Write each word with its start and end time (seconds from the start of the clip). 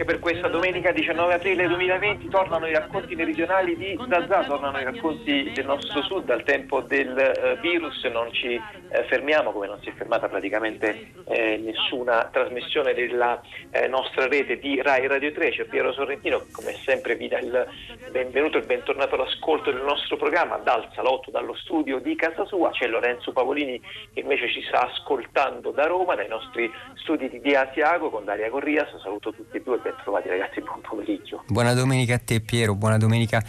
anche 0.00 0.04
per 0.04 0.18
questa 0.18 0.48
domenica 0.48 0.92
19 0.92 1.34
aprile 1.34 1.66
2020 1.66 2.28
tornano 2.28 2.66
i 2.66 2.72
racconti 2.72 3.14
meridionali 3.14 3.76
di 3.76 3.98
Zazà, 4.08 4.44
tornano 4.44 4.78
i 4.78 4.84
racconti 4.84 5.52
del 5.54 5.66
nostro 5.66 6.02
sud 6.02 6.30
al 6.30 6.42
tempo 6.42 6.80
del 6.80 7.18
eh, 7.18 7.58
virus, 7.60 8.02
non 8.04 8.32
ci 8.32 8.54
eh, 8.54 9.04
fermiamo 9.04 9.52
come 9.52 9.66
non 9.66 9.78
si 9.82 9.90
è 9.90 9.92
fermata 9.92 10.28
praticamente 10.28 11.12
eh, 11.26 11.58
nessuna 11.58 12.30
trasmissione 12.32 12.94
della 12.94 13.42
eh, 13.70 13.88
nostra 13.88 14.26
rete 14.26 14.58
di 14.58 14.80
Rai 14.80 15.06
Radio 15.06 15.32
3, 15.32 15.50
c'è 15.50 15.64
Piero 15.64 15.92
Sorrentino 15.92 16.46
come 16.50 16.72
sempre 16.82 17.16
vi 17.16 17.28
dà 17.28 17.38
il 17.38 17.66
benvenuto 18.10 18.56
e 18.56 18.62
bentornato 18.62 19.16
all'ascolto 19.16 19.70
del 19.70 19.82
nostro 19.82 20.16
programma 20.16 20.56
dal 20.56 20.88
salotto, 20.94 21.30
dallo 21.30 21.54
studio 21.54 21.98
di 21.98 22.16
casa 22.16 22.46
sua, 22.46 22.70
c'è 22.70 22.86
Lorenzo 22.86 23.32
Pavolini 23.32 23.78
che 24.14 24.20
invece 24.20 24.48
ci 24.48 24.62
sta 24.62 24.90
ascoltando 24.90 25.72
da 25.72 25.84
Roma, 25.84 26.14
dai 26.14 26.28
nostri 26.28 26.70
studi 26.94 27.28
di 27.28 27.54
Asiago 27.54 28.08
con 28.08 28.24
Daria 28.24 28.48
Corrias, 28.48 28.98
saluto 29.02 29.32
tutti 29.32 29.58
e 29.58 29.62
due 29.62 29.78
ben 29.90 29.96
trovati 30.02 30.28
ragazzi, 30.28 30.60
buon 30.60 30.80
pomeriggio. 30.80 31.42
Buona 31.48 31.74
domenica 31.74 32.14
a 32.14 32.18
te 32.18 32.40
Piero, 32.40 32.74
buona 32.76 32.96
domenica 32.96 33.42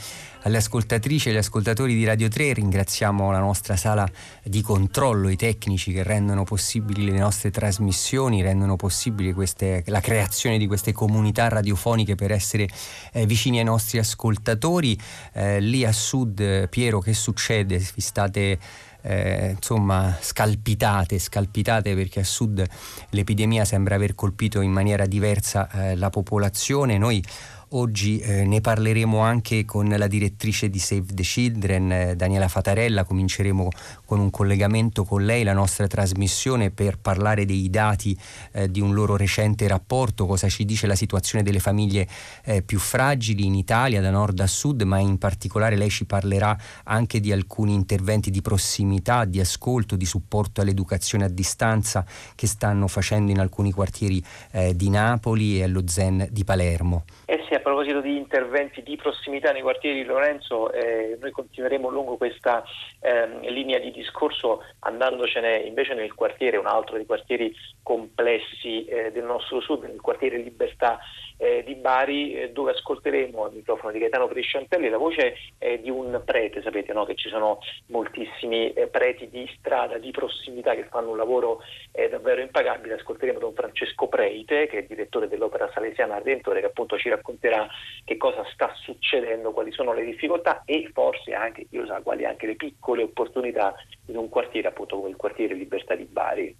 alle 0.43 0.57
ascoltatrici 0.57 1.27
e 1.27 1.31
agli 1.31 1.37
ascoltatori 1.37 1.93
di 1.93 2.03
Radio 2.03 2.27
3, 2.27 2.53
ringraziamo 2.53 3.31
la 3.31 3.39
nostra 3.39 3.75
sala 3.75 4.07
di 4.43 4.61
controllo, 4.63 5.29
i 5.29 5.35
tecnici 5.35 5.93
che 5.93 6.01
rendono 6.01 6.43
possibili 6.43 7.05
le 7.05 7.19
nostre 7.19 7.51
trasmissioni, 7.51 8.41
rendono 8.41 8.75
possibile 8.75 9.33
queste, 9.33 9.83
la 9.85 9.99
creazione 9.99 10.57
di 10.57 10.65
queste 10.65 10.93
comunità 10.93 11.47
radiofoniche 11.47 12.15
per 12.15 12.31
essere 12.31 12.67
eh, 13.13 13.25
vicini 13.27 13.59
ai 13.59 13.65
nostri 13.65 13.99
ascoltatori. 13.99 14.97
Eh, 15.33 15.59
lì 15.59 15.85
a 15.85 15.91
sud, 15.91 16.69
Piero, 16.69 16.99
che 16.99 17.13
succede? 17.13 17.77
Vi 17.77 18.01
state... 18.01 18.89
Eh, 19.01 19.55
insomma 19.55 20.15
scalpitate, 20.19 21.17
scalpitate 21.17 21.95
perché 21.95 22.19
a 22.19 22.23
sud 22.23 22.63
l'epidemia 23.09 23.65
sembra 23.65 23.95
aver 23.95 24.13
colpito 24.13 24.61
in 24.61 24.71
maniera 24.71 25.05
diversa 25.05 25.69
eh, 25.71 25.95
la 25.95 26.09
popolazione. 26.09 26.97
Noi 26.97 27.23
Oggi 27.73 28.19
eh, 28.19 28.43
ne 28.43 28.59
parleremo 28.59 29.19
anche 29.19 29.63
con 29.63 29.87
la 29.87 30.07
direttrice 30.07 30.69
di 30.69 30.77
Save 30.77 31.13
the 31.13 31.23
Children, 31.23 31.91
eh, 31.91 32.15
Daniela 32.17 32.49
Fatarella. 32.49 33.05
Cominceremo 33.05 33.69
con 34.03 34.19
un 34.19 34.29
collegamento 34.29 35.05
con 35.05 35.23
lei, 35.23 35.43
la 35.43 35.53
nostra 35.53 35.87
trasmissione, 35.87 36.71
per 36.71 36.97
parlare 36.97 37.45
dei 37.45 37.69
dati 37.69 38.17
eh, 38.51 38.69
di 38.69 38.81
un 38.81 38.93
loro 38.93 39.15
recente 39.15 39.69
rapporto, 39.69 40.25
cosa 40.25 40.49
ci 40.49 40.65
dice 40.65 40.85
la 40.85 40.95
situazione 40.95 41.45
delle 41.45 41.59
famiglie 41.59 42.09
eh, 42.43 42.61
più 42.61 42.77
fragili 42.77 43.45
in 43.45 43.55
Italia, 43.55 44.01
da 44.01 44.09
nord 44.09 44.41
a 44.41 44.47
sud, 44.47 44.81
ma 44.81 44.97
in 44.97 45.17
particolare 45.17 45.77
lei 45.77 45.89
ci 45.89 46.03
parlerà 46.03 46.57
anche 46.83 47.21
di 47.21 47.31
alcuni 47.31 47.73
interventi 47.73 48.31
di 48.31 48.41
prossimità, 48.41 49.23
di 49.23 49.39
ascolto, 49.39 49.95
di 49.95 50.05
supporto 50.05 50.59
all'educazione 50.59 51.23
a 51.23 51.29
distanza 51.29 52.05
che 52.35 52.47
stanno 52.47 52.89
facendo 52.89 53.31
in 53.31 53.39
alcuni 53.39 53.71
quartieri 53.71 54.21
eh, 54.51 54.75
di 54.75 54.89
Napoli 54.89 55.59
e 55.59 55.63
allo 55.63 55.83
Zen 55.85 56.27
di 56.29 56.43
Palermo. 56.43 57.05
Eh 57.25 57.45
sì, 57.47 57.60
proposito 57.61 58.01
di 58.01 58.17
interventi 58.17 58.83
di 58.83 58.95
prossimità 58.95 59.51
nei 59.51 59.61
quartieri 59.61 60.01
di 60.01 60.05
Lorenzo, 60.05 60.71
eh, 60.71 61.17
noi 61.19 61.31
continueremo 61.31 61.89
lungo 61.89 62.17
questa 62.17 62.63
eh, 62.99 63.49
linea 63.49 63.79
di 63.79 63.91
discorso 63.91 64.63
andandocene 64.79 65.57
invece 65.59 65.93
nel 65.93 66.13
quartiere, 66.13 66.57
un 66.57 66.67
altro 66.67 66.95
dei 66.95 67.05
quartieri 67.05 67.55
complessi 67.81 68.85
eh, 68.85 69.11
del 69.11 69.23
nostro 69.23 69.59
sud, 69.61 69.83
nel 69.83 70.01
quartiere 70.01 70.37
Libertà 70.37 70.99
eh, 71.41 71.63
di 71.65 71.73
Bari, 71.73 72.35
eh, 72.35 72.51
dove 72.51 72.71
ascolteremo 72.71 73.45
al 73.45 73.53
microfono 73.53 73.91
di 73.91 73.97
Gaetano 73.97 74.27
Prisciantelli 74.27 74.89
la 74.89 74.97
voce 74.97 75.35
eh, 75.57 75.81
di 75.81 75.89
un 75.89 76.21
prete, 76.23 76.61
sapete 76.61 76.93
no? 76.93 77.03
che 77.03 77.15
ci 77.15 77.29
sono 77.29 77.57
moltissimi 77.87 78.71
preti 78.91 79.27
di 79.27 79.49
strada, 79.57 79.97
di 79.97 80.11
prossimità 80.11 80.75
che 80.75 80.83
fanno 80.83 81.09
un 81.09 81.17
lavoro 81.17 81.61
davvero 81.91 82.41
impagabile, 82.41 82.93
ascolteremo 82.93 83.39
Don 83.39 83.53
Francesco 83.53 84.07
Preite, 84.07 84.67
che 84.67 84.79
è 84.79 84.83
direttore 84.83 85.27
dell'Opera 85.27 85.69
Salesiana 85.73 86.17
Redentore, 86.17 86.59
che 86.59 86.67
appunto 86.67 86.97
ci 86.97 87.09
racconterà 87.09 87.67
che 88.05 88.17
cosa 88.17 88.45
sta 88.53 88.71
succedendo, 88.75 89.51
quali 89.51 89.71
sono 89.71 89.93
le 89.93 90.05
difficoltà 90.05 90.61
e 90.65 90.89
forse 90.93 91.33
anche, 91.33 91.65
io 91.71 91.85
sa, 91.87 92.01
quali 92.01 92.25
anche 92.25 92.45
le 92.45 92.55
piccole 92.55 93.03
opportunità 93.03 93.73
in 94.07 94.17
un 94.17 94.29
quartiere 94.29 94.67
appunto 94.67 94.97
come 94.97 95.09
il 95.09 95.15
quartiere 95.15 95.55
Libertà 95.55 95.95
di 95.95 96.05
Bari. 96.05 96.55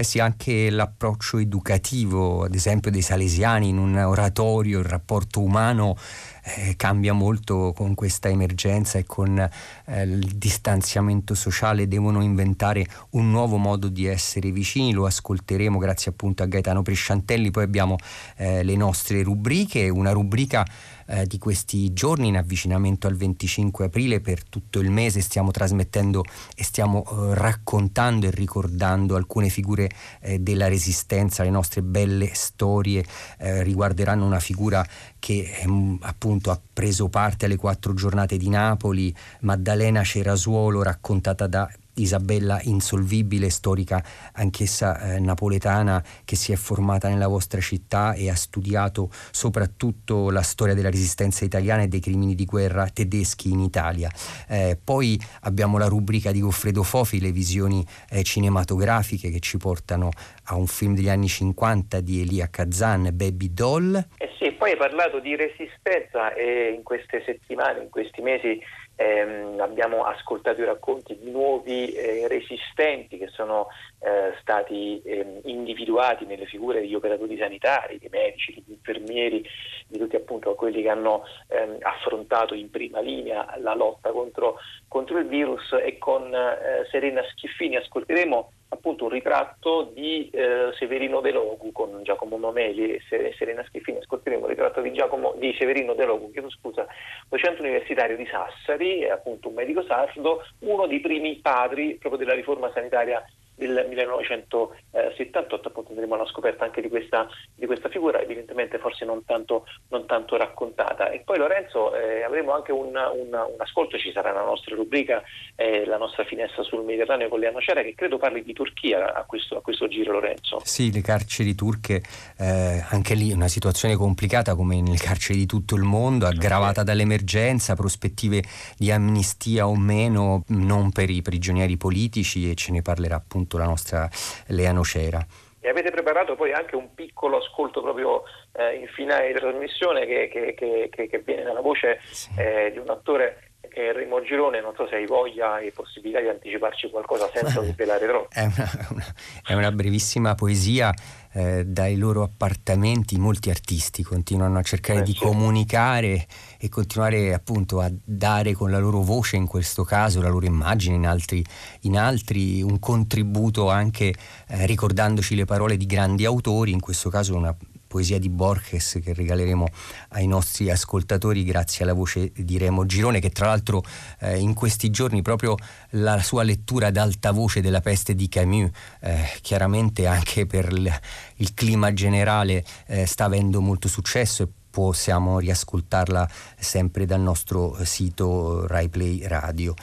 Eh 0.00 0.02
sì, 0.02 0.18
anche 0.18 0.70
l'approccio 0.70 1.36
educativo, 1.36 2.44
ad 2.44 2.54
esempio 2.54 2.90
dei 2.90 3.02
salesiani 3.02 3.68
in 3.68 3.76
un 3.76 3.98
oratorio, 3.98 4.78
il 4.78 4.86
rapporto 4.86 5.42
umano 5.42 5.94
eh, 6.42 6.74
cambia 6.74 7.12
molto 7.12 7.74
con 7.76 7.94
questa 7.94 8.30
emergenza 8.30 8.96
e 8.98 9.04
con 9.04 9.38
eh, 9.38 10.02
il 10.02 10.36
distanziamento 10.36 11.34
sociale, 11.34 11.86
devono 11.86 12.22
inventare 12.22 12.86
un 13.10 13.30
nuovo 13.30 13.58
modo 13.58 13.88
di 13.88 14.06
essere 14.06 14.50
vicini, 14.50 14.94
lo 14.94 15.04
ascolteremo 15.04 15.76
grazie 15.76 16.12
appunto 16.12 16.42
a 16.42 16.46
Gaetano 16.46 16.80
Presciantelli, 16.80 17.50
poi 17.50 17.64
abbiamo 17.64 17.96
eh, 18.36 18.62
le 18.62 18.76
nostre 18.76 19.22
rubriche, 19.22 19.90
una 19.90 20.12
rubrica 20.12 20.66
eh, 21.10 21.26
di 21.26 21.38
questi 21.38 21.92
giorni 21.92 22.28
in 22.28 22.36
avvicinamento 22.36 23.06
al 23.06 23.16
25 23.16 23.86
aprile 23.86 24.20
per 24.20 24.44
tutto 24.44 24.78
il 24.78 24.90
mese. 24.90 25.20
Stiamo 25.20 25.50
trasmettendo 25.50 26.24
e 26.54 26.62
stiamo 26.62 27.04
eh, 27.04 27.34
raccontando 27.34 28.26
e 28.26 28.30
ricordando 28.30 29.16
alcune 29.16 29.48
figure 29.48 29.90
eh, 30.20 30.38
della 30.38 30.68
resistenza, 30.68 31.42
le 31.42 31.50
nostre 31.50 31.82
belle 31.82 32.30
storie 32.34 33.04
eh, 33.38 33.62
riguarderanno 33.62 34.24
una 34.24 34.40
figura 34.40 34.86
che 35.18 35.58
ehm, 35.62 35.98
appunto 36.02 36.50
ha 36.50 36.60
preso 36.72 37.08
parte 37.08 37.46
alle 37.46 37.56
quattro 37.56 37.92
giornate 37.94 38.36
di 38.36 38.48
Napoli, 38.48 39.14
Maddalena 39.40 40.02
Cerasuolo 40.02 40.82
raccontata 40.82 41.46
da 41.46 41.68
Isabella 42.00 42.60
Insolvibile, 42.62 43.50
storica 43.50 44.02
anch'essa 44.32 45.14
eh, 45.14 45.20
napoletana 45.20 46.02
che 46.24 46.36
si 46.36 46.52
è 46.52 46.56
formata 46.56 47.08
nella 47.08 47.28
vostra 47.28 47.60
città 47.60 48.12
e 48.14 48.30
ha 48.30 48.34
studiato 48.34 49.10
soprattutto 49.30 50.30
la 50.30 50.42
storia 50.42 50.74
della 50.74 50.90
resistenza 50.90 51.44
italiana 51.44 51.82
e 51.82 51.88
dei 51.88 52.00
crimini 52.00 52.34
di 52.34 52.44
guerra 52.44 52.88
tedeschi 52.88 53.50
in 53.50 53.60
Italia. 53.60 54.10
Eh, 54.48 54.78
poi 54.82 55.20
abbiamo 55.42 55.78
la 55.78 55.86
rubrica 55.86 56.32
di 56.32 56.40
Goffredo 56.40 56.82
Fofi, 56.82 57.20
le 57.20 57.32
visioni 57.32 57.84
eh, 58.10 58.22
cinematografiche 58.22 59.30
che 59.30 59.40
ci 59.40 59.56
portano 59.56 60.10
a 60.44 60.56
un 60.56 60.66
film 60.66 60.94
degli 60.94 61.08
anni 61.08 61.28
50 61.28 62.00
di 62.00 62.20
Elia 62.20 62.48
Kazan, 62.48 63.10
Baby 63.12 63.52
Doll. 63.52 63.96
Eh 64.18 64.30
sì, 64.38 64.52
poi 64.52 64.70
hai 64.70 64.76
parlato 64.76 65.20
di 65.20 65.36
resistenza 65.36 66.34
e 66.34 66.72
in 66.74 66.82
queste 66.82 67.22
settimane, 67.24 67.82
in 67.82 67.90
questi 67.90 68.20
mesi 68.20 68.60
ehm, 69.00 69.58
abbiamo 69.60 70.04
ascoltato 70.04 70.60
i 70.60 70.66
racconti 70.66 71.16
di 71.18 71.30
nuovi 71.30 71.90
eh, 71.92 72.28
resistenti 72.28 73.16
che 73.16 73.28
sono 73.28 73.68
eh, 74.00 74.34
stati 74.42 75.00
eh, 75.02 75.40
individuati 75.44 76.26
nelle 76.26 76.44
figure 76.44 76.80
degli 76.80 76.94
operatori 76.94 77.38
sanitari, 77.38 77.98
dei 77.98 78.10
medici, 78.10 78.52
degli 78.52 78.72
infermieri, 78.76 79.42
di 79.86 79.98
tutti 79.98 80.16
appunto 80.16 80.54
quelli 80.54 80.82
che 80.82 80.90
hanno 80.90 81.24
ehm, 81.48 81.78
affrontato 81.80 82.52
in 82.52 82.68
prima 82.68 83.00
linea 83.00 83.56
la 83.58 83.74
lotta 83.74 84.10
contro, 84.10 84.58
contro 84.86 85.18
il 85.18 85.26
virus. 85.26 85.72
E 85.82 85.96
con 85.96 86.34
eh, 86.34 86.86
Serena 86.90 87.22
Schiffini 87.30 87.76
ascolteremo 87.76 88.52
appunto 88.72 89.04
un 89.04 89.10
ritratto 89.10 89.90
di 89.92 90.30
eh, 90.30 90.70
Severino 90.78 91.20
De 91.20 91.32
Logu 91.32 91.72
con 91.72 92.02
Giacomo 92.02 92.36
Mameli 92.36 92.94
e 92.94 93.34
Serena 93.36 93.64
Schiffini. 93.66 93.98
Ascolteremo 93.98 94.44
il 94.44 94.50
ritratto 94.50 94.80
di, 94.80 94.92
Giacomo, 94.92 95.34
di 95.36 95.54
Severino 95.58 95.94
De 95.94 96.04
Logu, 96.04 96.30
chiedo 96.30 96.50
scusa, 96.50 96.86
docente 97.28 97.60
universitario 97.60 98.16
di 98.16 98.26
Sassari, 98.26 99.00
è 99.00 99.10
appunto 99.10 99.48
un 99.48 99.54
medico 99.54 99.82
sardo, 99.82 100.44
uno 100.60 100.86
dei 100.86 101.00
primi 101.00 101.36
padri 101.36 101.96
proprio 101.96 102.24
della 102.24 102.34
riforma 102.34 102.70
sanitaria 102.72 103.24
del 103.60 103.84
1978, 103.88 105.68
appunto 105.68 105.90
andremo 105.90 106.14
alla 106.14 106.26
scoperta 106.26 106.64
anche 106.64 106.80
di 106.80 106.88
questa, 106.88 107.28
di 107.54 107.66
questa 107.66 107.90
figura, 107.90 108.20
evidentemente 108.20 108.78
forse 108.78 109.04
non 109.04 109.22
tanto, 109.24 109.66
non 109.88 110.06
tanto 110.06 110.36
raccontata. 110.38 111.10
E 111.10 111.20
poi 111.20 111.36
Lorenzo 111.36 111.94
eh, 111.94 112.22
avremo 112.22 112.52
anche 112.52 112.72
un, 112.72 112.86
un, 112.86 113.28
un, 113.28 113.54
ascolto, 113.58 113.98
ci 113.98 114.12
sarà 114.12 114.32
la 114.32 114.44
nostra 114.44 114.74
rubrica, 114.74 115.22
eh, 115.56 115.84
la 115.84 115.98
nostra 115.98 116.24
finestra 116.24 116.62
sul 116.62 116.84
Mediterraneo 116.84 117.28
con 117.28 117.38
Leano 117.38 117.60
Cera, 117.60 117.82
che 117.82 117.94
credo 117.94 118.16
parli 118.16 118.42
di 118.42 118.54
Turchia 118.54 119.14
a 119.14 119.24
questo, 119.24 119.58
a 119.58 119.60
questo 119.60 119.88
giro 119.88 120.12
Lorenzo. 120.12 120.60
Sì, 120.64 120.90
le 120.90 121.02
carceri 121.02 121.54
turche, 121.54 122.02
eh, 122.38 122.82
anche 122.88 123.14
lì 123.14 123.30
una 123.32 123.48
situazione 123.48 123.94
complicata 123.94 124.54
come 124.54 124.80
nelle 124.80 124.96
carceri 124.96 125.40
di 125.40 125.46
tutto 125.46 125.74
il 125.74 125.82
mondo, 125.82 126.26
aggravata 126.26 126.82
dall'emergenza, 126.82 127.74
prospettive 127.74 128.42
di 128.78 128.90
amnistia 128.90 129.68
o 129.68 129.76
meno, 129.76 130.44
non 130.48 130.92
per 130.92 131.10
i 131.10 131.20
prigionieri 131.20 131.76
politici 131.76 132.50
e 132.50 132.54
ce 132.54 132.72
ne 132.72 132.80
parlerà 132.80 133.16
appunto 133.16 133.49
appunto 133.50 133.58
la 133.58 133.64
nostra 133.64 134.08
Lea 134.46 134.72
Nocera. 134.72 135.26
E 135.62 135.68
avete 135.68 135.90
preparato 135.90 136.36
poi 136.36 136.52
anche 136.52 136.76
un 136.76 136.94
piccolo 136.94 137.38
ascolto 137.38 137.82
proprio 137.82 138.22
eh, 138.52 138.76
in 138.76 138.86
finale 138.86 139.32
di 139.32 139.38
trasmissione 139.38 140.06
che, 140.06 140.30
che, 140.32 140.88
che, 140.90 141.06
che 141.08 141.18
viene 141.18 141.42
dalla 141.42 141.60
voce 141.60 142.00
sì. 142.10 142.30
eh, 142.38 142.70
di 142.72 142.78
un 142.78 142.88
attore 142.88 143.50
è 143.70 143.92
Remo 143.92 144.20
Girone, 144.22 144.60
non 144.60 144.74
so 144.74 144.88
se 144.88 144.96
hai 144.96 145.06
voglia 145.06 145.58
e 145.58 145.70
possibilità 145.70 146.20
di 146.20 146.28
anticiparci 146.28 146.90
qualcosa 146.90 147.30
senza 147.32 147.62
svelare 147.62 148.06
troppo. 148.06 148.28
È 148.30 148.42
una, 148.42 148.70
una, 148.90 149.04
è 149.46 149.54
una 149.54 149.70
brevissima 149.70 150.34
poesia 150.34 150.92
eh, 151.32 151.64
dai 151.64 151.96
loro 151.96 152.22
appartamenti 152.22 153.16
molti 153.18 153.50
artisti 153.50 154.02
continuano 154.02 154.58
a 154.58 154.62
cercare 154.62 155.00
eh, 155.00 155.02
di 155.02 155.12
certo. 155.12 155.28
comunicare 155.28 156.26
e 156.58 156.68
continuare 156.68 157.32
appunto 157.32 157.80
a 157.80 157.90
dare 158.04 158.52
con 158.52 158.70
la 158.70 158.78
loro 158.78 159.02
voce 159.02 159.36
in 159.36 159.46
questo 159.46 159.84
caso, 159.84 160.20
la 160.20 160.28
loro 160.28 160.46
immagine 160.46 160.96
in 160.96 161.06
altri, 161.06 161.44
in 161.82 161.96
altri 161.96 162.62
un 162.62 162.78
contributo 162.78 163.70
anche 163.70 164.14
eh, 164.48 164.66
ricordandoci 164.66 165.34
le 165.34 165.44
parole 165.44 165.76
di 165.76 165.86
grandi 165.86 166.24
autori, 166.24 166.72
in 166.72 166.80
questo 166.80 167.10
caso 167.10 167.36
una 167.36 167.54
poesia 167.90 168.20
di 168.20 168.28
Borges 168.28 169.00
che 169.02 169.12
regaleremo 169.12 169.66
ai 170.10 170.28
nostri 170.28 170.70
ascoltatori 170.70 171.42
grazie 171.42 171.82
alla 171.82 171.92
voce 171.92 172.30
di 172.36 172.56
Remo 172.56 172.86
Girone 172.86 173.18
che 173.18 173.30
tra 173.30 173.46
l'altro 173.46 173.82
eh, 174.20 174.38
in 174.38 174.54
questi 174.54 174.90
giorni 174.90 175.22
proprio 175.22 175.56
la 175.90 176.22
sua 176.22 176.44
lettura 176.44 176.86
ad 176.86 176.96
alta 176.96 177.32
voce 177.32 177.60
della 177.60 177.80
peste 177.80 178.14
di 178.14 178.28
Camus 178.28 178.70
eh, 179.00 179.38
chiaramente 179.40 180.06
anche 180.06 180.46
per 180.46 180.68
il, 180.70 181.00
il 181.38 181.52
clima 181.52 181.92
generale 181.92 182.64
eh, 182.86 183.06
sta 183.06 183.24
avendo 183.24 183.60
molto 183.60 183.88
successo 183.88 184.44
e 184.44 184.48
possiamo 184.70 185.40
riascoltarla 185.40 186.30
sempre 186.56 187.04
dal 187.04 187.20
nostro 187.20 187.76
sito 187.82 188.66
RaiPlay 188.68 189.26
Radio. 189.26 189.74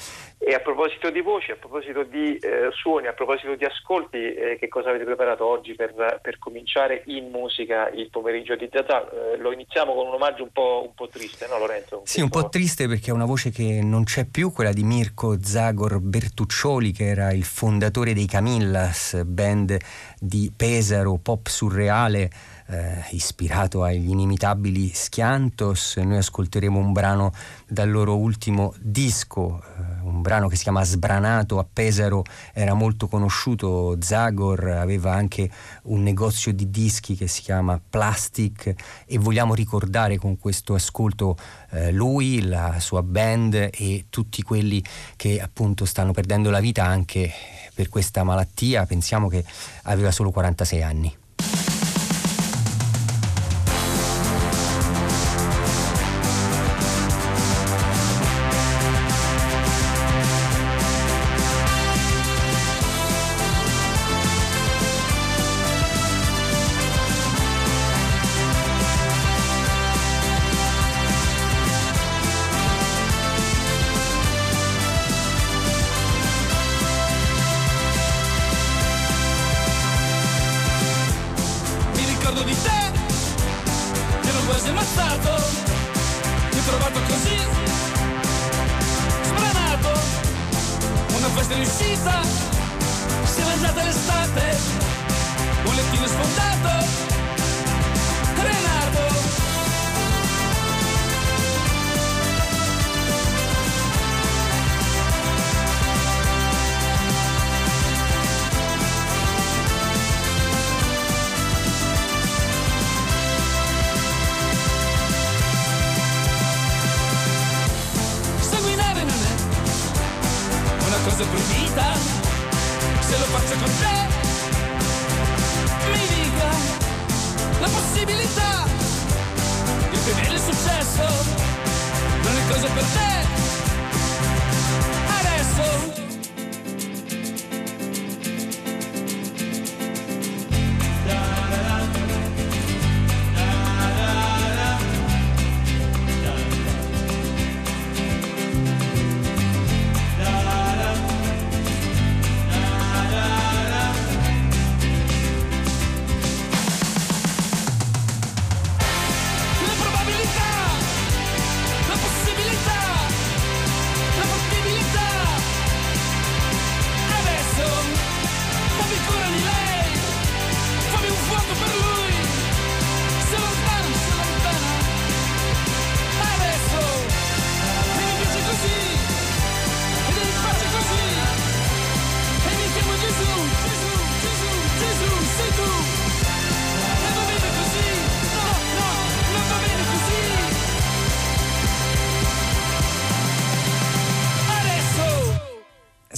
E 0.47 0.53
a 0.53 0.59
proposito 0.61 1.09
di 1.09 1.19
voci, 1.19 1.51
a 1.51 1.57
proposito 1.57 2.03
di 2.03 2.37
eh, 2.37 2.69
suoni, 2.71 3.07
a 3.07 3.11
proposito 3.11 3.55
di 3.55 3.65
ascolti, 3.65 4.33
eh, 4.33 4.55
che 4.57 4.69
cosa 4.69 4.87
avete 4.87 5.03
preparato 5.03 5.45
oggi 5.45 5.75
per, 5.75 5.93
per, 6.21 6.39
cominciare 6.39 7.03
in 7.07 7.29
musica 7.29 7.89
il 7.89 8.09
pomeriggio 8.09 8.55
di 8.55 8.69
Zazà? 8.71 9.09
Eh, 9.09 9.37
lo 9.39 9.51
iniziamo 9.51 9.93
con 9.93 10.07
un 10.07 10.13
omaggio 10.13 10.43
un 10.43 10.51
po', 10.53 10.83
un 10.85 10.93
po 10.93 11.09
triste, 11.09 11.47
no 11.49 11.57
Lorenzo? 11.57 11.97
Un 11.97 12.05
sì, 12.05 12.21
un 12.21 12.29
po'... 12.29 12.43
po' 12.43 12.47
triste 12.47 12.87
perché 12.87 13.09
è 13.09 13.13
una 13.13 13.25
voce 13.25 13.49
che 13.49 13.81
non 13.83 14.05
c'è 14.05 14.23
più, 14.23 14.53
quella 14.53 14.71
di 14.71 14.83
Mirko 14.83 15.35
Zagor 15.43 15.99
Bertuccioli, 15.99 16.93
che 16.93 17.07
era 17.07 17.33
il 17.33 17.43
fondatore 17.43 18.13
dei 18.13 18.25
Camillas, 18.25 19.21
band 19.25 19.77
di 20.17 20.49
Pesaro, 20.55 21.19
pop 21.21 21.47
surreale 21.47 22.29
eh, 22.67 23.03
ispirato 23.11 23.83
agli 23.83 24.09
inimitabili 24.09 24.89
Schiantos. 24.89 25.97
Noi 25.97 26.17
ascolteremo 26.17 26.77
un 26.77 26.91
brano 26.91 27.31
dal 27.67 27.89
loro 27.89 28.17
ultimo 28.17 28.73
disco, 28.79 29.61
eh, 29.61 29.96
un 30.17 30.21
brano 30.21 30.47
che 30.47 30.55
si 30.55 30.63
chiama 30.63 30.83
Sbranato 30.83 31.59
a 31.59 31.65
Pesaro, 31.71 32.23
era 32.51 32.73
molto 32.73 33.07
conosciuto, 33.07 33.95
Zagor 33.99 34.69
aveva 34.69 35.13
anche 35.13 35.49
un 35.83 36.01
negozio 36.01 36.51
di 36.51 36.69
dischi 36.69 37.15
che 37.15 37.27
si 37.27 37.41
chiama 37.41 37.79
Plastic 37.79 38.73
e 39.05 39.17
vogliamo 39.17 39.53
ricordare 39.53 40.17
con 40.17 40.37
questo 40.37 40.73
ascolto 40.73 41.37
eh, 41.71 41.91
lui, 41.91 42.41
la 42.41 42.79
sua 42.79 43.03
band 43.03 43.69
e 43.71 44.05
tutti 44.09 44.41
quelli 44.41 44.83
che 45.15 45.39
appunto 45.39 45.85
stanno 45.85 46.11
perdendo 46.11 46.49
la 46.49 46.59
vita 46.59 46.83
anche 46.83 47.31
per 47.73 47.89
questa 47.89 48.23
malattia, 48.23 48.85
pensiamo 48.85 49.27
che 49.27 49.45
aveva 49.83 50.11
solo 50.11 50.31
46 50.31 50.83
anni. 50.83 51.17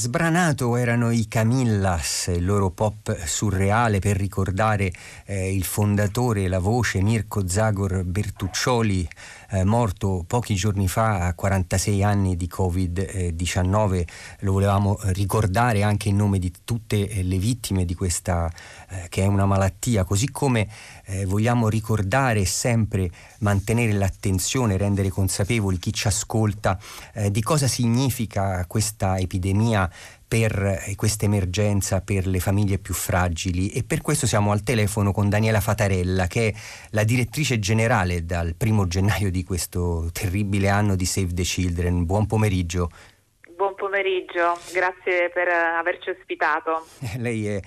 Sbranato 0.10 0.76
erano 0.76 1.12
i 1.12 1.28
Camillas, 1.28 2.32
il 2.36 2.44
loro 2.44 2.72
pop 2.72 3.16
surreale 3.26 4.00
per 4.00 4.18
ricordare 4.18 4.92
eh, 5.26 5.54
il 5.54 5.64
fondatore, 5.64 6.48
la 6.48 6.58
voce 6.58 7.00
Mirko 7.00 7.48
Zagor 7.48 8.04
Bertuccioli, 8.06 9.08
eh, 9.52 9.64
morto 9.64 10.24
pochi 10.28 10.56
giorni 10.56 10.88
fa 10.88 11.26
a 11.26 11.34
46 11.34 12.04
anni 12.04 12.36
di 12.36 12.50
Covid-19. 12.52 14.04
Lo 14.40 14.52
volevamo 14.52 14.98
ricordare 15.08 15.84
anche 15.84 16.10
in 16.10 16.16
nome 16.16 16.40
di 16.40 16.52
tutte 16.64 17.24
le 17.24 17.38
vittime 17.38 17.86
di 17.86 17.96
questa 17.96 18.52
eh, 18.90 19.08
che 19.10 19.24
è 19.24 19.26
una 19.28 19.46
malattia, 19.46 20.04
così 20.04 20.30
come 20.32 20.68
eh, 21.06 21.26
vogliamo 21.26 21.70
ricordare 21.70 22.46
sempre 22.46 23.10
mantenere 23.40 23.94
l'attenzione, 23.94 24.78
rendere 24.78 25.10
consapevoli 25.10 25.78
chi 25.80 25.94
ci 25.94 26.08
ascolta 26.08 26.80
eh, 27.14 27.32
di 27.32 27.42
cosa 27.42 27.68
significa 27.68 28.66
questa 28.68 29.18
epidemia 29.18 29.90
per 30.30 30.84
eh, 30.86 30.96
questa 30.96 31.26
emergenza 31.26 32.02
per 32.02 32.28
le 32.28 32.40
famiglie 32.40 32.78
più 32.78 32.94
fragili 32.94 33.70
e 33.70 33.84
per 33.84 34.02
questo 34.02 34.28
siamo 34.28 34.52
al 34.52 34.62
telefono 34.62 35.12
con 35.12 35.28
Daniela 35.28 35.60
Fatarella 35.60 36.28
che 36.28 36.50
è 36.50 36.54
la 36.92 37.04
direttrice 37.04 37.58
generale 37.58 38.24
dal 38.24 38.54
primo 38.56 38.88
gennaio 38.88 39.32
di 39.32 39.44
questo 39.44 40.10
terribile 40.14 40.70
anno 40.70 40.96
di 40.96 41.06
Save 41.06 41.34
the 41.34 41.42
Children. 41.42 42.06
Buon 42.06 42.28
pomeriggio. 42.28 42.92
Buon 43.56 43.74
pomeriggio, 43.76 44.58
grazie 44.72 45.32
per 45.34 45.48
averci 45.50 46.12
ospitato. 46.12 46.86
Lei 47.18 47.48
è 47.48 47.60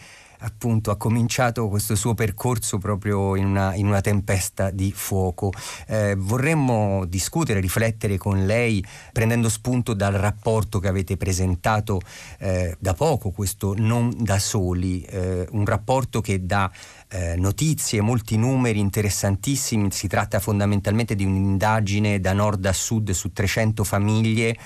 appunto 0.42 0.90
ha 0.90 0.96
cominciato 0.96 1.68
questo 1.68 1.94
suo 1.94 2.14
percorso 2.14 2.78
proprio 2.78 3.36
in 3.36 3.46
una, 3.46 3.74
in 3.74 3.86
una 3.86 4.00
tempesta 4.00 4.70
di 4.70 4.92
fuoco. 4.94 5.52
Eh, 5.86 6.14
vorremmo 6.16 7.04
discutere, 7.06 7.60
riflettere 7.60 8.18
con 8.18 8.44
lei 8.44 8.84
prendendo 9.12 9.48
spunto 9.48 9.94
dal 9.94 10.14
rapporto 10.14 10.78
che 10.78 10.88
avete 10.88 11.16
presentato 11.16 12.00
eh, 12.38 12.76
da 12.78 12.94
poco, 12.94 13.30
questo 13.30 13.74
Non 13.76 14.12
da 14.16 14.38
soli, 14.38 15.02
eh, 15.02 15.46
un 15.50 15.64
rapporto 15.64 16.20
che 16.20 16.44
dà 16.44 16.70
eh, 17.08 17.36
notizie, 17.36 18.00
molti 18.00 18.36
numeri 18.36 18.78
interessantissimi, 18.78 19.90
si 19.90 20.08
tratta 20.08 20.40
fondamentalmente 20.40 21.14
di 21.14 21.24
un'indagine 21.24 22.20
da 22.20 22.32
nord 22.32 22.64
a 22.66 22.72
sud 22.72 23.10
su 23.10 23.32
300 23.32 23.84
famiglie 23.84 24.56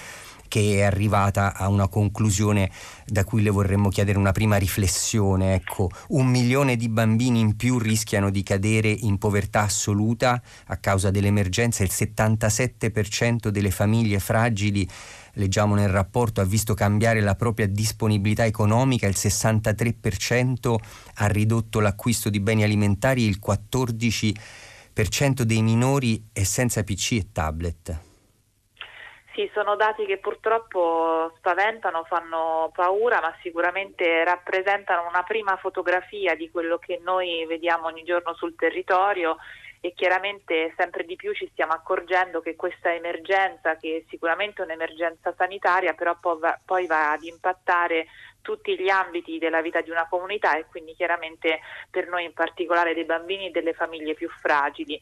che 0.57 0.79
è 0.79 0.83
arrivata 0.85 1.55
a 1.55 1.69
una 1.69 1.87
conclusione 1.87 2.71
da 3.05 3.25
cui 3.25 3.43
le 3.43 3.51
vorremmo 3.51 3.91
chiedere 3.91 4.17
una 4.17 4.33
prima 4.33 4.57
riflessione. 4.57 5.53
Ecco, 5.53 5.91
un 6.09 6.29
milione 6.29 6.77
di 6.77 6.89
bambini 6.89 7.41
in 7.41 7.57
più 7.57 7.79
rischiano 7.79 8.31
di 8.31 8.43
cadere 8.43 8.89
in 8.89 9.19
povertà 9.19 9.65
assoluta 9.65 10.41
a 10.69 10.77
causa 10.79 11.11
dell'emergenza, 11.11 11.83
il 11.83 11.91
77% 11.93 13.49
delle 13.49 13.71
famiglie 13.71 14.19
fragili 14.19 14.89
leggiamo 15.35 15.75
nel 15.75 15.91
rapporto, 15.91 16.41
ha 16.41 16.45
visto 16.45 16.73
cambiare 16.73 17.21
la 17.21 17.35
propria 17.35 17.67
disponibilità 17.67 18.47
economica, 18.47 19.07
il 19.07 19.15
63% 19.15 20.75
ha 21.17 21.27
ridotto 21.27 21.81
l'acquisto 21.81 22.31
di 22.31 22.41
beni 22.41 22.63
alimentari, 22.63 23.25
il 23.25 23.39
14% 23.47 25.43
dei 25.43 25.61
minori 25.61 26.29
è 26.33 26.45
senza 26.45 26.83
PC 26.83 27.13
e 27.13 27.27
tablet. 27.31 28.06
Sì, 29.37 29.51
sono 29.53 29.77
dati 29.77 30.07
che 30.07 30.17
purtroppo 30.17 31.31
spaventano, 31.37 32.05
fanno 32.05 32.71
paura, 32.75 33.21
ma 33.21 33.37
sicuramente 33.43 34.25
rappresentano 34.25 35.07
una 35.07 35.25
prima 35.25 35.59
fotografia 35.59 36.35
di 36.35 36.51
quello 36.51 36.79
che 36.79 37.01
noi 37.03 37.45
vediamo 37.45 37.85
ogni 37.85 38.03
giorno 38.03 38.33
sul 38.33 38.55
territorio 38.57 39.37
e 39.81 39.93
chiaramente 39.93 40.73
sempre 40.79 41.05
di 41.05 41.17
più 41.17 41.35
ci 41.35 41.47
stiamo 41.53 41.75
accorgendo 41.75 42.41
che 42.41 42.57
questa 42.57 42.95
emergenza, 42.95 43.77
che 43.77 43.99
è 43.99 44.05
sicuramente 44.09 44.63
un'emergenza 44.63 45.35
sanitaria, 45.37 45.93
però 45.93 46.17
poi 46.19 46.87
va 46.87 47.11
ad 47.13 47.23
impattare 47.23 48.07
tutti 48.41 48.75
gli 48.81 48.89
ambiti 48.89 49.37
della 49.37 49.61
vita 49.61 49.83
di 49.83 49.91
una 49.91 50.07
comunità 50.09 50.57
e 50.57 50.65
quindi 50.65 50.95
chiaramente 50.95 51.61
per 51.91 52.09
noi 52.09 52.25
in 52.25 52.33
particolare 52.33 52.95
dei 52.95 53.05
bambini 53.05 53.49
e 53.49 53.51
delle 53.51 53.75
famiglie 53.75 54.15
più 54.15 54.31
fragili. 54.31 54.99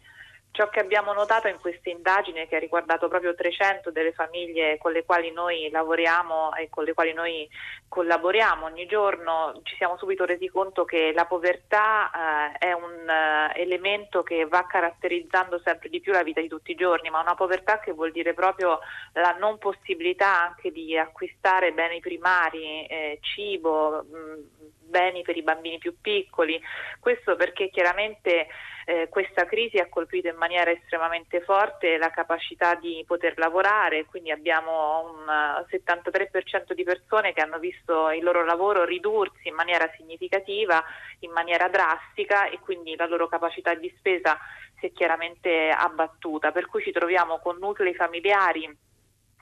Ciò 0.55 0.69
che 0.69 0.79
abbiamo 0.79 1.13
notato 1.13 1.49
in 1.49 1.59
questa 1.59 1.91
indagine, 1.91 2.47
che 2.47 2.55
ha 2.55 2.61
riguardato 2.61 3.09
proprio 3.09 3.35
300 3.35 3.91
delle 3.91 4.13
famiglie 4.13 4.79
con 4.79 4.93
le 4.93 5.05
quali 5.05 5.33
noi 5.33 5.69
lavoriamo 5.69 6.55
e 6.55 6.69
con 6.71 6.85
le 6.85 6.95
quali 6.95 7.13
noi 7.13 7.51
collaboriamo 7.89 8.65
ogni 8.65 8.87
giorno, 8.87 9.61
ci 9.65 9.75
siamo 9.75 9.97
subito 9.97 10.25
resi 10.25 10.47
conto 10.47 10.85
che 10.85 11.11
la 11.13 11.25
povertà 11.25 12.53
eh, 12.55 12.69
è 12.69 12.73
un 12.73 13.09
eh, 13.09 13.61
elemento 13.61 14.23
che 14.23 14.47
va 14.47 14.65
caratterizzando 14.65 15.59
sempre 15.59 15.89
di 15.89 15.99
più 15.99 16.13
la 16.13 16.23
vita 16.23 16.41
di 16.41 16.47
tutti 16.47 16.71
i 16.71 16.77
giorni, 16.77 17.11
ma 17.11 17.19
una 17.19 17.35
povertà 17.35 17.81
che 17.81 17.91
vuol 17.91 18.13
dire 18.13 18.33
proprio 18.33 18.79
la 19.15 19.35
non 19.37 19.59
possibilità 19.59 20.41
anche 20.41 20.71
di 20.71 20.97
acquistare 20.97 21.73
beni 21.73 21.99
primari, 21.99 22.87
eh, 22.87 23.19
cibo, 23.23 24.05
mh, 24.05 24.84
beni 24.87 25.23
per 25.23 25.37
i 25.37 25.43
bambini 25.43 25.79
più 25.79 25.97
piccoli. 26.01 26.61
Questo 27.01 27.37
perché 27.37 27.71
chiaramente 27.71 28.47
eh, 28.87 29.09
questa 29.09 29.47
crisi 29.47 29.79
ha 29.79 29.89
colpito 29.89 30.29
in 30.29 30.37
maniera 30.37 30.71
estremamente 30.71 31.41
forte 31.41 31.97
la 31.97 32.11
capacità 32.11 32.75
di 32.75 33.03
poter 33.07 33.39
lavorare, 33.39 34.05
quindi 34.05 34.31
abbiamo 34.31 35.17
un 35.17 35.25
73% 35.71 36.73
di 36.75 36.85
persone 36.85 37.33
che 37.33 37.41
hanno 37.41 37.59
visto 37.59 38.11
il 38.11 38.23
loro 38.23 38.45
lavoro 38.45 38.85
ridursi 38.85 39.49
in 39.49 39.55
maniera 39.55 39.91
significativa, 39.97 40.83
in 41.21 41.31
maniera 41.31 41.69
drastica 41.69 42.49
e 42.49 42.59
quindi 42.61 42.95
la 42.97 43.07
loro 43.07 43.27
capacità 43.27 43.75
di 43.75 43.93
spesa 43.97 44.39
si 44.79 44.87
è 44.87 44.93
chiaramente 44.93 45.71
abbattuta, 45.71 46.53
per 46.53 46.67
cui 46.67 46.83
ci 46.83 46.93
troviamo 46.93 47.39
con 47.39 47.57
nuclei 47.59 47.95
familiari 47.95 48.93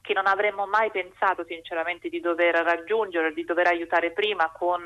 che 0.03 0.13
non 0.13 0.27
avremmo 0.27 0.67
mai 0.67 0.91
pensato 0.91 1.45
sinceramente 1.45 2.09
di 2.09 2.21
dover 2.21 2.57
raggiungere, 2.57 3.33
di 3.33 3.45
dover 3.45 3.69
aiutare 3.69 4.11
prima 4.11 4.51
con 4.51 4.85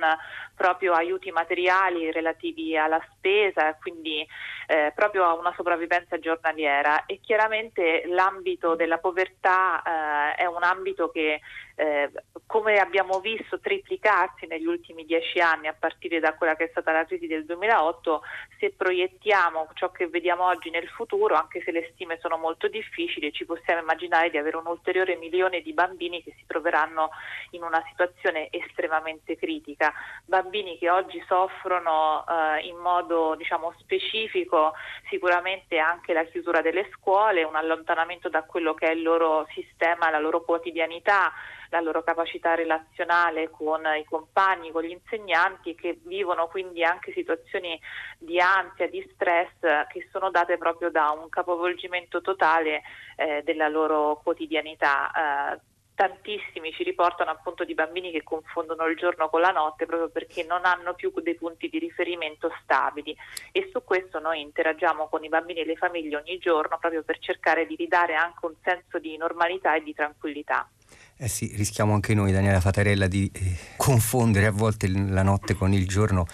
proprio 0.54 0.92
aiuti 0.92 1.32
materiali 1.32 2.12
relativi 2.12 2.76
alla 2.76 3.04
spesa, 3.14 3.74
quindi 3.80 4.24
eh, 4.66 4.92
proprio 4.94 5.24
a 5.24 5.34
una 5.34 5.52
sopravvivenza 5.56 6.18
giornaliera. 6.18 7.06
E 7.06 7.18
chiaramente 7.20 8.04
l'ambito 8.06 8.76
della 8.76 8.98
povertà 8.98 9.82
eh, 9.82 10.42
è 10.42 10.44
un 10.44 10.62
ambito 10.62 11.10
che 11.10 11.40
eh, 11.76 12.10
come 12.46 12.78
abbiamo 12.78 13.20
visto 13.20 13.60
triplicarsi 13.60 14.46
negli 14.46 14.66
ultimi 14.66 15.04
dieci 15.04 15.40
anni 15.40 15.68
a 15.68 15.76
partire 15.78 16.20
da 16.20 16.34
quella 16.34 16.56
che 16.56 16.64
è 16.64 16.68
stata 16.70 16.90
la 16.90 17.04
crisi 17.04 17.26
del 17.26 17.44
2008, 17.44 18.22
se 18.58 18.72
proiettiamo 18.74 19.68
ciò 19.74 19.90
che 19.90 20.08
vediamo 20.08 20.44
oggi 20.46 20.70
nel 20.70 20.88
futuro, 20.88 21.34
anche 21.34 21.60
se 21.62 21.72
le 21.72 21.90
stime 21.92 22.18
sono 22.20 22.38
molto 22.38 22.68
difficili, 22.68 23.32
ci 23.32 23.44
possiamo 23.44 23.80
immaginare 23.80 24.30
di 24.30 24.38
avere 24.38 24.56
un 24.56 24.66
ulteriore 24.66 25.16
milione 25.16 25.60
di 25.60 25.74
bambini 25.74 26.22
che 26.22 26.34
si 26.38 26.44
troveranno 26.46 27.10
in 27.50 27.62
una 27.62 27.84
situazione 27.90 28.48
estremamente 28.50 29.36
critica, 29.36 29.92
bambini 30.24 30.78
che 30.78 30.88
oggi 30.88 31.22
soffrono 31.26 32.24
eh, 32.26 32.66
in 32.66 32.76
modo 32.76 33.34
diciamo, 33.34 33.74
specifico 33.78 34.72
sicuramente 35.10 35.78
anche 35.78 36.14
la 36.14 36.24
chiusura 36.24 36.62
delle 36.62 36.88
scuole, 36.92 37.42
un 37.42 37.56
allontanamento 37.56 38.30
da 38.30 38.44
quello 38.44 38.72
che 38.72 38.86
è 38.86 38.92
il 38.92 39.02
loro 39.02 39.46
sistema, 39.52 40.08
la 40.08 40.20
loro 40.20 40.42
quotidianità, 40.42 41.32
la 41.70 41.80
loro 41.80 42.02
capacità 42.02 42.54
relazionale 42.54 43.50
con 43.50 43.82
i 43.98 44.04
compagni, 44.04 44.70
con 44.70 44.82
gli 44.82 44.90
insegnanti 44.90 45.74
che 45.74 45.98
vivono 46.04 46.46
quindi 46.48 46.84
anche 46.84 47.12
situazioni 47.12 47.78
di 48.18 48.40
ansia, 48.40 48.88
di 48.88 49.06
stress 49.14 49.86
che 49.88 50.08
sono 50.10 50.30
date 50.30 50.58
proprio 50.58 50.90
da 50.90 51.10
un 51.10 51.28
capovolgimento 51.28 52.20
totale 52.20 52.82
eh, 53.16 53.42
della 53.44 53.68
loro 53.68 54.20
quotidianità. 54.22 55.10
Eh, 55.54 55.60
tantissimi 55.96 56.72
ci 56.72 56.84
riportano 56.84 57.30
appunto 57.30 57.64
di 57.64 57.74
bambini 57.74 58.12
che 58.12 58.22
confondono 58.22 58.84
il 58.84 58.96
giorno 58.96 59.28
con 59.28 59.40
la 59.40 59.50
notte 59.50 59.86
proprio 59.86 60.10
perché 60.10 60.44
non 60.44 60.64
hanno 60.64 60.94
più 60.94 61.10
dei 61.20 61.34
punti 61.34 61.68
di 61.68 61.78
riferimento 61.78 62.52
stabili 62.62 63.16
e 63.50 63.68
su 63.72 63.82
questo 63.82 64.20
noi 64.20 64.42
interagiamo 64.42 65.08
con 65.08 65.24
i 65.24 65.28
bambini 65.28 65.60
e 65.60 65.64
le 65.64 65.76
famiglie 65.76 66.16
ogni 66.16 66.38
giorno 66.38 66.78
proprio 66.78 67.02
per 67.02 67.18
cercare 67.18 67.66
di 67.66 67.74
ridare 67.74 68.14
anche 68.14 68.44
un 68.44 68.54
senso 68.62 68.98
di 68.98 69.16
normalità 69.16 69.74
e 69.74 69.82
di 69.82 69.94
tranquillità. 69.94 70.68
Eh 71.18 71.28
sì, 71.28 71.50
rischiamo 71.54 71.94
anche 71.94 72.12
noi, 72.12 72.30
Daniela 72.30 72.60
Fatarella, 72.60 73.06
di 73.06 73.30
eh, 73.32 73.56
confondere 73.78 74.44
a 74.44 74.50
volte 74.50 74.86
la 74.86 75.22
notte 75.22 75.54
con 75.54 75.72
il 75.72 75.88
giorno 75.88 76.26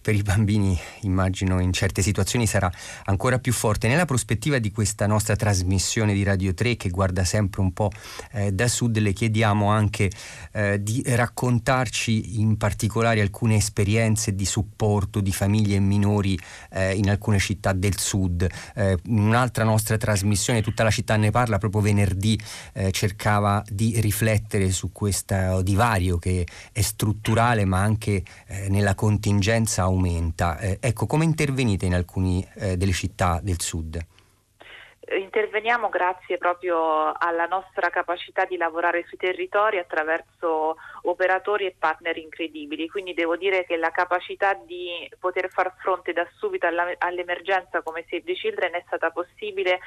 per 0.00 0.14
i 0.14 0.22
bambini 0.22 0.78
immagino 1.02 1.60
in 1.60 1.72
certe 1.72 2.02
situazioni 2.02 2.46
sarà 2.46 2.70
ancora 3.04 3.38
più 3.38 3.52
forte. 3.52 3.88
Nella 3.88 4.06
prospettiva 4.06 4.58
di 4.58 4.70
questa 4.70 5.06
nostra 5.06 5.36
trasmissione 5.36 6.14
di 6.14 6.22
Radio 6.22 6.54
3 6.54 6.76
che 6.76 6.88
guarda 6.88 7.24
sempre 7.24 7.60
un 7.60 7.72
po' 7.72 7.90
eh, 8.32 8.52
da 8.52 8.68
sud, 8.68 8.96
le 8.98 9.12
chiediamo 9.12 9.68
anche 9.68 10.10
eh, 10.52 10.82
di 10.82 11.02
raccontarci 11.04 12.40
in 12.40 12.56
particolare 12.56 13.20
alcune 13.20 13.56
esperienze 13.56 14.34
di 14.34 14.46
supporto 14.46 15.20
di 15.20 15.32
famiglie 15.32 15.76
e 15.76 15.80
minori 15.80 16.38
eh, 16.70 16.94
in 16.94 17.10
alcune 17.10 17.38
città 17.38 17.72
del 17.72 17.98
sud. 17.98 18.48
Eh, 18.74 18.96
un'altra 19.08 19.64
nostra 19.64 19.96
trasmissione, 19.96 20.62
tutta 20.62 20.82
la 20.82 20.90
città 20.90 21.16
ne 21.16 21.30
parla, 21.30 21.58
proprio 21.58 21.82
venerdì 21.82 22.40
eh, 22.72 22.90
cercava 22.90 23.62
di 23.68 24.00
riflettere 24.00 24.70
su 24.70 24.92
questo 24.92 25.62
divario 25.62 26.18
che 26.18 26.46
è 26.72 26.80
strutturale 26.80 27.64
ma 27.64 27.80
anche 27.80 28.22
eh, 28.46 28.68
nella 28.68 28.94
contingenza 28.94 29.88
aumenta. 29.90 30.58
Eh, 30.58 30.78
ecco, 30.80 31.06
come 31.06 31.24
intervenite 31.24 31.86
in 31.86 31.94
alcune 31.94 32.48
eh, 32.54 32.76
delle 32.76 32.92
città 32.92 33.40
del 33.42 33.60
sud? 33.60 33.98
Interveniamo 35.18 35.88
grazie 35.88 36.38
proprio 36.38 37.12
alla 37.12 37.46
nostra 37.46 37.90
capacità 37.90 38.44
di 38.44 38.56
lavorare 38.56 39.04
sui 39.08 39.16
territori 39.16 39.78
attraverso 39.78 40.76
operatori 41.02 41.66
e 41.66 41.74
partner 41.76 42.16
incredibili, 42.16 42.88
quindi 42.88 43.12
devo 43.12 43.36
dire 43.36 43.64
che 43.64 43.76
la 43.76 43.90
capacità 43.90 44.54
di 44.54 45.10
poter 45.18 45.50
far 45.50 45.74
fronte 45.78 46.12
da 46.12 46.24
subito 46.36 46.68
all'emergenza 46.68 47.82
come 47.82 48.04
Save 48.08 48.22
the 48.22 48.34
Children 48.34 48.74
è 48.74 48.84
stata 48.86 49.10
possibile 49.10 49.80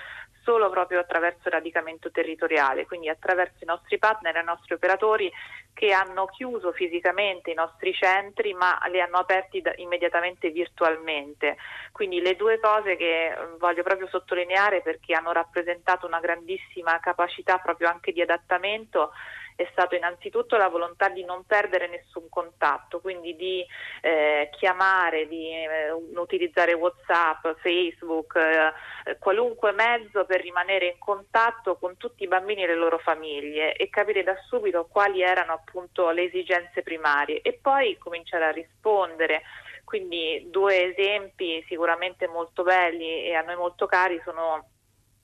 solo 0.43 0.69
proprio 0.69 0.99
attraverso 0.99 1.47
il 1.47 1.53
radicamento 1.53 2.11
territoriale, 2.11 2.85
quindi 2.85 3.07
attraverso 3.07 3.63
i 3.63 3.67
nostri 3.67 3.97
partner 3.97 4.35
e 4.35 4.41
i 4.41 4.43
nostri 4.43 4.73
operatori 4.73 5.31
che 5.73 5.91
hanno 5.91 6.27
chiuso 6.27 6.71
fisicamente 6.71 7.49
i 7.49 7.55
nostri 7.55 7.93
centri 7.93 8.53
ma 8.53 8.79
li 8.89 9.01
hanno 9.01 9.17
aperti 9.17 9.61
da, 9.61 9.73
immediatamente 9.77 10.49
virtualmente. 10.49 11.57
Quindi 11.91 12.21
le 12.21 12.35
due 12.35 12.59
cose 12.59 12.95
che 12.95 13.27
eh, 13.27 13.35
voglio 13.57 13.83
proprio 13.83 14.07
sottolineare 14.07 14.81
perché 14.81 15.12
hanno 15.13 15.31
rappresentato 15.31 16.05
una 16.05 16.19
grandissima 16.19 16.99
capacità 16.99 17.57
proprio 17.57 17.89
anche 17.89 18.11
di 18.11 18.21
adattamento 18.21 19.11
è 19.55 19.67
stato 19.71 19.95
innanzitutto 19.95 20.57
la 20.57 20.67
volontà 20.67 21.09
di 21.09 21.23
non 21.23 21.45
perdere 21.45 21.87
nessun 21.87 22.27
contatto, 22.29 22.99
quindi 22.99 23.35
di 23.35 23.65
eh, 24.01 24.49
chiamare, 24.57 25.27
di 25.27 25.49
eh, 25.51 25.91
utilizzare 25.91 26.73
Whatsapp, 26.73 27.45
Facebook, 27.59 28.35
eh, 28.35 29.17
qualunque 29.19 29.71
mezzo 29.71 30.25
per 30.25 30.41
rimanere 30.41 30.87
in 30.87 30.97
contatto 30.97 31.77
con 31.77 31.97
tutti 31.97 32.23
i 32.23 32.27
bambini 32.27 32.63
e 32.63 32.67
le 32.67 32.75
loro 32.75 32.97
famiglie 32.97 33.75
e 33.75 33.89
capire 33.89 34.23
da 34.23 34.35
subito 34.47 34.87
quali 34.89 35.21
erano 35.21 35.53
appunto 35.53 36.09
le 36.09 36.23
esigenze 36.23 36.81
primarie 36.81 37.41
e 37.41 37.59
poi 37.61 37.97
cominciare 37.97 38.45
a 38.45 38.51
rispondere. 38.51 39.43
Quindi 39.83 40.47
due 40.49 40.91
esempi 40.91 41.63
sicuramente 41.67 42.27
molto 42.27 42.63
belli 42.63 43.25
e 43.25 43.35
a 43.35 43.41
noi 43.41 43.57
molto 43.57 43.85
cari 43.85 44.19
sono 44.23 44.69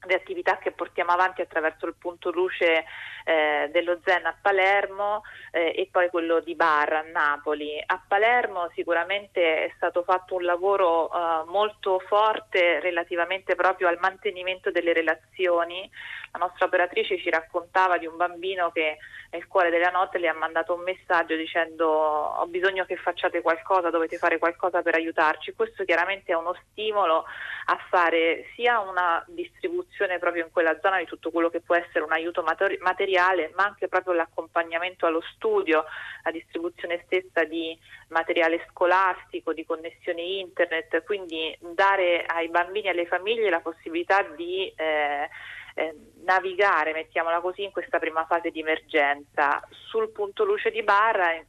le 0.06 0.13
attività 0.13 0.58
che 0.58 0.72
portiamo 0.72 1.12
avanti 1.12 1.41
attraverso 1.41 1.86
il 1.86 1.96
punto 1.98 2.32
luce 2.32 2.86
eh, 3.25 3.70
dello 3.72 4.00
Zen 4.03 4.25
a 4.25 4.38
Palermo 4.39 5.24
eh, 5.51 5.74
e 5.75 5.89
poi 5.91 6.10
quello 6.10 6.39
di 6.39 6.56
Bar 6.56 6.94
a 6.94 7.01
Napoli. 7.01 7.82
A 7.86 8.01
Palermo 8.08 8.70
sicuramente 8.74 9.65
è 9.65 9.74
stato 9.75 10.03
fatto 10.03 10.36
un 10.36 10.44
lavoro 10.44 11.10
eh, 11.12 11.44
molto 11.48 12.00
forte 12.00 12.79
relativamente 12.79 13.56
proprio 13.56 13.88
al 13.88 13.98
mantenimento 14.00 14.72
delle 14.72 14.94
relazioni. 14.94 15.89
La 16.31 16.39
nostra 16.39 16.65
operatrice 16.65 17.17
ci 17.17 17.29
raccontava 17.29 17.98
di 17.98 18.05
un 18.05 18.15
bambino 18.17 18.71
che 18.71 18.98
nel 19.31 19.48
cuore 19.48 19.69
della 19.69 19.89
notte 19.89 20.17
le 20.17 20.27
ha 20.27 20.33
mandato 20.33 20.74
un 20.74 20.81
messaggio 20.81 21.36
dicendo 21.36 21.88
ho 21.88 22.45
bisogno 22.48 22.86
che 22.86 22.95
facciate 22.95 23.41
qualcosa, 23.41 23.89
dovete 23.89 24.17
fare 24.17 24.38
qualcosa 24.38 24.81
per 24.81 24.95
aiutarci. 24.95 25.53
Questo 25.53 25.83
chiaramente 25.83 26.31
è 26.31 26.36
uno 26.36 26.55
stimolo 26.71 27.25
a 27.65 27.77
fare 27.89 28.50
sia 28.55 28.79
una 28.79 29.24
distribuzione 29.27 30.17
proprio 30.17 30.45
in 30.45 30.51
quella 30.51 30.79
zona 30.81 30.98
di 30.98 31.05
tutto 31.05 31.29
quello 31.29 31.50
che 31.50 31.62
può 31.62 31.75
essere 31.75 32.03
un 32.03 32.12
aiuto 32.12 32.43
materiale, 32.43 33.51
ma 33.55 33.65
anche 33.65 33.88
proprio 33.88 34.13
l'accompagnamento 34.13 35.05
allo 35.05 35.21
studio, 35.36 35.86
la 36.24 36.31
distribuzione 36.31 37.03
stessa 37.05 37.43
di 37.43 37.77
materiale 38.09 38.65
scolastico, 38.69 39.53
di 39.53 39.65
connessioni 39.65 40.39
internet, 40.39 41.03
quindi 41.03 41.55
dare 41.59 42.25
ai 42.25 42.50
bambini 42.50 42.88
e 42.88 42.89
alle 42.89 43.05
famiglie 43.05 43.50
la 43.50 43.62
possibilità 43.62 44.24
di 44.36 44.71
eh, 44.75 45.29
eh, 45.75 45.95
navigare, 46.23 46.93
mettiamola 46.93 47.39
così, 47.41 47.63
in 47.63 47.71
questa 47.71 47.99
prima 47.99 48.25
fase 48.25 48.51
di 48.51 48.59
emergenza. 48.59 49.61
Sul 49.69 50.11
punto 50.11 50.43
luce 50.43 50.71
di 50.71 50.83
Barra, 50.83 51.33
eh, 51.33 51.45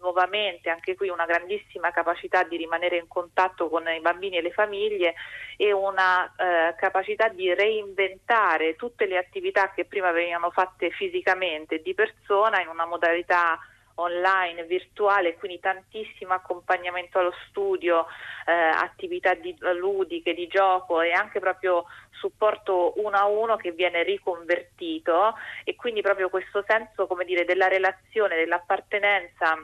nuovamente 0.00 0.70
anche 0.70 0.94
qui 0.94 1.08
una 1.08 1.26
grandissima 1.26 1.90
capacità 1.90 2.42
di 2.42 2.56
rimanere 2.56 2.96
in 2.96 3.06
contatto 3.06 3.68
con 3.68 3.86
i 3.88 4.00
bambini 4.00 4.38
e 4.38 4.42
le 4.42 4.50
famiglie 4.50 5.14
e 5.56 5.72
una 5.72 6.26
eh, 6.36 6.74
capacità 6.76 7.28
di 7.28 7.52
reinventare 7.52 8.76
tutte 8.76 9.06
le 9.06 9.18
attività 9.18 9.70
che 9.72 9.84
prima 9.84 10.10
venivano 10.10 10.50
fatte 10.50 10.90
fisicamente 10.90 11.80
di 11.82 11.94
persona 11.94 12.60
in 12.60 12.68
una 12.68 12.86
modalità 12.86 13.58
online, 14.00 14.64
virtuale, 14.64 15.36
quindi 15.36 15.60
tantissimo 15.60 16.34
accompagnamento 16.34 17.18
allo 17.18 17.34
studio, 17.48 18.06
eh, 18.46 18.52
attività 18.52 19.34
di, 19.34 19.54
ludiche, 19.74 20.34
di 20.34 20.46
gioco 20.46 21.00
e 21.00 21.12
anche 21.12 21.40
proprio 21.40 21.84
supporto 22.10 22.94
uno 22.96 23.16
a 23.16 23.26
uno 23.26 23.56
che 23.56 23.72
viene 23.72 24.02
riconvertito 24.02 25.34
e 25.64 25.74
quindi 25.74 26.02
proprio 26.02 26.28
questo 26.28 26.64
senso 26.66 27.06
come 27.06 27.24
dire, 27.24 27.44
della 27.44 27.68
relazione, 27.68 28.36
dell'appartenenza 28.36 29.56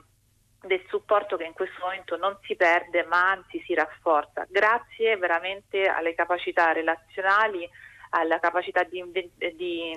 del 0.63 0.83
supporto 0.89 1.37
che 1.37 1.45
in 1.45 1.53
questo 1.53 1.81
momento 1.83 2.17
non 2.17 2.37
si 2.43 2.57
perde 2.57 3.05
ma 3.05 3.31
anzi 3.31 3.63
si 3.65 3.75
rafforza. 3.75 4.47
Grazie 4.49 5.17
veramente 5.17 5.87
alle 5.87 6.15
capacità 6.15 6.73
relazionali 6.73 7.69
alla 8.11 8.39
capacità 8.39 8.83
di, 8.85 8.99
inven- 8.99 9.31
di, 9.37 9.97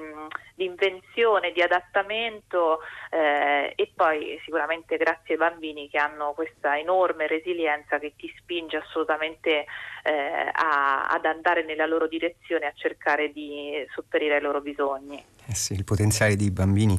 di 0.56 0.66
invenzione, 0.66 1.52
di 1.52 1.62
adattamento 1.62 2.80
eh, 3.10 3.74
e 3.76 3.92
poi 3.96 4.40
sicuramente 4.44 4.98
grazie 4.98 5.34
ai 5.36 5.40
bambini 5.40 5.90
che 5.90 5.98
hanno 5.98 6.34
questa 6.34 6.78
enorme 6.78 7.28
resilienza 7.28 8.00
che 8.00 8.14
ti 8.16 8.34
spinge 8.38 8.78
assolutamente 8.78 9.66
eh, 10.04 10.52
a, 10.52 11.08
ad 11.08 11.26
andare 11.26 11.64
nella 11.64 11.86
loro 11.86 12.08
direzione, 12.08 12.68
a 12.68 12.74
cercare 12.76 13.32
di 13.32 13.86
sopperire 13.94 14.36
ai 14.36 14.42
loro 14.42 14.62
bisogni. 14.62 15.24
Eh 15.48 15.56
sì, 15.56 15.74
il 15.74 15.84
potenziale 15.84 16.36
dei 16.36 16.52
bambini 16.52 16.96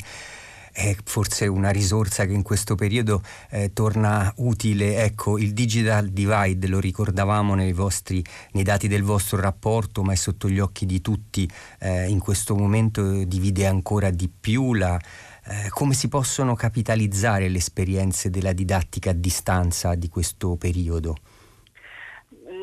è 0.81 0.97
forse 1.05 1.47
una 1.47 1.71
risorsa 1.71 2.25
che 2.25 2.33
in 2.33 2.43
questo 2.43 2.75
periodo 2.75 3.23
eh, 3.51 3.73
torna 3.73 4.33
utile. 4.37 5.03
Ecco, 5.05 5.37
il 5.37 5.53
digital 5.53 6.09
divide 6.09 6.67
lo 6.69 6.81
ricordavamo 6.81 7.55
nei, 7.55 7.73
vostri, 7.73 8.25
nei 8.53 8.63
dati 8.63 8.89
del 8.89 9.03
vostro 9.03 9.39
rapporto, 9.39 10.03
ma 10.03 10.13
è 10.13 10.17
sotto 10.17 10.49
gli 10.49 10.59
occhi 10.59 10.87
di 10.87 11.01
tutti. 11.01 11.49
Eh, 11.79 12.09
in 12.09 12.19
questo 12.19 12.57
momento 12.57 13.25
divide 13.25 13.67
ancora 13.67 14.11
di 14.11 14.29
più 14.29 14.73
la, 14.73 14.99
eh, 15.45 15.69
come 15.69 15.93
si 15.93 16.09
possono 16.09 16.55
capitalizzare 16.55 17.49
le 17.49 17.59
esperienze 17.59 18.31
della 18.31 18.53
didattica 18.53 19.11
a 19.11 19.15
distanza 19.15 19.95
di 19.95 20.09
questo 20.09 20.57
periodo? 20.57 21.17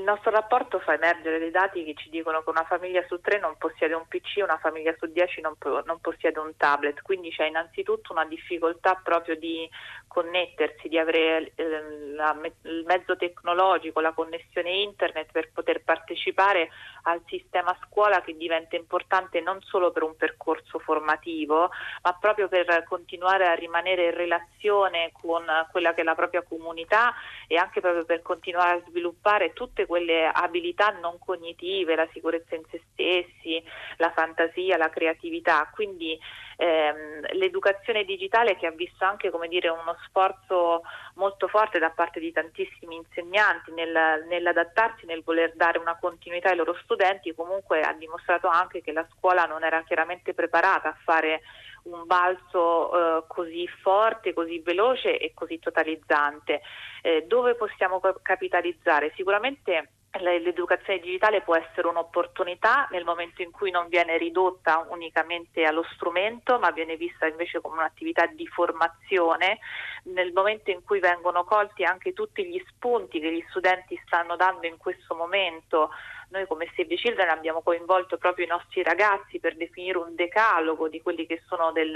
Nostro 0.07 0.31
rapporto 0.31 0.79
fa 0.79 0.93
emergere 0.93 1.37
dei 1.37 1.51
dati 1.51 1.83
che 1.83 1.93
ci 1.93 2.09
dicono 2.09 2.41
che 2.41 2.49
una 2.49 2.63
famiglia 2.63 3.03
su 3.07 3.19
tre 3.19 3.39
non 3.39 3.57
possiede 3.57 3.93
un 3.93 4.07
PC, 4.07 4.41
una 4.41 4.57
famiglia 4.57 4.95
su 4.97 5.05
dieci 5.07 5.41
non, 5.41 5.55
non 5.85 5.99
possiede 5.99 6.39
un 6.39 6.55
tablet, 6.55 7.01
quindi 7.01 7.29
c'è 7.29 7.45
innanzitutto 7.45 8.13
una 8.13 8.25
difficoltà 8.25 8.95
proprio 8.95 9.35
di 9.35 9.69
connettersi, 10.17 10.89
di 10.89 10.97
avere 10.97 11.51
eh, 11.53 12.13
la, 12.15 12.35
il 12.63 12.83
mezzo 12.87 13.15
tecnologico, 13.15 13.99
la 13.99 14.13
connessione 14.13 14.71
internet 14.71 15.31
per 15.31 15.51
poter 15.53 15.83
partecipare 15.83 16.69
al 17.03 17.21
sistema 17.27 17.77
scuola 17.85 18.21
che 18.21 18.35
diventa 18.35 18.75
importante 18.75 19.41
non 19.41 19.61
solo 19.61 19.91
per 19.91 20.01
un 20.01 20.15
percorso 20.15 20.79
formativo, 20.79 21.69
ma 22.01 22.17
proprio 22.19 22.47
per 22.47 22.83
continuare 22.85 23.45
a 23.45 23.53
rimanere 23.53 24.05
in 24.05 24.15
relazione 24.15 25.11
con 25.13 25.45
quella 25.69 25.93
che 25.93 26.01
è 26.01 26.03
la 26.03 26.15
propria 26.15 26.41
comunità 26.41 27.13
e 27.47 27.57
anche 27.57 27.79
proprio 27.79 28.03
per 28.03 28.23
continuare 28.23 28.79
a 28.79 28.83
sviluppare 28.87 29.53
tutte 29.53 29.85
quelle 29.85 30.25
abilità 30.25 30.97
non 30.99 31.19
cognitive, 31.19 31.95
la 31.95 32.07
sicurezza 32.11 32.55
in 32.55 32.63
se 32.71 32.81
stessi, 32.91 33.63
la 33.97 34.11
fantasia, 34.15 34.77
la 34.77 34.89
creatività. 34.89 35.69
Quindi 35.71 36.19
ehm, 36.57 37.25
l'educazione 37.33 38.03
digitale 38.03 38.57
che 38.57 38.67
ha 38.67 38.71
visto 38.71 39.05
anche 39.05 39.31
dire, 39.47 39.69
uno 39.69 39.95
sforzo 40.07 40.81
molto 41.15 41.47
forte 41.47 41.79
da 41.79 41.91
parte 41.91 42.19
di 42.19 42.31
tantissimi 42.31 42.95
insegnanti 42.95 43.71
nel, 43.71 44.25
nell'adattarsi, 44.27 45.05
nel 45.05 45.23
voler 45.23 45.53
dare 45.55 45.77
una 45.77 45.97
continuità 45.97 46.49
ai 46.49 46.57
loro 46.57 46.75
studenti, 46.83 47.33
comunque 47.33 47.81
ha 47.81 47.93
dimostrato 47.93 48.47
anche 48.47 48.81
che 48.81 48.91
la 48.91 49.07
scuola 49.15 49.45
non 49.45 49.63
era 49.63 49.83
chiaramente 49.83 50.33
preparata 50.33 50.89
a 50.89 50.97
fare 51.03 51.41
un 51.83 52.05
balzo 52.05 52.91
eh, 52.91 53.23
così 53.27 53.67
forte, 53.81 54.33
così 54.33 54.59
veloce 54.59 55.17
e 55.17 55.33
così 55.33 55.59
totalizzante. 55.59 56.61
Eh, 57.01 57.23
dove 57.27 57.55
possiamo 57.55 58.01
capitalizzare? 58.21 59.13
Sicuramente 59.15 59.91
l'educazione 60.19 60.99
digitale 60.99 61.41
può 61.41 61.55
essere 61.55 61.87
un'opportunità 61.87 62.87
nel 62.91 63.03
momento 63.03 63.41
in 63.41 63.51
cui 63.51 63.71
non 63.71 63.87
viene 63.87 64.17
ridotta 64.17 64.85
unicamente 64.89 65.63
allo 65.63 65.85
strumento, 65.93 66.57
ma 66.59 66.71
viene 66.71 66.95
vista 66.95 67.27
invece 67.27 67.61
come 67.61 67.77
un'attività 67.77 68.25
di 68.25 68.47
formazione, 68.47 69.59
nel 70.03 70.31
momento 70.33 70.71
in 70.71 70.83
cui 70.83 70.99
vengono 70.99 71.43
colti 71.43 71.83
anche 71.83 72.13
tutti 72.13 72.45
gli 72.45 72.61
spunti 72.67 73.19
che 73.19 73.31
gli 73.31 73.43
studenti 73.49 73.99
stanno 74.05 74.35
dando 74.35 74.65
in 74.65 74.77
questo 74.77 75.13
momento 75.15 75.91
noi 76.29 76.45
come 76.47 76.67
Save 76.75 76.87
the 76.87 76.95
Children 76.95 77.29
abbiamo 77.29 77.61
coinvolto 77.61 78.17
proprio 78.17 78.45
i 78.45 78.49
nostri 78.49 78.83
ragazzi 78.83 79.39
per 79.39 79.55
definire 79.55 79.97
un 79.97 80.13
decalogo 80.15 80.89
di 80.89 81.01
quelli 81.01 81.25
che 81.25 81.41
sono 81.47 81.71
del, 81.71 81.95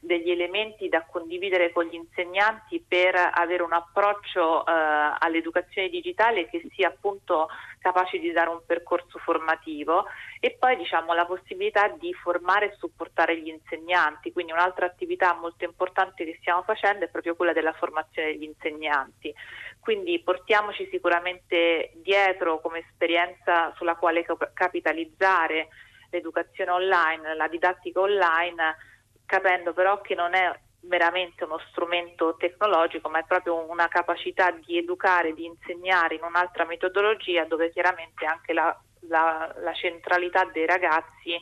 degli 0.00 0.30
elementi 0.30 0.88
da 0.88 1.04
condividere 1.04 1.72
con 1.72 1.84
gli 1.84 1.94
insegnanti 1.94 2.84
per 2.86 3.14
avere 3.32 3.62
un 3.62 3.72
approccio 3.72 4.66
eh, 4.66 4.72
all'educazione 5.18 5.88
digitale 5.88 6.48
che 6.48 6.66
sia 6.74 6.88
appunto 6.88 7.48
capace 7.78 8.18
di 8.18 8.30
dare 8.32 8.50
un 8.50 8.62
percorso 8.66 9.18
formativo 9.18 10.06
e 10.40 10.56
poi 10.58 10.76
diciamo 10.76 11.14
la 11.14 11.24
possibilità 11.24 11.88
di 11.88 12.12
formare 12.12 12.66
e 12.66 12.76
supportare 12.78 13.40
gli 13.40 13.48
insegnanti, 13.48 14.32
quindi 14.32 14.52
un'altra 14.52 14.86
attività 14.86 15.34
molto 15.34 15.64
importante 15.64 16.24
che 16.24 16.36
stiamo 16.40 16.62
facendo 16.62 17.04
è 17.04 17.08
proprio 17.08 17.36
quella 17.36 17.52
della 17.52 17.72
formazione 17.72 18.32
degli 18.32 18.44
insegnanti. 18.44 19.34
Quindi 19.80 20.20
portiamoci 20.20 20.88
sicuramente 20.90 21.92
dietro 21.96 22.60
come 22.60 22.80
esperienza 22.80 23.72
sulla 23.76 23.96
quale 23.96 24.24
capitalizzare 24.52 25.68
l'educazione 26.10 26.70
online, 26.70 27.34
la 27.34 27.48
didattica 27.48 28.00
online, 28.00 28.76
capendo 29.24 29.72
però 29.72 30.00
che 30.00 30.14
non 30.14 30.34
è 30.34 30.58
veramente 30.80 31.44
uno 31.44 31.58
strumento 31.70 32.36
tecnologico, 32.36 33.08
ma 33.08 33.20
è 33.20 33.24
proprio 33.24 33.68
una 33.68 33.88
capacità 33.88 34.50
di 34.50 34.78
educare, 34.78 35.34
di 35.34 35.44
insegnare 35.44 36.14
in 36.14 36.22
un'altra 36.22 36.64
metodologia 36.64 37.44
dove 37.44 37.70
chiaramente 37.70 38.24
anche 38.24 38.52
la, 38.52 38.76
la, 39.08 39.54
la 39.58 39.72
centralità 39.74 40.44
dei 40.44 40.66
ragazzi 40.66 41.38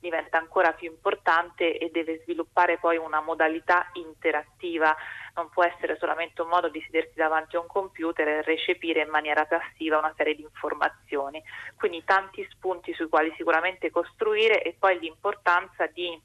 diventa 0.00 0.38
ancora 0.38 0.72
più 0.72 0.88
importante 0.88 1.76
e 1.76 1.90
deve 1.90 2.20
sviluppare 2.22 2.78
poi 2.78 2.96
una 2.96 3.20
modalità 3.20 3.90
interattiva 3.94 4.96
non 5.34 5.48
può 5.50 5.64
essere 5.64 5.96
solamente 5.98 6.42
un 6.42 6.48
modo 6.48 6.68
di 6.68 6.82
sedersi 6.82 7.14
davanti 7.14 7.56
a 7.56 7.60
un 7.60 7.66
computer 7.66 8.26
e 8.26 8.42
recepire 8.42 9.02
in 9.02 9.08
maniera 9.08 9.44
passiva 9.46 9.98
una 9.98 10.12
serie 10.16 10.34
di 10.34 10.42
informazioni. 10.42 11.42
Quindi 11.76 12.02
tanti 12.04 12.46
spunti 12.50 12.92
sui 12.94 13.08
quali 13.08 13.32
sicuramente 13.36 13.90
costruire 13.90 14.62
e 14.62 14.74
poi 14.78 14.98
l'importanza 14.98 15.86
di 15.86 16.20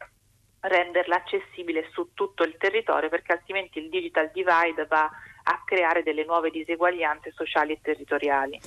renderla 0.63 1.15
accessibile 1.15 1.87
su 1.91 2.09
tutto 2.13 2.43
il 2.43 2.55
territorio 2.57 3.09
perché 3.09 3.33
altrimenti 3.33 3.79
il 3.79 3.89
digital 3.89 4.31
divide 4.33 4.85
va 4.87 5.09
a 5.43 5.61
creare 5.65 6.03
delle 6.03 6.25
nuove 6.25 6.49
diseguaglianze 6.49 7.31
sociali 7.35 7.73
e 7.73 7.79
territoriali. 7.81 8.59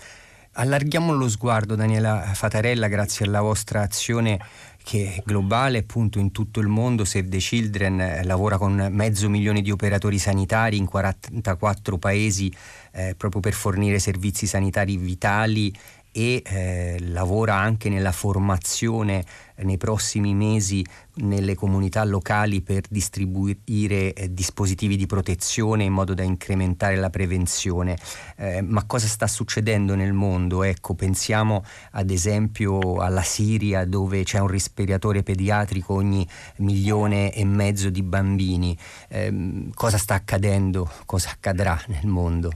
Allarghiamo 0.59 1.13
lo 1.13 1.29
sguardo, 1.29 1.75
Daniela 1.75 2.33
Fatarella, 2.33 2.89
grazie 2.89 3.27
alla 3.27 3.43
vostra 3.43 3.83
azione 3.83 4.39
che 4.83 5.17
è 5.17 5.23
globale 5.23 5.79
appunto 5.79 6.19
in 6.19 6.33
tutto 6.33 6.61
il 6.61 6.69
mondo. 6.69 7.05
Save 7.05 7.29
the 7.29 7.39
Children 7.39 8.01
eh, 8.01 8.25
lavora 8.25 8.57
con 8.57 8.89
mezzo 8.91 9.29
milione 9.29 9.61
di 9.61 9.71
operatori 9.71 10.17
sanitari 10.19 10.77
in 10.79 10.87
44 10.87 11.99
paesi 11.99 12.51
eh, 12.93 13.15
proprio 13.19 13.41
per 13.41 13.53
fornire 13.53 13.99
servizi 13.99 14.47
sanitari 14.47 14.97
vitali 14.97 15.71
e 16.17 16.43
eh, 16.47 16.97
lavora 17.09 17.57
anche 17.57 17.91
nella 17.91 18.11
formazione 18.11 19.23
eh, 19.55 19.65
nei 19.65 19.77
prossimi 19.77 20.33
mesi 20.33 20.83
nelle 21.17 21.55
comunità 21.55 22.03
locali 22.05 22.63
per 22.63 22.85
distribuire 22.89 24.15
eh, 24.15 24.33
dispositivi 24.33 24.97
di 24.97 25.05
protezione 25.05 25.85
in 25.85 25.93
modo 25.93 26.15
da 26.15 26.23
incrementare 26.23 26.97
la 26.97 27.11
prevenzione. 27.11 27.99
Eh, 28.37 28.63
ma 28.63 28.85
cosa 28.85 29.07
sta 29.07 29.27
succedendo 29.27 29.95
nel 29.95 30.15
mondo? 30.15 30.63
Ecco, 30.63 30.95
pensiamo 30.95 31.63
ad 31.91 32.09
esempio 32.09 32.97
alla 32.97 33.23
Siria 33.23 33.85
dove 33.85 34.23
c'è 34.23 34.39
un 34.39 34.49
respiratore 34.49 35.23
pediatrico 35.23 35.93
ogni 35.93 36.27
milione 36.57 37.31
e 37.35 37.45
mezzo 37.45 37.91
di 37.91 38.03
bambini. 38.03 38.75
Eh, 39.09 39.69
cosa 39.75 39.99
sta 39.99 40.15
accadendo? 40.15 40.91
Cosa 41.05 41.29
accadrà 41.29 41.79
nel 41.89 42.07
mondo? 42.07 42.53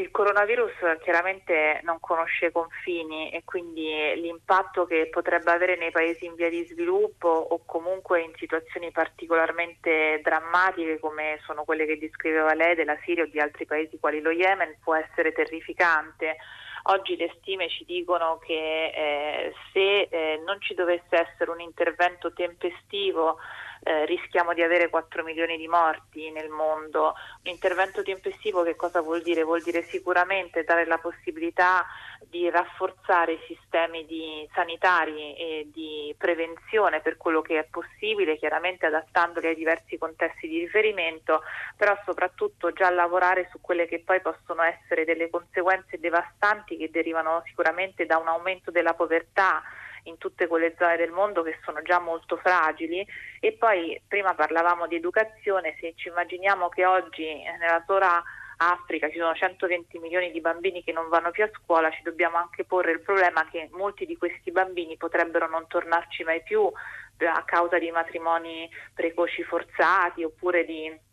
Il 0.00 0.10
coronavirus 0.10 0.72
chiaramente 1.02 1.80
non 1.82 2.00
conosce 2.00 2.50
confini 2.50 3.30
e 3.32 3.42
quindi 3.44 3.92
l'impatto 4.14 4.86
che 4.86 5.10
potrebbe 5.10 5.50
avere 5.50 5.76
nei 5.76 5.90
paesi 5.90 6.24
in 6.24 6.36
via 6.36 6.48
di 6.48 6.64
sviluppo 6.64 7.28
o 7.28 7.60
comunque 7.66 8.22
in 8.22 8.32
situazioni 8.36 8.90
particolarmente 8.92 10.20
drammatiche 10.22 10.98
come 10.98 11.38
sono 11.44 11.64
quelle 11.64 11.84
che 11.84 11.98
descriveva 11.98 12.54
lei 12.54 12.74
della 12.76 12.96
Siria 13.04 13.24
o 13.24 13.26
di 13.26 13.40
altri 13.40 13.66
paesi 13.66 13.98
quali 13.98 14.22
lo 14.22 14.30
Yemen 14.30 14.78
può 14.82 14.94
essere 14.94 15.32
terrificante. 15.32 16.38
Oggi 16.84 17.14
le 17.16 17.30
stime 17.36 17.68
ci 17.68 17.84
dicono 17.84 18.38
che 18.38 18.86
eh, 18.86 19.52
se 19.70 20.08
eh, 20.10 20.40
non 20.46 20.62
ci 20.62 20.72
dovesse 20.72 21.10
essere 21.10 21.50
un 21.50 21.60
intervento 21.60 22.32
tempestivo 22.32 23.36
eh, 23.82 24.04
rischiamo 24.04 24.52
di 24.52 24.62
avere 24.62 24.88
4 24.88 25.22
milioni 25.22 25.56
di 25.56 25.68
morti 25.68 26.30
nel 26.30 26.48
mondo. 26.48 27.14
Un 27.42 27.50
intervento 27.50 28.02
tempestivo 28.02 28.62
che 28.62 28.76
cosa 28.76 29.00
vuol 29.00 29.22
dire? 29.22 29.42
Vuol 29.42 29.62
dire 29.62 29.82
sicuramente 29.84 30.64
dare 30.64 30.84
la 30.86 30.98
possibilità 30.98 31.86
di 32.28 32.48
rafforzare 32.50 33.32
i 33.32 33.40
sistemi 33.46 34.04
di 34.04 34.48
sanitari 34.52 35.34
e 35.34 35.68
di 35.72 36.14
prevenzione 36.18 37.00
per 37.00 37.16
quello 37.16 37.40
che 37.40 37.58
è 37.58 37.64
possibile, 37.64 38.36
chiaramente 38.36 38.86
adattandoli 38.86 39.48
ai 39.48 39.54
diversi 39.54 39.96
contesti 39.96 40.46
di 40.46 40.58
riferimento, 40.58 41.42
però 41.76 41.98
soprattutto 42.04 42.72
già 42.72 42.90
lavorare 42.90 43.48
su 43.50 43.60
quelle 43.60 43.86
che 43.86 44.00
poi 44.00 44.20
possono 44.20 44.62
essere 44.62 45.04
delle 45.04 45.30
conseguenze 45.30 45.98
devastanti 45.98 46.76
che 46.76 46.90
derivano 46.90 47.42
sicuramente 47.46 48.04
da 48.04 48.18
un 48.18 48.28
aumento 48.28 48.70
della 48.70 48.94
povertà 48.94 49.62
in 50.04 50.18
tutte 50.18 50.46
quelle 50.46 50.74
zone 50.78 50.96
del 50.96 51.10
mondo 51.10 51.42
che 51.42 51.58
sono 51.64 51.82
già 51.82 51.98
molto 51.98 52.36
fragili. 52.36 53.06
E 53.40 53.52
poi 53.52 54.00
prima 54.06 54.34
parlavamo 54.34 54.86
di 54.86 54.96
educazione, 54.96 55.76
se 55.80 55.94
ci 55.96 56.08
immaginiamo 56.08 56.68
che 56.68 56.86
oggi 56.86 57.24
eh, 57.24 57.56
nella 57.58 57.82
sola 57.86 58.22
Africa 58.62 59.08
ci 59.08 59.18
sono 59.18 59.34
120 59.34 59.98
milioni 59.98 60.30
di 60.30 60.40
bambini 60.40 60.84
che 60.84 60.92
non 60.92 61.08
vanno 61.08 61.30
più 61.30 61.44
a 61.44 61.50
scuola, 61.52 61.90
ci 61.90 62.02
dobbiamo 62.02 62.36
anche 62.36 62.64
porre 62.64 62.92
il 62.92 63.00
problema 63.00 63.48
che 63.50 63.68
molti 63.72 64.04
di 64.04 64.16
questi 64.16 64.50
bambini 64.50 64.96
potrebbero 64.98 65.48
non 65.48 65.66
tornarci 65.66 66.24
mai 66.24 66.42
più 66.42 66.70
eh, 67.18 67.26
a 67.26 67.42
causa 67.44 67.78
di 67.78 67.90
matrimoni 67.90 68.68
precoci 68.94 69.42
forzati 69.42 70.24
oppure 70.24 70.64
di 70.64 71.08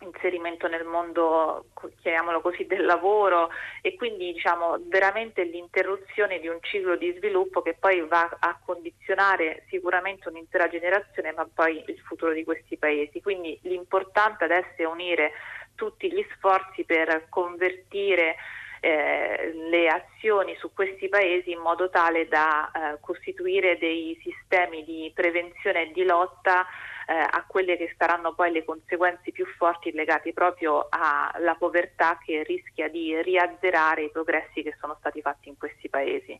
inserimento 0.00 0.68
nel 0.68 0.84
mondo, 0.84 1.66
chiamiamolo 2.00 2.40
così, 2.40 2.66
del 2.66 2.84
lavoro 2.84 3.50
e 3.82 3.96
quindi 3.96 4.32
diciamo 4.32 4.78
veramente 4.86 5.42
l'interruzione 5.42 6.38
di 6.38 6.48
un 6.48 6.58
ciclo 6.60 6.96
di 6.96 7.12
sviluppo 7.16 7.62
che 7.62 7.76
poi 7.78 8.00
va 8.06 8.36
a 8.38 8.58
condizionare 8.64 9.64
sicuramente 9.68 10.28
un'intera 10.28 10.68
generazione 10.68 11.32
ma 11.32 11.48
poi 11.52 11.82
il 11.86 11.98
futuro 12.00 12.32
di 12.32 12.44
questi 12.44 12.76
paesi. 12.76 13.20
Quindi 13.20 13.58
l'importante 13.62 14.44
adesso 14.44 14.74
è 14.76 14.84
unire 14.84 15.32
tutti 15.74 16.12
gli 16.12 16.24
sforzi 16.36 16.84
per 16.84 17.26
convertire 17.28 18.36
eh, 18.80 19.52
le 19.68 19.88
azioni 19.88 20.54
su 20.56 20.72
questi 20.72 21.08
paesi 21.08 21.50
in 21.50 21.58
modo 21.58 21.90
tale 21.90 22.28
da 22.28 22.70
eh, 22.70 22.98
costituire 23.00 23.78
dei 23.78 24.18
sistemi 24.22 24.84
di 24.84 25.10
prevenzione 25.14 25.82
e 25.82 25.92
di 25.92 26.04
lotta 26.04 26.66
a 27.08 27.44
quelle 27.46 27.76
che 27.76 27.94
saranno 27.96 28.34
poi 28.34 28.52
le 28.52 28.64
conseguenze 28.64 29.32
più 29.32 29.46
forti 29.56 29.92
legate 29.92 30.32
proprio 30.32 30.88
alla 30.90 31.54
povertà 31.54 32.18
che 32.22 32.42
rischia 32.42 32.88
di 32.88 33.20
riazzerare 33.22 34.04
i 34.04 34.10
progressi 34.10 34.62
che 34.62 34.76
sono 34.78 34.96
stati 34.98 35.22
fatti 35.22 35.48
in 35.48 35.56
questi 35.56 35.88
paesi. 35.88 36.38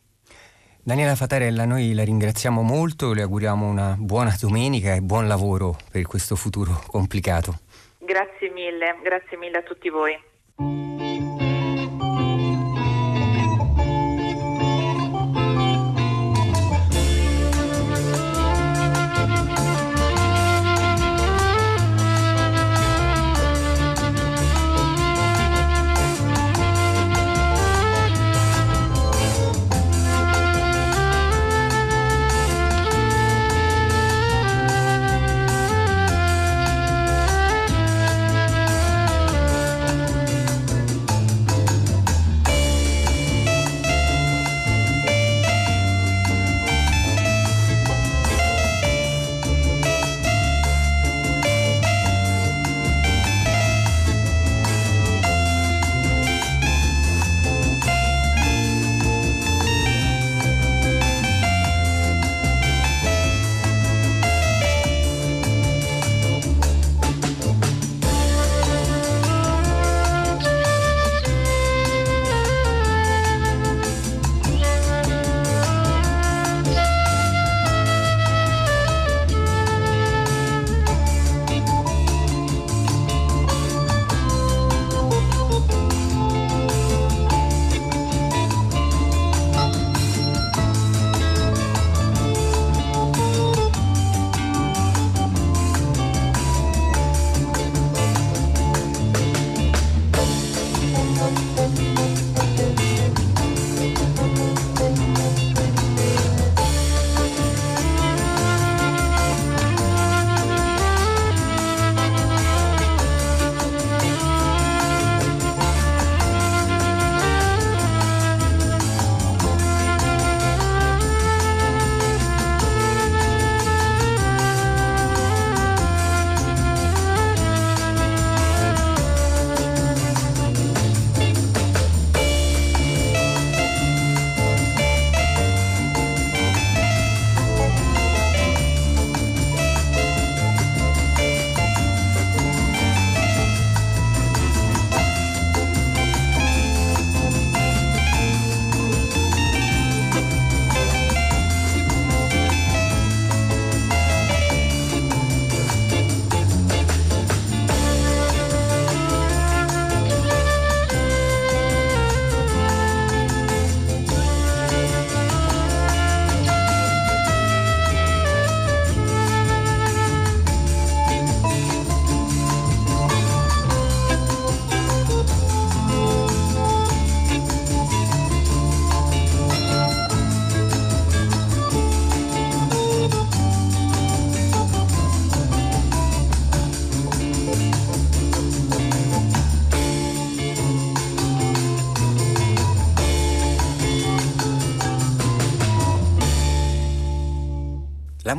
Daniela 0.81 1.15
Fatarella, 1.15 1.65
noi 1.65 1.93
la 1.93 2.03
ringraziamo 2.03 2.61
molto, 2.61 3.13
le 3.13 3.23
auguriamo 3.23 3.67
una 3.67 3.95
buona 3.97 4.35
domenica 4.39 4.93
e 4.93 5.01
buon 5.01 5.27
lavoro 5.27 5.75
per 5.91 6.03
questo 6.03 6.35
futuro 6.35 6.81
complicato. 6.87 7.59
Grazie 7.97 8.49
mille, 8.49 8.97
grazie 9.03 9.37
mille 9.37 9.57
a 9.57 9.61
tutti 9.63 9.89
voi. 9.89 11.48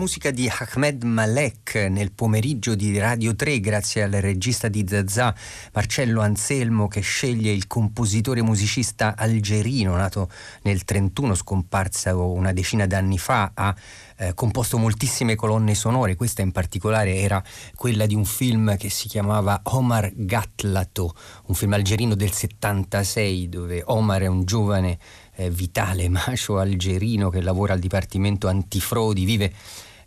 Musica 0.01 0.31
di 0.31 0.49
Ahmed 0.49 1.03
Malek 1.03 1.75
nel 1.91 2.13
pomeriggio 2.13 2.75
di 2.75 2.99
Radio 2.99 3.37
3 3.37 3.61
grazie 3.61 4.03
al 4.03 4.13
regista 4.13 4.69
di 4.69 4.83
Zazà 4.89 5.35
Marcello 5.75 6.23
Anselmo 6.23 6.89
che 6.89 7.03
sceglie 7.03 7.53
il 7.53 7.67
compositore 7.67 8.41
musicista 8.41 9.15
algerino 9.15 9.95
nato 9.95 10.31
nel 10.63 10.85
31 10.85 11.35
scomparso 11.35 12.31
una 12.33 12.55
decina 12.55 12.87
d'anni 12.87 13.19
fa 13.19 13.51
ha 13.53 13.77
eh, 14.21 14.35
composto 14.35 14.77
moltissime 14.77 15.35
colonne 15.35 15.75
sonore, 15.75 16.15
questa 16.15 16.43
in 16.43 16.53
particolare 16.53 17.17
era 17.17 17.43
quella 17.75 18.05
di 18.05 18.15
un 18.15 18.27
film 18.27 18.77
che 18.77 18.91
si 18.91 19.09
chiamava 19.09 19.61
Omar 19.65 20.13
Gatlato, 20.15 21.15
un 21.47 21.55
film 21.55 21.73
algerino 21.73 22.15
del 22.15 22.31
76 22.31 23.49
dove 23.49 23.83
Omar 23.87 24.23
è 24.23 24.27
un 24.27 24.45
giovane 24.45 24.99
eh, 25.37 25.51
vitale 25.51 26.09
macio 26.11 26.59
algerino 26.59 27.31
che 27.31 27.41
lavora 27.41 27.73
al 27.73 27.79
Dipartimento 27.79 28.47
Antifrodi, 28.47 29.25
vive 29.25 29.53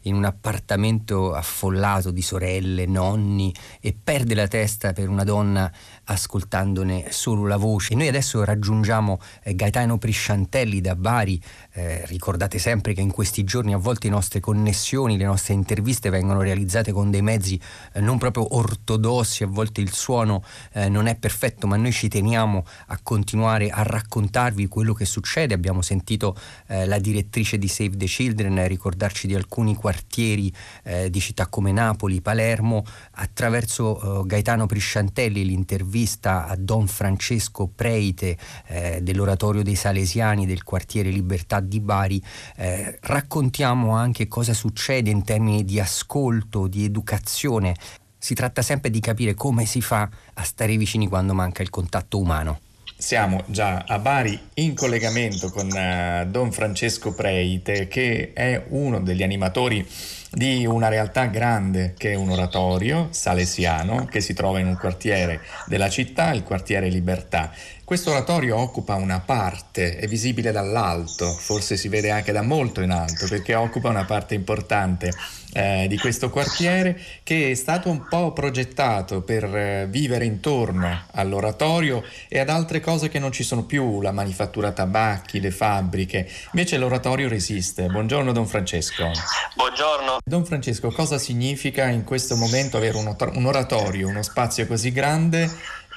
in 0.04 0.16
un 0.16 0.26
appartamento 0.26 1.34
affollato 1.34 2.12
di 2.12 2.22
sorelle, 2.22 2.86
nonni 2.86 3.54
e 3.80 3.96
perde 4.02 4.36
la 4.36 4.48
testa 4.48 4.94
per 4.94 5.10
una 5.10 5.24
donna 5.24 5.72
ascoltandone 6.06 7.06
solo 7.10 7.48
la 7.48 7.58
voce. 7.58 7.96
Noi 7.96 8.08
adesso 8.08 8.44
raggiungiamo 8.44 9.20
eh, 9.44 9.56
Gaetano 9.56 9.98
Prisciantelli 9.98 10.82
da 10.82 10.96
Bari. 10.96 11.42
Eh, 11.72 12.06
ricordate 12.08 12.60
sempre 12.60 12.94
che 12.94 13.02
in 13.02 13.12
questi 13.12 13.44
giorni 13.44 13.74
a 13.74 13.78
volte 13.78 14.08
le 14.08 14.13
nostre 14.13 14.39
connessioni, 14.39 15.18
le 15.18 15.26
nostre 15.26 15.54
interviste 15.54 16.10
vengono 16.10 16.42
realizzate 16.42 16.92
con 16.92 17.10
dei 17.10 17.22
mezzi 17.22 17.60
eh, 17.94 18.02
non 18.02 18.18
proprio 18.18 18.56
ortodossi, 18.56 19.44
a 19.44 19.48
volte 19.48 19.82
il 19.82 19.94
suono 19.94 20.44
eh, 20.74 20.89
non 20.89 21.08
è 21.08 21.16
perfetto, 21.16 21.68
ma 21.68 21.78
noi 21.78 21.92
ci 21.92 22.10
teniamo 22.10 22.66
a 22.88 23.00
continuare 23.02 23.70
a 23.70 23.84
raccontarvi 23.84 24.68
quello 24.68 24.94
che 24.94 25.06
succede. 25.06 25.54
Abbiamo 25.54 25.82
sentito 25.82 26.36
eh, 26.68 26.86
la 26.86 27.00
direttrice 27.00 27.58
di 27.58 27.68
Save 27.68 27.98
the 27.98 28.06
Children 28.06 28.68
ricordarci 28.68 29.28
di 29.28 29.36
alcuni 29.36 29.76
quartieri 29.76 30.54
eh, 30.84 31.10
di 31.10 31.20
città 31.20 31.48
come 31.48 31.72
Napoli, 31.72 32.22
Palermo, 32.22 32.84
attraverso 33.12 34.24
Gaetano 34.26 34.66
Prisciantelli 34.66 35.46
l'intervista 35.46 35.93
un'intervista 35.94 36.48
a 36.48 36.56
Don 36.56 36.88
Francesco 36.88 37.68
Preite 37.68 38.36
eh, 38.68 39.00
dell'Oratorio 39.02 39.62
dei 39.62 39.76
Salesiani 39.76 40.48
del 40.48 40.64
quartiere 40.64 41.10
Libertà 41.10 41.60
di 41.60 41.80
Bari, 41.80 42.22
eh, 42.58 42.98
raccontiamo 43.02 43.92
anche 43.92 44.28
cosa 44.28 44.54
succede 44.54 45.12
in 45.12 45.24
termini 45.24 45.64
di 45.64 45.80
ascolto, 45.80 46.68
di 46.68 46.84
educazione. 46.84 47.76
Si 48.18 48.34
tratta 48.34 48.62
sempre 48.62 48.90
di 48.90 49.00
capire 49.00 49.36
come 49.36 49.66
si 49.66 49.82
fa 49.82 50.10
a 50.34 50.44
stare 50.44 50.76
vicini 50.78 51.08
quando 51.08 51.34
manca 51.34 51.62
il 51.62 51.70
contatto 51.70 52.20
umano. 52.20 52.60
Siamo 53.04 53.44
già 53.48 53.84
a 53.86 54.00
Bari 54.00 54.39
in 54.54 54.76
collegamento 54.76 55.50
con 55.50 55.68
uh, 55.68 56.26
Don 56.32 56.54
Francesco 56.54 57.13
Preite, 57.13 57.89
che 57.89 58.32
è 58.34 58.63
uno 58.70 59.02
degli 59.02 59.22
animatori 59.22 59.86
di 60.32 60.66
una 60.66 60.88
realtà 60.88 61.26
grande 61.26 61.96
che 61.98 62.13
è 62.13 62.16
un 62.16 62.30
oratorio 62.30 63.10
salesiano 63.12 64.06
che 64.06 64.22
si 64.22 64.34
trova 64.34 64.60
in 64.60 64.68
un 64.68 64.78
quartiere 64.78 65.42
della 65.66 65.89
città, 65.89 66.32
il 66.32 66.44
quartiere 66.44 66.88
Libertà. 66.88 67.52
Questo 67.84 68.12
oratorio 68.12 68.58
occupa 68.58 68.96
una 68.96 69.20
parte, 69.20 69.98
è 69.98 70.08
visibile 70.08 70.54
dall'alto, 70.54 71.30
forse 71.34 71.76
si 71.76 71.89
vede 71.89 72.10
anche 72.10 72.32
da 72.32 72.42
molto 72.42 72.80
in 72.80 72.92
alto 72.92 73.28
perché 73.28 73.54
occupa 73.54 73.89
una 73.89 74.06
parte 74.06 74.34
importante 74.34 75.12
eh, 75.54 75.86
di 75.88 75.98
questo 75.98 76.30
quartiere 76.30 77.00
che 77.24 77.52
è 77.52 77.54
stato 77.54 77.89
un 77.89 78.08
po' 78.08 78.34
progettato 78.34 79.22
per 79.22 79.44
eh, 79.44 79.88
vivere 79.89 80.26
intorno 80.26 81.06
all'oratorio 81.12 82.04
e 82.28 82.39
ad 82.39 82.50
altre 82.50 82.80
cose 82.80 83.10
che 83.10 83.20
non 83.20 83.32
ci 83.32 83.44
sono 83.44 83.63
più, 83.63 84.02
la 84.02 84.12
manifattura 84.12 84.72
tabacchi, 84.72 85.39
le 85.39 85.52
fabbriche. 85.52 86.28
Invece 86.54 86.78
l'oratorio 86.78 87.30
resiste. 87.30 87.86
Buongiorno 87.88 88.32
Don 88.32 88.48
Francesco. 88.48 89.12
Buongiorno. 89.56 90.18
Don 90.24 90.46
Francesco, 90.46 90.92
cosa 90.92 91.18
significa 91.18 91.86
in 91.88 92.04
questo 92.04 92.36
momento 92.36 92.78
avere 92.78 92.98
un, 92.98 93.16
un 93.34 93.46
oratorio, 93.46 94.08
uno 94.08 94.24
spazio 94.24 94.66
così 94.66 94.92
grande 94.92 95.50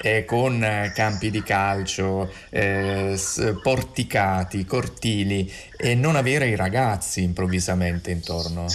eh, 0.03 0.25
con 0.25 0.91
campi 0.95 1.31
di 1.31 1.43
calcio, 1.43 2.31
eh, 2.51 3.19
porticati, 3.63 4.65
cortili 4.65 5.51
e 5.77 5.95
non 5.95 6.17
avere 6.17 6.49
i 6.49 6.57
ragazzi 6.57 7.23
improvvisamente 7.23 8.11
intorno? 8.11 8.67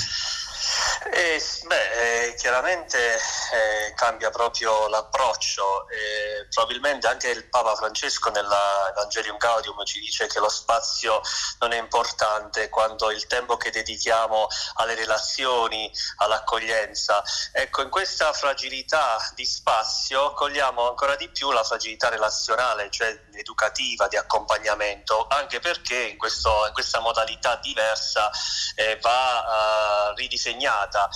Eh, 1.14 1.40
beh, 1.72 2.28
eh, 2.28 2.36
chiaramente 2.36 3.16
eh, 3.16 3.94
cambia 3.96 4.30
proprio 4.30 4.90
l'approccio. 4.90 5.88
Eh, 5.88 6.48
probabilmente 6.50 7.08
anche 7.08 7.30
il 7.30 7.48
Papa 7.48 7.76
Francesco 7.76 8.30
nell'Evangelium 8.30 9.38
Gaudium 9.38 9.86
ci 9.86 10.02
dice 10.02 10.28
che 10.28 10.40
lo 10.40 10.50
spazio 10.50 11.22
non 11.60 11.72
è 11.72 11.78
importante 11.78 12.68
quanto 12.68 13.10
il 13.10 13.26
tempo 13.28 13.56
che 13.56 13.72
dedichiamo 13.72 14.48
alle 14.76 14.96
relazioni, 14.96 15.90
all'accoglienza. 16.18 17.24
Ecco, 17.54 17.84
in 17.84 17.90
questa 17.90 18.34
fragilità 18.34 19.18
di 19.34 19.46
spazio 19.46 20.34
cogliamo 20.34 20.90
ancora 20.90 21.16
di 21.16 21.30
più 21.30 21.52
la 21.52 21.64
fragilità 21.64 22.10
relazionale, 22.10 22.90
cioè 22.92 23.18
educativa, 23.36 24.10
di 24.10 24.18
accompagnamento, 24.18 25.26
anche 25.30 25.60
perché 25.60 25.96
in, 25.96 26.18
questo, 26.18 26.66
in 26.68 26.74
questa 26.74 27.00
modalità 27.00 27.56
diversa 27.56 28.30
eh, 28.76 28.98
va 29.00 30.10
uh, 30.10 30.16
ridisegnata 30.16 31.10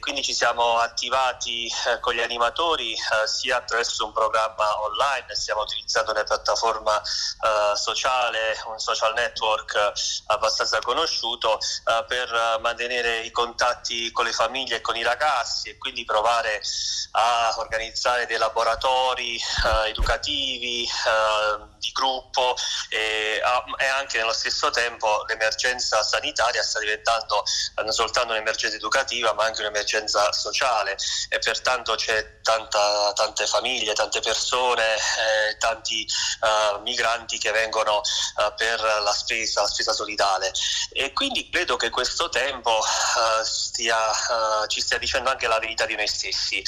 quindi 0.00 0.22
ci 0.22 0.34
siamo 0.34 0.78
attivati 0.78 1.66
eh, 1.66 2.00
con 2.00 2.14
gli 2.14 2.20
animatori 2.20 2.92
eh, 2.92 3.26
sia 3.26 3.58
attraverso 3.58 4.04
un 4.04 4.12
programma 4.12 4.82
online, 4.82 5.34
stiamo 5.34 5.62
utilizzando 5.62 6.10
una 6.10 6.24
piattaforma 6.24 7.00
eh, 7.00 7.76
sociale, 7.76 8.60
un 8.66 8.78
social 8.78 9.14
network 9.14 9.74
eh, 9.74 9.92
abbastanza 10.26 10.78
conosciuto 10.80 11.58
eh, 11.58 12.04
per 12.06 12.58
mantenere 12.60 13.20
i 13.20 13.30
contatti 13.30 14.10
con 14.12 14.24
le 14.24 14.32
famiglie 14.32 14.76
e 14.76 14.80
con 14.80 14.96
i 14.96 15.02
ragazzi 15.02 15.70
e 15.70 15.78
quindi 15.78 16.04
provare 16.04 16.60
a 17.12 17.54
organizzare 17.58 18.26
dei 18.26 18.36
laboratori 18.36 19.40
educativi 19.86 20.86
di 21.78 21.92
gruppo 21.92 22.54
e, 22.90 23.40
e, 23.78 23.86
anche 23.86 24.18
nello 24.18 24.32
stesso 24.32 24.70
tempo 24.70 25.24
l'emergenza 25.26 26.02
sanitaria 26.02 26.62
sta 26.62 26.78
diventando 26.78 27.42
non 27.76 27.92
soltanto 27.92 28.32
un'emergenza 28.32 28.76
educativa 28.76 29.32
ma 29.32 29.44
anche 29.44 29.60
un'emergenza 29.60 29.75
sociale 30.32 30.96
e 31.28 31.38
pertanto 31.38 31.94
c'è 31.94 32.40
tanta, 32.42 33.12
tante 33.14 33.46
famiglie, 33.46 33.92
tante 33.92 34.20
persone, 34.20 34.94
eh, 34.94 35.56
tanti 35.58 36.06
uh, 36.40 36.80
migranti 36.82 37.38
che 37.38 37.50
vengono 37.50 37.96
uh, 37.98 38.54
per 38.56 38.80
la 38.80 39.12
spesa, 39.12 39.62
la 39.62 39.68
spesa 39.68 39.92
solidale 39.92 40.52
e 40.90 41.12
quindi 41.12 41.48
credo 41.50 41.76
che 41.76 41.90
questo 41.90 42.28
tempo 42.28 42.78
uh, 42.78 43.44
stia, 43.44 43.96
ci 44.68 44.80
stia 44.80 44.98
dicendo 44.98 45.30
anche 45.30 45.48
la 45.48 45.58
verità 45.58 45.86
di 45.86 45.96
noi 45.96 46.06
stessi. 46.06 46.62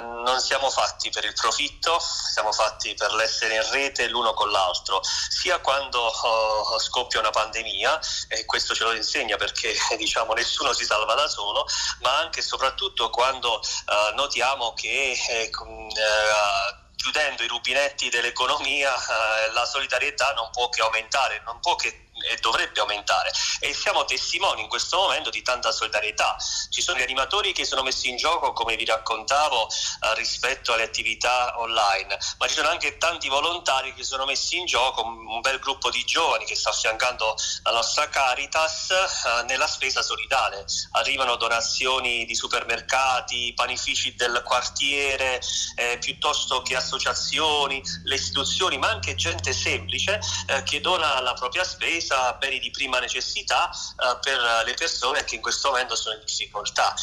non 0.00 0.40
siamo 0.40 0.70
fatti 0.70 1.10
per 1.10 1.24
il 1.24 1.32
profitto, 1.32 1.98
siamo 2.32 2.52
fatti 2.52 2.94
per 2.94 3.12
l'essere 3.14 3.54
in 3.54 3.70
rete 3.70 4.08
l'uno 4.08 4.34
con 4.34 4.50
l'altro, 4.50 5.00
sia 5.02 5.58
quando 5.60 6.00
oh, 6.00 6.78
scoppia 6.78 7.20
una 7.20 7.30
pandemia, 7.30 8.00
e 8.28 8.44
questo 8.44 8.74
ce 8.74 8.84
lo 8.84 8.92
insegna 8.92 9.36
perché 9.36 9.74
diciamo 9.96 10.32
nessuno 10.32 10.72
si 10.72 10.84
salva 10.84 11.14
da 11.14 11.28
solo, 11.28 11.66
ma 12.00 12.18
anche 12.18 12.33
e 12.40 12.42
soprattutto 12.42 13.10
quando 13.10 13.54
uh, 13.54 14.14
notiamo 14.14 14.72
che 14.74 15.12
eh, 15.12 15.50
uh, 15.52 16.92
chiudendo 16.96 17.42
i 17.42 17.48
rubinetti 17.48 18.08
dell'economia 18.08 18.92
uh, 18.92 19.52
la 19.54 19.64
solidarietà 19.64 20.32
non 20.34 20.50
può 20.50 20.68
che 20.68 20.82
aumentare, 20.82 21.42
non 21.44 21.60
può 21.60 21.74
che 21.76 22.03
e 22.30 22.36
dovrebbe 22.40 22.80
aumentare 22.80 23.30
e 23.60 23.74
siamo 23.74 24.04
testimoni 24.04 24.62
in 24.62 24.68
questo 24.68 24.96
momento 24.98 25.30
di 25.30 25.42
tanta 25.42 25.72
solidarietà. 25.72 26.36
Ci 26.70 26.82
sono 26.82 26.98
gli 26.98 27.02
animatori 27.02 27.52
che 27.52 27.64
sono 27.64 27.82
messi 27.82 28.08
in 28.08 28.16
gioco, 28.16 28.52
come 28.52 28.76
vi 28.76 28.84
raccontavo, 28.84 29.68
eh, 29.68 30.14
rispetto 30.14 30.72
alle 30.72 30.84
attività 30.84 31.58
online, 31.58 32.18
ma 32.38 32.46
ci 32.46 32.54
sono 32.54 32.68
anche 32.68 32.98
tanti 32.98 33.28
volontari 33.28 33.94
che 33.94 34.04
sono 34.04 34.24
messi 34.24 34.58
in 34.58 34.66
gioco, 34.66 35.02
un 35.04 35.40
bel 35.40 35.58
gruppo 35.58 35.90
di 35.90 36.04
giovani 36.04 36.44
che 36.44 36.56
sta 36.56 36.70
affiancando 36.70 37.34
la 37.62 37.72
nostra 37.72 38.08
Caritas 38.08 38.90
eh, 38.90 39.42
nella 39.44 39.66
spesa 39.66 40.02
solidale. 40.02 40.64
Arrivano 40.92 41.36
donazioni 41.36 42.24
di 42.24 42.34
supermercati, 42.34 43.52
panifici 43.54 44.14
del 44.14 44.42
quartiere, 44.44 45.40
eh, 45.76 45.98
piuttosto 45.98 46.62
che 46.62 46.76
associazioni, 46.76 47.82
le 48.04 48.14
istituzioni, 48.14 48.78
ma 48.78 48.88
anche 48.88 49.14
gente 49.14 49.52
semplice 49.52 50.20
eh, 50.46 50.62
che 50.62 50.80
dona 50.80 51.20
la 51.20 51.34
propria 51.34 51.64
spesa 51.64 52.13
senza 52.14 52.32
beni 52.34 52.60
di 52.60 52.70
prima 52.70 52.98
necessità 53.00 53.70
eh, 53.70 54.18
per 54.20 54.38
le 54.64 54.74
persone 54.74 55.24
che 55.24 55.34
in 55.34 55.40
questo 55.40 55.70
momento 55.70 55.96
sono 55.96 56.14
in 56.14 56.24
difficoltà. 56.24 56.94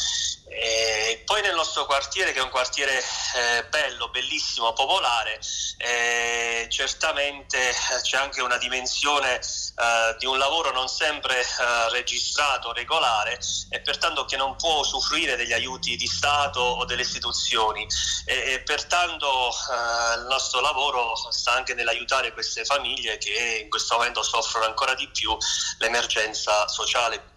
E 0.48 1.22
poi 1.24 1.40
nel 1.40 1.54
nostro 1.54 1.86
quartiere, 1.86 2.32
che 2.32 2.38
è 2.38 2.42
un 2.42 2.50
quartiere 2.50 2.98
eh, 2.98 3.64
bello, 3.70 4.10
bellissimo, 4.10 4.72
popolare, 4.72 5.40
eh, 5.78 6.66
certamente 6.68 7.70
eh, 7.70 8.00
c'è 8.02 8.18
anche 8.18 8.42
una 8.42 8.58
dimensione 8.58 9.36
eh, 9.36 10.16
di 10.18 10.26
un 10.26 10.36
lavoro 10.36 10.70
non 10.70 10.88
sempre 10.88 11.40
eh, 11.40 11.88
registrato, 11.90 12.72
regolare 12.72 13.38
e 13.70 13.80
pertanto 13.80 14.26
che 14.26 14.36
non 14.36 14.54
può 14.56 14.80
usufruire 14.80 15.36
degli 15.36 15.52
aiuti 15.52 15.96
di 15.96 16.06
Stato 16.06 16.60
o 16.60 16.84
delle 16.84 17.02
istituzioni 17.02 17.86
e, 18.26 18.52
e 18.52 18.60
pertanto 18.60 19.48
eh, 19.50 20.18
il 20.18 20.26
nostro 20.28 20.60
lavoro 20.60 21.14
sta 21.30 21.52
anche 21.52 21.72
nell'aiutare 21.72 22.32
queste 22.32 22.64
famiglie 22.64 23.16
che 23.16 23.60
in 23.62 23.70
questo 23.70 23.96
momento 23.96 24.22
soffrono 24.22 24.66
ancora 24.66 24.94
di 24.94 25.01
più 25.10 25.36
l'emergenza 25.78 26.68
sociale 26.68 27.30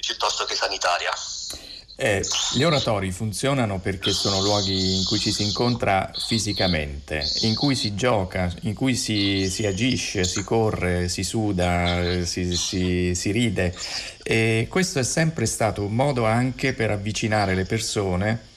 piuttosto 0.00 0.44
che 0.44 0.54
sanitaria. 0.54 1.12
Eh, 2.00 2.24
gli 2.54 2.62
oratori 2.62 3.10
funzionano 3.10 3.80
perché 3.80 4.12
sono 4.12 4.40
luoghi 4.40 4.98
in 4.98 5.04
cui 5.04 5.18
ci 5.18 5.32
si 5.32 5.42
incontra 5.42 6.12
fisicamente, 6.16 7.28
in 7.40 7.56
cui 7.56 7.74
si 7.74 7.96
gioca, 7.96 8.54
in 8.62 8.74
cui 8.74 8.94
si, 8.94 9.50
si 9.50 9.66
agisce, 9.66 10.22
si 10.22 10.44
corre, 10.44 11.08
si 11.08 11.24
suda, 11.24 12.24
si, 12.24 12.54
si, 12.54 13.16
si, 13.16 13.30
ride 13.32 13.74
e 14.22 14.68
questo 14.70 15.00
è 15.00 15.02
sempre 15.02 15.46
stato 15.46 15.82
un 15.82 15.92
modo 15.92 16.24
anche 16.24 16.72
per 16.72 16.92
avvicinare 16.92 17.56
le 17.56 17.64
persone 17.64 18.47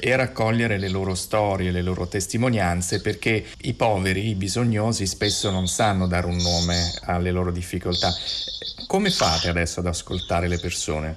e 0.00 0.14
raccogliere 0.14 0.78
le 0.78 0.88
loro 0.88 1.14
storie, 1.14 1.72
le 1.72 1.82
loro 1.82 2.06
testimonianze 2.06 3.00
perché 3.00 3.44
i 3.62 3.74
poveri, 3.74 4.28
i 4.28 4.34
bisognosi 4.34 5.06
spesso 5.06 5.50
non 5.50 5.66
sanno 5.66 6.06
dare 6.06 6.26
un 6.26 6.36
nome 6.36 6.92
alle 7.02 7.32
loro 7.32 7.50
difficoltà. 7.50 8.12
Come 8.86 9.10
fate 9.10 9.48
adesso 9.48 9.80
ad 9.80 9.86
ascoltare 9.86 10.46
le 10.46 10.58
persone? 10.58 11.16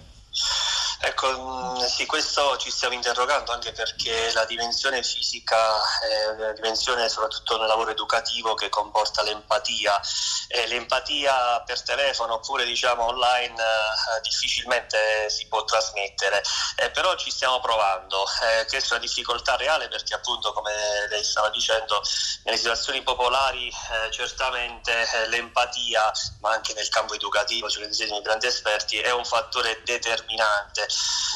Ecco, 1.04 1.36
mm, 1.36 1.80
sì, 1.88 2.06
questo 2.06 2.58
ci 2.58 2.70
stiamo 2.70 2.94
interrogando 2.94 3.52
anche 3.52 3.72
perché 3.72 4.32
la 4.34 4.46
dimensione 4.46 5.02
fisica 5.02 5.58
è 6.00 6.28
una 6.28 6.52
dimensione 6.52 7.10
soprattutto 7.10 7.58
nel 7.58 7.66
lavoro 7.66 7.90
educativo 7.90 8.54
che 8.54 8.70
comporta 8.70 9.24
l'empatia 9.24 10.00
e 10.48 10.68
l'empatia 10.68 11.64
per 11.66 11.82
telefono 11.82 12.36
oppure 12.36 12.66
diciamo 12.66 13.06
online 13.06 13.56
eh, 13.60 14.22
difficilmente 14.22 15.28
si 15.30 15.48
può 15.48 15.64
trasmettere, 15.64 16.44
eh, 16.76 16.92
però 16.92 17.16
ci 17.16 17.32
stiamo 17.32 17.60
provando, 17.60 18.24
eh, 18.44 18.66
questa 18.68 18.94
è 18.94 18.98
una 18.98 19.08
difficoltà 19.08 19.56
reale 19.56 19.88
perché 19.88 20.14
appunto 20.14 20.54
come 20.54 20.72
lei 21.10 21.24
stava 21.24 21.50
dicendo 21.50 22.00
nelle 22.44 22.58
situazioni 22.58 23.02
popolari 23.02 23.70
eh, 23.70 24.12
certamente 24.12 24.92
eh, 25.14 25.28
l'empatia 25.30 26.12
ma 26.42 26.52
anche 26.52 26.74
nel 26.76 26.90
campo 26.90 27.16
educativo, 27.16 27.68
lo 27.74 27.86
insegnano 27.86 28.20
i 28.20 28.24
grandi 28.24 28.46
esperti, 28.46 29.00
è 29.00 29.12
un 29.12 29.26
fattore 29.26 29.82
determinante 29.84 30.90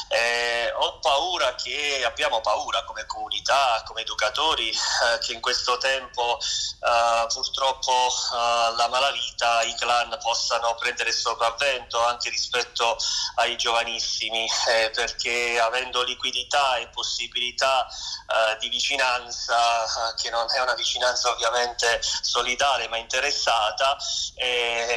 eh, 0.08 0.72
ho 0.72 0.98
paura 1.00 1.54
che 1.54 2.04
abbiamo 2.04 2.40
paura 2.40 2.84
come 2.84 3.06
comunità, 3.06 3.82
come 3.84 4.02
educatori, 4.02 4.68
eh, 4.70 5.18
che 5.18 5.32
in 5.32 5.40
questo 5.40 5.78
tempo 5.78 6.38
eh, 6.38 7.26
purtroppo 7.32 7.92
eh, 7.92 8.76
la 8.76 8.88
malavita, 8.88 9.62
i 9.62 9.74
clan 9.74 10.16
possano 10.22 10.74
prendere 10.76 11.12
sopravvento 11.12 12.04
anche 12.04 12.30
rispetto 12.30 12.96
ai 13.36 13.56
giovanissimi, 13.56 14.48
eh, 14.68 14.90
perché 14.90 15.58
avendo 15.58 16.02
liquidità 16.02 16.76
e 16.76 16.88
possibilità 16.88 17.86
eh, 17.86 18.56
di 18.58 18.68
vicinanza, 18.68 20.14
che 20.16 20.30
non 20.30 20.46
è 20.52 20.60
una 20.60 20.74
vicinanza 20.74 21.30
ovviamente 21.30 22.00
solidale 22.20 22.88
ma 22.88 22.96
interessata, 22.96 23.96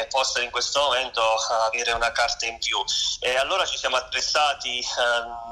possono 0.09 0.43
in 0.43 0.51
questo 0.51 0.81
momento 0.81 1.21
avere 1.67 1.91
una 1.91 2.11
carta 2.11 2.45
in 2.45 2.57
più. 2.59 2.81
E 3.19 3.37
allora 3.37 3.65
ci 3.65 3.77
siamo 3.77 3.95
attrezzati 3.95 4.48
stati 4.49 4.79
eh, 4.79 4.83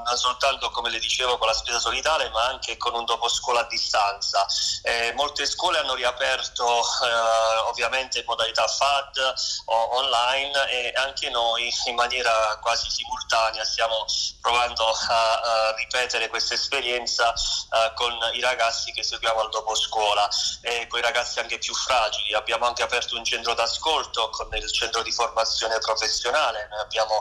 non 0.04 0.16
soltanto 0.16 0.70
come 0.70 0.90
le 0.90 0.98
dicevo 0.98 1.38
con 1.38 1.46
la 1.46 1.52
spesa 1.52 1.78
solidale 1.78 2.28
ma 2.30 2.46
anche 2.46 2.76
con 2.76 2.94
un 2.94 3.04
dopo 3.04 3.28
scuola 3.28 3.60
a 3.60 3.66
distanza. 3.66 4.46
Eh, 4.82 5.12
molte 5.14 5.46
scuole 5.46 5.78
hanno 5.78 5.94
riaperto 5.94 6.80
eh, 6.80 7.58
ovviamente 7.68 8.20
in 8.20 8.24
modalità 8.26 8.66
FAD 8.66 9.34
o 9.66 9.96
online 9.96 10.68
e 10.70 10.92
anche 10.96 11.30
noi 11.30 11.72
in 11.86 11.94
maniera 11.94 12.58
quasi 12.60 12.90
simultanea 12.90 13.64
stiamo 13.64 14.04
provando 14.40 14.86
a, 14.86 15.40
a 15.40 15.74
ripetere 15.76 16.28
questa 16.28 16.54
esperienza 16.54 17.32
eh, 17.32 17.92
con 17.94 18.12
i 18.32 18.40
ragazzi 18.40 18.92
che 18.92 19.02
seguiamo 19.02 19.40
al 19.40 19.50
dopo 19.50 19.74
scuola 19.74 20.28
e 20.62 20.86
con 20.88 20.98
i 20.98 21.02
ragazzi 21.02 21.38
anche 21.38 21.58
più 21.58 21.74
fragili. 21.74 22.34
Abbiamo 22.34 22.66
anche 22.66 22.82
aperto 22.82 23.16
un 23.16 23.24
centro 23.24 23.54
d'ascolto 23.54 24.30
con 24.30 24.48
il 24.52 24.72
centro 24.72 25.02
di 25.02 25.12
formazione 25.12 25.78
professionale, 25.78 26.66
noi 26.70 26.80
abbiamo 26.80 27.20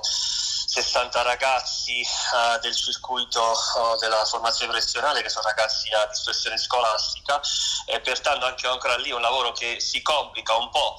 60 0.68 1.22
ragazzi 1.22 1.67
uh, 2.02 2.60
del 2.60 2.76
circuito 2.76 3.42
uh, 3.42 3.98
della 4.00 4.24
formazione 4.26 4.72
professionale 4.72 5.22
che 5.22 5.30
sono 5.30 5.46
ragazzi 5.48 5.90
a 5.94 6.06
dispersione 6.08 6.58
scolastica 6.58 7.40
e 7.86 8.00
pertanto 8.02 8.46
anche 8.46 8.68
ancora 8.68 8.98
lì 8.98 9.12
un 9.12 9.22
lavoro 9.22 9.52
che 9.52 9.80
si 9.80 10.02
complica 10.02 10.56
un 10.56 10.70
po' 10.70 10.96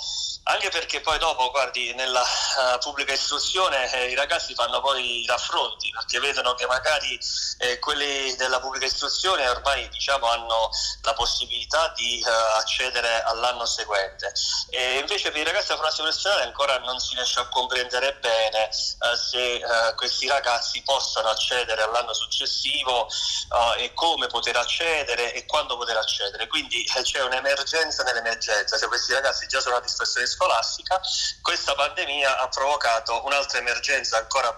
anche 0.48 0.70
perché 0.70 1.00
poi 1.00 1.18
dopo, 1.18 1.50
guardi, 1.50 1.92
nella 1.94 2.22
uh, 2.22 2.78
pubblica 2.78 3.12
istruzione 3.12 3.90
eh, 3.92 4.10
i 4.10 4.14
ragazzi 4.14 4.54
fanno 4.54 4.80
poi 4.80 5.22
i 5.22 5.26
raffronti, 5.26 5.90
perché 5.90 6.20
vedono 6.20 6.54
che 6.54 6.66
magari 6.66 7.18
eh, 7.58 7.78
quelli 7.78 8.34
della 8.36 8.58
pubblica 8.58 8.86
istruzione 8.86 9.46
ormai 9.46 9.88
diciamo, 9.90 10.26
hanno 10.26 10.70
la 11.02 11.12
possibilità 11.12 11.92
di 11.94 12.22
uh, 12.24 12.56
accedere 12.56 13.22
all'anno 13.24 13.66
seguente. 13.66 14.32
E 14.70 14.98
invece 14.98 15.30
per 15.30 15.40
i 15.40 15.44
ragazzi 15.44 15.66
della 15.66 15.80
formazione 15.80 16.08
professionale 16.08 16.42
ancora 16.44 16.78
non 16.78 16.98
si 16.98 17.14
riesce 17.14 17.40
a 17.40 17.48
comprendere 17.48 18.14
bene 18.14 18.68
uh, 19.00 19.16
se 19.16 19.62
questi 19.96 20.26
ragazzi 20.28 20.80
possano 20.82 21.28
accedere 21.28 21.82
all'anno 21.82 22.12
successivo 22.14 23.08
e 23.76 23.92
come 23.94 24.26
poter 24.28 24.56
accedere 24.56 25.32
e 25.34 25.44
quando 25.44 25.76
poter 25.76 25.96
accedere. 25.96 26.46
Quindi 26.46 26.84
c'è 26.84 27.22
un'emergenza 27.22 28.02
nell'emergenza, 28.02 28.76
se 28.76 28.86
questi 28.86 29.12
ragazzi 29.12 29.46
già 29.46 29.60
sono 29.60 29.76
a 29.76 29.80
dispersione 29.80 30.26
scolastica, 30.38 31.00
questa 31.42 31.74
pandemia 31.74 32.38
ha 32.38 32.48
provocato 32.48 33.24
un'altra 33.24 33.58
emergenza 33.58 34.18
ancora 34.18 34.56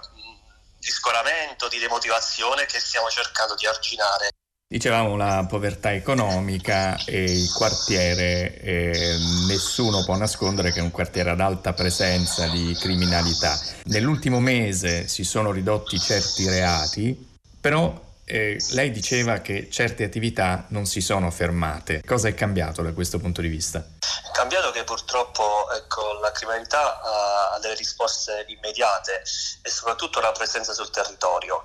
di 0.79 0.91
scoramento, 0.91 1.69
di 1.69 1.79
demotivazione 1.79 2.67
che 2.67 2.79
stiamo 2.79 3.09
cercando 3.09 3.55
di 3.55 3.67
arginare. 3.67 4.29
Dicevamo 4.69 5.17
la 5.17 5.47
povertà 5.49 5.93
economica 5.93 6.97
e 7.05 7.25
il 7.25 7.53
quartiere, 7.53 8.61
eh, 8.61 9.17
nessuno 9.49 10.05
può 10.05 10.15
nascondere 10.17 10.71
che 10.71 10.79
è 10.79 10.83
un 10.83 10.93
quartiere 10.93 11.31
ad 11.31 11.41
alta 11.41 11.73
presenza 11.73 12.47
di 12.47 12.77
criminalità. 12.79 13.59
Nell'ultimo 13.85 14.39
mese 14.39 15.09
si 15.09 15.25
sono 15.25 15.51
ridotti 15.51 15.99
certi 15.99 16.49
reati, 16.49 17.39
però 17.61 18.10
eh, 18.31 18.57
lei 18.71 18.93
diceva 18.93 19.39
che 19.39 19.69
certe 19.71 20.05
attività 20.05 20.65
non 20.69 20.87
si 20.87 21.01
sono 21.01 21.33
fermate. 21.33 22.01
Cosa 22.07 22.29
è 22.29 22.35
cambiato 22.35 22.81
da 22.81 22.93
questo 22.93 23.19
punto 23.19 23.41
di 23.41 23.49
vista? 23.49 23.81
È 23.81 24.31
cambiato 24.31 24.71
che 24.71 24.85
purtroppo 24.85 25.69
ecco, 25.73 26.21
la 26.21 26.31
criminalità 26.31 27.01
ha, 27.03 27.59
delle 27.59 27.75
risposte 27.75 28.45
immediate 28.47 29.23
e 29.63 29.69
soprattutto 29.69 30.21
la 30.21 30.31
presenza 30.31 30.73
sul 30.73 30.91
territorio. 30.91 31.61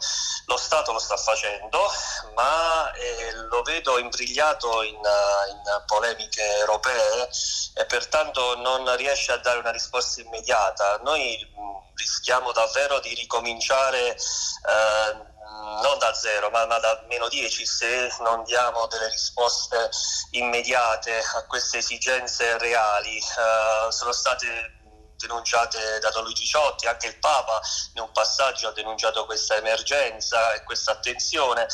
Lo 0.47 0.57
Stato 0.57 0.91
lo 0.91 0.99
sta 0.99 1.17
facendo, 1.17 1.79
ma 2.33 2.91
eh, 2.93 3.33
lo 3.47 3.61
vedo 3.61 3.99
imbrigliato 3.99 4.81
in, 4.81 4.95
in, 4.95 5.83
polemiche 5.85 6.43
europee 6.57 7.29
e 7.75 7.85
pertanto 7.85 8.57
non 8.57 8.95
riesce 8.97 9.31
a 9.31 9.37
dare 9.37 9.59
una 9.59 9.71
risposta 9.71 10.21
immediata. 10.21 10.99
Noi 11.03 11.47
rischiamo 11.93 12.51
davvero 12.51 12.99
di 12.99 13.13
ricominciare. 13.13 14.15
Eh, 14.15 15.33
non 15.81 15.97
da 15.99 16.13
zero, 16.13 16.49
ma, 16.49 16.65
ma, 16.65 16.79
da 16.79 17.03
meno 17.07 17.27
10 17.27 17.65
se 17.65 18.13
non 18.19 18.43
diamo 18.43 18.87
delle 18.87 19.09
risposte 19.09 19.89
immediate 20.31 21.21
a 21.35 21.45
queste 21.45 21.77
esigenze 21.79 22.57
reali. 22.57 23.17
Uh, 23.17 23.89
sono 23.89 24.11
state 24.11 24.84
denunciate 25.17 25.99
da 25.99 26.09
Don 26.11 26.23
Luigi 26.23 26.45
Ciotti, 26.45 26.87
anche 26.87 27.07
il 27.07 27.17
Papa 27.17 27.59
in 27.93 28.01
un 28.01 28.11
passaggio 28.11 28.67
ha 28.67 28.71
denunciato 28.71 29.25
questa 29.25 29.55
emergenza 29.55 30.53
e 30.53 30.63
questa 30.63 30.91
attenzione 30.91 31.67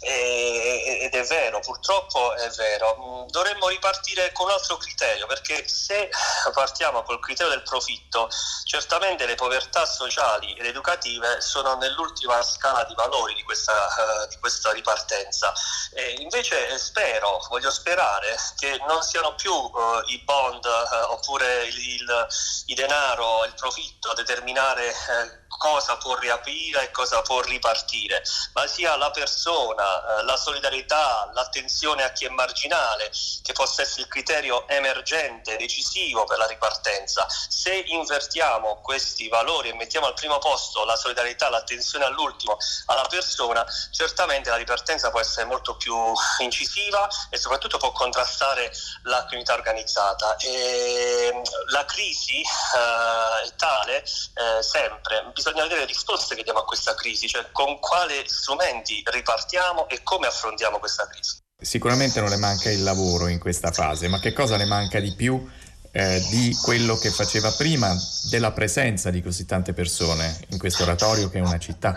e, 0.00 1.00
ed 1.02 1.14
è 1.14 1.24
vero, 1.24 1.60
purtroppo 1.60 2.34
è 2.34 2.48
vero. 2.50 2.96
Mm, 3.00 3.28
dovremmo 3.28 3.68
ripartire 3.68 4.32
con 4.32 4.46
un 4.46 4.52
altro 4.52 4.76
criterio 4.76 5.26
perché 5.26 5.66
se 5.66 6.10
partiamo 6.52 7.02
col 7.02 7.20
criterio 7.20 7.52
del 7.52 7.62
profitto, 7.62 8.28
certamente 8.64 9.26
le 9.26 9.34
povertà 9.34 9.86
sociali 9.86 10.52
ed 10.54 10.66
educative 10.66 11.40
sono 11.40 11.76
nell'ultima 11.76 12.42
scala 12.42 12.84
di 12.84 12.94
valori 12.94 13.34
di 13.34 13.42
questa, 13.42 13.72
uh, 13.72 14.28
di 14.28 14.38
questa 14.38 14.72
ripartenza. 14.72 15.52
E 15.92 16.16
invece 16.18 16.78
spero, 16.78 17.44
voglio 17.48 17.70
sperare 17.70 18.36
che 18.56 18.78
non 18.86 19.02
siano 19.02 19.34
più 19.34 19.52
uh, 19.52 20.02
i 20.06 20.18
bond 20.24 20.64
uh, 20.64 21.12
oppure 21.12 21.64
il, 21.64 22.26
i 22.66 22.74
denaro, 22.86 23.44
il 23.46 23.54
profitto 23.54 24.10
a 24.10 24.14
determinare 24.14 24.88
eh, 24.88 25.43
cosa 25.56 25.96
può 25.96 26.16
riaprire 26.16 26.84
e 26.84 26.90
cosa 26.90 27.22
può 27.22 27.40
ripartire, 27.40 28.22
ma 28.52 28.66
sia 28.66 28.96
la 28.96 29.10
persona, 29.10 30.18
eh, 30.18 30.24
la 30.24 30.36
solidarietà, 30.36 31.30
l'attenzione 31.32 32.02
a 32.02 32.10
chi 32.12 32.24
è 32.24 32.28
marginale, 32.28 33.10
che 33.42 33.52
possa 33.52 33.82
essere 33.82 34.02
il 34.02 34.08
criterio 34.08 34.66
emergente, 34.68 35.56
decisivo 35.56 36.24
per 36.24 36.38
la 36.38 36.46
ripartenza. 36.46 37.26
Se 37.28 37.72
invertiamo 37.86 38.80
questi 38.82 39.28
valori 39.28 39.70
e 39.70 39.74
mettiamo 39.74 40.06
al 40.06 40.14
primo 40.14 40.38
posto 40.38 40.84
la 40.84 40.96
solidarietà, 40.96 41.48
l'attenzione 41.48 42.04
all'ultimo, 42.04 42.56
alla 42.86 43.06
persona, 43.08 43.64
certamente 43.90 44.50
la 44.50 44.56
ripartenza 44.56 45.10
può 45.10 45.20
essere 45.20 45.46
molto 45.46 45.76
più 45.76 45.96
incisiva 46.38 47.08
e 47.30 47.38
soprattutto 47.38 47.78
può 47.78 47.92
contrastare 47.92 48.72
la 49.04 49.24
criminalità 49.24 49.54
organizzata. 49.54 50.36
E 50.36 51.30
mm, 51.32 51.42
la 51.70 51.84
crisi 51.84 52.40
eh, 52.40 53.46
è 53.46 53.54
tale 53.56 54.02
eh, 54.02 54.62
sempre, 54.62 55.30
bisogna 55.32 55.53
vedere 55.62 55.80
le 55.80 55.86
risposte 55.86 56.34
che 56.34 56.42
diamo 56.42 56.60
a 56.60 56.64
questa 56.64 56.94
crisi, 56.94 57.26
cioè 57.28 57.50
con 57.52 57.78
quali 57.78 58.14
strumenti 58.26 59.02
ripartiamo 59.04 59.88
e 59.88 60.02
come 60.02 60.26
affrontiamo 60.26 60.78
questa 60.78 61.06
crisi. 61.06 61.38
Sicuramente 61.56 62.20
non 62.20 62.28
le 62.28 62.36
manca 62.36 62.70
il 62.70 62.82
lavoro 62.82 63.28
in 63.28 63.38
questa 63.38 63.70
fase, 63.70 64.08
ma 64.08 64.18
che 64.20 64.32
cosa 64.32 64.56
le 64.56 64.66
manca 64.66 65.00
di 65.00 65.14
più 65.14 65.48
eh, 65.96 66.20
di 66.28 66.56
quello 66.60 66.96
che 66.96 67.10
faceva 67.10 67.52
prima, 67.52 67.94
della 68.28 68.50
presenza 68.50 69.10
di 69.10 69.22
così 69.22 69.46
tante 69.46 69.72
persone 69.72 70.40
in 70.48 70.58
questo 70.58 70.82
oratorio 70.82 71.30
che 71.30 71.38
è 71.38 71.40
una 71.40 71.58
città. 71.58 71.96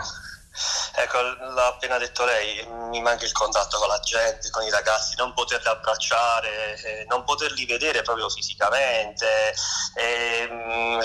Ecco, 0.94 1.20
l'ha 1.20 1.66
appena 1.66 1.98
detto 1.98 2.24
lei, 2.24 2.66
mi 2.66 3.00
manca 3.00 3.24
il 3.24 3.32
contatto 3.32 3.78
con 3.78 3.88
la 3.88 4.00
gente, 4.00 4.50
con 4.50 4.62
i 4.64 4.70
ragazzi, 4.70 5.14
non 5.16 5.32
poterli 5.32 5.68
abbracciare, 5.68 6.80
eh, 6.82 7.04
non 7.08 7.24
poterli 7.24 7.66
vedere 7.66 8.02
proprio 8.02 8.28
fisicamente. 8.28 9.54
Eh, 9.94 10.48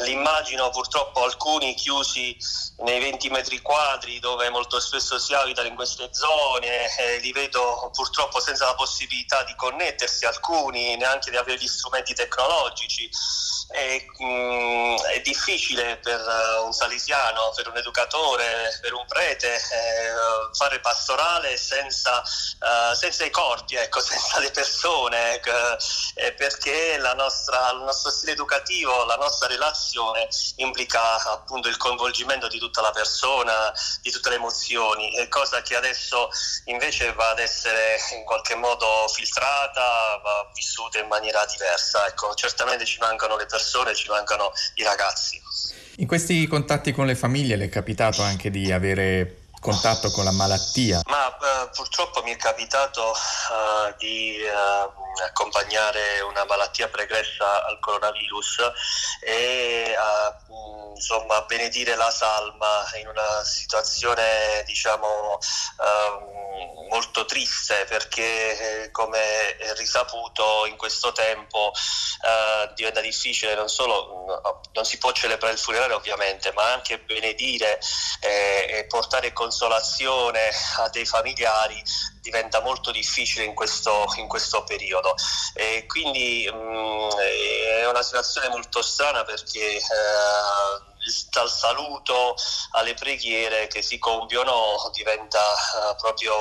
l'immagino 0.04 0.70
purtroppo 0.70 1.24
alcuni 1.24 1.76
chiusi 1.76 2.36
nei 2.80 3.00
20 3.00 3.30
metri 3.30 3.62
quadri 3.62 4.20
dove 4.20 4.50
molto 4.50 4.80
spesso 4.80 5.20
si 5.20 5.34
abitano 5.34 5.68
in 5.68 5.76
queste 5.76 6.10
zone, 6.12 6.88
eh, 6.98 7.18
li 7.20 7.32
vedo 7.32 7.90
purtroppo 7.94 8.40
senza 8.40 8.66
la 8.66 8.76
possibilità 8.76 9.44
di 9.44 9.54
connettersi, 9.56 10.26
alcuni 10.26 10.96
neanche 10.98 11.30
di 11.30 11.38
avere 11.38 11.60
gli 11.60 11.68
strumenti 11.68 12.14
tecnologici. 12.14 13.10
È, 13.70 14.06
mm, 14.24 14.96
è 15.14 15.22
difficile 15.22 15.98
per 15.98 16.20
uh, 16.20 16.66
un 16.66 16.74
salesiano, 16.74 17.52
per 17.56 17.68
un 17.70 17.78
educatore, 17.78 18.78
per 18.82 18.94
un 18.94 19.06
prete 19.08 19.43
eh, 19.48 20.50
fare 20.54 20.80
pastorale 20.80 21.58
senza, 21.58 22.20
uh, 22.22 22.94
senza, 22.94 23.26
i 23.26 23.30
corpi, 23.30 23.76
ecco, 23.76 24.00
senza 24.02 24.40
le 24.40 24.52
persone, 24.52 25.40
eh, 26.16 26.34
perché 26.34 26.98
nostra, 27.16 27.72
il 27.72 27.80
nostro 27.80 28.12
stile 28.12 28.34
educativo, 28.34 29.06
la 29.06 29.16
nostra 29.16 29.48
relazione 29.48 30.28
implica 30.58 31.22
appunto 31.32 31.68
il 31.68 31.78
coinvolgimento 31.78 32.48
di 32.48 32.60
tutta 32.60 32.82
la 32.82 32.92
persona, 32.92 33.74
di 34.02 34.12
tutte 34.12 34.30
le 34.30 34.36
emozioni, 34.36 35.28
cosa 35.30 35.62
che 35.62 35.76
adesso 35.76 36.30
invece 36.66 37.14
va 37.14 37.30
ad 37.30 37.40
essere 37.40 37.98
in 38.14 38.24
qualche 38.24 38.56
modo 38.56 39.08
filtrata, 39.08 40.20
va 40.22 40.50
vissuta 40.54 41.00
in 41.00 41.08
maniera 41.08 41.46
diversa. 41.46 42.06
Ecco, 42.08 42.34
certamente 42.36 42.86
ci 42.86 43.00
mancano 43.00 43.36
le 43.36 43.46
persone, 43.46 43.96
ci 43.96 44.10
mancano 44.10 44.52
i 44.76 44.84
ragazzi. 44.84 45.42
In 45.98 46.08
questi 46.08 46.48
contatti 46.48 46.92
con 46.92 47.06
le 47.06 47.16
famiglie 47.16 47.56
le 47.56 47.66
è 47.66 47.70
capitato 47.70 48.24
anche 48.24 48.50
di 48.50 48.72
avere 48.72 49.43
contatto 49.64 50.12
con 50.12 50.26
la 50.26 50.32
malattia? 50.32 51.02
Ma 51.06 51.28
uh, 51.28 51.70
purtroppo 51.72 52.22
mi 52.22 52.34
è 52.34 52.36
capitato 52.36 53.12
uh, 53.12 53.96
di 53.98 54.38
uh, 54.44 55.24
accompagnare 55.24 56.20
una 56.20 56.44
malattia 56.44 56.90
pregressa 56.90 57.66
al 57.66 57.80
coronavirus 57.80 58.72
e 59.22 59.96
insomma 60.96 61.42
benedire 61.44 61.96
la 61.96 62.12
salma 62.12 62.84
in 63.00 63.08
una 63.08 63.44
situazione 63.44 64.64
diciamo 64.66 65.38
um, 65.78 66.88
molto 66.90 67.26
triste 67.26 67.86
perché 67.88 68.90
come 68.92 69.56
è 69.58 69.74
risaputo 69.76 70.66
in 70.68 70.76
questo 70.76 71.12
tempo 71.12 71.72
diventa 72.76 73.02
difficile 73.02 73.56
non 73.56 73.68
solo 73.68 74.62
non 74.74 74.86
si 74.86 74.98
può 74.98 75.12
celebrare 75.12 75.54
il 75.54 75.60
funerale 75.60 75.94
ovviamente 75.94 76.52
ma 76.54 76.72
anche 76.72 77.00
benedire 77.00 77.80
eh, 78.20 78.78
e 78.78 78.86
portare 78.86 79.34
con 79.34 79.52
consolazione 79.54 80.50
a 80.78 80.90
dei 80.90 81.06
familiari 81.06 81.82
diventa 82.22 82.62
molto 82.62 82.90
difficile 82.90 83.46
in 83.46 83.54
questo, 83.54 84.06
in 84.18 84.28
questo 84.28 84.64
periodo. 84.64 85.14
E 85.54 85.86
quindi 85.86 86.50
mh, 86.52 86.58
mm, 86.58 87.10
è 87.82 87.88
una 87.88 88.02
situazione 88.02 88.50
molto 88.50 88.82
strana 88.82 89.24
perché 89.24 89.76
eh, 89.76 89.82
dal 91.30 91.50
saluto 91.50 92.36
alle 92.72 92.96
preghiere 92.96 93.68
che 93.68 93.82
si 93.82 94.00
compiono 94.00 94.90
diventa 94.94 95.40
uh, 95.40 95.96
proprio 96.02 96.34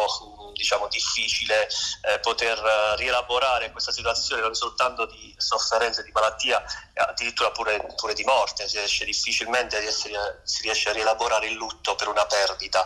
diciamo, 0.52 0.88
difficile 0.88 1.68
eh, 2.02 2.18
poter 2.20 2.58
uh, 2.58 2.96
rielaborare 2.96 3.70
questa 3.70 3.92
situazione 3.92 4.42
non 4.42 4.54
soltanto 4.54 5.06
di 5.06 5.34
sofferenza, 5.36 6.02
di 6.02 6.10
malattia, 6.12 6.62
addirittura 6.94 7.50
pure, 7.50 7.86
pure 7.96 8.14
di 8.14 8.24
morte, 8.24 8.68
si 8.68 8.76
riesce 8.78 9.04
difficilmente 9.04 9.78
riesce, 9.80 10.40
si 10.44 10.62
riesce 10.62 10.90
a 10.90 10.92
rielaborare 10.92 11.46
il 11.46 11.54
lutto 11.54 11.94
per 11.94 12.08
una 12.08 12.26
perdita. 12.26 12.84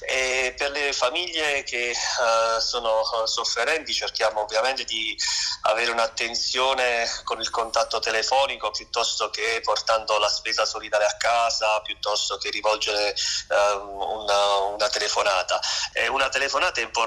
E 0.00 0.54
per 0.56 0.70
le 0.70 0.92
famiglie 0.92 1.62
che 1.64 1.92
uh, 1.92 2.60
sono 2.60 3.02
sofferenti 3.26 3.92
cerchiamo 3.92 4.42
ovviamente 4.42 4.84
di 4.84 5.16
avere 5.62 5.90
un'attenzione 5.90 7.06
con 7.24 7.40
il 7.40 7.50
contatto 7.50 7.98
telefonico 7.98 8.70
piuttosto 8.70 9.28
che 9.30 9.60
portando 9.62 10.18
la 10.18 10.28
spesa 10.28 10.64
solidaria 10.64 11.08
a 11.08 11.16
casa, 11.16 11.80
piuttosto 11.80 12.38
che 12.38 12.50
rivolgere 12.50 13.14
uh, 13.48 14.22
una, 14.22 14.56
una, 14.56 14.88
telefonata. 14.88 15.60
E 15.92 16.06
una 16.08 16.28
telefonata 16.28 16.80
è 16.80 16.84
importante 16.84 17.06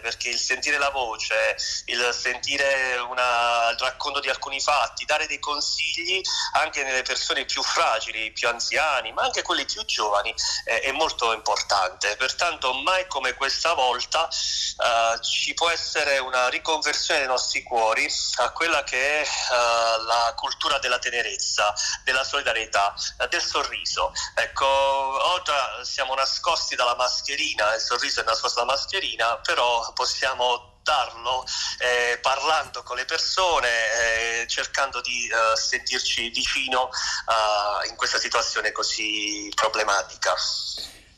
perché 0.00 0.28
il 0.28 0.38
sentire 0.38 0.78
la 0.78 0.90
voce, 0.90 1.56
il 1.86 2.10
sentire 2.12 2.96
una, 2.96 3.70
il 3.70 3.78
racconto 3.78 4.20
di 4.20 4.28
alcuni 4.28 4.60
fatti, 4.60 5.04
dare 5.04 5.26
dei 5.26 5.38
consigli 5.38 6.20
anche 6.52 6.82
nelle 6.82 7.02
persone 7.02 7.44
più 7.44 7.62
fragili, 7.62 8.32
più 8.32 8.48
anziani, 8.48 9.12
ma 9.12 9.22
anche 9.22 9.42
quelli 9.42 9.64
più 9.64 9.84
giovani, 9.84 10.34
eh, 10.64 10.80
è 10.80 10.92
molto 10.92 11.32
importante. 11.32 12.16
Pertanto 12.16 12.72
mai 12.72 13.06
come 13.06 13.34
questa 13.34 13.74
volta 13.74 14.28
uh, 14.28 15.20
ci 15.20 15.54
può 15.54 15.68
essere 15.70 16.18
una 16.18 16.48
riconversione 16.48 17.20
dei 17.20 17.28
nostri 17.28 17.62
cuori 17.62 18.08
a 18.36 18.50
quella 18.50 18.82
che 18.84 19.22
è 19.22 19.26
uh, 19.26 20.02
la 20.04 20.34
cultura 20.36 20.78
della 20.78 20.98
tenerezza, 20.98 21.72
della 22.04 22.24
solidarietà, 22.24 22.94
uh, 23.18 23.26
del 23.28 23.42
sorriso. 23.42 24.12
Ecco, 24.34 24.66
oggi 24.66 25.52
siamo 25.82 26.14
nascosti 26.14 26.74
dalla 26.74 26.96
mascherina, 26.96 27.74
il 27.74 27.80
sorriso 27.80 28.20
è 28.20 28.24
nascosto 28.24 28.60
dalla 28.60 28.72
mascherina, 28.72 29.35
però 29.42 29.92
possiamo 29.92 30.74
darlo 30.86 31.44
eh, 31.78 32.18
parlando 32.18 32.84
con 32.84 32.96
le 32.96 33.04
persone, 33.04 33.68
eh, 33.68 34.46
cercando 34.46 35.00
di 35.00 35.26
eh, 35.26 35.56
sentirci 35.56 36.30
vicino 36.30 36.88
eh, 36.88 37.88
in 37.88 37.96
questa 37.96 38.18
situazione 38.18 38.70
così 38.70 39.50
problematica. 39.52 40.34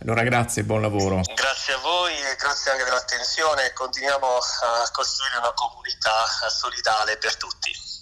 Allora 0.01 0.23
grazie 0.23 0.63
e 0.63 0.65
buon 0.65 0.81
lavoro. 0.81 1.21
Grazie 1.35 1.75
a 1.75 1.79
voi 1.79 2.15
e 2.15 2.37
grazie 2.37 2.71
anche 2.71 2.85
dell'attenzione. 2.85 3.73
Continuiamo 3.73 4.37
a 4.37 4.91
costruire 4.91 5.37
una 5.39 5.53
comunità 5.53 6.25
solidale 6.49 7.19
per 7.19 7.37
tutti. 7.37 7.98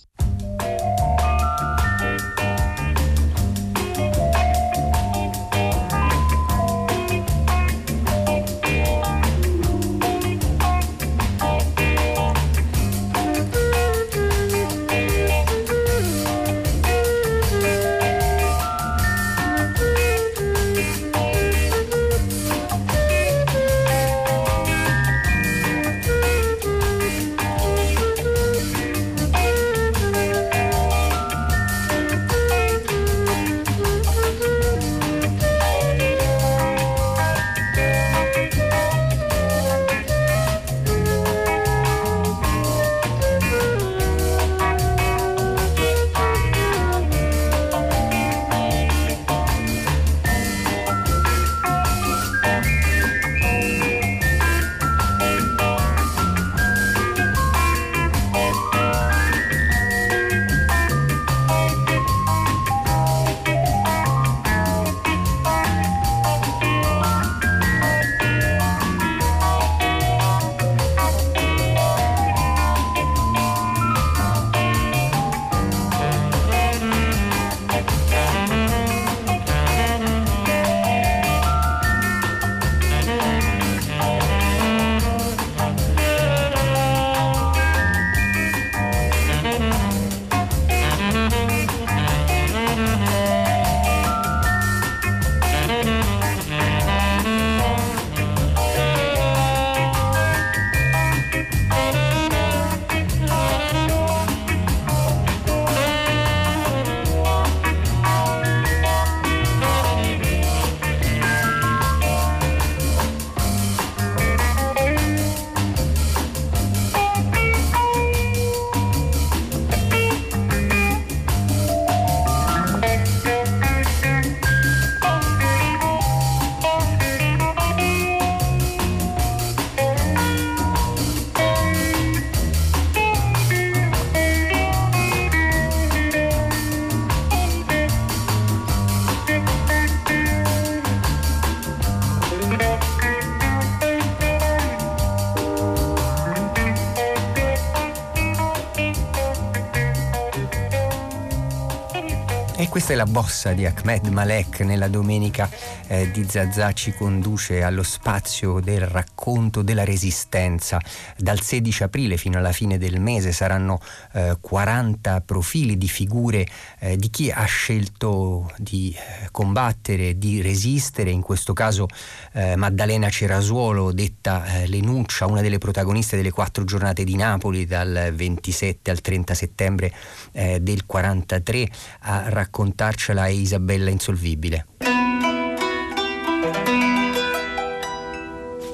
Questa 152.86 153.02
è 153.02 153.04
la 153.04 153.20
bossa 153.20 153.52
di 153.52 153.66
Ahmed 153.66 154.06
Malek 154.06 154.60
nella 154.60 154.86
domenica 154.86 155.50
eh, 155.88 156.08
di 156.12 156.24
Zazà 156.28 156.72
ci 156.72 156.92
conduce 156.92 157.64
allo 157.64 157.82
spazio 157.82 158.60
del 158.60 158.86
racconto 158.86 159.62
della 159.62 159.82
resistenza. 159.82 160.80
Dal 161.16 161.40
16 161.40 161.82
aprile 161.82 162.16
fino 162.16 162.38
alla 162.38 162.52
fine 162.52 162.78
del 162.78 163.00
mese 163.00 163.32
saranno 163.32 163.80
eh, 164.12 164.36
40 164.40 165.20
profili 165.22 165.76
di 165.76 165.88
figure 165.88 166.46
eh, 166.78 166.96
di 166.96 167.10
chi 167.10 167.28
ha 167.28 167.44
scelto 167.44 168.52
di 168.56 168.94
eh, 168.96 169.15
combattere, 169.36 170.16
di 170.16 170.40
resistere, 170.40 171.10
in 171.10 171.20
questo 171.20 171.52
caso 171.52 171.88
eh, 172.32 172.56
Maddalena 172.56 173.10
Cerasuolo, 173.10 173.92
detta 173.92 174.62
eh, 174.62 174.66
Lenuccia, 174.66 175.26
una 175.26 175.42
delle 175.42 175.58
protagoniste 175.58 176.16
delle 176.16 176.30
quattro 176.30 176.64
giornate 176.64 177.04
di 177.04 177.16
Napoli 177.16 177.66
dal 177.66 178.12
27 178.14 178.90
al 178.90 179.02
30 179.02 179.34
settembre 179.34 179.92
del 180.32 180.86
43 180.86 181.68
a 182.00 182.28
raccontarcela 182.28 183.26
è 183.26 183.30
Isabella 183.30 183.90
Insolvibile. 183.90 184.66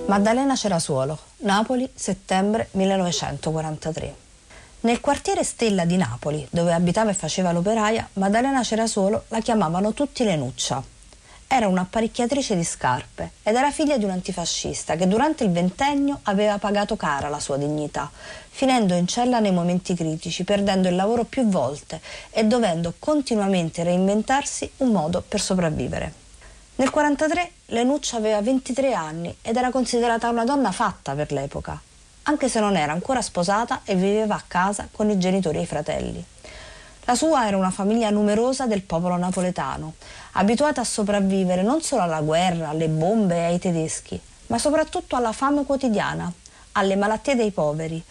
Maddalena 0.06 0.54
Cerasuolo, 0.54 1.18
Napoli, 1.38 1.88
settembre 1.92 2.68
1943. 2.72 4.31
Nel 4.84 4.98
quartiere 4.98 5.44
Stella 5.44 5.84
di 5.84 5.96
Napoli, 5.96 6.44
dove 6.50 6.72
abitava 6.72 7.10
e 7.10 7.14
faceva 7.14 7.52
l'operaia, 7.52 8.08
Maddalena 8.14 8.64
Cerasuolo 8.64 9.26
la 9.28 9.38
chiamavano 9.38 9.92
tutti 9.92 10.24
Lenuccia. 10.24 10.82
Era 11.46 11.68
un'apparecchiatrice 11.68 12.56
di 12.56 12.64
scarpe 12.64 13.30
ed 13.44 13.54
era 13.54 13.70
figlia 13.70 13.96
di 13.96 14.02
un 14.02 14.10
antifascista 14.10 14.96
che 14.96 15.06
durante 15.06 15.44
il 15.44 15.52
ventennio 15.52 16.18
aveva 16.24 16.58
pagato 16.58 16.96
cara 16.96 17.28
la 17.28 17.38
sua 17.38 17.58
dignità, 17.58 18.10
finendo 18.50 18.94
in 18.94 19.06
cella 19.06 19.38
nei 19.38 19.52
momenti 19.52 19.94
critici, 19.94 20.42
perdendo 20.42 20.88
il 20.88 20.96
lavoro 20.96 21.22
più 21.22 21.46
volte 21.46 22.00
e 22.30 22.42
dovendo 22.42 22.94
continuamente 22.98 23.84
reinventarsi 23.84 24.68
un 24.78 24.88
modo 24.88 25.22
per 25.22 25.40
sopravvivere. 25.40 26.12
Nel 26.74 26.90
1943 26.92 27.50
Lenuccia 27.66 28.16
aveva 28.16 28.42
23 28.42 28.94
anni 28.94 29.36
ed 29.42 29.56
era 29.56 29.70
considerata 29.70 30.28
una 30.28 30.44
donna 30.44 30.72
fatta 30.72 31.14
per 31.14 31.30
l'epoca, 31.30 31.80
anche 32.24 32.48
se 32.48 32.60
non 32.60 32.76
era 32.76 32.92
ancora 32.92 33.22
sposata 33.22 33.80
e 33.84 33.94
viveva 33.94 34.34
a 34.34 34.44
casa 34.46 34.88
con 34.90 35.10
i 35.10 35.18
genitori 35.18 35.58
e 35.58 35.62
i 35.62 35.66
fratelli. 35.66 36.24
La 37.04 37.14
sua 37.16 37.46
era 37.48 37.56
una 37.56 37.70
famiglia 37.70 38.10
numerosa 38.10 38.66
del 38.66 38.82
popolo 38.82 39.16
napoletano, 39.16 39.94
abituata 40.32 40.80
a 40.82 40.84
sopravvivere 40.84 41.62
non 41.62 41.82
solo 41.82 42.02
alla 42.02 42.20
guerra, 42.20 42.68
alle 42.68 42.88
bombe 42.88 43.36
e 43.36 43.44
ai 43.44 43.58
tedeschi, 43.58 44.20
ma 44.46 44.58
soprattutto 44.58 45.16
alla 45.16 45.32
fame 45.32 45.64
quotidiana, 45.64 46.32
alle 46.72 46.94
malattie 46.94 47.34
dei 47.34 47.50
poveri, 47.50 48.02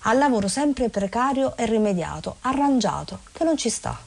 al 0.00 0.18
lavoro 0.18 0.48
sempre 0.48 0.90
precario 0.90 1.56
e 1.56 1.64
rimediato, 1.64 2.36
arrangiato, 2.42 3.20
che 3.32 3.42
non 3.42 3.56
ci 3.56 3.70
sta. 3.70 3.98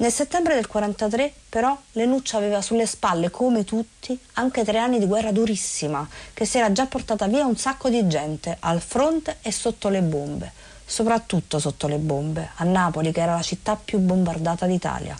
Nel 0.00 0.10
settembre 0.10 0.54
del 0.54 0.66
43 0.66 1.30
però 1.50 1.78
Lenuccia 1.92 2.38
aveva 2.38 2.62
sulle 2.62 2.86
spalle, 2.86 3.28
come 3.28 3.64
tutti, 3.64 4.18
anche 4.34 4.64
tre 4.64 4.78
anni 4.78 4.98
di 4.98 5.04
guerra 5.04 5.30
durissima, 5.30 6.08
che 6.32 6.46
si 6.46 6.56
era 6.56 6.72
già 6.72 6.86
portata 6.86 7.26
via 7.26 7.44
un 7.44 7.54
sacco 7.58 7.90
di 7.90 8.06
gente 8.08 8.56
al 8.60 8.80
fronte 8.80 9.36
e 9.42 9.52
sotto 9.52 9.88
le 9.88 10.00
bombe 10.00 10.68
soprattutto 10.90 11.60
sotto 11.60 11.86
le 11.86 11.98
bombe, 11.98 12.50
a 12.56 12.64
Napoli 12.64 13.12
che 13.12 13.20
era 13.20 13.34
la 13.34 13.42
città 13.42 13.76
più 13.76 14.00
bombardata 14.00 14.66
d'Italia. 14.66 15.16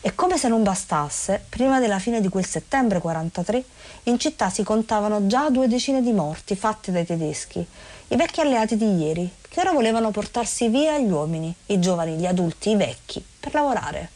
E 0.00 0.14
come 0.14 0.38
se 0.38 0.48
non 0.48 0.62
bastasse, 0.62 1.44
prima 1.46 1.78
della 1.78 1.98
fine 1.98 2.22
di 2.22 2.28
quel 2.30 2.46
settembre 2.46 3.00
43, 3.00 3.64
in 4.04 4.18
città 4.18 4.48
si 4.48 4.62
contavano 4.62 5.26
già 5.26 5.50
due 5.50 5.68
decine 5.68 6.00
di 6.00 6.12
morti 6.12 6.56
fatti 6.56 6.90
dai 6.90 7.04
tedeschi, 7.04 7.66
i 8.08 8.16
vecchi 8.16 8.40
alleati 8.40 8.76
di 8.76 8.96
ieri, 8.98 9.30
che 9.48 9.60
ora 9.60 9.72
volevano 9.72 10.10
portarsi 10.10 10.68
via 10.68 10.98
gli 10.98 11.10
uomini, 11.10 11.54
i 11.66 11.80
giovani, 11.80 12.16
gli 12.16 12.26
adulti, 12.26 12.70
i 12.70 12.76
vecchi, 12.76 13.24
per 13.40 13.54
lavorare. 13.54 14.10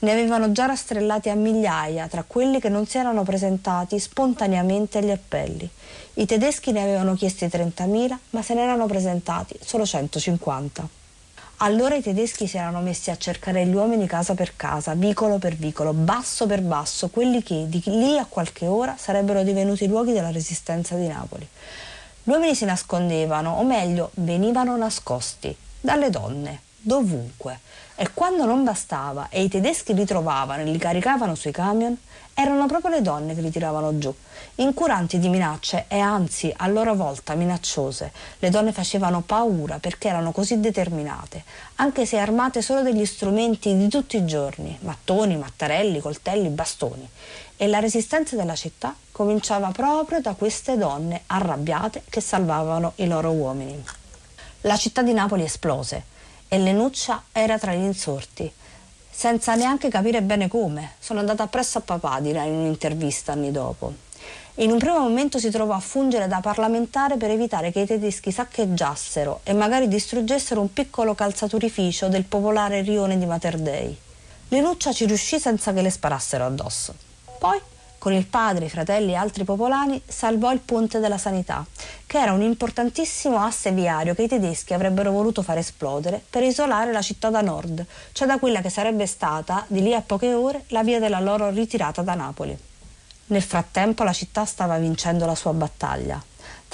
Ne 0.00 0.12
avevano 0.12 0.52
già 0.52 0.66
rastrellati 0.66 1.30
a 1.30 1.34
migliaia 1.34 2.06
tra 2.08 2.22
quelli 2.26 2.60
che 2.60 2.68
non 2.68 2.86
si 2.86 2.98
erano 2.98 3.22
presentati 3.22 3.98
spontaneamente 3.98 4.98
agli 4.98 5.10
appelli. 5.10 5.68
I 6.14 6.26
tedeschi 6.26 6.72
ne 6.72 6.82
avevano 6.82 7.14
chiesti 7.14 7.46
30.000, 7.46 8.16
ma 8.30 8.42
se 8.42 8.52
ne 8.52 8.62
erano 8.62 8.86
presentati 8.86 9.56
solo 9.64 9.86
150. 9.86 10.86
Allora 11.58 11.94
i 11.94 12.02
tedeschi 12.02 12.46
si 12.46 12.58
erano 12.58 12.80
messi 12.80 13.10
a 13.10 13.16
cercare 13.16 13.64
gli 13.64 13.74
uomini 13.74 14.06
casa 14.06 14.34
per 14.34 14.54
casa, 14.54 14.92
vicolo 14.92 15.38
per 15.38 15.54
vicolo, 15.54 15.94
basso 15.94 16.46
per 16.46 16.60
basso, 16.60 17.08
quelli 17.08 17.42
che 17.42 17.64
di 17.68 17.80
lì 17.86 18.18
a 18.18 18.26
qualche 18.28 18.66
ora 18.66 18.96
sarebbero 18.98 19.42
divenuti 19.42 19.86
luoghi 19.86 20.12
della 20.12 20.30
resistenza 20.30 20.94
di 20.96 21.06
Napoli. 21.06 21.48
Gli 22.26 22.30
uomini 22.30 22.54
si 22.54 22.64
nascondevano, 22.64 23.50
o 23.58 23.64
meglio, 23.64 24.08
venivano 24.14 24.74
nascosti 24.78 25.54
dalle 25.78 26.08
donne, 26.08 26.62
dovunque. 26.78 27.60
E 27.96 28.12
quando 28.14 28.46
non 28.46 28.64
bastava 28.64 29.28
e 29.28 29.42
i 29.42 29.50
tedeschi 29.50 29.92
li 29.92 30.06
trovavano 30.06 30.62
e 30.62 30.64
li 30.64 30.78
caricavano 30.78 31.34
sui 31.34 31.52
camion, 31.52 31.94
erano 32.32 32.66
proprio 32.66 32.92
le 32.92 33.02
donne 33.02 33.34
che 33.34 33.42
li 33.42 33.50
tiravano 33.50 33.98
giù, 33.98 34.12
incuranti 34.56 35.18
di 35.18 35.28
minacce 35.28 35.84
e 35.86 35.98
anzi 35.98 36.50
a 36.56 36.66
loro 36.66 36.94
volta 36.94 37.34
minacciose. 37.34 38.10
Le 38.38 38.48
donne 38.48 38.72
facevano 38.72 39.20
paura 39.20 39.78
perché 39.78 40.08
erano 40.08 40.32
così 40.32 40.58
determinate, 40.60 41.44
anche 41.76 42.06
se 42.06 42.16
armate 42.16 42.62
solo 42.62 42.80
degli 42.80 43.04
strumenti 43.04 43.76
di 43.76 43.88
tutti 43.88 44.16
i 44.16 44.24
giorni, 44.24 44.76
mattoni, 44.80 45.36
mattarelli, 45.36 46.00
coltelli, 46.00 46.48
bastoni. 46.48 47.06
E 47.56 47.66
la 47.66 47.78
resistenza 47.78 48.36
della 48.36 48.54
città 48.54 48.94
cominciava 49.12 49.70
proprio 49.70 50.20
da 50.20 50.34
queste 50.34 50.76
donne 50.76 51.22
arrabbiate 51.26 52.02
che 52.08 52.20
salvavano 52.20 52.92
i 52.96 53.06
loro 53.06 53.30
uomini. 53.30 53.82
La 54.62 54.76
città 54.76 55.02
di 55.02 55.12
Napoli 55.12 55.44
esplose 55.44 56.02
e 56.48 56.58
Lenuccia 56.58 57.24
era 57.32 57.58
tra 57.58 57.72
gli 57.72 57.82
insorti 57.82 58.52
senza 59.14 59.54
neanche 59.54 59.88
capire 59.88 60.22
bene 60.22 60.48
come. 60.48 60.94
Sono 60.98 61.20
andata 61.20 61.44
appresso 61.44 61.78
a 61.78 61.82
papà, 61.82 62.18
dirà 62.18 62.42
in 62.42 62.54
un'intervista 62.54 63.32
anni 63.32 63.52
dopo. 63.52 63.92
In 64.56 64.72
un 64.72 64.78
primo 64.78 64.98
momento 64.98 65.38
si 65.38 65.50
trovò 65.50 65.74
a 65.74 65.80
fungere 65.80 66.26
da 66.26 66.40
parlamentare 66.40 67.16
per 67.16 67.30
evitare 67.30 67.70
che 67.70 67.80
i 67.80 67.86
tedeschi 67.86 68.32
saccheggiassero 68.32 69.40
e 69.44 69.52
magari 69.52 69.86
distruggessero 69.86 70.60
un 70.60 70.72
piccolo 70.72 71.14
calzaturificio 71.14 72.08
del 72.08 72.24
popolare 72.24 72.82
rione 72.82 73.16
di 73.16 73.26
Materdei. 73.26 73.96
Lenuccia 74.48 74.92
ci 74.92 75.06
riuscì 75.06 75.38
senza 75.38 75.72
che 75.72 75.82
le 75.82 75.90
sparassero 75.90 76.44
addosso. 76.44 77.03
Poi 77.44 77.60
con 77.98 78.14
il 78.14 78.24
padre, 78.24 78.64
i 78.64 78.70
fratelli 78.70 79.12
e 79.12 79.16
altri 79.16 79.44
popolani 79.44 80.00
salvò 80.06 80.50
il 80.50 80.60
ponte 80.60 80.98
della 80.98 81.18
sanità, 81.18 81.62
che 82.06 82.18
era 82.18 82.32
un 82.32 82.40
importantissimo 82.40 83.38
asse 83.38 83.70
viario 83.70 84.14
che 84.14 84.22
i 84.22 84.28
tedeschi 84.28 84.72
avrebbero 84.72 85.10
voluto 85.10 85.42
far 85.42 85.58
esplodere 85.58 86.24
per 86.30 86.42
isolare 86.42 86.90
la 86.90 87.02
città 87.02 87.28
da 87.28 87.42
nord, 87.42 87.84
cioè 88.12 88.26
da 88.26 88.38
quella 88.38 88.62
che 88.62 88.70
sarebbe 88.70 89.04
stata, 89.04 89.62
di 89.66 89.82
lì 89.82 89.92
a 89.92 90.00
poche 90.00 90.32
ore, 90.32 90.64
la 90.68 90.82
via 90.82 90.98
della 90.98 91.20
loro 91.20 91.50
ritirata 91.50 92.00
da 92.00 92.14
Napoli. 92.14 92.56
Nel 93.26 93.42
frattempo 93.42 94.04
la 94.04 94.14
città 94.14 94.46
stava 94.46 94.78
vincendo 94.78 95.26
la 95.26 95.34
sua 95.34 95.52
battaglia. 95.52 96.22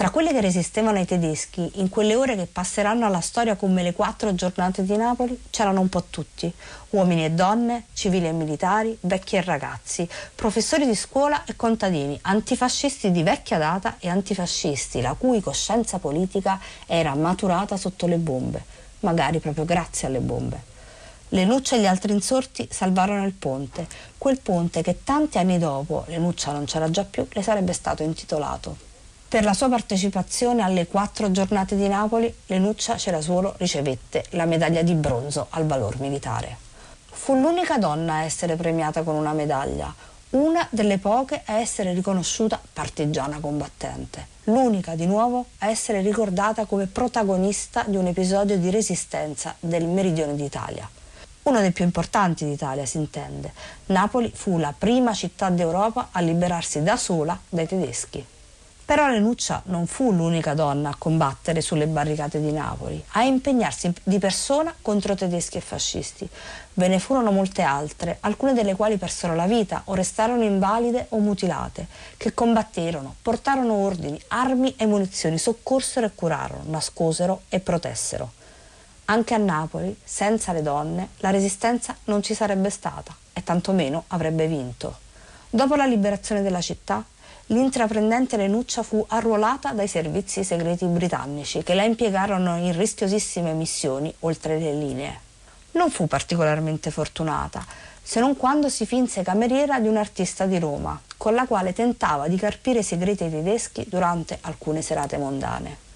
Tra 0.01 0.09
quelli 0.09 0.33
che 0.33 0.41
resistevano 0.41 0.97
ai 0.97 1.05
tedeschi, 1.05 1.73
in 1.75 1.91
quelle 1.91 2.15
ore 2.15 2.35
che 2.35 2.47
passeranno 2.47 3.05
alla 3.05 3.21
storia 3.21 3.55
come 3.55 3.83
le 3.83 3.93
quattro 3.93 4.35
giornate 4.35 4.83
di 4.83 4.97
Napoli, 4.97 5.39
c'erano 5.51 5.83
un 5.83 5.91
po' 5.91 6.05
tutti, 6.09 6.51
uomini 6.89 7.27
e 7.27 7.33
donne, 7.33 7.85
civili 7.93 8.27
e 8.27 8.33
militari, 8.33 8.97
vecchi 9.03 9.37
e 9.37 9.43
ragazzi, 9.43 10.09
professori 10.35 10.87
di 10.87 10.95
scuola 10.95 11.45
e 11.45 11.55
contadini, 11.55 12.19
antifascisti 12.23 13.11
di 13.11 13.23
vecchia 13.23 13.59
data 13.59 13.97
e 13.99 14.09
antifascisti 14.09 15.03
la 15.03 15.13
cui 15.13 15.43
coscienza 15.43 15.99
politica 15.99 16.59
era 16.87 17.15
maturata 17.15 17.77
sotto 17.77 18.07
le 18.07 18.17
bombe, 18.17 18.65
magari 19.01 19.39
proprio 19.39 19.67
grazie 19.67 20.09
alle 20.09 20.21
bombe. 20.21 20.63
Lenuccia 21.29 21.77
e 21.77 21.81
gli 21.81 21.87
altri 21.87 22.15
insorti 22.15 22.67
salvarono 22.71 23.27
il 23.27 23.35
ponte, 23.35 23.87
quel 24.17 24.41
ponte 24.41 24.81
che 24.81 25.05
tanti 25.05 25.37
anni 25.37 25.59
dopo, 25.59 26.05
Lenuccia 26.07 26.53
non 26.53 26.65
c'era 26.65 26.89
già 26.91 27.05
più, 27.05 27.27
le 27.31 27.43
sarebbe 27.43 27.75
stato 27.75 28.03
intitolato. 28.03 28.89
Per 29.31 29.45
la 29.45 29.55
sua 29.55 29.69
partecipazione 29.69 30.61
alle 30.61 30.89
quattro 30.89 31.31
giornate 31.31 31.77
di 31.77 31.87
Napoli, 31.87 32.35
Lenuccia 32.47 32.97
Cerasuolo 32.97 33.55
ricevette 33.59 34.25
la 34.31 34.45
medaglia 34.45 34.83
di 34.83 34.95
bronzo 34.95 35.47
al 35.51 35.67
valor 35.67 36.01
militare. 36.01 36.57
Fu 37.07 37.37
l'unica 37.37 37.79
donna 37.79 38.15
a 38.15 38.23
essere 38.25 38.57
premiata 38.57 39.05
con 39.05 39.15
una 39.15 39.33
medaglia, 39.33 39.95
una 40.31 40.67
delle 40.69 40.99
poche 40.99 41.43
a 41.45 41.61
essere 41.61 41.93
riconosciuta 41.93 42.61
partigiana 42.73 43.39
combattente, 43.39 44.27
l'unica 44.47 44.97
di 44.97 45.07
nuovo 45.07 45.47
a 45.59 45.69
essere 45.69 46.01
ricordata 46.01 46.65
come 46.65 46.89
protagonista 46.89 47.85
di 47.87 47.97
un 47.97 48.09
episodio 48.09 48.59
di 48.59 48.69
resistenza 48.69 49.55
del 49.61 49.85
meridione 49.85 50.35
d'Italia. 50.35 50.91
Uno 51.45 51.61
dei 51.61 51.71
più 51.71 51.85
importanti 51.85 52.45
d'Italia, 52.47 52.85
si 52.85 52.97
intende. 52.97 53.53
Napoli 53.87 54.33
fu 54.35 54.59
la 54.59 54.75
prima 54.77 55.15
città 55.15 55.51
d'Europa 55.51 56.09
a 56.11 56.19
liberarsi 56.19 56.83
da 56.83 56.97
sola 56.97 57.39
dai 57.49 57.69
tedeschi. 57.69 58.27
Però 58.91 59.07
Lenuccia 59.07 59.63
non 59.67 59.87
fu 59.87 60.11
l'unica 60.11 60.53
donna 60.53 60.89
a 60.89 60.97
combattere 60.99 61.61
sulle 61.61 61.87
barricate 61.87 62.41
di 62.41 62.51
Napoli, 62.51 63.01
a 63.11 63.23
impegnarsi 63.23 63.95
di 64.03 64.19
persona 64.19 64.75
contro 64.83 65.15
tedeschi 65.15 65.59
e 65.59 65.61
fascisti. 65.61 66.29
Ve 66.75 66.89
ne 66.89 66.99
furono 66.99 67.31
molte 67.31 67.63
altre, 67.63 68.17
alcune 68.19 68.53
delle 68.53 68.75
quali 68.75 68.97
persero 68.97 69.37
la 69.37 69.47
vita 69.47 69.83
o 69.85 69.95
restarono 69.95 70.43
invalide 70.43 71.07
o 71.11 71.19
mutilate, 71.19 71.87
che 72.17 72.35
combatterono, 72.35 73.15
portarono 73.23 73.75
ordini, 73.75 74.21
armi 74.27 74.75
e 74.77 74.87
munizioni, 74.87 75.39
soccorsero 75.39 76.07
e 76.07 76.11
curarono, 76.13 76.65
nascosero 76.67 77.43
e 77.49 77.61
protessero. 77.61 78.33
Anche 79.05 79.35
a 79.35 79.39
Napoli, 79.39 79.97
senza 80.03 80.51
le 80.51 80.63
donne, 80.63 81.11
la 81.19 81.31
resistenza 81.31 81.97
non 82.07 82.25
ci 82.25 82.35
sarebbe 82.35 82.71
stata 82.71 83.15
e 83.33 83.45
tantomeno 83.45 84.03
avrebbe 84.09 84.49
vinto. 84.49 84.97
Dopo 85.49 85.77
la 85.77 85.87
liberazione 85.87 86.43
della 86.43 86.61
città, 86.61 87.05
l'intraprendente 87.51 88.37
Lenuccia 88.37 88.85
fu 88.85 89.05
arruolata 89.09 89.73
dai 89.73 89.89
servizi 89.89 90.45
segreti 90.45 90.85
britannici 90.87 91.65
che 91.65 91.75
la 91.75 91.83
impiegarono 91.83 92.57
in 92.59 92.77
rischiosissime 92.77 93.53
missioni 93.55 94.13
oltre 94.21 94.59
le 94.59 94.73
linee. 94.73 95.21
Non 95.73 95.91
fu 95.91 96.07
particolarmente 96.07 96.93
fortunata, 96.93 97.65
se 98.03 98.21
non 98.21 98.37
quando 98.37 98.69
si 98.69 98.87
finse 98.87 99.23
cameriera 99.23 99.81
di 99.81 99.89
un 99.89 99.97
artista 99.97 100.47
di 100.47 100.61
Roma, 100.61 101.01
con 101.17 101.35
la 101.35 101.47
quale 101.47 101.73
tentava 101.73 102.29
di 102.29 102.37
carpire 102.37 102.81
i 102.81 102.85
segreti 102.85 103.29
tedeschi 103.29 103.85
durante 103.89 104.39
alcune 104.43 104.81
serate 104.81 105.17
mondane. 105.17 105.89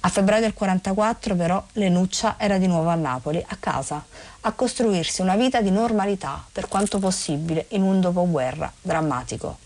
A 0.00 0.08
febbraio 0.10 0.42
del 0.42 0.52
44 0.52 1.34
però 1.36 1.64
Lenuccia 1.72 2.34
era 2.36 2.58
di 2.58 2.66
nuovo 2.66 2.90
a 2.90 2.96
Napoli, 2.96 3.42
a 3.46 3.56
casa, 3.58 4.04
a 4.40 4.52
costruirsi 4.52 5.22
una 5.22 5.36
vita 5.36 5.62
di 5.62 5.70
normalità 5.70 6.44
per 6.52 6.68
quanto 6.68 6.98
possibile 6.98 7.66
in 7.68 7.82
un 7.82 8.00
dopoguerra 8.00 8.70
drammatico. 8.82 9.61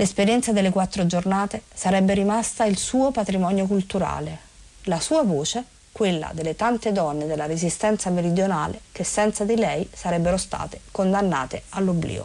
L'esperienza 0.00 0.52
delle 0.52 0.70
quattro 0.70 1.04
giornate 1.04 1.64
sarebbe 1.74 2.14
rimasta 2.14 2.64
il 2.64 2.78
suo 2.78 3.10
patrimonio 3.10 3.66
culturale, 3.66 4.38
la 4.84 4.98
sua 4.98 5.22
voce, 5.24 5.62
quella 5.92 6.30
delle 6.32 6.56
tante 6.56 6.90
donne 6.90 7.26
della 7.26 7.44
resistenza 7.44 8.08
meridionale 8.08 8.80
che 8.92 9.04
senza 9.04 9.44
di 9.44 9.56
lei 9.56 9.86
sarebbero 9.92 10.38
state 10.38 10.80
condannate 10.90 11.64
all'oblio. 11.68 12.24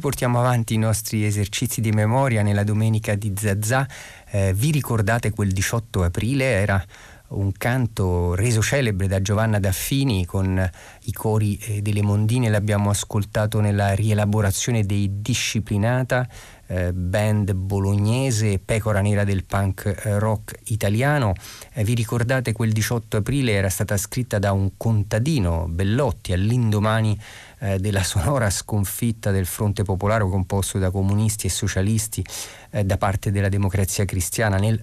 Portiamo 0.00 0.38
avanti 0.38 0.74
i 0.74 0.78
nostri 0.78 1.24
esercizi 1.24 1.80
di 1.80 1.90
memoria 1.90 2.42
nella 2.42 2.64
domenica 2.64 3.14
di 3.14 3.32
Zazà. 3.36 3.86
Eh, 4.30 4.52
vi 4.54 4.70
ricordate 4.70 5.30
quel 5.30 5.52
18 5.52 6.02
aprile? 6.02 6.44
Era 6.44 6.84
un 7.28 7.52
canto 7.52 8.34
reso 8.34 8.60
celebre 8.62 9.06
da 9.06 9.20
Giovanna 9.20 9.58
Daffini 9.58 10.24
con 10.26 10.70
i 11.02 11.12
cori 11.12 11.56
eh, 11.56 11.82
delle 11.82 12.02
Mondine, 12.02 12.48
l'abbiamo 12.48 12.90
ascoltato 12.90 13.60
nella 13.60 13.94
rielaborazione 13.94 14.84
dei 14.84 15.20
Disciplinata 15.20 16.28
eh, 16.66 16.92
band 16.92 17.52
bolognese, 17.52 18.58
pecora 18.58 19.00
nera 19.00 19.24
del 19.24 19.44
punk 19.44 19.84
eh, 20.04 20.18
rock 20.18 20.58
italiano. 20.64 21.34
Eh, 21.72 21.84
vi 21.84 21.94
ricordate 21.94 22.52
quel 22.52 22.72
18 22.72 23.18
aprile 23.18 23.52
era 23.52 23.68
stata 23.68 23.96
scritta 23.96 24.38
da 24.38 24.52
un 24.52 24.72
contadino, 24.76 25.66
Bellotti, 25.68 26.32
all'indomani 26.32 27.18
eh, 27.60 27.78
della 27.78 28.02
sonora 28.02 28.50
sconfitta 28.50 29.30
del 29.30 29.46
fronte 29.46 29.82
popolare 29.82 30.24
composto 30.24 30.78
da 30.78 30.90
comunisti 30.90 31.46
e 31.46 31.50
socialisti 31.50 32.24
eh, 32.70 32.84
da 32.84 32.96
parte 32.96 33.30
della 33.30 33.48
democrazia 33.48 34.04
cristiana 34.04 34.56
nel 34.56 34.82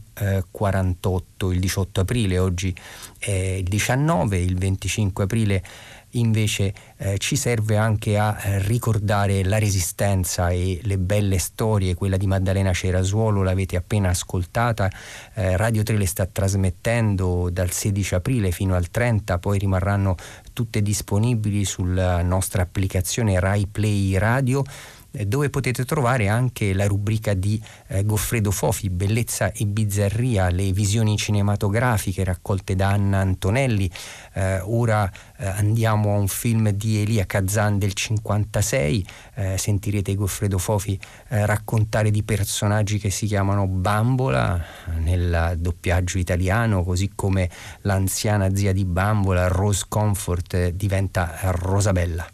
48, 0.51 1.51
il 1.51 1.59
18 1.59 2.01
aprile, 2.01 2.37
oggi 2.37 2.75
è 3.17 3.31
il 3.31 3.63
19, 3.63 4.37
il 4.37 4.55
25 4.55 5.23
aprile 5.23 5.63
invece 6.11 6.73
eh, 6.97 7.17
ci 7.17 7.35
serve 7.35 7.77
anche 7.77 8.17
a 8.17 8.37
eh, 8.37 8.59
ricordare 8.59 9.43
la 9.43 9.57
resistenza 9.57 10.49
e 10.49 10.79
le 10.83 10.97
belle 10.97 11.37
storie, 11.37 11.95
quella 11.95 12.17
di 12.17 12.27
Maddalena 12.27 12.73
Cerasuolo 12.73 13.43
l'avete 13.43 13.75
appena 13.75 14.09
ascoltata, 14.09 14.89
eh, 15.33 15.55
Radio 15.57 15.83
3 15.83 15.97
le 15.97 16.05
sta 16.05 16.25
trasmettendo 16.25 17.49
dal 17.51 17.71
16 17.71 18.15
aprile 18.15 18.51
fino 18.51 18.75
al 18.75 18.89
30, 18.89 19.37
poi 19.39 19.59
rimarranno 19.59 20.15
tutte 20.53 20.81
disponibili 20.81 21.65
sulla 21.65 22.21
nostra 22.21 22.61
applicazione 22.61 23.39
Rai 23.39 23.67
Play 23.67 24.17
Radio 24.17 24.63
dove 25.11 25.49
potete 25.49 25.83
trovare 25.83 26.29
anche 26.29 26.73
la 26.73 26.87
rubrica 26.87 27.33
di 27.33 27.61
eh, 27.87 28.03
Goffredo 28.05 28.51
Fofi, 28.51 28.89
Bellezza 28.89 29.51
e 29.51 29.65
Bizzarria, 29.65 30.49
le 30.49 30.71
visioni 30.71 31.17
cinematografiche 31.17 32.23
raccolte 32.23 32.75
da 32.75 32.89
Anna 32.89 33.19
Antonelli. 33.19 33.89
Eh, 34.33 34.59
ora 34.61 35.09
eh, 35.37 35.45
andiamo 35.45 36.13
a 36.13 36.17
un 36.17 36.27
film 36.27 36.69
di 36.69 37.01
Elia 37.01 37.25
Kazan 37.25 37.77
del 37.77 37.93
56, 37.93 39.05
eh, 39.35 39.57
sentirete 39.57 40.15
Goffredo 40.15 40.57
Fofi 40.57 40.97
eh, 41.27 41.45
raccontare 41.45 42.09
di 42.09 42.23
personaggi 42.23 42.97
che 42.97 43.09
si 43.09 43.25
chiamano 43.25 43.67
Bambola 43.67 44.63
nel 44.99 45.55
doppiaggio 45.57 46.17
italiano, 46.17 46.83
così 46.83 47.11
come 47.13 47.49
l'anziana 47.81 48.55
zia 48.55 48.71
di 48.71 48.85
Bambola, 48.85 49.47
Rose 49.47 49.85
Comfort, 49.89 50.69
diventa 50.69 51.37
Rosabella. 51.51 52.29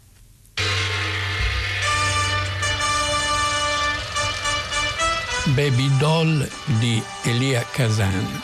Baby 5.54 5.90
Doll 5.96 6.48
di 6.78 7.02
Elia 7.22 7.64
Kazan. 7.70 8.42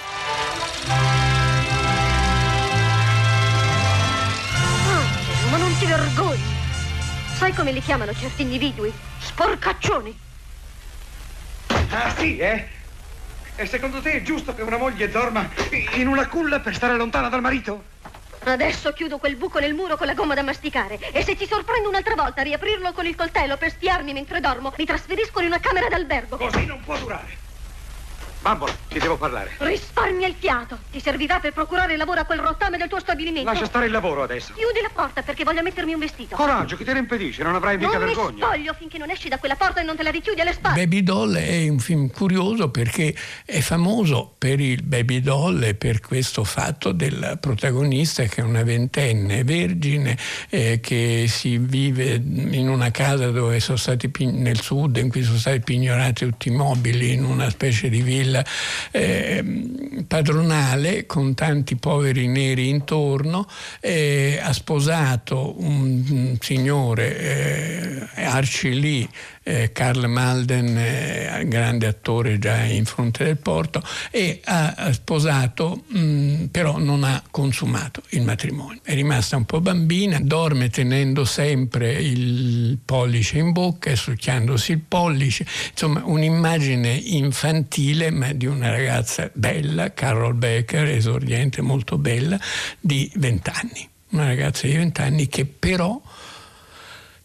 Oh, 4.86 5.50
ma 5.50 5.56
non 5.58 5.76
ti 5.78 5.84
vergogni! 5.84 6.40
Sai 7.36 7.52
come 7.52 7.72
li 7.72 7.80
chiamano 7.80 8.14
certi 8.14 8.42
individui? 8.42 8.92
Sporcaccioni! 9.18 10.18
Ah 11.90 12.14
sì, 12.16 12.38
eh? 12.38 12.68
E 13.56 13.66
secondo 13.66 14.00
te 14.00 14.12
è 14.12 14.22
giusto 14.22 14.54
che 14.54 14.62
una 14.62 14.78
moglie 14.78 15.10
dorma 15.10 15.48
in 15.94 16.08
una 16.08 16.26
culla 16.26 16.60
per 16.60 16.74
stare 16.74 16.96
lontana 16.96 17.28
dal 17.28 17.40
marito? 17.40 17.84
Adesso 18.44 18.92
chiudo 18.92 19.18
quel 19.18 19.36
buco 19.36 19.58
nel 19.58 19.72
muro 19.72 19.96
con 19.96 20.06
la 20.06 20.14
gomma 20.14 20.34
da 20.34 20.42
masticare 20.42 20.98
e 21.12 21.22
se 21.22 21.34
ti 21.34 21.46
sorprendo 21.46 21.88
un'altra 21.88 22.14
volta 22.14 22.42
a 22.42 22.44
riaprirlo 22.44 22.92
con 22.92 23.06
il 23.06 23.14
coltello 23.14 23.56
per 23.56 23.70
spiarmi 23.70 24.12
mentre 24.12 24.40
dormo, 24.40 24.72
mi 24.76 24.84
trasferisco 24.84 25.40
in 25.40 25.46
una 25.46 25.60
camera 25.60 25.88
d'albergo. 25.88 26.36
Così 26.36 26.66
non 26.66 26.80
può 26.82 26.96
durare. 26.98 27.43
Bambola, 28.44 28.76
ti 28.88 28.98
devo 28.98 29.16
parlare. 29.16 29.52
Risparmia 29.56 30.26
il 30.26 30.34
fiato. 30.38 30.76
Ti 30.90 31.00
servirà 31.00 31.40
per 31.40 31.54
procurare 31.54 31.96
lavoro 31.96 32.20
a 32.20 32.24
quel 32.24 32.40
rottame 32.40 32.76
del 32.76 32.88
tuo 32.88 33.00
stabilimento. 33.00 33.50
Lascia 33.50 33.64
stare 33.64 33.86
il 33.86 33.90
lavoro 33.90 34.22
adesso. 34.22 34.52
Chiudi 34.52 34.82
la 34.82 34.90
porta 34.92 35.22
perché 35.22 35.44
voglio 35.44 35.62
mettermi 35.62 35.94
un 35.94 36.00
vestito. 36.00 36.36
Coraggio, 36.36 36.76
chi 36.76 36.84
te 36.84 36.92
ne 36.92 36.98
impedisce? 36.98 37.42
Non 37.42 37.54
avrai 37.54 37.78
mica 37.78 37.96
non 37.96 38.04
vergogna. 38.04 38.24
Non 38.26 38.34
mi 38.34 38.40
spoglio 38.42 38.74
finché 38.74 38.98
non 38.98 39.08
esci 39.08 39.30
da 39.30 39.38
quella 39.38 39.54
porta 39.54 39.80
e 39.80 39.84
non 39.84 39.96
te 39.96 40.02
la 40.02 40.10
richiudi 40.10 40.42
alle 40.42 40.52
spalle. 40.52 40.74
Baby 40.74 41.02
Doll 41.02 41.36
è 41.36 41.66
un 41.70 41.78
film 41.78 42.10
curioso 42.10 42.68
perché 42.68 43.16
è 43.46 43.60
famoso 43.60 44.34
per 44.36 44.60
il 44.60 44.82
Baby 44.82 45.20
Doll 45.20 45.62
e 45.62 45.74
per 45.74 46.00
questo 46.00 46.44
fatto 46.44 46.92
del 46.92 47.38
protagonista 47.40 48.24
che 48.24 48.42
è 48.42 48.44
una 48.44 48.62
ventenne 48.62 49.42
vergine 49.42 50.18
eh, 50.50 50.80
che 50.80 51.24
si 51.28 51.56
vive 51.56 52.20
in 52.22 52.68
una 52.68 52.90
casa 52.90 53.30
dove 53.30 53.58
sono 53.58 53.78
stati 53.78 54.12
nel 54.26 54.60
sud 54.60 54.98
in 54.98 55.08
cui 55.08 55.22
sono 55.22 55.38
stati 55.38 55.60
pignorati 55.60 56.26
tutti 56.26 56.48
i 56.48 56.50
mobili 56.50 57.12
in 57.14 57.24
una 57.24 57.48
specie 57.48 57.88
di 57.88 58.02
villa 58.02 58.32
eh, 58.90 60.04
padronale 60.06 61.06
con 61.06 61.34
tanti 61.34 61.76
poveri 61.76 62.26
neri 62.26 62.68
intorno, 62.68 63.46
eh, 63.80 64.40
ha 64.42 64.52
sposato 64.52 65.60
un, 65.60 66.04
un 66.08 66.36
signore, 66.40 68.08
eh, 68.14 68.24
Archie 68.24 68.74
Lee, 68.74 69.08
eh, 69.44 69.70
Carl 69.72 70.06
Malden, 70.06 70.76
eh, 70.76 71.44
grande 71.46 71.86
attore 71.86 72.38
già 72.38 72.62
in 72.64 72.84
fronte 72.86 73.24
del 73.24 73.36
porto, 73.36 73.82
e 74.10 74.40
ha 74.44 74.92
sposato, 74.92 75.84
mh, 75.86 75.98
mm, 75.98 76.44
però 76.46 76.78
non 76.78 77.04
ha 77.04 77.22
consumato 77.30 78.02
il 78.10 78.22
matrimonio. 78.22 78.80
È 78.82 78.94
rimasta 78.94 79.36
un 79.36 79.44
po' 79.44 79.60
bambina, 79.60 80.18
dorme 80.20 80.70
tenendo 80.70 81.24
sempre 81.24 81.92
il 81.92 82.78
pollice 82.84 83.38
in 83.38 83.52
bocca 83.52 83.90
e 83.90 83.96
succhiandosi 83.96 84.72
il 84.72 84.80
pollice, 84.80 85.46
insomma 85.70 86.02
un'immagine 86.04 86.90
infantile 86.90 88.10
ma 88.10 88.32
di 88.32 88.46
una 88.46 88.70
ragazza 88.70 89.30
bella, 89.32 89.92
Carol 89.92 90.34
Becker, 90.34 90.86
esordiente 90.88 91.60
molto 91.60 91.98
bella, 91.98 92.40
di 92.80 93.10
20 93.14 93.50
anni. 93.50 93.88
Una 94.10 94.26
ragazza 94.26 94.66
di 94.66 94.74
20 94.74 95.00
anni 95.00 95.28
che 95.28 95.44
però 95.44 96.00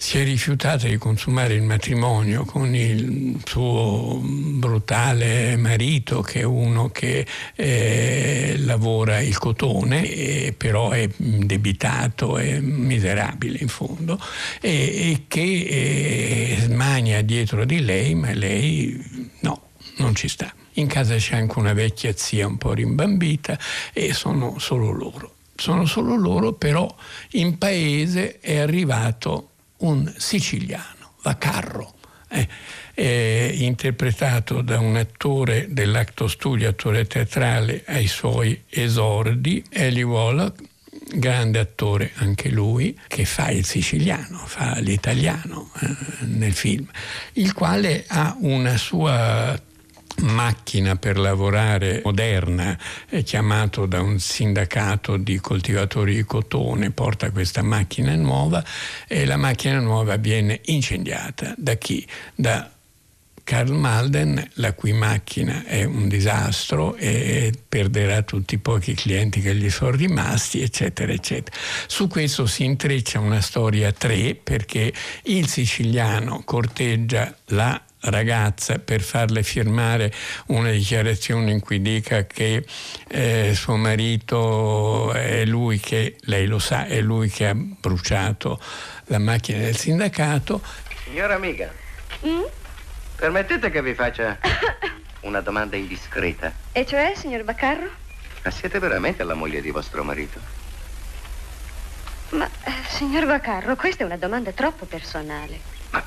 si 0.02 0.18
è 0.18 0.24
rifiutata 0.24 0.88
di 0.88 0.98
consumare 0.98 1.56
il 1.56 1.62
matrimonio 1.62 2.46
con 2.46 2.74
il 2.74 3.38
suo 3.44 4.18
brutale 4.24 5.58
marito 5.58 6.22
che 6.22 6.40
è 6.40 6.44
uno 6.44 6.88
che 6.90 7.28
eh, 7.54 8.56
lavora 8.60 9.20
il 9.20 9.38
cotone 9.38 10.54
però 10.56 10.92
è 10.92 11.10
debitato 11.18 12.38
è 12.38 12.62
miserabile 12.62 13.58
in 13.60 13.68
fondo 13.68 14.18
e, 14.62 14.72
e 14.72 15.24
che 15.28 15.42
eh, 15.42 16.58
smania 16.62 17.22
dietro 17.22 17.66
di 17.66 17.82
lei 17.82 18.16
ma 18.16 18.32
lei 18.32 18.98
no, 19.42 19.64
non 19.98 20.16
ci 20.16 20.30
sta. 20.30 20.54
In 20.76 20.88
casa 20.88 21.18
c'è 21.18 21.36
anche 21.36 21.60
una 21.60 21.74
vecchia 21.74 22.14
zia 22.16 22.48
un 22.48 22.58
po' 22.58 22.72
rimbambita 22.72 23.60
e 23.92 24.14
sono 24.14 24.60
solo 24.60 24.92
loro. 24.92 25.34
Sono 25.56 25.86
solo 25.86 26.16
loro, 26.16 26.54
però 26.54 26.88
in 27.32 27.58
paese 27.58 28.40
è 28.40 28.60
arrivato 28.60 29.50
un 29.80 30.12
siciliano, 30.18 31.14
Vacarro, 31.22 31.94
eh, 32.30 32.48
eh, 32.94 33.52
interpretato 33.60 34.62
da 34.62 34.80
un 34.80 34.96
attore 34.96 35.68
dell'Acto 35.70 36.28
Studio, 36.28 36.70
attore 36.70 37.06
teatrale 37.06 37.84
ai 37.88 38.08
suoi 38.08 38.64
esordi, 38.70 39.64
Eli 39.70 40.04
Wallach, 40.04 40.62
grande 41.16 41.60
attore 41.60 42.12
anche 42.16 42.50
lui, 42.50 42.98
che 43.08 43.26
fa 43.26 43.50
il 43.50 43.66
siciliano, 43.66 44.38
fa 44.46 44.80
l'italiano 44.80 45.72
eh, 45.82 46.26
nel 46.26 46.54
film, 46.54 46.88
il 47.34 47.54
quale 47.54 48.04
ha 48.08 48.36
una 48.40 48.78
sua 48.78 49.60
macchina 50.22 50.96
per 50.96 51.18
lavorare 51.18 52.02
moderna, 52.04 52.78
è 53.08 53.24
chiamato 53.24 53.86
da 53.86 54.02
un 54.02 54.20
sindacato 54.20 55.18
di 55.18 55.40
coltivatori 55.40 56.16
di 56.16 56.24
cotone, 56.24 56.92
porta 56.92 57.32
questa 57.32 57.62
macchina 57.62 58.16
nuova 58.16 58.64
e 59.08 59.26
la 59.26 59.38
macchina 59.38 59.80
nuova 59.80 60.18
viene 60.18 60.62
incendiata 60.66 61.54
da 61.58 61.76
chi? 61.76 62.06
Da 62.36 62.70
Karl 63.50 63.72
Malden, 63.72 64.48
la 64.56 64.74
cui 64.74 64.94
macchina 64.94 65.64
è 65.66 65.84
un 65.84 66.08
disastro 66.08 66.96
e 66.96 67.52
perderà 67.68 68.22
tutti 68.22 68.54
i 68.54 68.60
pochi 68.60 68.94
clienti 68.94 69.42
che 69.42 69.56
gli 69.56 69.72
sono 69.72 69.90
rimasti, 69.90 70.62
eccetera, 70.62 71.12
eccetera. 71.12 71.58
Su 71.88 72.08
questo 72.08 72.46
si 72.46 72.64
intreccia 72.64 73.20
una 73.20 73.42
storia 73.42 73.88
a 73.88 73.92
tre 73.92 74.36
perché 74.36 74.94
il 75.24 75.48
siciliano 75.48 76.44
corteggia 76.46 77.36
la 77.46 77.84
ragazza 78.02 78.80
per 78.80 79.02
farle 79.02 79.44
firmare 79.44 80.12
una 80.48 80.72
dichiarazione 80.72 81.52
in 81.52 81.60
cui 81.60 81.82
dica 81.82 82.26
che 82.26 82.66
eh, 83.08 83.52
suo 83.54 83.76
marito 83.76 85.12
è 85.14 85.46
lui 85.46 85.80
che, 85.80 86.18
lei 86.22 86.46
lo 86.46 86.60
sa, 86.60 86.86
è 86.86 87.02
lui 87.02 87.30
che 87.30 87.48
ha 87.48 87.54
bruciato 87.54 88.60
la 89.06 89.20
macchina 89.20 89.60
del 89.60 89.76
sindacato. 89.76 90.62
Signora 91.04 91.36
amica, 91.36 91.72
mm? 92.26 92.42
permettete 93.16 93.70
che 93.70 93.82
vi 93.82 93.94
faccia 93.94 94.38
una 95.22 95.42
domanda 95.42 95.76
indiscreta? 95.76 96.54
E 96.72 96.86
cioè, 96.86 97.14
signor 97.16 97.44
Baccarro? 97.44 97.90
Ma 98.44 98.52
siete 98.52 98.80
veramente 98.80 99.24
la 99.24 99.34
moglie 99.34 99.62
di 99.62 99.72
vostro 99.72 100.04
marito? 100.04 100.40
Ma, 102.30 102.46
eh, 102.46 102.72
signor 102.88 103.26
Baccarro, 103.26 103.76
questa 103.76 104.04
è 104.04 104.06
una 104.06 104.18
domanda 104.18 104.52
troppo 104.52 104.86
personale. 104.86 105.60
Ma 105.90 106.04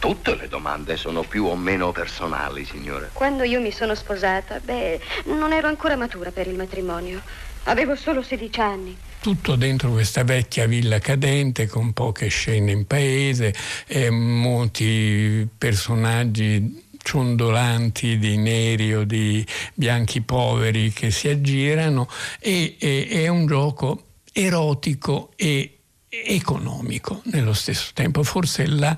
Tutte 0.00 0.34
le 0.34 0.48
domande 0.48 0.96
sono 0.96 1.24
più 1.24 1.44
o 1.44 1.54
meno 1.54 1.92
personali, 1.92 2.64
signore. 2.64 3.10
Quando 3.12 3.42
io 3.42 3.60
mi 3.60 3.70
sono 3.70 3.94
sposata, 3.94 4.58
beh, 4.58 4.98
non 5.24 5.52
ero 5.52 5.68
ancora 5.68 5.94
matura 5.94 6.30
per 6.30 6.46
il 6.46 6.56
matrimonio. 6.56 7.20
Avevo 7.64 7.94
solo 7.94 8.22
16 8.22 8.60
anni. 8.60 8.96
Tutto 9.20 9.56
dentro 9.56 9.90
questa 9.90 10.24
vecchia 10.24 10.66
villa 10.66 10.98
cadente 11.00 11.66
con 11.66 11.92
poche 11.92 12.28
scene 12.28 12.70
in 12.70 12.86
paese 12.86 13.54
e 13.86 14.08
molti 14.08 15.46
personaggi 15.58 16.88
ciondolanti 17.02 18.18
di 18.18 18.38
neri 18.38 18.94
o 18.94 19.04
di 19.04 19.46
bianchi 19.74 20.22
poveri 20.22 20.94
che 20.94 21.10
si 21.10 21.28
aggirano 21.28 22.08
e, 22.38 22.76
e 22.78 23.06
è 23.10 23.28
un 23.28 23.46
gioco 23.46 24.04
erotico 24.32 25.32
e 25.36 25.79
economico 26.10 27.22
nello 27.26 27.52
stesso 27.52 27.90
tempo. 27.94 28.22
Forse 28.22 28.66
la 28.66 28.96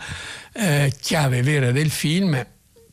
eh, 0.53 0.93
chiave 1.01 1.43
vera 1.43 1.71
del 1.71 1.91
film 1.91 2.45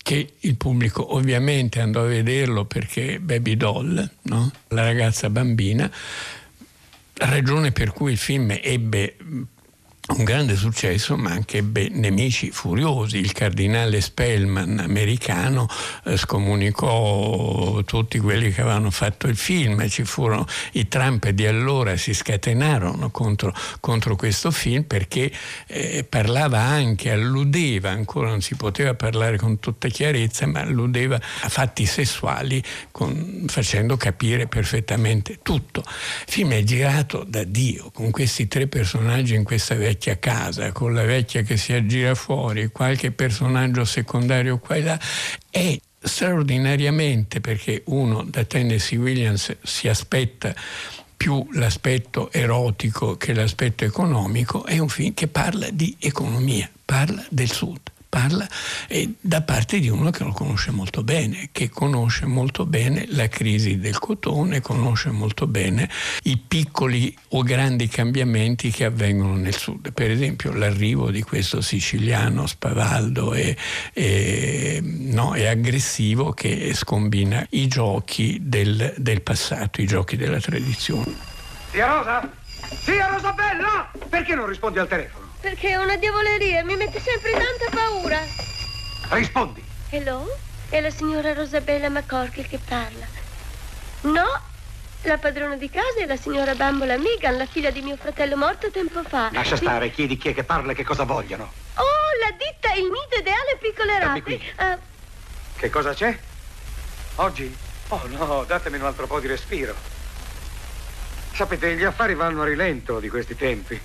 che 0.01 0.33
il 0.39 0.55
pubblico 0.55 1.15
ovviamente 1.15 1.79
andò 1.79 2.01
a 2.01 2.07
vederlo 2.07 2.65
perché 2.65 3.19
Baby 3.19 3.55
Doll, 3.55 4.09
no? 4.23 4.51
la 4.69 4.83
ragazza 4.83 5.29
bambina, 5.29 5.89
ragione 7.13 7.71
per 7.71 7.91
cui 7.93 8.11
il 8.11 8.17
film 8.17 8.57
ebbe 8.61 9.15
un 10.17 10.23
grande 10.23 10.55
successo, 10.55 11.15
ma 11.15 11.31
anche 11.31 11.57
ebbe 11.57 11.87
nemici 11.89 12.49
furiosi. 12.51 13.17
Il 13.17 13.31
cardinale 13.31 14.01
Spellman 14.01 14.79
americano 14.79 15.67
eh, 16.05 16.17
scomunicò 16.17 17.81
tutti 17.83 18.17
quelli 18.19 18.51
che 18.51 18.61
avevano 18.61 18.89
fatto 18.89 19.27
il 19.27 19.37
film, 19.37 19.87
ci 19.87 20.03
furono 20.03 20.47
i 20.73 20.87
Trump 20.87 21.29
di 21.29 21.45
allora 21.45 21.95
si 21.95 22.13
scatenarono 22.13 23.11
contro, 23.11 23.53
contro 23.79 24.15
questo 24.15 24.51
film 24.51 24.83
perché 24.83 25.31
eh, 25.67 26.03
parlava 26.07 26.59
anche, 26.59 27.11
alludeva, 27.11 27.91
ancora 27.91 28.29
non 28.29 28.41
si 28.41 28.55
poteva 28.55 28.95
parlare 28.95 29.37
con 29.37 29.59
tutta 29.59 29.87
chiarezza, 29.89 30.47
ma 30.47 30.61
alludeva 30.61 31.15
a 31.15 31.49
fatti 31.49 31.85
sessuali 31.85 32.61
con, 32.91 33.45
facendo 33.47 33.95
capire 33.95 34.47
perfettamente 34.47 35.39
tutto. 35.43 35.83
Il 35.85 36.33
film 36.33 36.51
è 36.53 36.63
girato 36.63 37.23
da 37.27 37.43
Dio, 37.43 37.91
con 37.91 38.09
questi 38.09 38.47
tre 38.47 38.67
personaggi 38.67 39.35
in 39.35 39.43
questa 39.43 39.75
vecchia 39.75 39.98
vecchia 39.99 40.17
casa, 40.17 40.71
con 40.71 40.93
la 40.93 41.03
vecchia 41.03 41.41
che 41.41 41.57
si 41.57 41.73
aggira 41.73 42.15
fuori, 42.15 42.69
qualche 42.69 43.11
personaggio 43.11 43.83
secondario 43.83 44.57
qua 44.57 44.75
e 44.75 44.81
là, 44.81 44.99
è 45.49 45.77
straordinariamente 46.01 47.41
perché 47.41 47.83
uno 47.87 48.23
da 48.23 48.45
Tennessee 48.45 48.97
Williams 48.97 49.57
si 49.61 49.89
aspetta 49.89 50.55
più 51.17 51.45
l'aspetto 51.51 52.31
erotico 52.31 53.17
che 53.17 53.33
l'aspetto 53.33 53.83
economico, 53.83 54.65
è 54.65 54.77
un 54.77 54.87
film 54.87 55.13
che 55.13 55.27
parla 55.27 55.69
di 55.69 55.93
economia, 55.99 56.69
parla 56.85 57.25
del 57.29 57.51
Sud 57.51 57.81
parla 58.09 58.47
eh, 58.87 59.13
da 59.21 59.43
parte 59.43 59.79
di 59.79 59.87
uno 59.87 60.09
che 60.09 60.23
lo 60.23 60.31
conosce 60.31 60.71
molto 60.71 61.03
bene, 61.03 61.49
che 61.51 61.69
conosce 61.69 62.25
molto 62.25 62.65
bene 62.65 63.05
la 63.09 63.27
crisi 63.27 63.77
del 63.77 63.99
cotone, 63.99 64.61
conosce 64.61 65.11
molto 65.11 65.45
bene 65.45 65.87
i 66.23 66.37
piccoli 66.37 67.15
o 67.29 67.43
grandi 67.43 67.87
cambiamenti 67.87 68.71
che 68.71 68.85
avvengono 68.85 69.35
nel 69.35 69.55
sud. 69.55 69.91
Per 69.93 70.09
esempio 70.09 70.51
l'arrivo 70.51 71.11
di 71.11 71.21
questo 71.21 71.61
siciliano 71.61 72.47
spavaldo 72.47 73.33
e, 73.33 73.55
e, 73.93 74.81
no, 74.83 75.35
e 75.35 75.47
aggressivo 75.47 76.31
che 76.33 76.73
scombina 76.73 77.45
i 77.51 77.67
giochi 77.67 78.39
del, 78.41 78.95
del 78.97 79.21
passato, 79.21 79.81
i 79.81 79.85
giochi 79.85 80.17
della 80.17 80.39
tradizione. 80.39 81.13
Zia 81.71 81.85
Rosa? 81.85 82.29
Zia 82.81 83.07
Rosabella! 83.07 83.91
Perché 84.09 84.33
non 84.33 84.47
rispondi 84.47 84.79
al 84.79 84.87
telefono? 84.87 85.28
Perché 85.41 85.69
è 85.69 85.75
una 85.77 85.95
diavoleria, 85.95 86.63
mi 86.65 86.75
mette 86.75 86.99
sempre 86.99 87.31
tanta 87.31 87.69
paura. 87.75 88.19
Rispondi. 89.09 89.63
Hello? 89.89 90.37
È 90.67 90.81
la 90.81 90.89
signora 90.89 91.33
Rosabella 91.33 91.89
McCorkle 91.89 92.45
che 92.45 92.59
parla. 92.63 93.07
No, 94.01 94.41
la 95.03 95.17
padrona 95.17 95.55
di 95.55 95.69
casa 95.69 95.99
è 96.01 96.05
la 96.05 96.17
signora 96.17 96.55
Bambola 96.55 96.97
Megan, 96.97 97.37
la 97.37 97.45
figlia 97.45 97.71
di 97.71 97.81
mio 97.81 97.95
fratello 97.95 98.35
morto 98.35 98.69
tempo 98.69 99.01
fa. 99.03 99.29
Lascia 99.31 99.55
stare, 99.55 99.91
chiedi 99.91 100.17
chi 100.17 100.29
è 100.29 100.33
che 100.33 100.43
parla 100.43 100.73
e 100.73 100.75
che 100.75 100.83
cosa 100.83 101.05
vogliono. 101.05 101.51
Oh, 101.75 101.83
la 102.19 102.35
ditta 102.37 102.73
Il 102.73 102.83
Nido 102.83 103.15
Ideale 103.17 103.57
Piccole 103.59 103.99
Rape. 103.99 104.39
Uh, 104.57 104.77
che 105.57 105.69
cosa 105.69 105.93
c'è? 105.93 106.17
Oggi? 107.15 107.55
Oh 107.87 108.01
no, 108.07 108.43
datemi 108.45 108.77
un 108.77 108.85
altro 108.85 109.07
po' 109.07 109.19
di 109.21 109.27
respiro. 109.27 109.73
Sapete, 111.33 111.75
gli 111.75 111.83
affari 111.83 112.13
vanno 112.13 112.41
a 112.41 112.45
rilento 112.45 112.99
di 112.99 113.07
questi 113.07 113.35
tempi. 113.35 113.79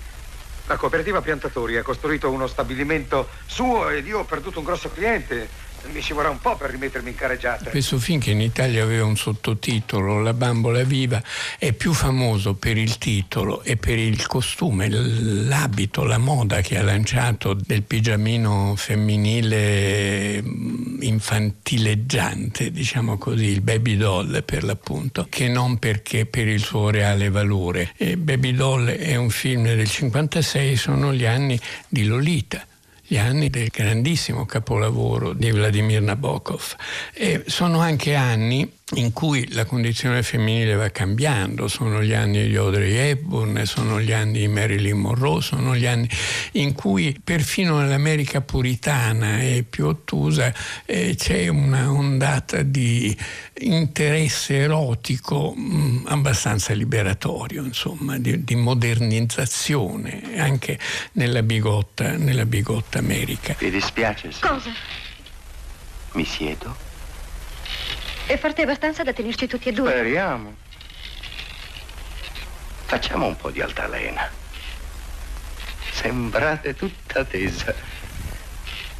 La 0.67 0.77
cooperativa 0.77 1.21
Piantatori 1.21 1.77
ha 1.77 1.83
costruito 1.83 2.31
uno 2.31 2.47
stabilimento 2.47 3.27
suo 3.45 3.89
ed 3.89 4.07
io 4.07 4.19
ho 4.19 4.23
perduto 4.23 4.59
un 4.59 4.65
grosso 4.65 4.89
cliente. 4.89 5.47
Mi 5.91 6.01
ci 6.01 6.13
vorrà 6.13 6.29
un 6.29 6.39
po' 6.39 6.55
per 6.55 6.71
rimettermi 6.71 7.09
in 7.09 7.15
careggiata. 7.15 7.69
Questo 7.69 7.99
film 7.99 8.19
che 8.19 8.31
in 8.31 8.41
Italia 8.41 8.83
aveva 8.83 9.05
un 9.05 9.15
sottotitolo, 9.15 10.21
La 10.21 10.33
bambola 10.33 10.83
viva, 10.83 11.21
è 11.57 11.71
più 11.73 11.93
famoso 11.93 12.55
per 12.55 12.77
il 12.77 12.97
titolo 12.97 13.63
e 13.63 13.77
per 13.77 13.97
il 13.97 14.25
costume, 14.27 14.89
l'abito, 14.89 16.03
la 16.03 16.17
moda 16.17 16.61
che 16.61 16.77
ha 16.77 16.83
lanciato 16.83 17.53
del 17.53 17.83
pigiamino 17.83 18.73
femminile 18.75 20.41
mm, 20.41 21.01
infantileggiante, 21.01 22.71
diciamo 22.71 23.17
così, 23.17 23.45
il 23.45 23.61
baby 23.61 23.95
doll 23.97 24.43
per 24.43 24.63
l'appunto, 24.63 25.27
che 25.29 25.47
non 25.47 25.79
perché 25.79 26.25
per 26.25 26.47
il 26.47 26.61
suo 26.61 26.89
reale 26.89 27.29
valore. 27.29 27.91
E 27.95 28.17
baby 28.17 28.53
doll 28.53 28.87
è 28.87 29.15
un 29.15 29.29
film 29.29 29.63
del 29.63 29.89
56, 29.89 30.75
sono 30.75 31.13
gli 31.13 31.25
anni 31.25 31.59
di 31.87 32.05
Lolita 32.05 32.65
gli 33.07 33.17
anni 33.17 33.49
del 33.49 33.67
grandissimo 33.67 34.45
capolavoro 34.45 35.33
di 35.33 35.51
Vladimir 35.51 36.01
Nabokov. 36.01 36.75
E 37.13 37.43
sono 37.45 37.79
anche 37.79 38.15
anni 38.15 38.67
in 38.93 39.13
cui 39.13 39.51
la 39.53 39.65
condizione 39.65 40.21
femminile 40.21 40.75
va 40.75 40.89
cambiando, 40.89 41.67
sono 41.67 42.03
gli 42.03 42.13
anni 42.13 42.47
di 42.47 42.55
Audrey 42.55 42.93
Hepburn, 42.93 43.65
sono 43.65 43.99
gli 43.99 44.11
anni 44.11 44.39
di 44.39 44.47
Marilyn 44.47 44.97
Monroe, 44.97 45.41
sono 45.41 45.75
gli 45.75 45.87
anni 45.87 46.07
in 46.53 46.73
cui 46.73 47.19
perfino 47.23 47.79
nell'America 47.79 48.41
puritana 48.41 49.41
e 49.41 49.65
più 49.67 49.87
ottusa 49.87 50.53
eh, 50.85 51.15
c'è 51.15 51.47
una 51.47 51.91
ondata 51.91 52.61
di 52.61 53.15
interesse 53.57 54.57
erotico 54.57 55.53
mh, 55.55 55.61
mm, 55.61 56.05
abbastanza 56.07 56.73
liberatorio, 56.73 57.63
insomma, 57.63 58.17
di, 58.17 58.43
di, 58.43 58.55
modernizzazione 58.55 60.37
anche 60.37 60.77
nella 61.13 61.41
bigotta, 61.41 62.17
nella 62.17 62.45
bigotta 62.45 62.99
America. 62.99 63.55
Mi 63.59 63.69
dispiace 63.69 64.31
se... 64.31 64.45
Cosa? 64.45 64.71
Mi 66.13 66.25
siedo? 66.25 66.75
È 68.25 68.37
forte 68.37 68.63
abbastanza 68.63 69.03
da 69.03 69.13
tenerci 69.13 69.47
tutti 69.47 69.69
e 69.69 69.71
due. 69.71 69.89
Speriamo. 69.89 70.55
Facciamo 72.85 73.25
un 73.27 73.35
po' 73.35 73.51
di 73.51 73.61
altalena. 73.61 74.29
Sembrate 75.91 76.75
tutta 76.75 77.23
tesa. 77.23 77.73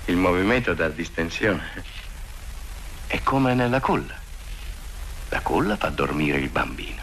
Il 0.06 0.18
movimento 0.18 0.74
dà 0.74 0.90
distensione. 0.90 1.84
È 3.08 3.22
come 3.22 3.54
nella 3.54 3.80
culla. 3.80 4.24
La 5.36 5.42
culla 5.42 5.76
fa 5.76 5.90
dormire 5.90 6.38
il 6.38 6.48
bambino. 6.48 7.02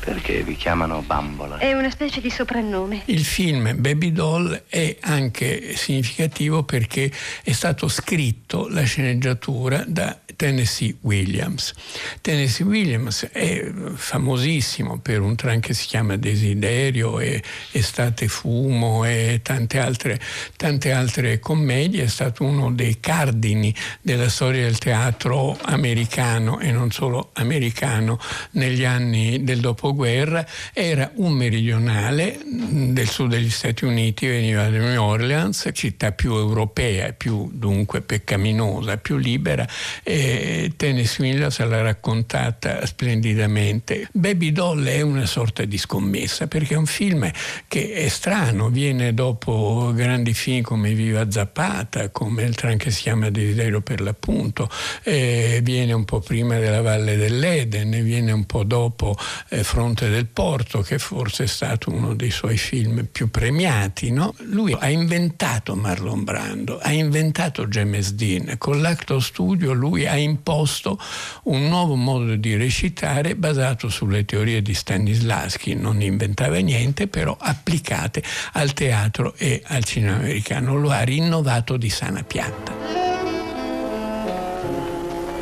Perché 0.00 0.42
vi 0.42 0.54
chiamano 0.54 1.00
bambola? 1.00 1.56
È 1.56 1.72
una 1.72 1.88
specie 1.88 2.20
di 2.20 2.28
soprannome. 2.28 3.04
Il 3.06 3.24
film 3.24 3.74
Baby 3.80 4.12
Doll 4.12 4.64
è 4.68 4.98
anche 5.00 5.74
significativo 5.76 6.62
perché 6.62 7.10
è 7.42 7.52
stato 7.52 7.88
scritto 7.88 8.68
la 8.68 8.82
sceneggiatura 8.82 9.82
da 9.86 10.14
Tennessee 10.40 10.96
Williams. 11.02 11.74
Tennessee 12.22 12.64
Williams 12.64 13.28
è 13.30 13.70
famosissimo 13.94 14.98
per 14.98 15.20
un 15.20 15.36
tran 15.36 15.60
che 15.60 15.74
si 15.74 15.86
chiama 15.86 16.16
Desiderio 16.16 17.20
e 17.20 17.42
Estate 17.72 18.26
Fumo 18.26 19.04
e 19.04 19.40
tante 19.42 19.78
altre, 19.78 20.18
tante 20.56 20.92
altre 20.92 21.40
commedie, 21.40 22.04
è 22.04 22.06
stato 22.06 22.44
uno 22.44 22.72
dei 22.72 23.00
cardini 23.00 23.74
della 24.00 24.30
storia 24.30 24.62
del 24.62 24.78
teatro 24.78 25.58
americano 25.60 26.58
e 26.58 26.70
non 26.72 26.90
solo 26.90 27.32
americano 27.34 28.18
negli 28.52 28.84
anni 28.84 29.44
del 29.44 29.60
dopoguerra. 29.60 30.46
Era 30.72 31.10
un 31.16 31.32
meridionale 31.32 32.40
del 32.46 33.10
sud 33.10 33.28
degli 33.28 33.50
Stati 33.50 33.84
Uniti, 33.84 34.26
veniva 34.26 34.62
da 34.70 34.78
New 34.78 35.02
Orleans, 35.02 35.68
città 35.74 36.12
più 36.12 36.34
europea, 36.34 37.12
più 37.12 37.50
dunque 37.52 38.00
peccaminosa, 38.00 38.96
più 38.96 39.18
libera. 39.18 39.68
E 40.02 40.28
Tennessee 40.76 41.26
Williams 41.26 41.58
l'ha 41.58 41.82
raccontata 41.82 42.84
splendidamente. 42.86 44.08
Baby 44.12 44.52
Doll 44.52 44.84
è 44.86 45.00
una 45.00 45.26
sorta 45.26 45.64
di 45.64 45.78
scommessa 45.78 46.46
perché 46.46 46.74
è 46.74 46.76
un 46.76 46.86
film 46.86 47.30
che 47.68 47.92
è 47.92 48.08
strano, 48.08 48.68
viene 48.68 49.14
dopo 49.14 49.92
grandi 49.94 50.34
film 50.34 50.62
come 50.62 50.92
Viva 50.94 51.30
Zappata, 51.30 52.10
come 52.10 52.42
il 52.42 52.54
tran 52.54 52.76
che 52.76 52.90
si 52.90 53.02
chiama 53.02 53.30
Desiderio 53.30 53.80
per 53.80 54.00
l'appunto, 54.00 54.68
eh, 55.02 55.60
viene 55.62 55.92
un 55.92 56.04
po' 56.04 56.20
prima 56.20 56.58
della 56.58 56.82
Valle 56.82 57.16
dell'Eden, 57.16 57.90
viene 58.02 58.32
un 58.32 58.44
po' 58.44 58.64
dopo 58.64 59.16
eh, 59.48 59.64
Fronte 59.64 60.08
del 60.08 60.26
Porto, 60.26 60.80
che 60.80 60.98
forse 60.98 61.44
è 61.44 61.46
stato 61.46 61.90
uno 61.90 62.14
dei 62.14 62.30
suoi 62.30 62.56
film 62.56 63.08
più 63.10 63.30
premiati. 63.30 64.10
No? 64.10 64.34
Lui 64.44 64.76
ha 64.78 64.88
inventato 64.88 65.74
Marlon 65.74 66.24
Brando, 66.24 66.78
ha 66.78 66.92
inventato 66.92 67.66
James 67.66 68.12
Dean, 68.12 68.56
con 68.58 68.80
l'Acto 68.80 69.20
Studio 69.20 69.72
lui 69.72 70.06
ha 70.06 70.16
imposto 70.20 70.98
un 71.44 71.68
nuovo 71.68 71.94
modo 71.94 72.36
di 72.36 72.56
recitare 72.56 73.36
basato 73.36 73.88
sulle 73.88 74.24
teorie 74.24 74.62
di 74.62 74.74
Stanislavski, 74.74 75.74
non 75.74 76.00
inventava 76.00 76.58
niente, 76.58 77.08
però 77.08 77.36
applicate 77.38 78.22
al 78.52 78.72
teatro 78.72 79.34
e 79.36 79.62
al 79.66 79.84
cinema 79.84 80.16
americano, 80.16 80.76
lo 80.76 80.90
ha 80.90 81.02
rinnovato 81.02 81.76
di 81.76 81.90
sana 81.90 82.22
pianta. 82.22 82.72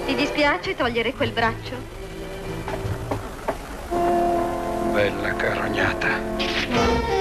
Ti 0.07 0.15
dispiace 0.15 0.75
togliere 0.75 1.13
quel 1.13 1.33
braccio? 1.33 1.97
Bella 4.93 5.35
carognata. 5.35 7.18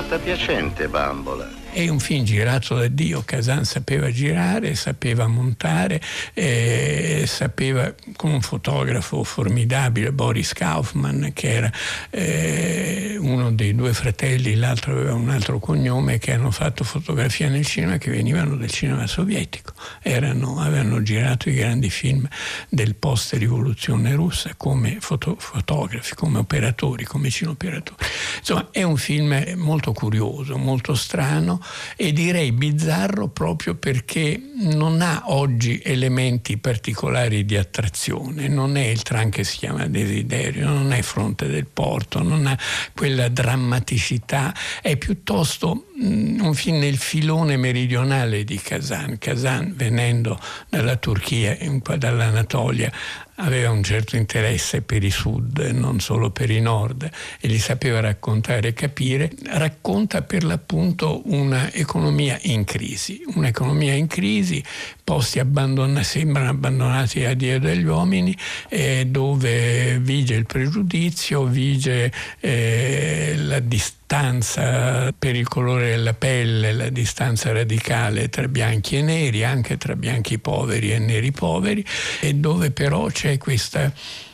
Fatta 0.00 0.16
piacente, 0.20 0.86
bambola. 0.86 1.57
È 1.78 1.88
un 1.88 2.00
film 2.00 2.24
girato 2.24 2.74
da 2.74 2.88
Dio, 2.88 3.22
Kazan 3.24 3.64
sapeva 3.64 4.10
girare, 4.10 4.74
sapeva 4.74 5.28
montare, 5.28 6.00
eh, 6.34 7.22
sapeva 7.24 7.94
con 8.16 8.32
un 8.32 8.40
fotografo 8.40 9.22
formidabile, 9.22 10.10
Boris 10.10 10.54
Kaufman, 10.54 11.30
che 11.32 11.54
era 11.54 11.72
eh, 12.10 13.16
uno 13.20 13.52
dei 13.52 13.76
due 13.76 13.92
fratelli, 13.94 14.56
l'altro 14.56 14.90
aveva 14.90 15.14
un 15.14 15.30
altro 15.30 15.60
cognome, 15.60 16.18
che 16.18 16.32
hanno 16.32 16.50
fatto 16.50 16.82
fotografia 16.82 17.48
nel 17.48 17.64
cinema 17.64 17.96
che 17.96 18.10
venivano 18.10 18.56
del 18.56 18.72
cinema 18.72 19.06
sovietico. 19.06 19.72
Erano, 20.02 20.58
avevano 20.58 21.00
girato 21.02 21.48
i 21.48 21.54
grandi 21.54 21.90
film 21.90 22.26
del 22.68 22.96
post-rivoluzione 22.96 24.16
russa 24.16 24.54
come 24.56 24.96
foto, 24.98 25.36
fotografi, 25.38 26.16
come 26.16 26.38
operatori, 26.38 27.04
come 27.04 27.30
cineoperatori. 27.30 28.04
Insomma, 28.38 28.66
è 28.72 28.82
un 28.82 28.96
film 28.96 29.52
molto 29.54 29.92
curioso, 29.92 30.58
molto 30.58 30.96
strano 30.96 31.66
e 31.96 32.12
direi 32.12 32.52
bizzarro 32.52 33.28
proprio 33.28 33.74
perché 33.74 34.40
non 34.56 35.00
ha 35.00 35.24
oggi 35.26 35.80
elementi 35.84 36.58
particolari 36.58 37.44
di 37.44 37.56
attrazione, 37.56 38.48
non 38.48 38.76
è 38.76 38.84
il 38.86 39.02
tram 39.02 39.30
che 39.30 39.44
si 39.44 39.58
chiama 39.58 39.86
Desiderio, 39.86 40.68
non 40.68 40.92
è 40.92 41.02
Fronte 41.02 41.46
del 41.48 41.66
Porto, 41.66 42.22
non 42.22 42.46
ha 42.46 42.58
quella 42.94 43.28
drammaticità, 43.28 44.54
è 44.82 44.96
piuttosto 44.96 45.87
un 46.00 46.54
film 46.54 46.78
nel 46.78 46.96
filone 46.96 47.56
meridionale 47.56 48.44
di 48.44 48.58
Kazan. 48.58 49.18
Kazan 49.18 49.74
venendo 49.74 50.38
dalla 50.68 50.96
Turchia, 50.96 51.56
dall'Anatolia, 51.96 52.92
aveva 53.40 53.70
un 53.70 53.82
certo 53.82 54.16
interesse 54.16 54.82
per 54.82 55.04
i 55.04 55.10
sud, 55.10 55.58
non 55.58 56.00
solo 56.00 56.30
per 56.30 56.50
i 56.50 56.60
nord, 56.60 57.08
e 57.40 57.48
li 57.48 57.58
sapeva 57.58 58.00
raccontare 58.00 58.68
e 58.68 58.72
capire, 58.72 59.30
racconta 59.46 60.22
per 60.22 60.44
l'appunto 60.44 61.22
un'economia 61.24 62.38
in 62.42 62.64
crisi, 62.64 63.22
un'economia 63.34 63.94
in 63.94 64.06
crisi, 64.06 64.62
posti 65.08 65.38
abbandonati, 65.38 66.04
sembrano 66.04 66.50
abbandonati 66.50 67.24
a 67.24 67.32
Dio 67.32 67.58
degli 67.58 67.86
uomini, 67.86 68.36
eh, 68.68 69.06
dove 69.06 69.98
vige 70.00 70.34
il 70.34 70.44
pregiudizio, 70.44 71.44
vige 71.44 72.12
eh, 72.40 73.34
la 73.38 73.58
distanza 73.60 75.10
per 75.18 75.34
il 75.34 75.48
colore 75.48 75.88
della 75.88 76.12
pelle, 76.12 76.74
la 76.74 76.90
distanza 76.90 77.52
radicale 77.52 78.28
tra 78.28 78.48
bianchi 78.48 78.98
e 78.98 79.02
neri, 79.02 79.44
anche 79.44 79.78
tra 79.78 79.96
bianchi 79.96 80.38
poveri 80.38 80.92
e 80.92 80.98
neri 80.98 81.32
poveri, 81.32 81.82
e 82.20 82.34
dove 82.34 82.70
però 82.70 83.06
c'è 83.06 83.38
questa 83.38 83.90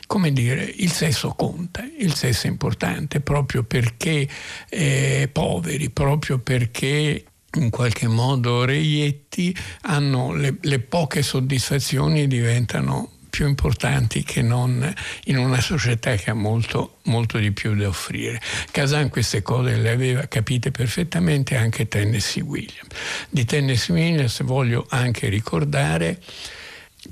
come 0.09 0.33
dire, 0.33 0.65
il 0.79 0.91
sesso 0.91 1.35
conta, 1.37 1.85
il 1.99 2.15
sesso 2.15 2.49
è 2.49 2.51
importante 2.51 3.21
proprio 3.21 3.63
perché 3.63 4.29
eh, 4.69 5.29
poveri, 5.33 5.89
proprio 5.91 6.39
perché 6.39 7.25
in 7.55 7.71
qualche 7.71 8.09
modo 8.09 8.65
reietti 8.65 9.57
hanno 9.83 10.33
le, 10.33 10.57
le 10.61 10.79
poche 10.81 11.23
soddisfazioni 11.23 12.27
diventano 12.27 13.11
più 13.35 13.49
importanti 13.49 14.23
che 14.23 14.43
non 14.43 14.95
in 15.25 15.39
una 15.39 15.61
società 15.61 16.15
che 16.15 16.31
ha 16.31 16.35
molto, 16.35 16.99
molto 17.07 17.39
di 17.39 17.51
più 17.51 17.75
da 17.75 17.89
offrire. 17.89 18.41
Kazan 18.71 19.09
queste 19.09 19.43
cose 19.43 19.75
le 19.75 19.91
aveva 19.91 20.29
capite 20.29 20.71
perfettamente 20.71 21.57
anche 21.57 21.89
Tennessee 21.89 22.45
Williams. 22.45 22.87
Di 23.29 23.45
Tennessee 23.45 23.93
Williams 23.93 24.41
voglio 24.45 24.87
anche 24.89 25.29
ricordare 25.29 26.23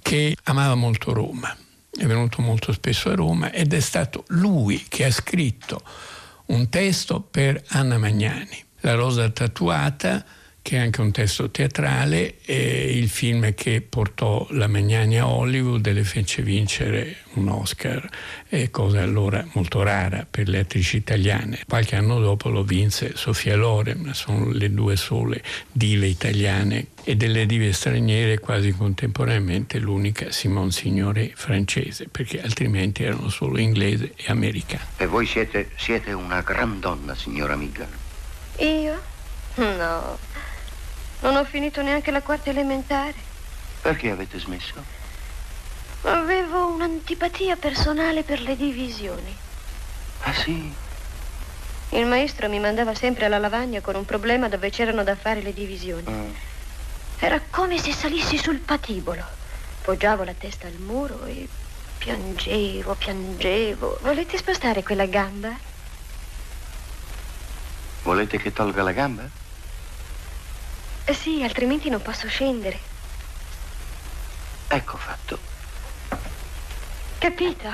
che 0.01 0.37
amava 0.45 0.77
molto 0.77 1.13
Roma, 1.13 1.57
è 1.91 2.05
venuto 2.05 2.41
molto 2.41 2.73
spesso 2.73 3.11
a 3.11 3.17
Roma 3.17 3.51
ed 3.51 3.73
è 3.73 3.81
stato 3.81 4.23
lui 4.29 4.85
che 4.89 5.05
ha 5.05 5.11
scritto 5.11 5.83
un 6.47 6.69
testo 6.69 7.21
per 7.21 7.61
Anna 7.71 7.99
Magnani, 7.99 8.65
La 8.85 8.95
rosa 8.95 9.31
tatuata, 9.31 10.25
che 10.61 10.77
è 10.77 10.81
anche 10.81 11.01
un 11.01 11.11
testo 11.11 11.51
teatrale, 11.51 12.37
e 12.45 12.97
il 12.97 13.09
film 13.09 13.53
che 13.55 13.81
portò 13.81 14.47
la 14.51 14.69
Magnani 14.69 15.19
a 15.19 15.27
Hollywood 15.27 15.85
e 15.87 15.93
le 15.93 16.05
fece 16.05 16.43
vincere 16.43 17.17
un 17.35 17.49
Oscar, 17.49 18.09
cosa 18.71 19.03
allora 19.03 19.45
molto 19.55 19.83
rara 19.83 20.27
per 20.29 20.49
le 20.49 20.61
attrici 20.61 20.97
italiane. 20.97 21.61
Qualche 21.67 21.97
anno 21.97 22.21
dopo 22.21 22.49
lo 22.49 22.63
vinse 22.63 23.13
Sofia 23.17 23.57
Loren, 23.57 24.11
sono 24.15 24.51
le 24.51 24.73
due 24.73 24.97
sole 24.97 25.43
dive 25.73 26.07
italiane 26.07 26.89
e 27.05 27.17
delle 27.17 27.47
dive 27.47 27.73
straniere 27.73 28.39
quasi 28.39 28.73
contemporaneamente 28.73 29.79
l'unica 29.79 30.31
Simone 30.31 30.71
Signore 30.71 31.33
francese, 31.35 32.07
perché 32.09 32.41
altrimenti 32.41 33.03
erano 33.03 33.29
solo 33.31 33.59
inglese 33.59 34.13
e 34.17 34.25
americane. 34.27 34.87
E 34.97 35.07
voi 35.07 35.27
siete, 35.27 35.71
siete 35.77 36.13
una 36.13 36.41
gran 36.43 36.79
donna, 36.79 37.15
signora 37.15 37.57
Miga. 37.57 38.02
Io? 38.63 39.01
No. 39.57 40.19
Non 41.21 41.37
ho 41.37 41.45
finito 41.45 41.83
neanche 41.83 42.13
la 42.13 42.23
quarta 42.23 42.51
elementare. 42.51 43.15
Perché 43.81 44.11
avete 44.11 44.39
smesso? 44.39 44.75
Avevo 46.03 46.69
un'antipatia 46.69 47.57
personale 47.57 48.23
per 48.23 48.41
le 48.41 48.57
divisioni. 48.57 49.37
Ah 50.21 50.33
sì? 50.33 50.73
Il 51.91 52.07
maestro 52.07 52.49
mi 52.49 52.61
mandava 52.61 52.95
sempre 52.95 53.25
alla 53.25 53.39
lavagna 53.39 53.81
con 53.81 53.97
un 53.97 54.05
problema 54.05 54.49
dove 54.49 54.71
c'erano 54.71 55.03
da 55.03 55.17
fare 55.17 55.43
le 55.43 55.53
divisioni. 55.53 56.09
Mm. 56.09 56.31
Era 57.19 57.41
come 57.51 57.79
se 57.79 57.93
salissi 57.93 58.39
sul 58.39 58.59
patibolo. 58.59 59.25
Poggiavo 59.83 60.23
la 60.23 60.35
testa 60.35 60.69
al 60.69 60.79
muro 60.79 61.25
e 61.25 61.49
piangevo, 61.99 62.95
piangevo. 62.95 63.99
Volete 64.03 64.39
spostare 64.39 64.85
quella 64.85 65.07
gamba? 65.07 65.71
Volete 68.03 68.37
che 68.37 68.53
tolga 68.53 68.83
la 68.83 68.93
gamba? 68.93 69.23
Eh 71.05 71.15
sì, 71.15 71.43
altrimenti 71.43 71.89
non 71.89 72.03
posso 72.03 72.27
scendere. 72.29 72.79
Ecco 74.69 74.97
fatto. 74.97 75.39
Capito? 77.19 77.69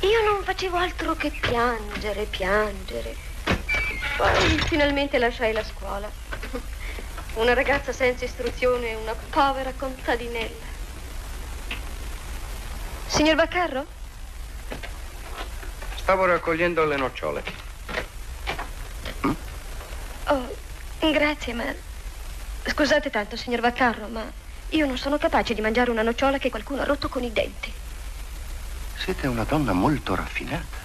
Io 0.00 0.22
non 0.24 0.42
facevo 0.44 0.76
altro 0.76 1.14
che 1.14 1.30
piangere, 1.30 2.24
piangere. 2.24 3.16
Poi 4.16 4.58
finalmente 4.66 5.18
lasciai 5.18 5.52
la 5.52 5.64
scuola. 5.64 6.10
Una 7.34 7.54
ragazza 7.54 7.92
senza 7.92 8.24
istruzione, 8.24 8.94
una 8.94 9.14
povera 9.30 9.72
contadinella. 9.76 10.66
Signor 13.06 13.36
Baccarro? 13.36 13.86
Stavo 15.96 16.26
raccogliendo 16.26 16.84
le 16.84 16.96
nocciole. 16.96 17.67
Oh, 20.28 20.66
Grazie, 21.00 21.52
ma... 21.54 21.64
Scusate 22.66 23.08
tanto, 23.08 23.36
signor 23.36 23.60
Vaccarro, 23.60 24.08
ma 24.08 24.30
io 24.70 24.86
non 24.86 24.98
sono 24.98 25.16
capace 25.16 25.54
di 25.54 25.60
mangiare 25.60 25.90
una 25.90 26.02
nocciola 26.02 26.38
che 26.38 26.50
qualcuno 26.50 26.82
ha 26.82 26.84
rotto 26.84 27.08
con 27.08 27.22
i 27.22 27.32
denti. 27.32 27.72
Siete 28.96 29.26
una 29.26 29.44
donna 29.44 29.72
molto 29.72 30.14
raffinata. 30.14 30.76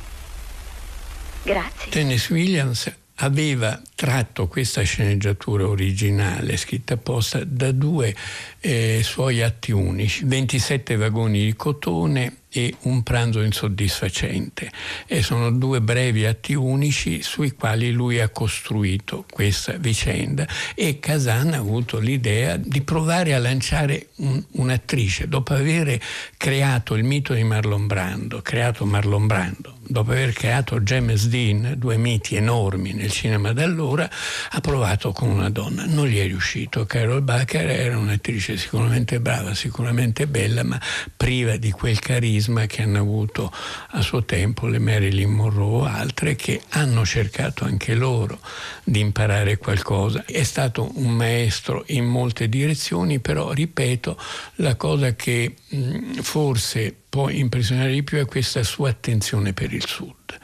Grazie. 1.41 1.91
Dennis 1.91 2.29
Williams 2.29 2.91
aveva 3.15 3.81
tratto 3.95 4.47
questa 4.47 4.81
sceneggiatura 4.83 5.67
originale 5.67 6.55
scritta 6.57 6.93
apposta 6.93 7.43
da 7.43 7.71
due 7.71 8.15
eh, 8.59 9.01
suoi 9.03 9.41
atti 9.41 9.71
unici, 9.71 10.23
27 10.23 10.95
vagoni 10.95 11.43
di 11.43 11.55
cotone 11.55 12.42
e 12.53 12.75
un 12.81 13.01
pranzo 13.01 13.41
insoddisfacente. 13.41 14.71
E 15.07 15.23
sono 15.23 15.51
due 15.51 15.81
brevi 15.81 16.25
atti 16.25 16.53
unici 16.53 17.23
sui 17.23 17.51
quali 17.51 17.91
lui 17.91 18.19
ha 18.19 18.29
costruito 18.29 19.25
questa 19.29 19.73
vicenda 19.73 20.47
e 20.75 20.99
Kazan 20.99 21.53
ha 21.53 21.57
avuto 21.57 21.97
l'idea 21.97 22.55
di 22.57 22.81
provare 22.81 23.33
a 23.33 23.39
lanciare 23.39 24.09
un, 24.17 24.41
un'attrice 24.51 25.27
dopo 25.27 25.53
aver 25.53 25.99
creato 26.37 26.93
il 26.93 27.03
mito 27.03 27.33
di 27.33 27.43
Marlon 27.43 27.87
Brando, 27.87 28.41
creato 28.41 28.85
Marlon 28.85 29.25
Brando, 29.25 29.77
dopo 29.87 30.11
aver 30.11 30.33
creato 30.33 30.79
James 30.81 31.27
Dean, 31.27 31.75
due 31.77 31.97
miti 31.97 32.35
enormi 32.35 32.93
nel 32.93 33.11
cinema 33.11 33.53
d'allora, 33.53 34.09
ha 34.49 34.59
provato 34.59 35.11
con 35.11 35.29
una 35.29 35.49
donna. 35.49 35.85
Non 35.85 36.07
gli 36.07 36.19
è 36.19 36.25
riuscito. 36.25 36.85
Carol 36.85 37.21
Bacher 37.21 37.69
era 37.69 37.97
un'attrice 37.97 38.57
sicuramente 38.57 39.19
brava, 39.19 39.53
sicuramente 39.53 40.27
bella, 40.27 40.63
ma 40.63 40.79
priva 41.15 41.57
di 41.57 41.71
quel 41.71 41.99
carisma 41.99 42.65
che 42.65 42.81
hanno 42.83 42.99
avuto 42.99 43.51
a 43.91 44.01
suo 44.01 44.23
tempo 44.23 44.67
le 44.67 44.79
Marilyn 44.79 45.29
Monroe 45.29 45.81
o 45.81 45.85
altre 45.85 46.35
che 46.35 46.61
hanno 46.69 47.05
cercato 47.05 47.65
anche 47.65 47.93
loro 47.95 48.39
di 48.83 48.99
imparare 48.99 49.57
qualcosa. 49.57 50.25
È 50.25 50.43
stato 50.43 50.91
un 50.95 51.11
maestro 51.11 51.83
in 51.87 52.05
molte 52.05 52.49
direzioni, 52.49 53.19
però 53.19 53.51
ripeto, 53.51 54.17
la 54.55 54.75
cosa 54.75 55.15
che 55.15 55.55
mh, 55.67 56.21
forse 56.21 56.97
può 57.13 57.29
impressionare 57.29 57.91
di 57.91 58.01
più 58.01 58.17
è 58.17 58.25
questa 58.25 58.63
sua 58.63 58.89
attenzione 58.89 59.53
per 59.53 59.71
il 59.71 59.85
Sud, 59.85 60.35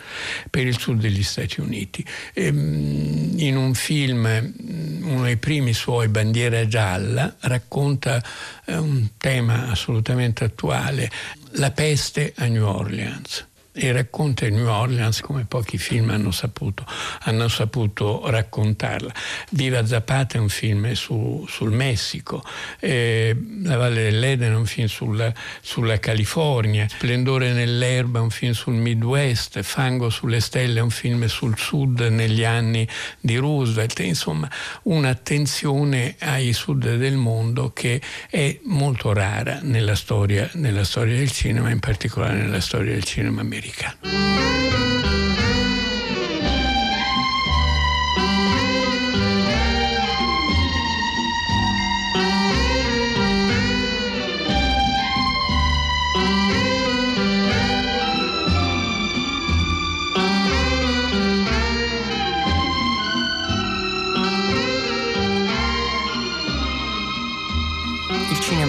per 0.51 0.67
il 0.67 0.77
Sud 0.77 0.99
degli 0.99 1.23
Stati 1.23 1.61
Uniti. 1.61 2.05
Ehm, 2.35 3.33
in 3.37 3.57
un 3.57 3.73
film, 3.73 4.53
uno 5.01 5.23
dei 5.23 5.37
primi 5.37 5.73
suoi, 5.73 6.09
Bandiera 6.09 6.67
gialla, 6.67 7.37
racconta 7.39 8.23
eh, 8.65 8.77
un 8.77 9.07
tema 9.17 9.71
assolutamente 9.71 10.43
attuale, 10.43 11.09
la 11.53 11.71
peste 11.71 12.33
a 12.37 12.45
New 12.45 12.67
Orleans 12.67 13.47
e 13.81 13.93
racconta 13.93 14.47
New 14.49 14.67
Orleans 14.67 15.21
come 15.21 15.45
pochi 15.45 15.77
film 15.77 16.09
hanno 16.09 16.31
saputo, 16.31 16.85
hanno 17.21 17.47
saputo 17.47 18.29
raccontarla. 18.29 19.13
Viva 19.51 19.85
Zapata 19.85 20.37
è 20.37 20.41
un 20.41 20.49
film 20.49 20.91
su, 20.91 21.45
sul 21.47 21.71
Messico, 21.71 22.43
eh, 22.79 23.33
La 23.63 23.77
Valle 23.77 24.03
dell'Eden 24.03 24.51
è 24.51 24.55
un 24.55 24.65
film 24.65 24.87
sulla, 24.87 25.33
sulla, 25.61 25.97
California, 25.99 26.87
Splendore 26.89 27.53
nell'erba 27.53 28.19
è 28.19 28.21
un 28.21 28.29
film 28.29 28.51
sul 28.51 28.73
Midwest, 28.73 29.61
Fango 29.61 30.09
sulle 30.09 30.41
stelle 30.41 30.79
è 30.79 30.81
un 30.81 30.89
film 30.89 31.25
sul 31.27 31.57
Sud 31.57 32.01
negli 32.01 32.43
anni 32.43 32.85
di 33.21 33.37
Roosevelt, 33.37 33.99
insomma 33.99 34.49
un'attenzione 34.83 36.15
ai 36.19 36.51
Sud 36.51 36.95
del 36.97 37.15
mondo 37.15 37.71
che 37.71 38.01
è 38.29 38.59
molto 38.63 39.13
rara 39.13 39.59
nella 39.61 39.95
storia, 39.95 40.49
nella 40.55 40.83
storia 40.83 41.15
del 41.15 41.31
cinema, 41.31 41.69
in 41.69 41.79
particolare 41.79 42.35
nella 42.35 42.59
storia 42.59 42.91
del 42.91 43.05
cinema 43.05 43.39
americano. 43.39 43.68
America. 43.69 45.18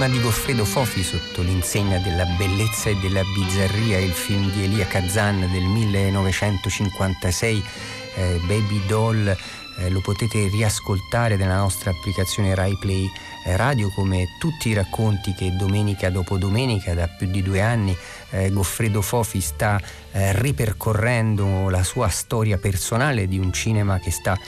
Cinema 0.00 0.16
di 0.16 0.22
Goffredo 0.22 0.64
Fofi 0.64 1.02
sotto 1.02 1.42
l'insegna 1.42 1.98
della 1.98 2.24
bellezza 2.24 2.88
e 2.88 2.96
della 2.96 3.20
bizzarria, 3.34 3.98
il 3.98 4.12
film 4.12 4.50
di 4.50 4.64
Elia 4.64 4.86
Kazan 4.86 5.46
del 5.52 5.64
1956, 5.64 7.62
eh, 8.14 8.40
Baby 8.46 8.80
Doll, 8.86 9.36
eh, 9.80 9.90
lo 9.90 10.00
potete 10.00 10.48
riascoltare 10.48 11.36
nella 11.36 11.56
nostra 11.56 11.90
applicazione 11.90 12.54
RaiPlay 12.54 13.10
eh, 13.44 13.56
Radio 13.56 13.90
come 13.90 14.36
tutti 14.38 14.70
i 14.70 14.74
racconti 14.74 15.34
che 15.34 15.54
domenica 15.54 16.08
dopo 16.08 16.38
domenica 16.38 16.94
da 16.94 17.06
più 17.06 17.26
di 17.26 17.42
due 17.42 17.60
anni 17.60 17.96
eh, 18.30 18.50
Goffredo 18.50 19.02
Fofi 19.02 19.40
sta 19.40 19.80
eh, 20.12 20.38
ripercorrendo 20.38 21.68
la 21.68 21.82
sua 21.82 22.08
storia 22.08 22.58
personale 22.58 23.28
di 23.28 23.38
un 23.38 23.52
cinema 23.52 23.98
che 23.98 24.10
sta 24.10 24.38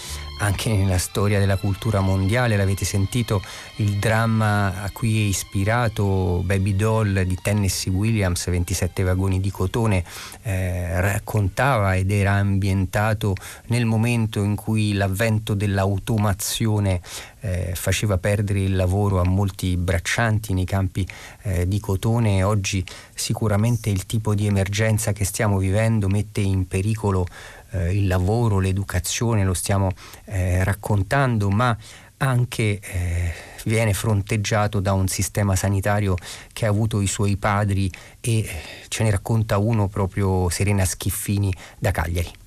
anche 0.42 0.74
nella 0.74 0.98
storia 0.98 1.38
della 1.38 1.56
cultura 1.56 2.00
mondiale, 2.00 2.56
l'avete 2.56 2.84
sentito, 2.84 3.40
il 3.76 3.98
dramma 3.98 4.82
a 4.82 4.90
cui 4.90 5.24
è 5.24 5.28
ispirato 5.28 6.42
Baby 6.44 6.74
Doll 6.74 7.22
di 7.22 7.38
Tennessee 7.40 7.92
Williams, 7.92 8.50
27 8.50 9.04
vagoni 9.04 9.40
di 9.40 9.52
cotone, 9.52 10.04
eh, 10.42 11.00
raccontava 11.00 11.94
ed 11.94 12.10
era 12.10 12.32
ambientato 12.32 13.34
nel 13.66 13.84
momento 13.84 14.42
in 14.42 14.56
cui 14.56 14.94
l'avvento 14.94 15.54
dell'automazione 15.54 17.00
eh, 17.40 17.72
faceva 17.76 18.18
perdere 18.18 18.60
il 18.60 18.74
lavoro 18.74 19.20
a 19.20 19.24
molti 19.24 19.76
braccianti 19.76 20.52
nei 20.54 20.64
campi 20.64 21.06
eh, 21.42 21.68
di 21.68 21.78
cotone. 21.78 22.42
Oggi 22.42 22.84
sicuramente 23.14 23.90
il 23.90 24.06
tipo 24.06 24.34
di 24.34 24.46
emergenza 24.46 25.12
che 25.12 25.24
stiamo 25.24 25.58
vivendo 25.58 26.08
mette 26.08 26.40
in 26.40 26.66
pericolo 26.66 27.26
eh, 27.72 27.96
il 27.96 28.06
lavoro, 28.06 28.58
l'educazione, 28.58 29.44
lo 29.44 29.54
stiamo 29.54 29.90
eh, 30.26 30.62
raccontando, 30.64 31.50
ma 31.50 31.76
anche 32.18 32.78
eh, 32.80 33.32
viene 33.64 33.92
fronteggiato 33.92 34.80
da 34.80 34.92
un 34.92 35.08
sistema 35.08 35.56
sanitario 35.56 36.16
che 36.52 36.66
ha 36.66 36.68
avuto 36.68 37.00
i 37.00 37.06
suoi 37.06 37.36
padri 37.36 37.90
e 38.20 38.48
ce 38.88 39.02
ne 39.02 39.10
racconta 39.10 39.58
uno 39.58 39.88
proprio 39.88 40.48
Serena 40.48 40.84
Schiffini 40.84 41.52
da 41.78 41.90
Cagliari. 41.90 42.41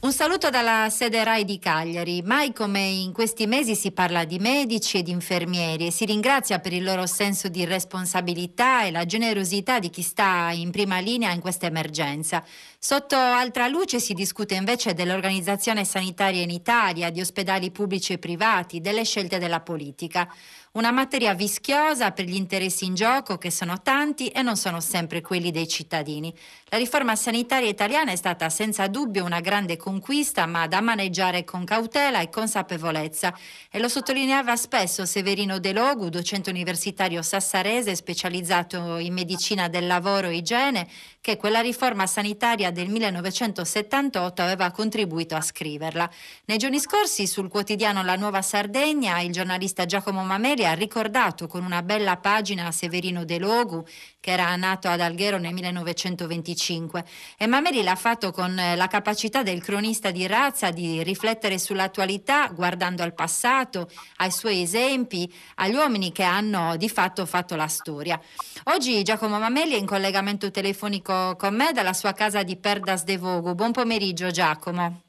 Un 0.00 0.12
saluto 0.12 0.48
dalla 0.48 0.90
sede 0.90 1.24
RAI 1.24 1.44
di 1.44 1.58
Cagliari. 1.58 2.22
Mai 2.22 2.52
come 2.52 2.86
in 2.86 3.12
questi 3.12 3.48
mesi 3.48 3.74
si 3.74 3.90
parla 3.90 4.24
di 4.24 4.38
medici 4.38 4.96
ed 4.96 5.08
infermieri 5.08 5.86
e 5.86 5.90
si 5.90 6.04
ringrazia 6.04 6.60
per 6.60 6.72
il 6.72 6.84
loro 6.84 7.04
senso 7.06 7.48
di 7.48 7.64
responsabilità 7.64 8.84
e 8.84 8.92
la 8.92 9.04
generosità 9.04 9.80
di 9.80 9.90
chi 9.90 10.02
sta 10.02 10.52
in 10.52 10.70
prima 10.70 11.00
linea 11.00 11.32
in 11.32 11.40
questa 11.40 11.66
emergenza. 11.66 12.44
Sotto 12.78 13.16
altra 13.16 13.66
luce 13.66 13.98
si 13.98 14.14
discute 14.14 14.54
invece 14.54 14.94
dell'organizzazione 14.94 15.84
sanitaria 15.84 16.42
in 16.42 16.50
Italia, 16.50 17.10
di 17.10 17.20
ospedali 17.20 17.72
pubblici 17.72 18.12
e 18.12 18.18
privati, 18.18 18.80
delle 18.80 19.04
scelte 19.04 19.38
della 19.38 19.62
politica. 19.62 20.32
Una 20.78 20.92
materia 20.92 21.34
vischiosa 21.34 22.12
per 22.12 22.26
gli 22.26 22.36
interessi 22.36 22.84
in 22.84 22.94
gioco 22.94 23.36
che 23.36 23.50
sono 23.50 23.82
tanti 23.82 24.28
e 24.28 24.42
non 24.42 24.56
sono 24.56 24.78
sempre 24.78 25.20
quelli 25.22 25.50
dei 25.50 25.66
cittadini. 25.66 26.32
La 26.68 26.78
riforma 26.78 27.16
sanitaria 27.16 27.68
italiana 27.68 28.12
è 28.12 28.16
stata 28.16 28.48
senza 28.48 28.86
dubbio 28.86 29.24
una 29.24 29.40
grande 29.40 29.76
conquista, 29.76 30.46
ma 30.46 30.68
da 30.68 30.80
maneggiare 30.80 31.42
con 31.42 31.64
cautela 31.64 32.20
e 32.20 32.28
consapevolezza. 32.28 33.36
E 33.72 33.80
lo 33.80 33.88
sottolineava 33.88 34.54
spesso 34.54 35.04
Severino 35.04 35.58
De 35.58 35.72
Logu, 35.72 36.10
docente 36.10 36.48
universitario 36.48 37.22
sassarese 37.22 37.96
specializzato 37.96 38.98
in 38.98 39.14
medicina 39.14 39.66
del 39.66 39.88
lavoro 39.88 40.28
e 40.28 40.36
igiene, 40.36 40.86
che 41.20 41.36
quella 41.36 41.60
riforma 41.60 42.06
sanitaria 42.06 42.70
del 42.70 42.88
1978 42.88 44.42
aveva 44.42 44.70
contribuito 44.70 45.34
a 45.34 45.40
scriverla. 45.40 46.08
Nei 46.44 46.56
giorni 46.56 46.78
scorsi 46.78 47.26
sul 47.26 47.48
quotidiano 47.48 48.04
La 48.04 48.14
Nuova 48.14 48.42
Sardegna 48.42 49.20
il 49.20 49.32
giornalista 49.32 49.84
Giacomo 49.84 50.22
Mameli 50.22 50.66
ha 50.68 50.74
ricordato 50.74 51.46
con 51.46 51.64
una 51.64 51.82
bella 51.82 52.16
pagina 52.18 52.70
Severino 52.70 53.24
De 53.24 53.38
Logu 53.38 53.84
che 54.20 54.30
era 54.30 54.54
nato 54.56 54.88
ad 54.88 55.00
Alghero 55.00 55.38
nel 55.38 55.52
1925 55.52 57.04
e 57.38 57.46
Mameli 57.46 57.82
l'ha 57.82 57.94
fatto 57.94 58.30
con 58.30 58.58
eh, 58.58 58.76
la 58.76 58.86
capacità 58.86 59.42
del 59.42 59.62
cronista 59.62 60.10
di 60.10 60.26
razza 60.26 60.70
di 60.70 61.02
riflettere 61.02 61.58
sull'attualità 61.58 62.48
guardando 62.48 63.02
al 63.02 63.14
passato, 63.14 63.88
ai 64.18 64.30
suoi 64.30 64.62
esempi, 64.62 65.32
agli 65.56 65.74
uomini 65.74 66.12
che 66.12 66.22
hanno 66.22 66.76
di 66.76 66.88
fatto 66.88 67.26
fatto 67.26 67.56
la 67.56 67.66
storia. 67.66 68.20
Oggi 68.64 69.02
Giacomo 69.02 69.38
Mameli 69.38 69.74
è 69.74 69.78
in 69.78 69.86
collegamento 69.86 70.50
telefonico 70.50 71.36
con 71.36 71.54
me 71.54 71.72
dalla 71.72 71.92
sua 71.92 72.12
casa 72.12 72.42
di 72.42 72.56
Perdas 72.56 73.04
de 73.04 73.16
Vogo. 73.16 73.54
Buon 73.54 73.72
pomeriggio 73.72 74.30
Giacomo. 74.30 75.02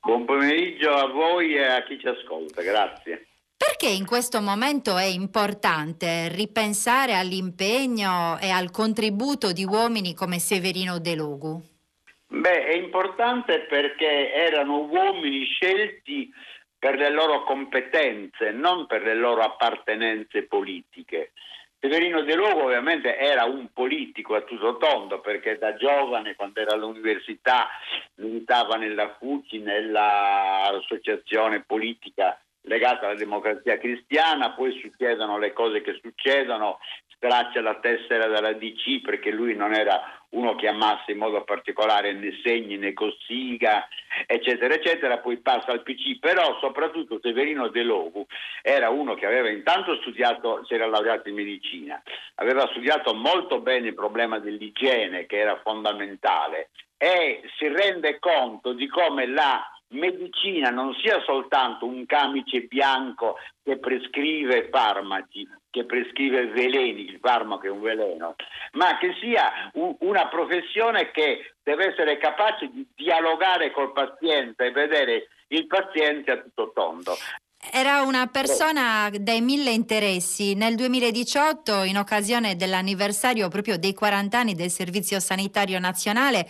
Buon 0.00 0.24
pomeriggio 0.26 0.92
a 0.92 1.06
voi 1.06 1.54
e 1.54 1.64
a 1.64 1.82
chi 1.84 1.98
ci 1.98 2.06
ascolta, 2.06 2.60
grazie. 2.60 3.28
Perché 3.66 3.88
in 3.88 4.04
questo 4.04 4.42
momento 4.42 4.98
è 4.98 5.04
importante 5.04 6.28
ripensare 6.28 7.14
all'impegno 7.14 8.38
e 8.38 8.50
al 8.50 8.70
contributo 8.70 9.52
di 9.52 9.64
uomini 9.64 10.12
come 10.12 10.38
Severino 10.38 10.98
De 10.98 11.14
Logu? 11.14 11.62
Beh, 12.26 12.66
è 12.66 12.74
importante 12.74 13.60
perché 13.60 14.34
erano 14.34 14.82
uomini 14.82 15.46
scelti 15.46 16.30
per 16.78 16.96
le 16.96 17.08
loro 17.08 17.42
competenze, 17.44 18.50
non 18.50 18.86
per 18.86 19.02
le 19.02 19.14
loro 19.14 19.40
appartenenze 19.40 20.42
politiche. 20.42 21.32
Severino 21.80 22.20
De 22.22 22.34
Logo 22.34 22.64
ovviamente 22.64 23.16
era 23.16 23.44
un 23.44 23.68
politico 23.72 24.34
a 24.34 24.42
tutto 24.42 24.76
tondo 24.76 25.20
perché 25.20 25.56
da 25.56 25.74
giovane, 25.76 26.34
quando 26.34 26.60
era 26.60 26.74
all'università, 26.74 27.68
militava 28.16 28.76
nella 28.76 29.16
FUCI, 29.18 29.60
nell'associazione 29.60 31.62
politica 31.62 32.38
legata 32.64 33.06
alla 33.06 33.16
democrazia 33.18 33.78
cristiana, 33.78 34.52
poi 34.52 34.78
succedono 34.80 35.38
le 35.38 35.52
cose 35.52 35.80
che 35.82 35.98
succedono, 36.00 36.78
straccia 37.16 37.60
la 37.60 37.78
tessera 37.80 38.26
dalla 38.26 38.52
DC 38.52 39.00
perché 39.02 39.30
lui 39.30 39.56
non 39.56 39.72
era 39.72 40.22
uno 40.30 40.54
che 40.56 40.68
amasse 40.68 41.12
in 41.12 41.18
modo 41.18 41.42
particolare 41.44 42.12
né 42.12 42.38
segni 42.42 42.76
né 42.76 42.92
cossiga, 42.92 43.88
eccetera, 44.26 44.74
eccetera, 44.74 45.18
poi 45.18 45.38
passa 45.38 45.70
al 45.70 45.82
PC, 45.82 46.18
però 46.18 46.58
soprattutto 46.60 47.20
Severino 47.22 47.68
De 47.68 47.82
Logu 47.82 48.26
era 48.62 48.90
uno 48.90 49.14
che 49.14 49.26
aveva 49.26 49.48
intanto 49.48 49.96
studiato, 50.00 50.64
si 50.66 50.74
era 50.74 50.86
laureato 50.86 51.28
in 51.28 51.36
medicina, 51.36 52.02
aveva 52.36 52.66
studiato 52.70 53.14
molto 53.14 53.60
bene 53.60 53.88
il 53.88 53.94
problema 53.94 54.38
dell'igiene 54.38 55.26
che 55.26 55.38
era 55.38 55.60
fondamentale 55.62 56.70
e 56.96 57.42
si 57.56 57.68
rende 57.68 58.18
conto 58.18 58.72
di 58.72 58.88
come 58.88 59.26
la 59.26 59.73
medicina 59.94 60.70
non 60.70 60.94
sia 60.94 61.20
soltanto 61.24 61.86
un 61.86 62.04
camice 62.06 62.62
bianco 62.62 63.36
che 63.62 63.78
prescrive 63.78 64.68
farmaci, 64.70 65.48
che 65.70 65.84
prescrive 65.84 66.46
veleni, 66.48 67.08
il 67.08 67.18
farmaco 67.20 67.66
è 67.66 67.70
un 67.70 67.80
veleno, 67.80 68.36
ma 68.72 68.98
che 68.98 69.14
sia 69.20 69.70
un, 69.74 69.96
una 70.00 70.28
professione 70.28 71.10
che 71.10 71.54
deve 71.62 71.92
essere 71.92 72.18
capace 72.18 72.68
di 72.70 72.86
dialogare 72.94 73.70
col 73.70 73.92
paziente 73.92 74.66
e 74.66 74.70
vedere 74.70 75.28
il 75.48 75.66
paziente 75.66 76.30
a 76.30 76.38
tutto 76.38 76.72
tondo. 76.74 77.14
Era 77.72 78.02
una 78.02 78.26
persona 78.26 79.08
dai 79.10 79.40
mille 79.40 79.70
interessi. 79.70 80.54
Nel 80.54 80.74
2018, 80.74 81.84
in 81.84 81.96
occasione 81.96 82.56
dell'anniversario 82.56 83.48
proprio 83.48 83.78
dei 83.78 83.94
40 83.94 84.38
anni 84.38 84.54
del 84.54 84.70
Servizio 84.70 85.18
Sanitario 85.18 85.78
Nazionale, 85.78 86.46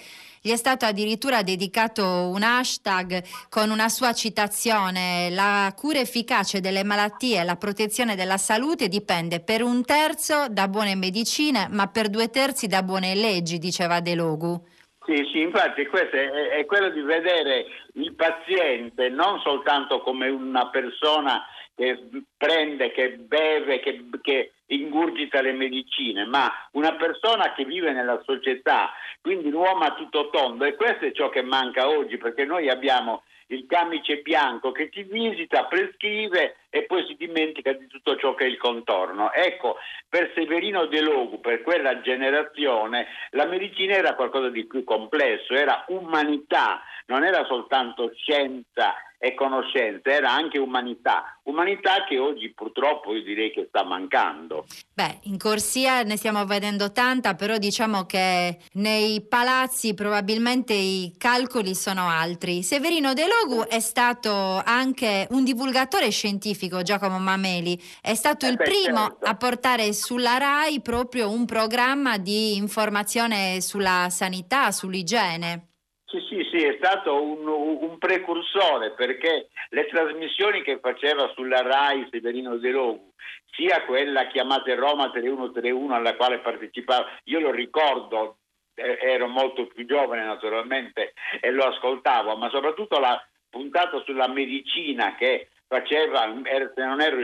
gli 0.47 0.51
è 0.51 0.57
stato 0.57 0.85
addirittura 0.85 1.43
dedicato 1.43 2.05
un 2.05 2.43
hashtag 2.43 3.23
con 3.49 3.71
una 3.71 3.89
sua 3.89 4.13
citazione. 4.13 5.31
La 5.31 5.73
cura 5.75 6.01
efficace 6.01 6.61
delle 6.61 6.85
malattie 6.85 7.41
e 7.41 7.45
la 7.45 7.57
protezione 7.57 8.15
della 8.15 8.37
salute 8.37 8.89
dipende 8.89 9.41
per 9.41 9.63
un 9.63 9.83
terzo 9.87 10.49
da 10.51 10.69
buone 10.69 10.97
medicine, 10.97 11.69
ma 11.71 11.87
per 11.87 12.11
due 12.11 12.29
terzi 12.29 12.67
da 12.67 12.83
buone 12.83 13.15
leggi, 13.15 13.57
diceva 13.57 14.01
De 14.01 14.15
Logu. 14.15 14.63
Sì, 15.07 15.27
sì, 15.33 15.41
infatti 15.41 15.87
questo 15.87 16.15
è, 16.15 16.59
è, 16.59 16.67
quello 16.67 16.91
di 16.91 17.01
vedere 17.01 17.65
il 17.95 18.15
paziente 18.15 19.09
non 19.09 19.41
soltanto 19.41 20.03
come 20.03 20.29
una 20.29 20.69
persona 20.69 21.43
che 21.75 22.07
prende, 22.37 22.93
che 22.93 23.17
beve, 23.17 23.81
che, 23.81 24.05
che 24.21 24.53
ingurgita 24.67 25.41
le 25.41 25.53
medicine, 25.53 26.25
ma 26.25 26.51
una 26.73 26.95
persona 26.95 27.53
che 27.53 27.65
vive 27.65 27.93
nella 27.93 28.21
società, 28.25 28.93
quindi 29.21 29.49
un 29.49 29.55
uomo 29.55 29.85
a 29.85 29.95
tutto 29.95 30.31
tondo 30.31 30.65
e 30.65 30.75
questo 30.75 31.05
è 31.05 31.13
ciò 31.13 31.29
che 31.29 31.43
manca 31.43 31.89
oggi 31.89 32.17
perché 32.17 32.45
noi 32.45 32.69
abbiamo 32.69 33.23
il 33.49 33.67
camice 33.67 34.23
bianco 34.23 34.73
che 34.73 34.89
ti 34.89 35.03
visita, 35.03 35.67
prescrive 35.67 36.57
e 36.71 36.85
poi 36.85 37.05
si 37.07 37.15
dimentica 37.15 37.73
di 37.73 37.87
tutto 37.87 38.17
ciò 38.17 38.35
che 38.35 38.45
è 38.45 38.49
il 38.49 38.57
contorno. 38.57 39.33
Ecco, 39.33 39.77
per 40.09 40.33
Severino 40.35 40.87
De 40.87 41.01
Logu, 41.01 41.41
per 41.41 41.63
quella 41.63 42.01
generazione, 42.01 43.07
la 43.31 43.47
medicina 43.47 43.95
era 43.95 44.15
qualcosa 44.15 44.49
di 44.49 44.65
più 44.65 44.83
complesso, 44.85 45.53
era 45.53 45.85
umanità, 45.89 46.83
non 47.07 47.23
era 47.23 47.45
soltanto 47.45 48.13
scienza 48.15 48.95
e 49.25 49.35
conoscenza, 49.35 50.11
era 50.11 50.31
anche 50.31 50.59
umanità, 50.59 51.41
umanità 51.45 52.05
che 52.07 52.19
oggi 52.19 52.53
purtroppo 52.53 53.15
io 53.15 53.23
direi 53.23 53.51
che 53.53 53.65
sta 53.69 53.83
mancando. 53.83 54.67
Beh, 54.93 55.21
in 55.23 55.39
corsia 55.39 56.03
ne 56.03 56.19
stiamo 56.19 56.45
vedendo 56.45 56.93
tanta, 56.93 57.35
però 57.35 57.57
diciamo 57.57 58.05
che 58.05 58.59
nei 58.75 59.27
palazzi 59.27 59.95
probabilmente 59.95 60.75
i 60.75 61.15
calcoli 61.17 61.75
sono 61.75 62.07
altri. 62.07 62.63
Severino 62.63 63.15
De 63.15 63.25
Logu 63.27 63.63
è 63.67 63.81
stato 63.81 64.61
anche 64.63 65.27
un 65.31 65.43
divulgatore 65.43 66.11
scientifico, 66.11 66.83
Giacomo 66.83 67.19
Mameli, 67.19 67.83
è 68.03 68.15
stato 68.15 68.45
eh 68.45 68.51
il 68.51 68.57
beh, 68.57 68.65
primo 68.65 69.07
certo. 69.07 69.25
a 69.25 69.35
portare 69.37 69.95
sulla 69.95 70.37
RAI 70.37 70.83
proprio 70.83 71.31
un 71.31 71.47
programma 71.47 72.19
di 72.19 72.57
informazione 72.57 73.63
sulla 73.63 74.09
sanità, 74.11 74.71
sull'igiene. 74.71 75.69
Sì, 76.15 76.21
sì, 76.29 76.49
sì, 76.49 76.63
è 76.63 76.77
stato 76.77 77.21
un, 77.21 77.45
un, 77.49 77.99
precursore 77.99 78.93
perché 78.93 79.49
le 79.71 79.87
trasmissioni 79.87 80.63
che 80.63 80.79
faceva 80.79 81.33
sulla 81.35 81.61
RAI 81.61 82.07
Severino 82.09 82.57
De 82.57 82.71
Logu, 82.71 83.13
sia 83.51 83.83
quella 83.85 84.29
chiamata 84.29 84.73
Roma 84.77 85.11
3131 85.11 85.93
alla 85.93 86.15
quale 86.15 86.39
partecipava, 86.39 87.07
io 87.25 87.41
lo 87.41 87.51
ricordo, 87.51 88.37
eh, 88.75 88.97
ero 89.01 89.27
molto 89.27 89.67
più 89.67 89.85
giovane 89.87 90.25
naturalmente 90.25 91.15
e 91.41 91.51
lo 91.51 91.65
ascoltavo, 91.65 92.37
ma 92.37 92.49
soprattutto 92.49 93.01
la 93.01 93.21
puntata 93.51 94.01
sulla 94.05 94.29
medicina 94.29 95.17
che 95.17 95.49
faceva, 95.75 96.33
se 96.75 96.85
non 96.85 97.01
ero 97.01 97.17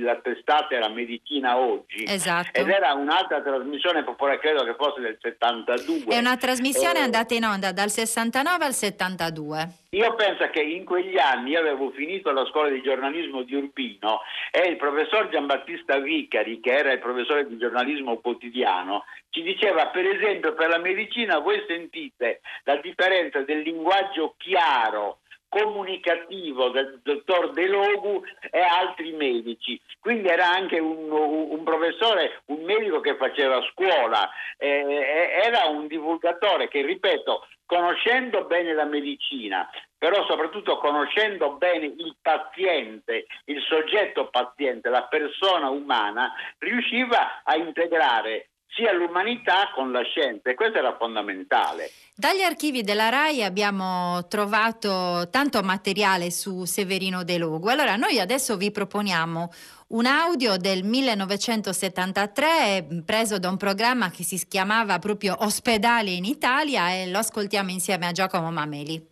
la 0.00 0.16
testata 0.16 0.74
era 0.74 0.88
Medicina 0.88 1.58
Oggi 1.58 2.04
esatto. 2.06 2.58
ed 2.58 2.68
era 2.68 2.94
un'altra 2.94 3.42
trasmissione 3.42 4.02
popolare, 4.04 4.38
credo 4.38 4.64
che 4.64 4.74
fosse 4.74 5.00
del 5.00 5.18
72. 5.20 6.14
È 6.14 6.18
una 6.18 6.36
trasmissione 6.36 7.00
eh, 7.00 7.02
andata 7.02 7.34
in 7.34 7.44
onda 7.44 7.72
dal 7.72 7.90
69 7.90 8.64
al 8.64 8.72
72. 8.72 9.68
Io 9.90 10.14
penso 10.14 10.48
che 10.50 10.60
in 10.60 10.84
quegli 10.84 11.18
anni 11.18 11.50
io 11.50 11.60
avevo 11.60 11.90
finito 11.90 12.32
la 12.32 12.44
scuola 12.46 12.70
di 12.70 12.82
giornalismo 12.82 13.42
di 13.42 13.54
Urbino 13.54 14.20
e 14.50 14.68
il 14.68 14.76
professor 14.76 15.28
Giambattista 15.28 15.98
Vicari, 15.98 16.60
che 16.60 16.72
era 16.72 16.92
il 16.92 16.98
professore 16.98 17.46
di 17.46 17.58
giornalismo 17.58 18.16
quotidiano, 18.18 19.04
ci 19.30 19.42
diceva 19.42 19.88
per 19.88 20.06
esempio 20.06 20.54
per 20.54 20.68
la 20.68 20.78
medicina 20.78 21.38
voi 21.38 21.62
sentite 21.66 22.40
la 22.64 22.76
differenza 22.76 23.40
del 23.40 23.60
linguaggio 23.60 24.34
chiaro 24.38 25.18
comunicativo 25.54 26.70
del 26.70 26.98
dottor 27.04 27.52
De 27.52 27.68
Logu 27.68 28.24
e 28.50 28.60
altri 28.60 29.12
medici. 29.12 29.80
Quindi 30.00 30.26
era 30.26 30.50
anche 30.50 30.80
un, 30.80 31.10
un 31.10 31.62
professore, 31.62 32.42
un 32.46 32.64
medico 32.64 32.98
che 33.00 33.14
faceva 33.14 33.62
scuola, 33.70 34.28
eh, 34.58 35.40
era 35.44 35.66
un 35.66 35.86
divulgatore 35.86 36.66
che, 36.66 36.82
ripeto, 36.82 37.46
conoscendo 37.66 38.44
bene 38.44 38.74
la 38.74 38.84
medicina, 38.84 39.70
però 39.96 40.26
soprattutto 40.26 40.76
conoscendo 40.78 41.52
bene 41.52 41.86
il 41.86 42.16
paziente, 42.20 43.26
il 43.44 43.62
soggetto 43.62 44.28
paziente, 44.28 44.90
la 44.90 45.04
persona 45.04 45.70
umana, 45.70 46.32
riusciva 46.58 47.42
a 47.44 47.56
integrare 47.56 48.48
sia 48.74 48.92
l'umanità 48.92 49.70
con 49.74 49.90
la 49.92 50.02
scienza 50.02 50.50
e 50.50 50.54
questo 50.54 50.78
era 50.78 50.96
fondamentale. 50.96 51.90
Dagli 52.16 52.42
archivi 52.42 52.82
della 52.82 53.08
RAI 53.08 53.42
abbiamo 53.42 54.26
trovato 54.28 55.28
tanto 55.30 55.62
materiale 55.62 56.30
su 56.30 56.64
Severino 56.64 57.24
De 57.24 57.38
Logu. 57.38 57.68
Allora 57.68 57.96
noi 57.96 58.20
adesso 58.20 58.56
vi 58.56 58.70
proponiamo 58.70 59.50
un 59.88 60.06
audio 60.06 60.56
del 60.56 60.84
1973 60.84 63.02
preso 63.04 63.38
da 63.38 63.48
un 63.48 63.56
programma 63.56 64.10
che 64.10 64.22
si 64.22 64.40
chiamava 64.46 64.98
proprio 64.98 65.34
Ospedali 65.38 66.16
in 66.16 66.24
Italia 66.24 66.92
e 66.92 67.10
lo 67.10 67.18
ascoltiamo 67.18 67.70
insieme 67.70 68.06
a 68.06 68.12
Giacomo 68.12 68.50
Mameli. 68.50 69.10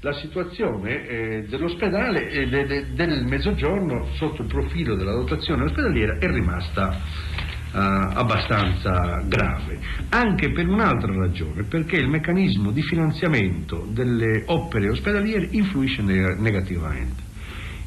La 0.00 0.14
situazione 0.20 1.06
eh, 1.06 1.44
dell'ospedale 1.48 2.28
e 2.28 2.46
de, 2.46 2.66
de, 2.66 2.92
del 2.92 3.24
mezzogiorno 3.24 4.06
sotto 4.16 4.42
il 4.42 4.48
profilo 4.48 4.96
della 4.96 5.14
dotazione 5.14 5.64
ospedaliera 5.64 6.18
è 6.18 6.26
rimasta 6.26 6.92
eh, 6.92 7.53
abbastanza 7.74 9.22
grave, 9.26 9.80
anche 10.10 10.52
per 10.52 10.68
un'altra 10.68 11.12
ragione, 11.12 11.64
perché 11.64 11.96
il 11.96 12.08
meccanismo 12.08 12.70
di 12.70 12.82
finanziamento 12.82 13.86
delle 13.90 14.44
opere 14.46 14.90
ospedaliere 14.90 15.48
influisce 15.50 16.02
negativamente. 16.02 17.22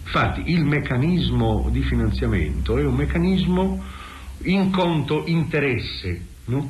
Infatti 0.03 0.51
il 0.51 0.65
meccanismo 0.65 1.69
di 1.71 1.81
finanziamento 1.83 2.77
è 2.77 2.85
un 2.85 2.95
meccanismo 2.95 3.83
in 4.43 4.71
conto 4.71 5.23
interesse, 5.25 6.21
no? 6.45 6.69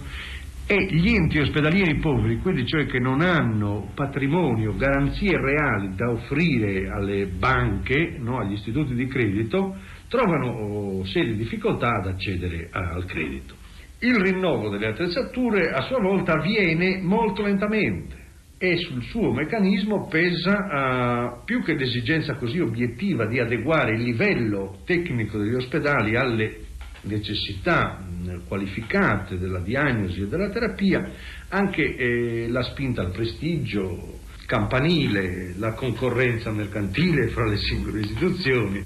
e 0.69 0.85
gli 0.91 1.13
enti 1.13 1.39
ospedalieri 1.39 1.97
poveri, 1.99 2.39
quelli 2.39 2.67
cioè 2.67 2.87
che 2.87 2.99
non 2.99 3.21
hanno 3.21 3.89
patrimonio, 3.93 4.75
garanzie 4.75 5.39
reali 5.39 5.95
da 5.95 6.09
offrire 6.09 6.89
alle 6.89 7.27
banche, 7.27 8.17
no? 8.19 8.39
agli 8.39 8.53
istituti 8.53 8.93
di 8.93 9.07
credito, 9.07 9.75
trovano 10.07 10.51
oh, 10.51 11.05
serie 11.05 11.35
difficoltà 11.35 11.95
ad 11.97 12.07
accedere 12.07 12.69
al 12.71 13.05
credito. 13.05 13.55
Il 13.99 14.15
rinnovo 14.15 14.69
delle 14.69 14.87
attrezzature 14.87 15.71
a 15.71 15.81
sua 15.81 15.99
volta 15.99 16.33
avviene 16.33 16.99
molto 17.01 17.41
lentamente 17.41 18.25
e 18.59 18.77
sul 18.77 19.03
suo 19.03 19.31
meccanismo 19.33 20.07
pesa 20.07 20.55
uh, 20.55 21.43
più 21.45 21.63
che 21.63 21.73
l'esigenza 21.73 22.35
così 22.35 22.59
obiettiva 22.59 23.27
di 23.27 23.39
adeguare 23.39 23.95
il 23.95 24.01
livello 24.01 24.79
tecnico 24.85 25.37
degli 25.37 25.53
ospedali 25.53 26.15
alle 26.15 26.65
necessità 27.01 28.03
qualificate 28.47 29.37
della 29.37 29.59
diagnosi 29.59 30.21
e 30.21 30.27
della 30.27 30.49
terapia, 30.49 31.09
anche 31.49 31.95
eh, 31.95 32.47
la 32.49 32.63
spinta 32.63 33.01
al 33.01 33.11
prestigio 33.11 34.19
campanile, 34.45 35.53
la 35.57 35.73
concorrenza 35.73 36.51
mercantile 36.51 37.27
fra 37.27 37.45
le 37.45 37.57
singole 37.57 37.99
istituzioni. 37.99 38.83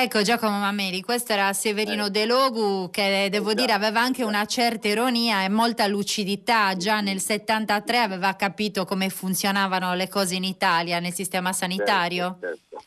Ecco 0.00 0.22
Giacomo 0.22 0.60
Mameli, 0.60 1.02
questo 1.02 1.32
era 1.32 1.52
Severino 1.52 2.06
eh. 2.06 2.10
De 2.10 2.24
Logu 2.24 2.88
che 2.88 3.26
devo 3.32 3.52
dire 3.52 3.72
aveva 3.72 3.98
anche 3.98 4.22
una 4.22 4.44
certa 4.44 4.86
ironia 4.86 5.42
e 5.42 5.48
molta 5.48 5.88
lucidità, 5.88 6.76
già 6.76 7.00
nel 7.00 7.18
73 7.18 7.98
aveva 7.98 8.36
capito 8.36 8.84
come 8.84 9.08
funzionavano 9.08 9.94
le 9.94 10.08
cose 10.08 10.36
in 10.36 10.44
Italia 10.44 11.00
nel 11.00 11.10
sistema 11.10 11.52
sanitario. 11.52 12.38
Certo, 12.40 12.58
certo. 12.70 12.84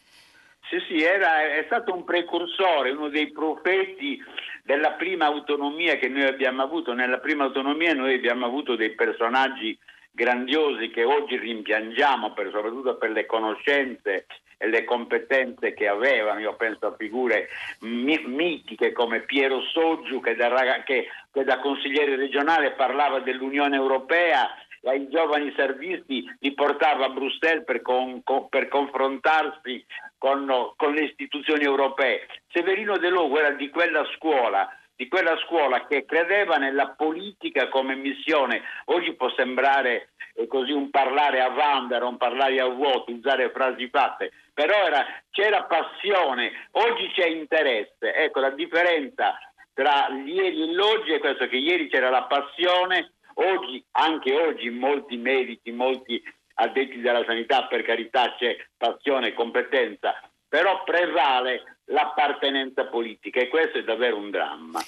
Sì, 0.70 0.78
sì, 0.88 1.04
era, 1.04 1.42
è 1.42 1.64
stato 1.66 1.94
un 1.94 2.06
precursore, 2.06 2.92
uno 2.92 3.10
dei 3.10 3.30
profeti 3.30 4.18
della 4.64 4.92
prima 4.92 5.26
autonomia 5.26 5.98
che 5.98 6.08
noi 6.08 6.24
abbiamo 6.24 6.64
avuto. 6.64 6.94
Nella 6.94 7.20
prima 7.20 7.44
autonomia 7.44 7.94
noi 7.94 8.14
abbiamo 8.14 8.46
avuto 8.46 8.78
dei 8.78 8.96
personaggi 8.96 9.78
grandiosi 10.12 10.90
che 10.90 11.04
oggi 11.04 11.38
rimpiangiamo 11.38 12.32
per, 12.32 12.52
soprattutto 12.54 12.96
per 12.96 13.10
le 13.12 13.26
conoscenze 13.26 14.28
le 14.68 14.84
competenze 14.84 15.74
che 15.74 15.88
avevano, 15.88 16.40
io 16.40 16.56
penso 16.56 16.88
a 16.88 16.96
figure 16.98 17.50
mitiche 17.80 18.92
come 18.92 19.22
Piero 19.22 19.62
Soggiu 19.62 20.20
che 20.22 20.36
da, 20.36 20.50
che, 20.84 21.08
che 21.32 21.44
da 21.44 21.60
consigliere 21.60 22.16
regionale 22.16 22.72
parlava 22.72 23.20
dell'Unione 23.20 23.76
Europea 23.76 24.50
ai 24.84 25.08
giovani 25.10 25.54
servisti 25.56 26.26
li 26.40 26.54
portava 26.54 27.06
a 27.06 27.10
Bruxelles 27.10 27.64
per, 27.64 27.82
con, 27.82 28.24
con, 28.24 28.50
per 28.50 28.68
confrontarsi 28.68 29.86
con, 30.18 30.72
con, 30.76 30.94
le 30.94 31.04
istituzioni 31.04 31.64
europee. 31.64 32.28
Severino 32.52 32.98
De 32.98 33.10
Logo 33.10 33.38
era 33.38 33.52
di 33.52 33.70
quella 33.70 34.04
scuola 34.16 34.68
di 35.02 35.08
quella 35.08 35.36
scuola 35.48 35.88
che 35.88 36.06
credeva 36.06 36.58
nella 36.58 36.90
politica 36.90 37.70
come 37.70 37.96
missione. 37.96 38.62
Oggi 38.86 39.16
può 39.16 39.34
sembrare 39.36 40.10
eh, 40.36 40.46
così 40.46 40.74
un 40.74 40.92
parlare 40.92 41.42
a 41.42 41.50
Vandera, 41.50 42.06
un 42.06 42.18
parlare 42.18 42.60
a 42.60 42.68
vuoto, 42.68 43.12
usare 43.12 43.50
frasi 43.50 43.90
fatte, 43.90 44.32
però 44.54 44.76
era, 44.86 45.04
c'era 45.32 45.64
passione, 45.64 46.52
oggi 46.74 47.10
c'è 47.16 47.26
interesse. 47.26 48.14
Ecco, 48.14 48.42
la 48.42 48.52
differenza 48.52 49.40
tra 49.74 50.08
ieri 50.24 50.62
e 50.62 50.72
l'oggi 50.72 51.14
è 51.14 51.20
questo 51.20 51.48
che 51.48 51.58
ieri 51.58 51.90
c'era 51.90 52.12
la 52.12 52.26
passione, 52.26 53.14
oggi, 53.34 53.84
anche 53.94 54.36
oggi, 54.36 54.70
molti 54.70 55.18
medici, 55.18 55.72
molti 55.72 56.22
addetti 56.54 57.02
della 57.02 57.24
sanità, 57.26 57.66
per 57.66 57.82
carità 57.82 58.36
c'è 58.38 58.56
passione 58.78 59.30
e 59.30 59.34
competenza, 59.34 60.14
però 60.52 60.84
prevale 60.84 61.78
l'appartenenza 61.86 62.84
politica 62.88 63.40
e 63.40 63.48
questo 63.48 63.78
è 63.78 63.84
davvero 63.86 64.18
un 64.18 64.32
dramma. 64.32 64.82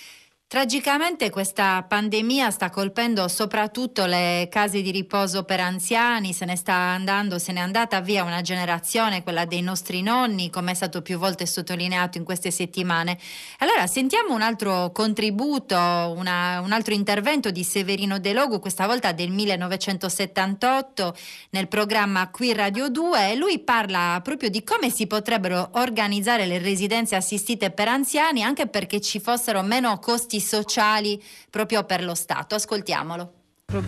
Tragicamente 0.53 1.31
questa 1.31 1.81
pandemia 1.81 2.51
sta 2.51 2.69
colpendo 2.69 3.27
soprattutto 3.27 4.05
le 4.05 4.47
case 4.51 4.83
di 4.83 4.91
riposo 4.91 5.45
per 5.45 5.59
anziani, 5.59 6.31
se 6.31 6.45
ne 6.45 6.55
sta 6.55 6.75
andando, 6.75 7.39
se 7.39 7.51
n'è 7.53 7.59
andata 7.59 8.01
via 8.01 8.23
una 8.23 8.41
generazione, 8.41 9.23
quella 9.23 9.45
dei 9.45 9.63
nostri 9.63 10.03
nonni, 10.03 10.51
come 10.51 10.69
è 10.69 10.73
stato 10.75 11.01
più 11.01 11.17
volte 11.17 11.47
sottolineato 11.47 12.19
in 12.19 12.23
queste 12.23 12.51
settimane. 12.51 13.17
Allora 13.57 13.87
sentiamo 13.87 14.35
un 14.35 14.43
altro 14.43 14.91
contributo, 14.91 15.75
una, 15.75 16.59
un 16.59 16.71
altro 16.71 16.93
intervento 16.93 17.49
di 17.49 17.63
Severino 17.63 18.19
De 18.19 18.33
Logo, 18.33 18.59
questa 18.59 18.85
volta 18.85 19.11
del 19.11 19.31
1978 19.31 21.15
nel 21.49 21.67
programma 21.67 22.29
Qui 22.29 22.53
Radio 22.53 22.89
2 22.89 23.31
e 23.31 23.35
lui 23.35 23.57
parla 23.57 24.21
proprio 24.23 24.51
di 24.51 24.63
come 24.63 24.91
si 24.91 25.07
potrebbero 25.07 25.69
organizzare 25.71 26.45
le 26.45 26.59
residenze 26.59 27.15
assistite 27.15 27.71
per 27.71 27.87
anziani 27.87 28.43
anche 28.43 28.67
perché 28.67 29.01
ci 29.01 29.19
fossero 29.19 29.63
meno 29.63 29.97
costi 29.97 30.41
sociali 30.43 31.21
proprio 31.49 31.83
per 31.83 32.03
lo 32.03 32.13
Stato. 32.13 32.53
Ascoltiamolo. 32.55 33.33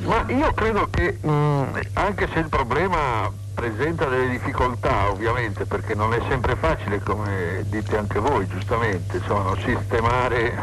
Ma 0.03 0.25
io 0.29 0.51
credo 0.53 0.89
che 0.89 1.11
mh, 1.21 1.79
anche 1.93 2.27
se 2.33 2.39
il 2.39 2.49
problema 2.49 3.31
presenta 3.53 4.05
delle 4.05 4.29
difficoltà 4.29 5.09
ovviamente 5.09 5.65
perché 5.65 5.95
non 5.95 6.13
è 6.13 6.19
sempre 6.27 6.55
facile 6.55 6.99
come 6.99 7.63
dite 7.67 7.95
anche 7.95 8.19
voi 8.19 8.47
giustamente 8.47 9.17
insomma, 9.17 9.55
sistemare 9.63 10.53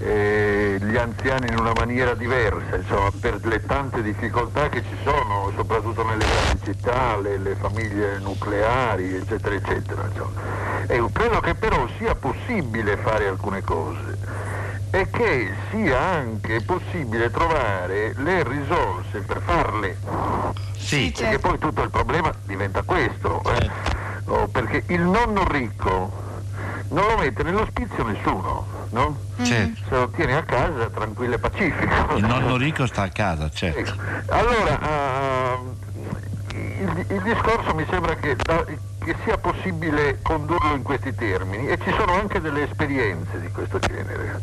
eh, 0.00 0.76
gli 0.80 0.96
anziani 0.96 1.46
in 1.50 1.58
una 1.58 1.72
maniera 1.74 2.14
diversa 2.14 2.76
insomma, 2.76 3.10
per 3.18 3.40
le 3.44 3.64
tante 3.64 4.02
difficoltà 4.02 4.68
che 4.68 4.82
ci 4.82 4.96
sono 5.04 5.50
soprattutto 5.56 6.04
nelle 6.04 6.24
grandi 6.24 6.64
città 6.64 7.16
le, 7.16 7.38
le 7.38 7.54
famiglie 7.54 8.18
nucleari 8.18 9.14
eccetera 9.14 9.54
eccetera 9.54 10.10
e 10.86 11.02
credo 11.12 11.40
che 11.40 11.54
però 11.54 11.86
sia 11.96 12.14
possibile 12.14 12.96
fare 12.98 13.28
alcune 13.28 13.62
cose 13.62 14.18
e 14.90 15.10
che 15.10 15.52
sia 15.70 16.00
anche 16.00 16.60
possibile 16.62 17.30
trovare 17.30 18.14
le 18.16 18.42
risorse 18.42 19.20
per 19.20 19.40
farle. 19.44 19.96
Sì, 20.76 21.12
perché 21.14 21.30
certo. 21.32 21.48
poi 21.48 21.58
tutto 21.58 21.82
il 21.82 21.90
problema 21.90 22.32
diventa 22.44 22.82
questo, 22.82 23.42
eh? 23.52 23.58
certo. 23.58 24.32
oh, 24.32 24.48
perché 24.48 24.84
il 24.86 25.02
nonno 25.02 25.44
ricco 25.46 26.26
non 26.88 27.06
lo 27.06 27.18
mette 27.18 27.42
nell'ospizio 27.42 28.02
nessuno, 28.04 28.66
no? 28.90 29.16
Certo. 29.42 29.82
Se 29.88 29.94
lo 29.94 30.08
tiene 30.10 30.36
a 30.36 30.42
casa 30.42 30.88
tranquillo 30.88 31.34
e 31.34 31.38
pacifico. 31.38 32.16
Il 32.16 32.24
nonno 32.24 32.56
ricco 32.58 32.86
sta 32.86 33.02
a 33.02 33.08
casa, 33.08 33.50
certo. 33.50 33.78
Ecco. 33.80 34.32
Allora, 34.32 35.58
uh, 35.58 35.76
il, 36.54 37.06
il, 37.10 37.22
discorso 37.22 37.74
mi 37.74 37.84
sembra 37.90 38.14
che 38.14 38.36
da, 38.36 38.64
che 38.98 39.16
sia 39.24 39.38
possibile 39.38 40.20
condurlo 40.22 40.74
in 40.74 40.82
questi 40.82 41.14
termini 41.14 41.68
e 41.68 41.78
ci 41.82 41.92
sono 41.96 42.12
anche 42.12 42.40
delle 42.40 42.64
esperienze 42.64 43.40
di 43.40 43.50
questo 43.50 43.78
genere. 43.78 44.40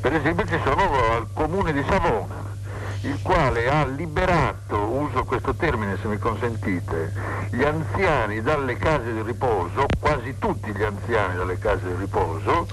Per 0.00 0.14
esempio 0.14 0.46
ci 0.46 0.58
sono 0.64 0.82
al 1.12 1.26
comune 1.32 1.72
di 1.72 1.84
Savona, 1.88 2.54
il 3.02 3.18
quale 3.22 3.68
ha 3.68 3.84
liberato, 3.86 4.76
uso 4.78 5.24
questo 5.24 5.54
termine 5.54 5.98
se 6.00 6.08
mi 6.08 6.18
consentite, 6.18 7.12
gli 7.50 7.62
anziani 7.62 8.40
dalle 8.40 8.76
case 8.76 9.12
di 9.12 9.22
riposo, 9.22 9.86
quasi 10.00 10.36
tutti 10.38 10.72
gli 10.72 10.82
anziani 10.82 11.36
dalle 11.36 11.58
case 11.58 11.86
di 11.86 11.94
riposo, 11.96 12.66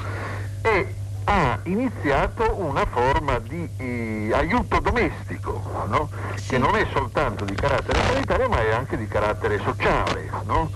e 0.62 0.96
ha 1.26 1.60
iniziato 1.64 2.56
una 2.58 2.86
forma 2.86 3.40
di 3.40 3.70
eh, 3.78 4.30
aiuto 4.34 4.80
domestico, 4.80 5.86
no? 5.88 6.10
che 6.48 6.58
non 6.58 6.76
è 6.76 6.86
soltanto 6.92 7.46
di 7.46 7.56
carattere 7.56 8.00
sanitario 8.12 8.50
ma 8.50 8.62
è 8.62 8.72
anche 8.72 8.98
di 8.98 9.08
carattere 9.08 9.60
sociale. 9.60 10.30
No? 10.46 10.70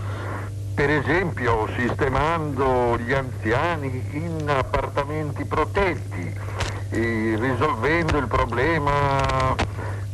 Per 0.77 0.91
esempio 0.91 1.67
sistemando 1.75 2.99
gli 2.99 3.11
anziani 3.11 3.99
in 4.11 4.47
appartamenti 4.47 5.43
protetti, 5.45 6.31
risolvendo 6.91 8.19
il 8.19 8.27
problema 8.27 9.55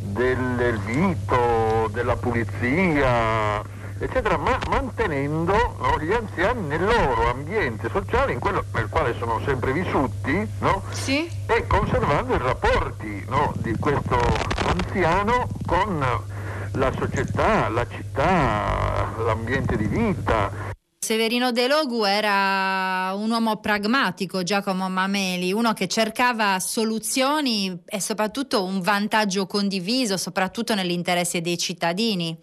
del 0.00 0.80
vito, 0.86 1.90
della 1.92 2.16
pulizia, 2.16 3.62
eccetera, 3.98 4.38
ma 4.38 4.58
mantenendo 4.70 5.52
no, 5.52 6.00
gli 6.00 6.12
anziani 6.12 6.66
nel 6.66 6.82
loro 6.82 7.28
ambiente 7.28 7.90
sociale, 7.90 8.32
in 8.32 8.38
quello 8.38 8.64
nel 8.72 8.88
quale 8.88 9.14
sono 9.18 9.42
sempre 9.44 9.70
vissuti, 9.70 10.48
no? 10.60 10.82
sì. 10.92 11.30
e 11.44 11.66
conservando 11.66 12.36
i 12.36 12.38
rapporti 12.38 13.22
no, 13.28 13.52
di 13.58 13.76
questo 13.76 14.18
anziano 14.64 15.46
con 15.66 16.02
la 16.76 16.92
società, 16.96 17.68
la 17.68 17.86
città, 17.86 19.03
l'ambiente 19.18 19.76
di 19.76 19.86
vita. 19.86 20.72
Severino 21.04 21.52
De 21.52 21.68
Logu 21.68 22.04
era 22.04 23.12
un 23.14 23.30
uomo 23.30 23.58
pragmatico, 23.58 24.42
Giacomo 24.42 24.88
Mameli, 24.88 25.52
uno 25.52 25.74
che 25.74 25.86
cercava 25.86 26.58
soluzioni 26.58 27.82
e 27.84 28.00
soprattutto 28.00 28.64
un 28.64 28.80
vantaggio 28.80 29.46
condiviso, 29.46 30.16
soprattutto 30.16 30.74
nell'interesse 30.74 31.42
dei 31.42 31.58
cittadini. 31.58 32.34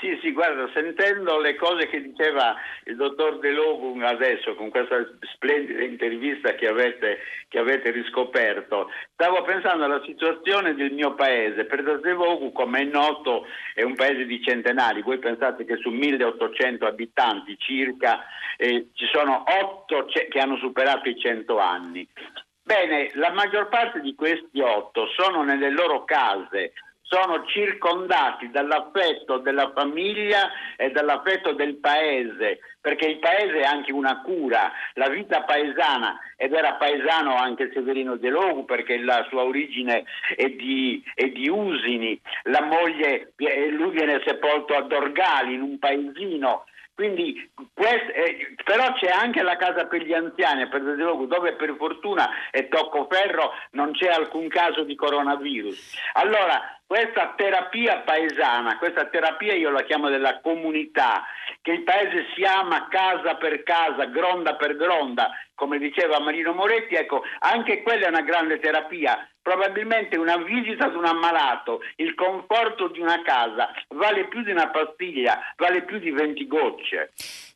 Sì, 0.00 0.18
sì, 0.22 0.32
guarda, 0.32 0.66
sentendo 0.72 1.38
le 1.38 1.56
cose 1.56 1.86
che 1.86 2.00
diceva 2.00 2.56
il 2.84 2.96
dottor 2.96 3.38
De 3.38 3.50
Logum 3.50 4.02
adesso 4.02 4.54
con 4.54 4.70
questa 4.70 4.96
splendida 5.34 5.82
intervista 5.82 6.54
che 6.54 6.68
avete, 6.68 7.18
che 7.48 7.58
avete 7.58 7.90
riscoperto, 7.90 8.90
stavo 9.12 9.42
pensando 9.42 9.84
alla 9.84 10.02
situazione 10.06 10.74
del 10.74 10.92
mio 10.92 11.14
paese. 11.14 11.66
Per 11.66 11.84
Zazevogu, 11.84 12.50
come 12.50 12.80
è 12.80 12.84
noto, 12.84 13.46
è 13.74 13.82
un 13.82 13.94
paese 13.94 14.24
di 14.24 14.42
centenari. 14.42 15.02
Voi 15.02 15.18
pensate 15.18 15.66
che 15.66 15.76
su 15.76 15.90
1800 15.90 16.86
abitanti 16.86 17.58
circa 17.58 18.24
eh, 18.56 18.88
ci 18.94 19.04
sono 19.12 19.44
8 19.46 20.06
che 20.30 20.38
hanno 20.38 20.56
superato 20.56 21.10
i 21.10 21.18
100 21.18 21.58
anni. 21.58 22.08
Bene, 22.62 23.10
la 23.14 23.32
maggior 23.32 23.68
parte 23.68 24.00
di 24.00 24.14
questi 24.14 24.60
8 24.60 25.08
sono 25.18 25.42
nelle 25.42 25.68
loro 25.68 26.04
case 26.04 26.72
sono 27.10 27.44
circondati 27.44 28.50
dall'affetto 28.50 29.38
della 29.38 29.72
famiglia 29.74 30.48
e 30.76 30.90
dall'affetto 30.90 31.52
del 31.54 31.74
paese, 31.78 32.60
perché 32.80 33.06
il 33.06 33.18
paese 33.18 33.58
è 33.58 33.64
anche 33.64 33.90
una 33.90 34.20
cura, 34.20 34.70
la 34.94 35.08
vita 35.08 35.42
paesana, 35.42 36.20
ed 36.36 36.52
era 36.52 36.74
paesano 36.74 37.34
anche 37.34 37.70
Severino 37.74 38.14
De 38.14 38.28
Logu 38.28 38.64
perché 38.64 38.96
la 38.98 39.26
sua 39.28 39.42
origine 39.42 40.04
è 40.36 40.48
di, 40.50 41.02
è 41.14 41.26
di 41.26 41.48
Usini, 41.48 42.18
la 42.44 42.62
moglie, 42.62 43.32
lui 43.70 43.90
viene 43.90 44.22
sepolto 44.24 44.76
a 44.76 44.82
Dorgali 44.82 45.54
in 45.54 45.62
un 45.62 45.78
paesino. 45.80 46.64
Quindi, 46.94 47.50
quest, 47.72 48.10
eh, 48.12 48.54
però 48.62 48.92
c'è 48.92 49.08
anche 49.08 49.42
la 49.42 49.56
casa 49.56 49.86
per 49.86 50.02
gli 50.02 50.12
anziani, 50.12 50.68
per 50.68 50.82
dove 50.82 51.54
per 51.54 51.74
fortuna 51.78 52.28
e 52.50 52.68
tocco 52.68 53.08
ferro 53.10 53.52
non 53.70 53.92
c'è 53.92 54.08
alcun 54.08 54.48
caso 54.48 54.84
di 54.84 54.94
coronavirus. 54.94 55.98
Allora, 56.12 56.79
questa 56.90 57.34
terapia 57.36 58.00
paesana, 58.00 58.76
questa 58.78 59.04
terapia 59.04 59.54
io 59.54 59.70
la 59.70 59.84
chiamo 59.84 60.08
della 60.08 60.40
comunità, 60.40 61.24
che 61.62 61.70
il 61.70 61.84
paese 61.84 62.26
si 62.34 62.42
ama 62.42 62.88
casa 62.88 63.36
per 63.36 63.62
casa, 63.62 64.06
gronda 64.06 64.56
per 64.56 64.74
gronda, 64.74 65.30
come 65.54 65.78
diceva 65.78 66.18
Marino 66.18 66.52
Moretti, 66.52 66.96
ecco, 66.96 67.22
anche 67.38 67.82
quella 67.82 68.06
è 68.06 68.08
una 68.08 68.22
grande 68.22 68.58
terapia. 68.58 69.24
Probabilmente 69.40 70.16
una 70.16 70.36
visita 70.38 70.86
ad 70.86 70.96
un 70.96 71.04
ammalato, 71.04 71.80
il 71.96 72.16
conforto 72.16 72.88
di 72.88 72.98
una 72.98 73.22
casa, 73.22 73.70
vale 73.90 74.26
più 74.26 74.42
di 74.42 74.50
una 74.50 74.68
pastiglia, 74.70 75.38
vale 75.58 75.82
più 75.82 76.00
di 76.00 76.10
20 76.10 76.46
gocce. 76.48 77.12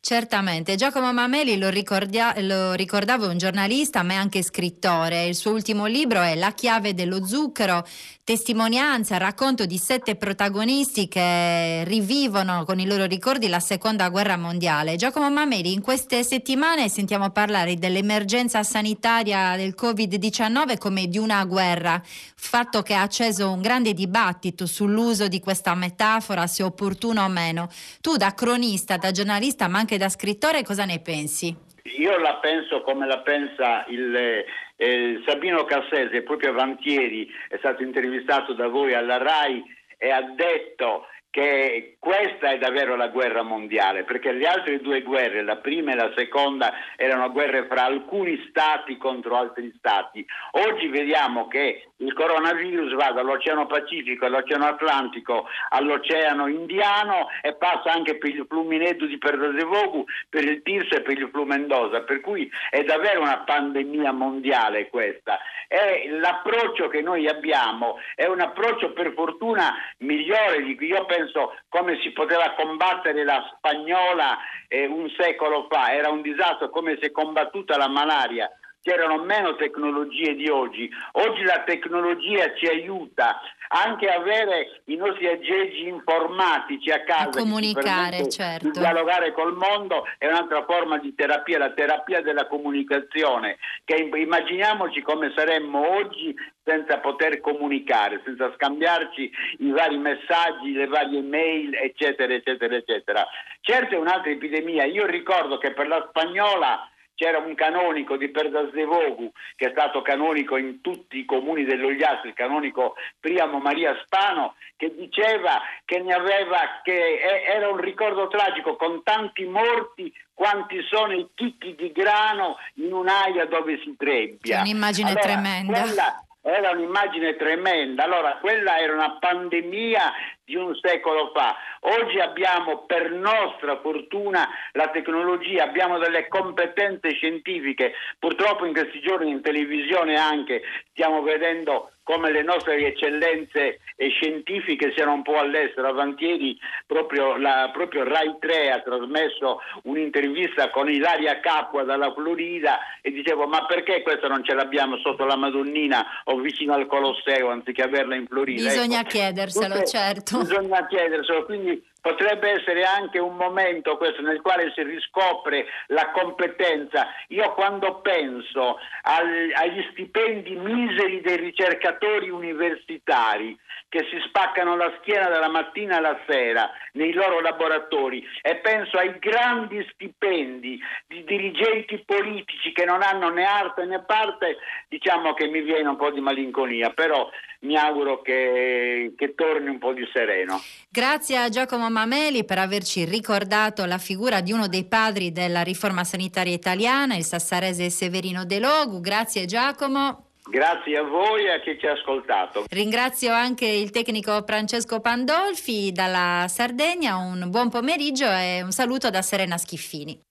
Certamente, 0.07 0.75
Giacomo 0.75 1.11
Mameli 1.11 1.57
lo, 1.57 1.69
ricordia- 1.69 2.35
lo 2.41 2.73
ricordavo, 2.73 3.27
un 3.27 3.39
giornalista 3.39 4.03
ma 4.03 4.13
è 4.13 4.17
anche 4.17 4.43
scrittore. 4.43 5.25
Il 5.25 5.33
suo 5.33 5.51
ultimo 5.51 5.87
libro 5.87 6.21
è 6.21 6.35
La 6.35 6.53
chiave 6.53 6.93
dello 6.93 7.25
zucchero, 7.25 7.83
testimonianza, 8.23 9.17
racconto 9.17 9.65
di 9.65 9.79
sette 9.79 10.15
protagonisti 10.15 11.07
che 11.07 11.83
rivivono 11.85 12.65
con 12.65 12.79
i 12.79 12.85
loro 12.85 13.05
ricordi 13.05 13.47
la 13.47 13.59
seconda 13.59 14.09
guerra 14.09 14.37
mondiale. 14.37 14.95
Giacomo 14.95 15.27
Mameli, 15.31 15.73
in 15.73 15.81
queste 15.81 16.23
settimane 16.23 16.87
sentiamo 16.87 17.31
parlare 17.31 17.73
dell'emergenza 17.73 18.61
sanitaria 18.61 19.55
del 19.55 19.73
Covid-19 19.75 20.77
come 20.77 21.07
di 21.07 21.17
una 21.17 21.43
guerra, 21.45 21.99
fatto 22.35 22.83
che 22.83 22.93
ha 22.93 23.01
acceso 23.01 23.49
un 23.49 23.61
grande 23.61 23.95
dibattito 23.95 24.67
sull'uso 24.67 25.27
di 25.27 25.39
questa 25.39 25.73
metafora, 25.73 26.45
se 26.45 26.61
opportuno 26.61 27.23
o 27.23 27.27
meno. 27.27 27.69
Tu 28.01 28.17
da 28.17 28.35
cronista, 28.35 28.97
da 28.97 29.09
giornalista 29.09 29.67
ma 29.67 29.79
anche 29.79 29.94
da 29.97 30.09
scrittore 30.09 30.63
cosa 30.63 30.85
ne 30.85 30.99
pensi? 30.99 31.55
Io 31.97 32.17
la 32.17 32.35
penso 32.37 32.81
come 32.81 33.05
la 33.05 33.19
pensa 33.19 33.85
il, 33.87 34.43
eh, 34.77 35.21
Sabino 35.25 35.63
Cassese, 35.65 36.23
proprio 36.23 36.49
avantieri, 36.49 37.29
è 37.47 37.57
stato 37.57 37.83
intervistato 37.83 38.53
da 38.53 38.67
voi 38.67 38.93
alla 38.93 39.17
RAI 39.17 39.63
e 39.97 40.09
ha 40.09 40.21
detto 40.21 41.07
che 41.35 41.97
questa 41.99 42.51
è 42.51 42.57
davvero 42.57 42.95
la 42.95 43.09
guerra 43.09 43.41
mondiale, 43.41 44.05
perché 44.05 44.31
le 44.31 44.45
altre 44.45 44.79
due 44.79 45.01
guerre, 45.01 45.43
la 45.43 45.57
prima 45.57 45.91
e 45.91 45.95
la 45.95 46.13
seconda, 46.15 46.71
erano 46.95 47.29
guerre 47.29 47.65
fra 47.65 47.83
alcuni 47.83 48.41
stati 48.47 48.95
contro 48.95 49.35
altri 49.35 49.73
stati. 49.77 50.25
Oggi 50.51 50.87
vediamo 50.87 51.49
che 51.49 51.89
il 51.97 52.13
coronavirus 52.13 52.93
va 52.93 53.11
dall'Oceano 53.11 53.65
Pacifico 53.65 54.25
all'Oceano 54.25 54.65
Atlantico 54.65 55.47
all'Oceano 55.69 56.47
Indiano 56.47 57.27
e 57.41 57.53
passa 57.55 57.91
anche 57.91 58.17
per 58.17 58.29
il 58.29 58.45
Fluminetto 58.47 59.05
di 59.05 59.17
Perdasevogu, 59.17 60.05
per 60.29 60.45
il 60.45 60.61
Tirso 60.61 60.95
e 60.95 61.01
per 61.01 61.17
il 61.17 61.29
Flumendosa, 61.29 62.01
per 62.03 62.21
cui 62.21 62.49
è 62.69 62.81
davvero 62.83 63.19
una 63.19 63.39
pandemia 63.39 64.13
mondiale 64.13 64.87
questa. 64.87 65.37
E 65.67 66.07
l'approccio 66.09 66.87
che 66.87 67.01
noi 67.01 67.27
abbiamo 67.27 67.97
è 68.13 68.25
un 68.25 68.39
approccio 68.39 68.93
per 68.93 69.11
fortuna 69.13 69.73
migliore 69.97 70.61
di 70.63 70.75
cui 70.75 70.87
io 70.87 71.05
penso 71.05 71.24
penso 71.25 71.55
come 71.69 71.99
si 72.01 72.11
poteva 72.11 72.53
combattere 72.55 73.23
la 73.23 73.43
spagnola 73.55 74.37
eh, 74.67 74.85
un 74.85 75.09
secolo 75.17 75.67
fa, 75.69 75.91
era 75.91 76.09
un 76.09 76.21
disastro 76.21 76.69
come 76.69 76.97
si 76.99 77.05
è 77.05 77.11
combattuta 77.11 77.77
la 77.77 77.89
malaria 77.89 78.49
c'erano 78.85 79.23
meno 79.23 79.55
tecnologie 79.55 80.35
di 80.35 80.47
oggi. 80.47 80.87
Oggi 81.13 81.41
la 81.41 81.63
tecnologia 81.65 82.53
ci 82.53 82.67
aiuta 82.67 83.41
anche 83.69 84.07
a 84.07 84.17
avere 84.17 84.81
i 84.85 84.95
nostri 84.95 85.25
aggeggi 85.25 85.87
informatici 85.87 86.91
a 86.91 87.01
casa. 87.03 87.29
A 87.29 87.41
comunicare, 87.41 88.29
certo. 88.29 88.69
Di 88.69 88.77
dialogare 88.77 89.31
col 89.31 89.55
mondo 89.55 90.05
è 90.19 90.27
un'altra 90.27 90.63
forma 90.65 90.99
di 90.99 91.15
terapia, 91.15 91.57
la 91.57 91.71
terapia 91.71 92.21
della 92.21 92.45
comunicazione, 92.45 93.57
che 93.83 93.95
immaginiamoci 93.95 95.01
come 95.01 95.33
saremmo 95.35 95.95
oggi 95.95 96.35
senza 96.63 96.99
poter 96.99 97.41
comunicare, 97.41 98.21
senza 98.23 98.53
scambiarci 98.53 99.31
i 99.59 99.71
vari 99.71 99.97
messaggi, 99.97 100.73
le 100.73 100.85
varie 100.85 101.21
mail, 101.23 101.73
eccetera, 101.73 102.31
eccetera, 102.31 102.75
eccetera. 102.75 103.25
Certo 103.61 103.95
è 103.95 103.97
un'altra 103.97 104.29
epidemia. 104.29 104.83
Io 104.83 105.07
ricordo 105.07 105.57
che 105.57 105.73
per 105.73 105.87
la 105.87 106.05
spagnola 106.07 106.87
c'era 107.15 107.39
un 107.39 107.55
canonico 107.55 108.17
di 108.17 108.29
Perdasdevogu 108.29 109.31
che 109.55 109.67
è 109.67 109.71
stato 109.71 110.01
canonico 110.01 110.57
in 110.57 110.81
tutti 110.81 111.17
i 111.17 111.25
comuni 111.25 111.63
dell'Ogliastro, 111.63 112.27
il 112.27 112.35
canonico 112.35 112.95
Priamo 113.19 113.59
Maria 113.59 113.97
Spano, 114.03 114.55
che 114.75 114.93
diceva 114.93 115.61
che, 115.85 115.97
aveva, 115.97 116.81
che 116.83 117.19
era 117.47 117.69
un 117.69 117.77
ricordo 117.77 118.27
tragico 118.27 118.75
con 118.75 119.01
tanti 119.03 119.45
morti 119.45 120.13
quanti 120.33 120.81
sono 120.83 121.13
i 121.13 121.27
chicchi 121.33 121.75
di 121.75 121.91
grano 121.91 122.57
in 122.75 122.93
un'aia 122.93 123.45
dove 123.45 123.79
si 123.81 123.95
trebbia. 123.97 124.59
Un'immagine 124.59 125.11
allora, 125.11 125.21
tremenda. 125.21 125.81
Quella, 125.81 126.25
era 126.41 126.71
un'immagine 126.71 127.35
tremenda. 127.37 128.03
Allora, 128.03 128.37
quella 128.37 128.77
era 128.77 128.93
una 128.93 129.17
pandemia 129.17 130.13
di 130.45 130.55
un 130.55 130.75
secolo 130.79 131.31
fa. 131.33 131.55
Oggi 131.81 132.19
abbiamo 132.19 132.85
per 132.85 133.11
nostra 133.11 133.79
fortuna 133.81 134.47
la 134.73 134.89
tecnologia, 134.89 135.63
abbiamo 135.63 135.97
delle 135.97 136.27
competenze 136.27 137.11
scientifiche. 137.11 137.93
Purtroppo 138.19 138.65
in 138.65 138.73
questi 138.73 139.01
giorni 139.01 139.31
in 139.31 139.41
televisione 139.41 140.15
anche 140.15 140.61
stiamo 140.91 141.21
vedendo 141.23 141.89
come 142.05 142.31
le 142.31 142.43
nostre 142.43 142.77
eccellenze 142.85 143.79
scientifiche 143.97 144.93
siano 144.95 145.13
un 145.13 145.23
po' 145.23 145.39
all'estero. 145.39 145.87
Avantieri 145.87 146.55
proprio, 146.85 147.35
la, 147.35 147.71
proprio 147.73 148.03
Rai 148.03 148.35
3 148.39 148.71
ha 148.71 148.79
trasmesso 148.81 149.59
un'intervista 149.83 150.69
con 150.69 150.87
Ilaria 150.87 151.39
Capua 151.39 151.83
dalla 151.83 152.13
Florida 152.13 152.77
e 153.01 153.11
dicevo 153.11 153.47
ma 153.47 153.65
perché 153.65 154.03
questo 154.03 154.27
non 154.27 154.43
ce 154.43 154.53
l'abbiamo 154.53 154.97
sotto 154.97 155.25
la 155.25 155.35
Madonnina 155.35 156.05
o 156.25 156.37
vicino 156.37 156.75
al 156.75 156.85
Colosseo 156.85 157.49
anziché 157.49 157.81
averla 157.81 158.13
in 158.13 158.27
Florida? 158.27 158.61
Bisogna 158.61 158.99
ecco, 158.99 159.09
chiederselo, 159.09 159.73
tutte, 159.73 159.87
certo 159.87 160.34
bisogna 160.39 160.85
chiederselo, 160.87 161.45
quindi 161.45 161.83
potrebbe 162.05 162.51
essere 162.51 162.83
anche 162.83 163.17
un 163.17 163.35
momento 163.35 163.97
questo 163.97 164.21
nel 164.21 164.41
quale 164.41 164.71
si 164.75 164.83
riscopre 164.83 165.65
la 165.87 166.11
competenza. 166.11 167.07
Io 167.29 167.51
quando 167.53 168.01
penso 168.01 168.77
al, 169.01 169.51
agli 169.55 169.83
stipendi 169.91 170.55
miseri 170.55 171.21
dei 171.21 171.37
ricercatori 171.37 172.29
universitari 172.29 173.57
che 173.89 174.05
si 174.09 174.19
spaccano 174.27 174.75
la 174.75 174.93
schiena 174.99 175.29
dalla 175.29 175.49
mattina 175.49 175.97
alla 175.97 176.19
sera 176.27 176.69
nei 176.93 177.13
loro 177.13 177.39
laboratori 177.39 178.23
e 178.41 178.57
penso 178.57 178.97
ai 178.97 179.17
grandi 179.19 179.87
stipendi 179.93 180.79
di 181.07 181.23
dirigenti 181.23 182.03
politici 182.05 182.71
che 182.71 182.85
non 182.85 183.01
hanno 183.01 183.29
né 183.29 183.45
arte 183.45 183.85
né 183.85 184.03
parte, 184.03 184.57
diciamo 184.89 185.33
che 185.33 185.47
mi 185.47 185.61
viene 185.61 185.89
un 185.89 185.95
po' 185.95 186.11
di 186.11 186.19
malinconia, 186.19 186.89
però 186.89 187.29
mi 187.65 187.75
auguro 187.75 188.21
che, 188.21 189.13
che, 189.17 189.35
torni 189.35 189.69
un 189.69 189.79
po' 189.79 189.93
più 189.93 190.07
sereno. 190.13 190.61
Grazie 190.89 191.37
a 191.37 191.49
Giacomo 191.49 191.89
Mameli 191.89 192.45
per 192.45 192.59
averci 192.59 193.03
ricordato 193.03 193.85
la 193.85 193.97
figura 193.97 194.41
di 194.41 194.51
uno 194.51 194.67
dei 194.67 194.85
padri 194.85 195.31
della 195.31 195.61
riforma 195.61 196.03
sanitaria 196.03 196.53
italiana, 196.53 197.15
il 197.15 197.23
sassarese 197.23 197.89
Severino 197.89 198.45
De 198.45 198.59
Logu. 198.59 199.01
Grazie 199.01 199.45
Giacomo. 199.45 200.25
Grazie 200.47 200.97
a 200.97 201.03
voi 201.03 201.45
e 201.45 201.53
a 201.53 201.59
chi 201.59 201.75
ci 201.79 201.87
ha 201.87 201.93
ascoltato. 201.93 202.65
Ringrazio 202.69 203.33
anche 203.33 203.65
il 203.65 203.89
tecnico 203.89 204.43
Francesco 204.45 204.99
Pandolfi 204.99 205.91
dalla 205.91 206.45
Sardegna, 206.47 207.15
un 207.15 207.47
buon 207.49 207.69
pomeriggio 207.69 208.29
e 208.29 208.61
un 208.61 208.71
saluto 208.71 209.09
da 209.09 209.23
Serena 209.23 209.57
Schiffini. 209.57 210.21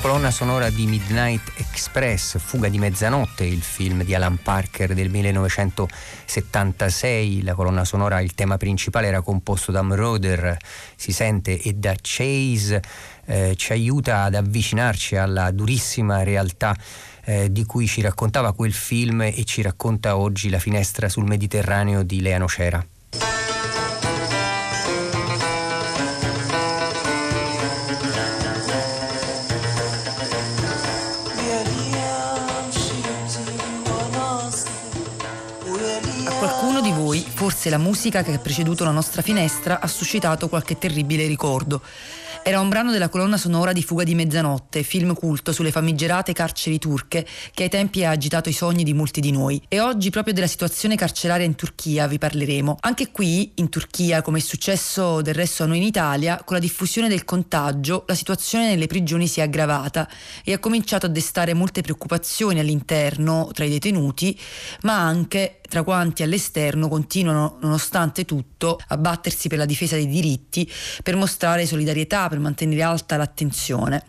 Colonna 0.00 0.30
sonora 0.30 0.70
di 0.70 0.86
Midnight 0.86 1.52
Express, 1.56 2.38
Fuga 2.38 2.68
di 2.68 2.78
mezzanotte, 2.78 3.44
il 3.44 3.60
film 3.60 4.02
di 4.02 4.14
Alan 4.14 4.38
Parker 4.42 4.94
del 4.94 5.10
1976. 5.10 7.42
La 7.42 7.52
colonna 7.54 7.84
sonora, 7.84 8.20
il 8.20 8.32
tema 8.34 8.56
principale 8.56 9.08
era 9.08 9.20
composto 9.20 9.70
da 9.72 9.82
Mroder, 9.82 10.56
si 10.96 11.12
sente, 11.12 11.60
e 11.60 11.74
da 11.74 11.94
Chase. 12.00 12.82
Eh, 13.26 13.52
ci 13.56 13.72
aiuta 13.72 14.22
ad 14.22 14.34
avvicinarci 14.34 15.16
alla 15.16 15.50
durissima 15.50 16.22
realtà 16.22 16.74
eh, 17.24 17.52
di 17.52 17.66
cui 17.66 17.86
ci 17.86 18.00
raccontava 18.00 18.54
quel 18.54 18.72
film 18.72 19.20
e 19.20 19.44
ci 19.44 19.60
racconta 19.60 20.16
oggi 20.16 20.48
la 20.48 20.58
finestra 20.58 21.10
sul 21.10 21.24
Mediterraneo 21.24 22.02
di 22.02 22.22
Lea 22.22 22.38
Nocera. 22.38 22.82
Forse 37.60 37.76
la 37.76 37.84
musica 37.84 38.22
che 38.22 38.32
ha 38.32 38.38
preceduto 38.38 38.84
la 38.84 38.90
nostra 38.90 39.20
finestra 39.20 39.80
ha 39.80 39.86
suscitato 39.86 40.48
qualche 40.48 40.78
terribile 40.78 41.26
ricordo. 41.26 41.82
Era 42.42 42.58
un 42.58 42.70
brano 42.70 42.90
della 42.90 43.10
colonna 43.10 43.36
sonora 43.36 43.74
di 43.74 43.82
Fuga 43.82 44.02
di 44.02 44.14
mezzanotte, 44.14 44.82
film 44.82 45.12
culto 45.12 45.52
sulle 45.52 45.70
famigerate 45.70 46.32
carceri 46.32 46.78
turche 46.78 47.26
che 47.52 47.64
ai 47.64 47.68
tempi 47.68 48.02
ha 48.02 48.12
agitato 48.12 48.48
i 48.48 48.54
sogni 48.54 48.82
di 48.82 48.94
molti 48.94 49.20
di 49.20 49.30
noi. 49.30 49.60
E 49.68 49.78
oggi 49.78 50.08
proprio 50.08 50.32
della 50.32 50.46
situazione 50.46 50.96
carceraria 50.96 51.44
in 51.44 51.54
Turchia 51.54 52.06
vi 52.06 52.16
parleremo. 52.16 52.78
Anche 52.80 53.10
qui, 53.10 53.52
in 53.56 53.68
Turchia, 53.68 54.22
come 54.22 54.38
è 54.38 54.40
successo 54.40 55.20
del 55.20 55.34
resto 55.34 55.64
a 55.64 55.66
noi 55.66 55.76
in 55.76 55.82
Italia, 55.82 56.40
con 56.42 56.56
la 56.56 56.62
diffusione 56.62 57.08
del 57.08 57.26
contagio, 57.26 58.04
la 58.06 58.14
situazione 58.14 58.68
nelle 58.68 58.86
prigioni 58.86 59.26
si 59.26 59.40
è 59.40 59.42
aggravata 59.42 60.08
e 60.42 60.54
ha 60.54 60.58
cominciato 60.58 61.04
a 61.04 61.10
destare 61.10 61.52
molte 61.52 61.82
preoccupazioni 61.82 62.58
all'interno 62.58 63.50
tra 63.52 63.66
i 63.66 63.68
detenuti, 63.68 64.40
ma 64.80 64.96
anche 64.96 65.59
tra 65.70 65.84
quanti 65.84 66.24
all'esterno 66.24 66.88
continuano, 66.88 67.56
nonostante 67.60 68.24
tutto, 68.24 68.78
a 68.88 68.96
battersi 68.96 69.48
per 69.48 69.56
la 69.56 69.64
difesa 69.64 69.94
dei 69.94 70.08
diritti, 70.08 70.68
per 71.04 71.14
mostrare 71.14 71.64
solidarietà, 71.64 72.28
per 72.28 72.40
mantenere 72.40 72.82
alta 72.82 73.16
l'attenzione. 73.16 74.04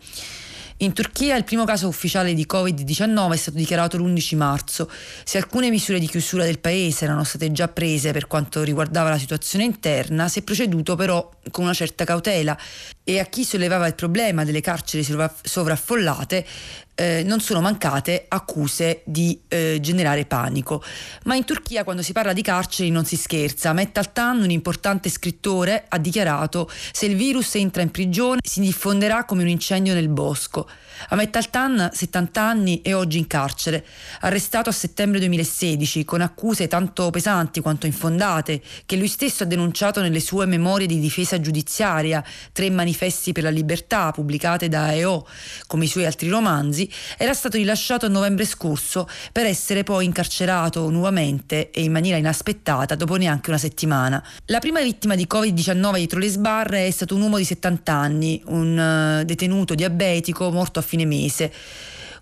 In 0.78 0.92
Turchia 0.92 1.36
il 1.36 1.44
primo 1.44 1.64
caso 1.64 1.86
ufficiale 1.86 2.34
di 2.34 2.44
Covid-19 2.50 3.32
è 3.32 3.36
stato 3.36 3.56
dichiarato 3.56 3.96
l'11 3.96 4.36
marzo. 4.36 4.90
Se 5.22 5.38
alcune 5.38 5.70
misure 5.70 6.00
di 6.00 6.08
chiusura 6.08 6.42
del 6.44 6.58
paese 6.58 7.04
erano 7.04 7.22
state 7.22 7.52
già 7.52 7.68
prese 7.68 8.10
per 8.10 8.26
quanto 8.26 8.64
riguardava 8.64 9.10
la 9.10 9.18
situazione 9.18 9.64
interna, 9.64 10.26
si 10.26 10.40
è 10.40 10.42
proceduto 10.42 10.96
però 10.96 11.30
con 11.50 11.64
una 11.64 11.74
certa 11.74 12.04
cautela 12.04 12.56
e 13.04 13.18
a 13.18 13.24
chi 13.24 13.44
sollevava 13.44 13.86
il 13.86 13.94
problema 13.94 14.44
delle 14.44 14.60
carceri 14.60 15.04
sovraffollate 15.42 16.46
eh, 16.94 17.22
non 17.24 17.40
sono 17.40 17.60
mancate 17.60 18.26
accuse 18.28 19.02
di 19.04 19.40
eh, 19.48 19.78
generare 19.80 20.24
panico. 20.24 20.82
Ma 21.24 21.34
in 21.34 21.44
Turchia 21.44 21.84
quando 21.84 22.02
si 22.02 22.12
parla 22.12 22.32
di 22.32 22.42
carceri 22.42 22.90
non 22.90 23.04
si 23.04 23.16
scherza. 23.16 23.72
Met 23.72 23.96
Altan, 23.98 24.42
un 24.42 24.50
importante 24.50 25.08
scrittore, 25.08 25.86
ha 25.88 25.98
dichiarato 25.98 26.70
se 26.92 27.06
il 27.06 27.16
virus 27.16 27.54
entra 27.56 27.82
in 27.82 27.90
prigione 27.90 28.40
si 28.42 28.60
diffonderà 28.60 29.24
come 29.24 29.42
un 29.42 29.48
incendio 29.48 29.94
nel 29.94 30.08
bosco. 30.08 30.68
Ahmet 31.08 31.34
Altan, 31.36 31.90
70 31.92 32.42
anni, 32.42 32.80
è 32.82 32.94
oggi 32.94 33.18
in 33.18 33.26
carcere, 33.26 33.84
arrestato 34.20 34.68
a 34.68 34.72
settembre 34.72 35.18
2016 35.18 36.04
con 36.04 36.20
accuse 36.20 36.68
tanto 36.68 37.10
pesanti 37.10 37.60
quanto 37.60 37.86
infondate 37.86 38.60
che 38.86 38.96
lui 38.96 39.08
stesso 39.08 39.42
ha 39.42 39.46
denunciato 39.46 40.00
nelle 40.00 40.20
sue 40.20 40.46
memorie 40.46 40.86
di 40.86 40.98
difesa 40.98 41.40
giudiziaria, 41.40 42.24
tre 42.52 42.70
manifesti 42.70 43.32
per 43.32 43.44
la 43.44 43.50
libertà 43.50 44.10
pubblicate 44.12 44.68
da 44.68 44.94
EO, 44.94 45.26
come 45.66 45.84
i 45.84 45.88
suoi 45.88 46.06
altri 46.06 46.28
romanzi, 46.28 46.90
era 47.16 47.34
stato 47.34 47.56
rilasciato 47.56 48.06
a 48.06 48.08
novembre 48.08 48.44
scorso 48.44 49.08
per 49.32 49.46
essere 49.46 49.82
poi 49.82 50.04
incarcerato 50.04 50.88
nuovamente 50.90 51.70
e 51.70 51.82
in 51.82 51.92
maniera 51.92 52.16
inaspettata 52.16 52.94
dopo 52.94 53.16
neanche 53.16 53.50
una 53.50 53.58
settimana. 53.58 54.22
La 54.46 54.58
prima 54.58 54.80
vittima 54.80 55.14
di 55.14 55.26
Covid-19 55.28 55.96
dietro 55.96 56.18
le 56.18 56.28
sbarre 56.28 56.86
è 56.86 56.90
stato 56.90 57.14
un 57.14 57.22
uomo 57.22 57.36
di 57.36 57.44
70 57.44 57.92
anni, 57.92 58.42
un 58.46 59.20
uh, 59.20 59.24
detenuto 59.24 59.74
diabetico 59.74 60.50
morto 60.50 60.78
a 60.78 60.82
fine 60.92 61.06
mese. 61.06 61.50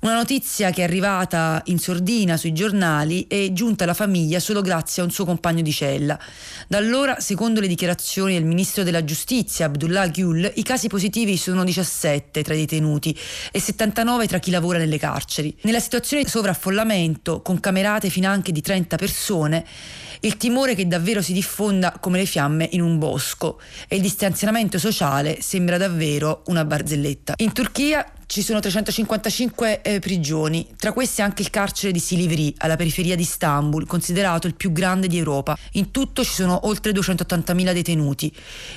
Una 0.01 0.15
notizia 0.15 0.71
che 0.71 0.81
è 0.81 0.85
arrivata 0.85 1.61
in 1.67 1.79
sordina 1.79 2.39
sui 2.39 2.55
giornali 2.55 3.27
è 3.29 3.53
giunta 3.53 3.85
alla 3.85 3.93
famiglia 3.93 4.41
solo 4.41 4.63
grazie 4.63 5.03
a 5.03 5.05
un 5.05 5.11
suo 5.11 5.27
compagno 5.27 5.61
di 5.61 5.73
cella. 5.73 6.19
Da 6.67 6.79
allora, 6.79 7.21
secondo 7.21 7.61
le 7.61 7.67
dichiarazioni 7.67 8.33
del 8.33 8.47
ministro 8.47 8.83
della 8.83 9.05
giustizia 9.05 9.67
Abdullah 9.67 10.09
Gül, 10.09 10.51
i 10.55 10.63
casi 10.63 10.89
positivi 10.89 11.37
sono 11.37 11.65
17 11.65 12.43
tra 12.43 12.55
i 12.55 12.61
detenuti 12.61 13.15
e 13.53 13.61
79 13.61 14.27
tra 14.27 14.39
chi 14.39 14.51
lavora 14.51 14.79
nelle 14.79 14.97
carceri. 14.97 15.55
Nella 15.63 15.81
situazione 15.81 16.23
di 16.23 16.31
sovraffollamento, 16.31 17.43
con 17.43 17.61
camerate 17.61 18.09
finanche 18.09 18.53
di 18.53 18.63
30 18.63 18.97
persone, 18.97 19.67
il 20.21 20.39
timore 20.39 20.75
che 20.75 20.87
davvero 20.87 21.21
si 21.21 21.35
diffonda 21.35 21.99
come 22.01 22.19
le 22.19 22.27
fiamme 22.27 22.69
in 22.73 22.81
un 22.81 22.99
bosco 22.99 23.61
e 23.87 23.97
il 23.97 24.03
distanziamento 24.03 24.79
sociale 24.79 25.43
sembra 25.43 25.77
davvero 25.77 26.43
una 26.47 26.65
barzelletta. 26.65 27.35
In 27.37 27.53
Turchia 27.53 28.15
ci 28.31 28.43
sono 28.43 28.61
355 28.61 29.83
eh, 29.83 29.99
prigioni, 29.99 30.65
tra 30.77 30.93
queste 30.93 31.21
anche 31.21 31.43
il 31.43 31.51
carcere 31.51 31.91
di 31.91 31.99
Silivri, 31.99 32.55
alla 32.59 32.77
periferia 32.77 33.17
di 33.17 33.23
Istanbul, 33.23 33.89
considerato 33.89 34.47
il 34.47 34.55
più 34.55 34.71
grande 34.71 35.09
di 35.09 35.19
Europa. 35.19 35.59
In 35.73 35.91
tutto 35.91 36.23
ci 36.23 36.31
sono 36.35 36.69
oltre 36.69 36.93
280.000 36.93 37.73
detenuti. 37.73 38.33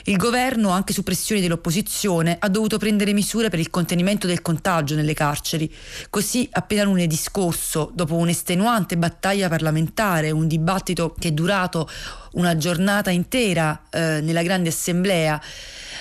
Il 0.05 0.17
governo, 0.17 0.69
anche 0.69 0.91
su 0.91 1.03
pressioni 1.03 1.39
dell'opposizione, 1.39 2.35
ha 2.39 2.49
dovuto 2.49 2.79
prendere 2.79 3.13
misure 3.13 3.49
per 3.51 3.59
il 3.59 3.69
contenimento 3.69 4.25
del 4.25 4.41
contagio 4.41 4.95
nelle 4.95 5.13
carceri. 5.13 5.71
Così, 6.09 6.49
appena 6.51 6.81
lunedì 6.81 7.15
scorso, 7.15 7.91
dopo 7.93 8.15
un'estenuante 8.15 8.97
battaglia 8.97 9.49
parlamentare, 9.49 10.31
un 10.31 10.47
dibattito 10.47 11.13
che 11.19 11.27
è 11.27 11.31
durato 11.31 11.87
una 12.31 12.57
giornata 12.57 13.11
intera 13.11 13.83
eh, 13.91 14.19
nella 14.21 14.41
grande 14.41 14.69
assemblea, 14.69 15.39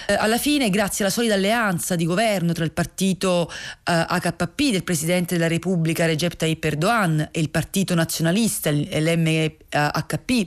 eh, 0.06 0.14
alla 0.14 0.38
fine, 0.38 0.70
grazie 0.70 1.04
alla 1.04 1.12
solida 1.12 1.34
alleanza 1.34 1.96
di 1.96 2.04
governo 2.04 2.52
tra 2.52 2.64
il 2.64 2.72
partito 2.72 3.50
eh, 3.50 3.52
AKP 3.84 4.70
del 4.70 4.84
Presidente 4.84 5.34
della 5.34 5.48
Repubblica 5.48 6.06
Recep 6.06 6.36
Tayyip 6.36 6.64
Erdogan 6.64 7.28
e 7.30 7.40
il 7.40 7.50
partito 7.50 7.94
nazionalista, 7.94 8.70
l'MHP, 8.70 10.46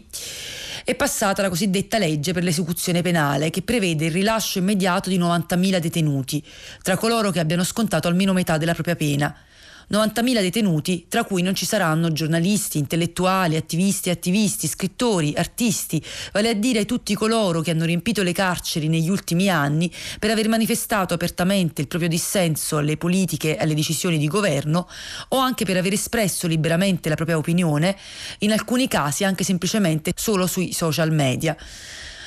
è 0.83 0.95
passata 0.95 1.41
la 1.41 1.49
cosiddetta 1.49 1.97
legge 1.97 2.33
per 2.33 2.43
l'esecuzione 2.43 3.01
penale 3.01 3.49
che 3.49 3.61
prevede 3.61 4.05
il 4.05 4.11
rilascio 4.11 4.59
immediato 4.59 5.09
di 5.09 5.17
90.000 5.17 5.79
detenuti, 5.79 6.43
tra 6.81 6.97
coloro 6.97 7.31
che 7.31 7.39
abbiano 7.39 7.63
scontato 7.63 8.07
almeno 8.07 8.33
metà 8.33 8.57
della 8.57 8.73
propria 8.73 8.95
pena. 8.95 9.35
90.000 9.91 10.41
detenuti, 10.41 11.05
tra 11.07 11.23
cui 11.23 11.41
non 11.41 11.55
ci 11.55 11.65
saranno 11.65 12.11
giornalisti, 12.11 12.77
intellettuali, 12.77 13.55
attivisti, 13.55 14.09
attivisti, 14.09 14.67
scrittori, 14.67 15.33
artisti, 15.35 16.03
vale 16.33 16.49
a 16.49 16.53
dire 16.53 16.85
tutti 16.85 17.13
coloro 17.15 17.61
che 17.61 17.71
hanno 17.71 17.85
riempito 17.85 18.23
le 18.23 18.31
carceri 18.31 18.87
negli 18.87 19.09
ultimi 19.09 19.49
anni 19.49 19.91
per 20.19 20.31
aver 20.31 20.47
manifestato 20.47 21.13
apertamente 21.13 21.81
il 21.81 21.87
proprio 21.87 22.09
dissenso 22.09 22.77
alle 22.77 22.97
politiche 22.97 23.57
e 23.57 23.61
alle 23.61 23.75
decisioni 23.75 24.17
di 24.17 24.27
governo 24.27 24.87
o 25.29 25.37
anche 25.37 25.65
per 25.65 25.77
aver 25.77 25.93
espresso 25.93 26.47
liberamente 26.47 27.09
la 27.09 27.15
propria 27.15 27.37
opinione, 27.37 27.97
in 28.39 28.51
alcuni 28.51 28.87
casi 28.87 29.23
anche 29.23 29.43
semplicemente 29.43 30.11
solo 30.15 30.47
sui 30.47 30.73
social 30.73 31.11
media. 31.11 31.55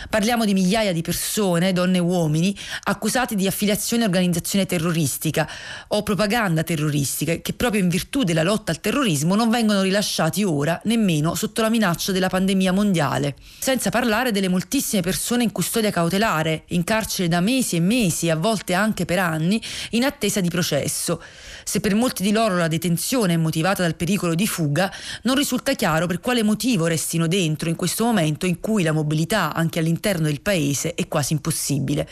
Parliamo 0.09 0.47
di 0.47 0.55
migliaia 0.55 0.95
di 0.95 1.03
persone, 1.03 1.75
donne 1.75 1.99
e 1.99 2.01
uomini, 2.01 2.57
accusati 2.85 3.35
di 3.35 3.47
affiliazione 3.47 4.05
a 4.05 4.07
organizzazione 4.07 4.65
terroristica 4.65 5.47
o 5.89 6.03
propaganda 6.03 6.63
terroristica, 6.63 7.37
che 7.43 7.53
proprio 7.53 7.83
in 7.83 7.91
virtù 7.91 8.23
della 8.23 8.43
lotta 8.43 8.73
al 8.73 8.81
terrorismo 8.81 9.35
non 9.35 9.51
vengono 9.51 9.83
rilasciati 9.83 10.45
ora 10.45 10.81
nemmeno 10.85 11.35
sotto 11.35 11.61
la 11.61 11.69
minaccia 11.69 12.11
della 12.13 12.31
pandemia 12.31 12.73
mondiale. 12.73 13.37
Senza 13.59 13.91
parlare 13.91 14.33
delle 14.33 14.49
moltissime 14.49 15.03
persone 15.03 15.43
in 15.43 15.53
custodia 15.53 15.91
cautelare, 15.91 16.63
in 16.69 16.85
carcere 16.85 17.29
da 17.29 17.41
mesi 17.41 17.77
e 17.77 17.81
mesi, 17.81 18.31
a 18.31 18.37
volte 18.37 18.73
anche 18.73 19.05
per 19.05 19.19
anni, 19.19 19.61
in 19.91 20.05
attesa 20.05 20.41
di 20.41 20.49
processo. 20.49 21.23
Se 21.65 21.81
per 21.81 21.95
molti 21.95 22.23
di 22.23 22.33
loro 22.33 22.57
la 22.57 22.69
detenzione 22.69 23.35
è 23.35 23.37
motivata 23.37 23.83
dal 23.83 23.95
pericolo 23.95 24.35
di 24.35 24.47
fuga, 24.47 24.91
non 25.25 25.37
risulta 25.37 25.75
chiaro 25.75 26.07
per 26.07 26.21
quale 26.21 26.43
motivo 26.43 26.87
restino 26.87 27.27
dentro 27.27 27.69
in 27.69 27.77
questo 27.77 28.05
momento 28.05 28.47
in 28.47 28.59
cui 28.59 28.83
la 28.83 28.93
mobilità 28.93 29.53
anche 29.53 29.79
all'interno 29.79 29.97
del 30.01 30.41
paese 30.41 30.95
è 30.95 31.09
quasi 31.09 31.33
impossibile. 31.33 32.09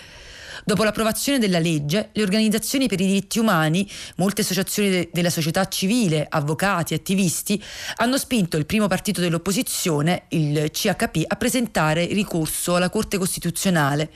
Dopo 0.65 0.85
l'approvazione 0.85 1.39
della 1.39 1.59
legge, 1.59 2.09
le 2.13 2.23
organizzazioni 2.23 2.89
per 2.89 3.01
i 3.01 3.07
diritti 3.07 3.39
umani, 3.39 3.89
molte 4.17 4.41
associazioni 4.41 4.89
de- 4.89 5.11
della 5.13 5.31
società 5.31 5.69
civile, 5.69 6.27
avvocati, 6.29 6.95
attivisti, 6.95 7.63
hanno 7.97 8.19
spinto 8.19 8.57
il 8.57 8.67
primo 8.67 8.89
partito 8.89 9.21
dell'opposizione, 9.21 10.25
il 10.31 10.71
CHP, 10.71 11.25
a 11.27 11.37
presentare 11.37 12.07
ricorso 12.07 12.75
alla 12.75 12.91
Corte 12.91 13.19
Costituzionale 13.19 14.11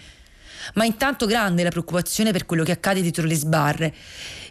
Ma 0.74 0.84
intanto 0.84 1.26
grande 1.26 1.62
la 1.62 1.70
preoccupazione 1.70 2.32
per 2.32 2.46
quello 2.46 2.64
che 2.64 2.72
accade 2.72 3.02
dietro 3.02 3.26
le 3.26 3.34
sbarre. 3.34 3.94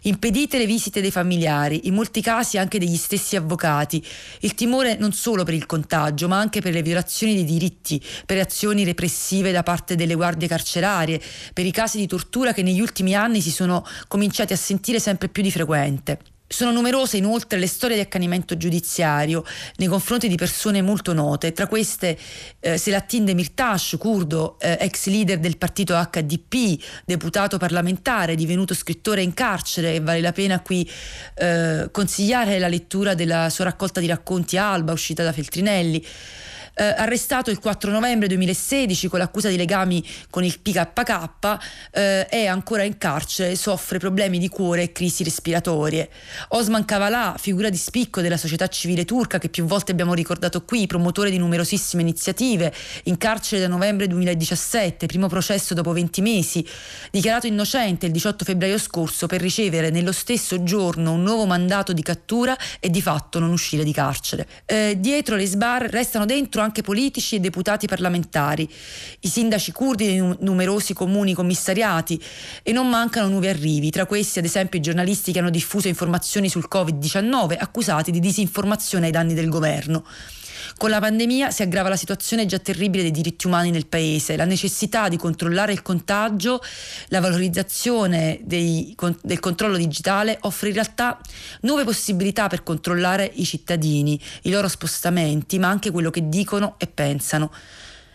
Impedite 0.02 0.56
le 0.56 0.66
visite 0.66 1.00
dei 1.00 1.10
familiari, 1.10 1.86
in 1.86 1.94
molti 1.94 2.22
casi 2.22 2.56
anche 2.56 2.78
degli 2.78 2.96
stessi 2.96 3.36
avvocati. 3.36 4.04
Il 4.40 4.54
timore 4.54 4.96
non 4.96 5.12
solo 5.12 5.44
per 5.44 5.54
il 5.54 5.66
contagio, 5.66 6.28
ma 6.28 6.38
anche 6.38 6.60
per 6.60 6.72
le 6.72 6.82
violazioni 6.82 7.34
dei 7.34 7.44
diritti, 7.44 8.02
per 8.24 8.38
azioni 8.38 8.84
repressive 8.84 9.52
da 9.52 9.62
parte 9.62 9.96
delle 9.96 10.14
guardie 10.14 10.48
carcerarie, 10.48 11.20
per 11.52 11.66
i 11.66 11.70
casi 11.70 11.98
di 11.98 12.06
tortura 12.06 12.52
che 12.52 12.62
negli 12.62 12.80
ultimi 12.80 13.14
anni 13.14 13.40
si 13.40 13.50
sono 13.50 13.86
cominciati 14.08 14.52
a 14.52 14.56
sentire 14.56 14.98
sempre 14.98 15.28
più 15.28 15.42
di 15.42 15.50
frequente. 15.50 16.29
Sono 16.52 16.72
numerose 16.72 17.16
inoltre 17.16 17.60
le 17.60 17.68
storie 17.68 17.94
di 17.94 18.02
accanimento 18.02 18.56
giudiziario 18.56 19.44
nei 19.76 19.86
confronti 19.86 20.26
di 20.26 20.34
persone 20.34 20.82
molto 20.82 21.12
note, 21.12 21.52
tra 21.52 21.68
queste 21.68 22.18
eh, 22.58 22.76
Selahattin 22.76 23.24
Demirtas, 23.24 23.94
curdo, 23.96 24.58
eh, 24.58 24.76
ex 24.80 25.06
leader 25.06 25.38
del 25.38 25.58
partito 25.58 25.94
HDP, 25.94 26.76
deputato 27.04 27.56
parlamentare, 27.56 28.34
divenuto 28.34 28.74
scrittore 28.74 29.22
in 29.22 29.32
carcere 29.32 29.94
e 29.94 30.00
vale 30.00 30.20
la 30.20 30.32
pena 30.32 30.60
qui 30.60 30.90
eh, 31.34 31.88
consigliare 31.92 32.58
la 32.58 32.66
lettura 32.66 33.14
della 33.14 33.48
sua 33.48 33.66
raccolta 33.66 34.00
di 34.00 34.08
racconti 34.08 34.56
Alba 34.56 34.90
uscita 34.90 35.22
da 35.22 35.30
Feltrinelli 35.30 36.04
eh, 36.80 36.94
arrestato 36.96 37.50
il 37.50 37.58
4 37.58 37.90
novembre 37.90 38.26
2016 38.28 39.08
con 39.08 39.18
l'accusa 39.18 39.50
di 39.50 39.56
legami 39.56 40.02
con 40.30 40.44
il 40.44 40.58
PKK, 40.58 41.58
eh, 41.92 42.26
è 42.26 42.46
ancora 42.46 42.84
in 42.84 42.96
carcere, 42.96 43.54
soffre 43.54 43.98
problemi 43.98 44.38
di 44.38 44.48
cuore 44.48 44.84
e 44.84 44.92
crisi 44.92 45.22
respiratorie. 45.22 46.08
Osman 46.48 46.86
Kavala, 46.86 47.34
figura 47.38 47.68
di 47.68 47.76
spicco 47.76 48.22
della 48.22 48.38
società 48.38 48.66
civile 48.68 49.04
turca 49.04 49.38
che 49.38 49.50
più 49.50 49.66
volte 49.66 49.92
abbiamo 49.92 50.14
ricordato 50.14 50.64
qui, 50.64 50.86
promotore 50.86 51.30
di 51.30 51.36
numerosissime 51.36 52.00
iniziative, 52.00 52.72
in 53.04 53.18
carcere 53.18 53.60
da 53.60 53.68
novembre 53.68 54.06
2017, 54.06 55.04
primo 55.04 55.28
processo 55.28 55.74
dopo 55.74 55.92
20 55.92 56.22
mesi, 56.22 56.66
dichiarato 57.10 57.46
innocente 57.46 58.06
il 58.06 58.12
18 58.12 58.44
febbraio 58.46 58.78
scorso 58.78 59.26
per 59.26 59.42
ricevere 59.42 59.90
nello 59.90 60.12
stesso 60.12 60.62
giorno 60.62 61.12
un 61.12 61.22
nuovo 61.22 61.44
mandato 61.44 61.92
di 61.92 62.02
cattura 62.02 62.56
e 62.78 62.88
di 62.88 63.02
fatto 63.02 63.38
non 63.38 63.50
uscire 63.50 63.84
di 63.84 63.92
carcere. 63.92 64.46
Eh, 64.64 64.96
dietro 64.98 65.36
le 65.36 65.46
sbarre 65.46 65.88
restano 65.90 66.24
dentro 66.24 66.62
anche 66.62 66.69
anche 66.70 66.82
politici 66.82 67.34
e 67.34 67.40
deputati 67.40 67.88
parlamentari, 67.88 68.68
i 69.20 69.28
sindaci 69.28 69.72
curdi 69.72 70.06
dei 70.06 70.36
numerosi 70.38 70.94
comuni 70.94 71.34
commissariati 71.34 72.22
e 72.62 72.72
non 72.72 72.88
mancano 72.88 73.28
nuovi 73.28 73.48
arrivi, 73.48 73.90
tra 73.90 74.06
questi 74.06 74.38
ad 74.38 74.44
esempio 74.44 74.78
i 74.78 74.82
giornalisti 74.82 75.32
che 75.32 75.40
hanno 75.40 75.50
diffuso 75.50 75.88
informazioni 75.88 76.48
sul 76.48 76.68
Covid-19 76.72 77.56
accusati 77.58 78.12
di 78.12 78.20
disinformazione 78.20 79.06
ai 79.06 79.12
danni 79.12 79.34
del 79.34 79.48
governo. 79.48 80.04
Con 80.80 80.88
la 80.88 80.98
pandemia 80.98 81.50
si 81.50 81.60
aggrava 81.60 81.90
la 81.90 81.96
situazione 81.96 82.46
già 82.46 82.58
terribile 82.58 83.02
dei 83.02 83.10
diritti 83.10 83.46
umani 83.46 83.70
nel 83.70 83.86
paese, 83.86 84.34
la 84.34 84.46
necessità 84.46 85.10
di 85.10 85.18
controllare 85.18 85.72
il 85.74 85.82
contagio, 85.82 86.58
la 87.08 87.20
valorizzazione 87.20 88.40
dei, 88.44 88.96
del 89.20 89.40
controllo 89.40 89.76
digitale 89.76 90.38
offre 90.40 90.68
in 90.68 90.74
realtà 90.76 91.20
nuove 91.60 91.84
possibilità 91.84 92.46
per 92.46 92.62
controllare 92.62 93.30
i 93.34 93.44
cittadini, 93.44 94.18
i 94.44 94.50
loro 94.50 94.68
spostamenti, 94.68 95.58
ma 95.58 95.68
anche 95.68 95.90
quello 95.90 96.08
che 96.08 96.30
dicono 96.30 96.76
e 96.78 96.86
pensano. 96.86 97.52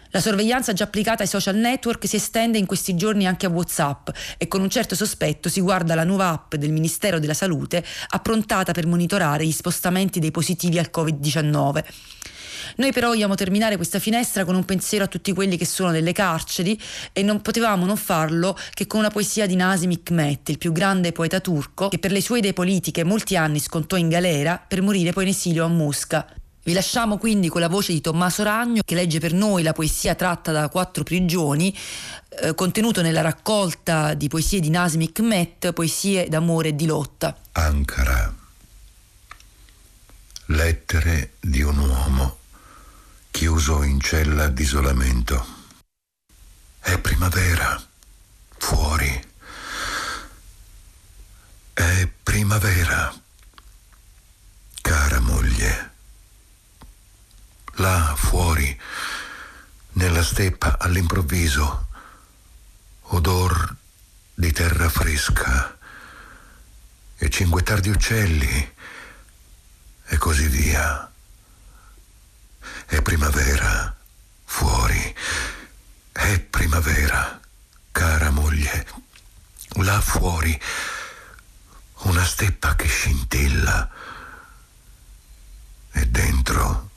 La 0.10 0.20
sorveglianza 0.20 0.74
già 0.74 0.86
applicata 0.86 1.22
ai 1.22 1.30
social 1.30 1.58
network 1.58 2.08
si 2.08 2.16
estende 2.16 2.58
in 2.58 2.66
questi 2.66 2.96
giorni 2.96 3.28
anche 3.28 3.46
a 3.46 3.50
WhatsApp 3.50 4.10
e 4.40 4.48
con 4.48 4.62
un 4.62 4.72
certo 4.72 4.96
sospetto 4.96 5.50
si 5.50 5.62
guarda 5.62 5.94
la 5.94 6.04
nuova 6.04 6.30
app 6.30 6.56
del 6.56 6.72
Ministero 6.72 7.20
della 7.20 7.36
Salute 7.36 7.86
approntata 8.10 8.72
per 8.72 8.88
monitorare 8.88 9.46
gli 9.46 9.52
spostamenti 9.52 10.20
dei 10.20 10.32
positivi 10.32 10.80
al 10.80 10.90
Covid-19. 10.92 11.84
Noi 12.78 12.92
però 12.92 13.10
vogliamo 13.10 13.36
terminare 13.36 13.76
questa 13.76 14.00
finestra 14.00 14.46
con 14.46 14.56
un 14.56 14.66
pensiero 14.66 15.06
a 15.06 15.08
tutti 15.08 15.34
quelli 15.34 15.58
che 15.58 15.66
sono 15.66 15.92
nelle 15.92 16.12
carceri 16.12 16.80
e 17.14 17.22
non 17.24 17.42
potevamo 17.42 17.86
non 17.86 17.98
farlo 17.98 18.58
che 18.74 18.88
con 18.88 19.00
una 19.00 19.10
poesia 19.10 19.46
di 19.46 19.56
Nazim 19.56 19.92
Hikmet, 19.92 20.50
il 20.50 20.58
più 20.58 20.72
grande 20.72 21.12
poeta 21.12 21.40
turco, 21.40 21.90
che 21.90 22.00
per 22.00 22.12
le 22.12 22.22
sue 22.22 22.40
idee 22.40 22.54
politiche 22.54 23.04
molti 23.04 23.36
anni 23.36 23.60
scontò 23.60 23.96
in 23.96 24.10
galera 24.10 24.64
per 24.66 24.82
morire 24.82 25.12
poi 25.12 25.24
in 25.24 25.30
esilio 25.30 25.66
a 25.66 25.68
Mosca. 25.68 26.28
Vi 26.66 26.74
lasciamo 26.74 27.20
quindi 27.20 27.48
con 27.48 27.62
la 27.62 27.70
voce 27.70 27.94
di 27.94 28.02
Tommaso 28.02 28.42
Ragno 28.42 28.82
che 28.84 28.96
legge 28.96 29.20
per 29.20 29.34
noi 29.34 29.62
la 29.62 29.72
poesia 29.72 30.16
tratta 30.16 30.52
da 30.52 30.68
quattro 30.68 31.04
prigioni, 31.04 31.72
eh, 32.42 32.56
contenuto 32.56 33.04
nella 33.04 33.22
raccolta 33.22 34.16
di 34.16 34.28
poesie 34.28 34.60
di 34.60 34.72
Nazim 34.72 35.02
Hikmet, 35.02 35.74
Poesie 35.74 36.28
d'amore 36.28 36.70
e 36.70 36.76
di 36.76 36.88
lotta. 36.88 37.38
Ankara. 37.52 38.34
Lettere 40.48 41.34
di 41.40 41.62
un 41.62 41.78
uomo 41.78 42.38
chiuso 43.36 43.84
in 43.84 44.00
cella 44.00 44.48
d'isolamento. 44.48 45.46
È 46.80 46.98
primavera, 47.00 47.86
fuori. 48.58 49.28
È 51.74 52.10
primavera, 52.24 53.14
cara 54.80 55.20
moglie. 55.20 55.92
Là 57.74 58.14
fuori, 58.16 58.80
nella 59.94 60.24
steppa, 60.24 60.78
all'improvviso, 60.80 61.90
odor 63.02 63.76
di 64.34 64.54
terra 64.54 64.88
fresca 64.88 65.78
e 67.18 67.30
cinguettar 67.30 67.82
di 67.82 67.90
uccelli 67.90 68.76
e 70.06 70.18
così 70.18 70.48
via. 70.48 71.10
È 72.86 73.02
primavera, 73.02 73.96
fuori. 74.44 75.16
È 76.12 76.40
primavera, 76.40 77.40
cara 77.92 78.30
moglie. 78.30 78.86
Là 79.78 80.00
fuori, 80.02 80.60
una 82.04 82.24
steppa 82.24 82.76
che 82.76 82.88
scintilla. 82.88 83.90
E 85.92 86.06
dentro, 86.08 86.90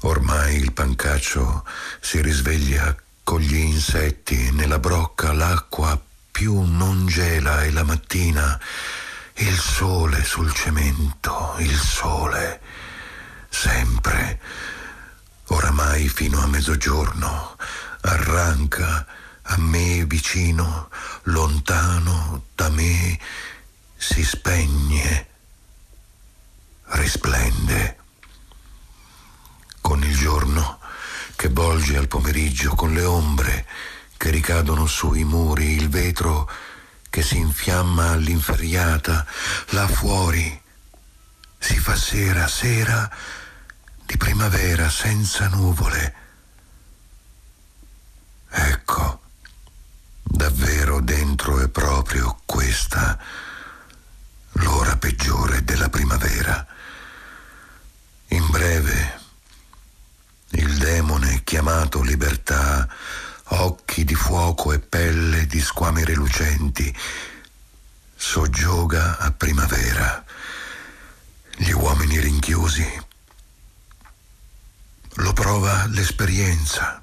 ormai 0.00 0.56
il 0.56 0.72
pancaccio 0.72 1.64
si 2.00 2.20
risveglia 2.20 2.94
con 3.24 3.40
gli 3.40 3.56
insetti 3.56 4.50
nella 4.52 4.78
brocca, 4.78 5.32
l'acqua 5.32 6.00
più 6.30 6.60
non 6.62 7.06
gela 7.06 7.62
e 7.62 7.70
la 7.70 7.84
mattina 7.84 8.60
il 9.36 9.58
sole 9.58 10.22
sul 10.24 10.52
cemento, 10.52 11.54
il 11.58 11.76
sole, 11.76 12.60
sempre 13.52 14.40
oramai 15.48 16.08
fino 16.08 16.40
a 16.40 16.46
mezzogiorno, 16.46 17.56
arranca 18.00 19.06
a 19.42 19.56
me 19.58 20.04
vicino, 20.06 20.88
lontano 21.24 22.46
da 22.54 22.70
me, 22.70 23.18
si 23.94 24.24
spegne, 24.24 25.26
risplende. 26.84 27.98
Con 29.82 30.02
il 30.02 30.16
giorno 30.16 30.78
che 31.36 31.48
volge 31.48 31.98
al 31.98 32.08
pomeriggio, 32.08 32.74
con 32.74 32.94
le 32.94 33.04
ombre 33.04 33.66
che 34.16 34.30
ricadono 34.30 34.86
sui 34.86 35.24
muri, 35.24 35.74
il 35.74 35.90
vetro 35.90 36.50
che 37.10 37.22
si 37.22 37.36
infiamma 37.36 38.12
all'inferriata, 38.12 39.26
là 39.70 39.86
fuori 39.86 40.60
si 41.58 41.78
fa 41.78 41.94
sera, 41.94 42.48
sera, 42.48 43.08
di 44.06 44.16
primavera 44.16 44.88
senza 44.88 45.48
nuvole. 45.48 46.14
Ecco, 48.50 49.20
davvero 50.22 51.00
dentro 51.00 51.60
è 51.60 51.68
proprio 51.68 52.40
questa 52.44 53.18
l'ora 54.52 54.96
peggiore 54.96 55.64
della 55.64 55.88
primavera. 55.88 56.66
In 58.28 58.46
breve, 58.50 59.20
il 60.50 60.76
demone 60.78 61.42
chiamato 61.44 62.02
libertà, 62.02 62.88
occhi 63.44 64.04
di 64.04 64.14
fuoco 64.14 64.72
e 64.72 64.78
pelle 64.78 65.46
di 65.46 65.60
squame 65.60 66.04
lucenti, 66.14 66.94
soggioga 68.14 69.18
a 69.18 69.30
primavera. 69.32 70.24
Gli 71.56 71.70
uomini 71.72 72.18
rinchiusi 72.18 73.10
lo 75.22 75.32
prova 75.32 75.86
l'esperienza. 75.86 77.02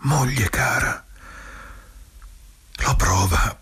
Moglie 0.00 0.50
cara, 0.50 1.02
lo 2.84 2.96
prova 2.96 3.58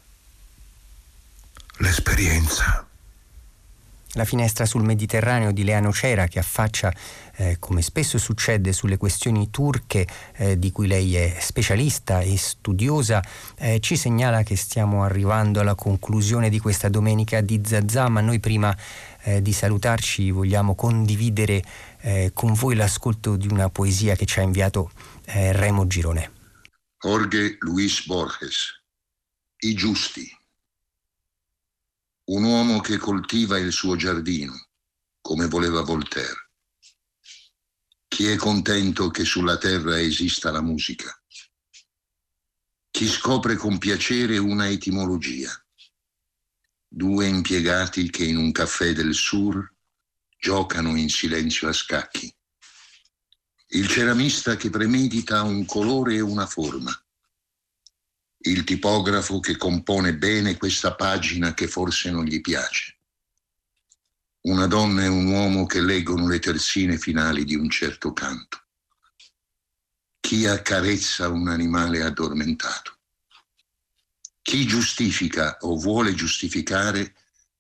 l'esperienza. 1.77 2.85
La 4.17 4.25
finestra 4.25 4.65
sul 4.65 4.85
Mediterraneo 4.85 5.51
di 5.51 5.65
Leano 5.65 5.93
Cera 5.93 6.27
che 6.27 6.39
affaccia, 6.39 6.93
eh, 7.37 7.57
come 7.59 7.83
spesso 7.83 8.19
succede, 8.19 8.73
sulle 8.73 8.97
questioni 8.97 9.51
turche 9.51 10.07
eh, 10.37 10.59
di 10.59 10.71
cui 10.71 10.87
lei 10.87 11.17
è 11.17 11.37
specialista 11.41 12.21
e 12.21 12.37
studiosa, 12.37 13.23
eh, 13.57 13.81
ci 13.81 13.97
segnala 13.97 14.43
che 14.43 14.57
stiamo 14.57 15.03
arrivando 15.03 15.61
alla 15.61 15.75
conclusione 15.75 16.49
di 16.49 16.61
questa 16.61 16.89
domenica 16.89 17.41
di 17.41 17.61
Zazà, 17.65 18.09
ma 18.09 18.21
noi 18.21 18.39
prima 18.39 18.77
eh, 19.23 19.43
di 19.43 19.53
salutarci 19.53 20.31
vogliamo 20.31 20.75
condividere 20.75 21.63
eh, 22.05 22.33
con 22.35 22.53
voi 22.53 22.75
l'ascolto 22.75 23.37
di 23.37 23.49
una 23.49 23.71
poesia 23.71 24.15
che 24.15 24.27
ci 24.27 24.39
ha 24.39 24.43
inviato 24.43 24.91
eh, 25.25 25.53
Remo 25.53 25.87
Girone. 25.87 26.33
Jorge 26.99 27.57
Luis 27.61 28.05
Borges, 28.05 28.83
I 29.61 29.75
giusti. 29.75 30.31
Un 32.25 32.45
uomo 32.45 32.81
che 32.81 32.99
coltiva 32.99 33.59
il 33.59 33.73
suo 33.73 33.97
giardino, 33.97 34.53
come 35.23 35.47
voleva 35.47 35.81
Voltaire. 35.81 36.51
Chi 38.07 38.27
è 38.27 38.37
contento 38.37 39.09
che 39.09 39.25
sulla 39.25 39.57
terra 39.57 39.99
esista 39.99 40.51
la 40.51 40.63
musica? 40.63 41.11
Chi 42.91 43.09
scopre 43.09 43.57
con 43.57 43.79
piacere 43.79 44.37
una 44.37 44.69
etimologia? 44.69 45.51
Due 46.87 47.27
impiegati 47.27 48.11
che 48.11 48.25
in 48.25 48.37
un 48.37 48.53
caffè 48.53 48.93
del 48.93 49.15
Sur 49.15 49.74
giocano 50.45 50.95
in 50.95 51.09
silenzio 51.09 51.69
a 51.69 51.73
scacchi. 51.73 52.31
Il 53.69 53.89
ceramista 53.89 54.57
che 54.57 54.69
premedita 54.69 55.41
un 55.43 55.65
colore 55.65 56.17
e 56.17 56.21
una 56.21 56.45
forma. 56.45 56.93
Il 58.41 58.63
tipografo 58.65 59.41
che 59.41 59.57
compone 59.57 60.15
bene 60.15 60.59
questa 60.59 60.95
pagina 60.97 61.55
che 61.55 61.67
forse 61.67 62.11
non 62.11 62.27
gli 62.27 62.43
piace. 62.43 62.99
Una 64.43 64.67
donna 64.67 65.05
e 65.05 65.07
un 65.07 65.25
uomo 65.29 65.65
che 65.65 65.81
leggono 65.81 66.29
le 66.29 66.41
terzine 66.41 66.99
finali 66.99 67.47
di 67.47 67.55
un 67.55 67.71
certo 67.71 68.13
canto. 68.13 68.67
Chi 70.21 70.45
accarezza 70.45 71.31
un 71.31 71.49
animale 71.49 72.03
addormentato? 72.03 72.99
Chi 74.43 74.67
giustifica 74.67 75.57
o 75.63 75.79
vuole 75.79 76.13
giustificare 76.13 77.15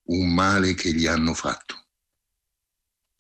un 0.08 0.34
male 0.34 0.74
che 0.74 0.92
gli 0.92 1.06
hanno 1.06 1.32
fatto? 1.32 1.83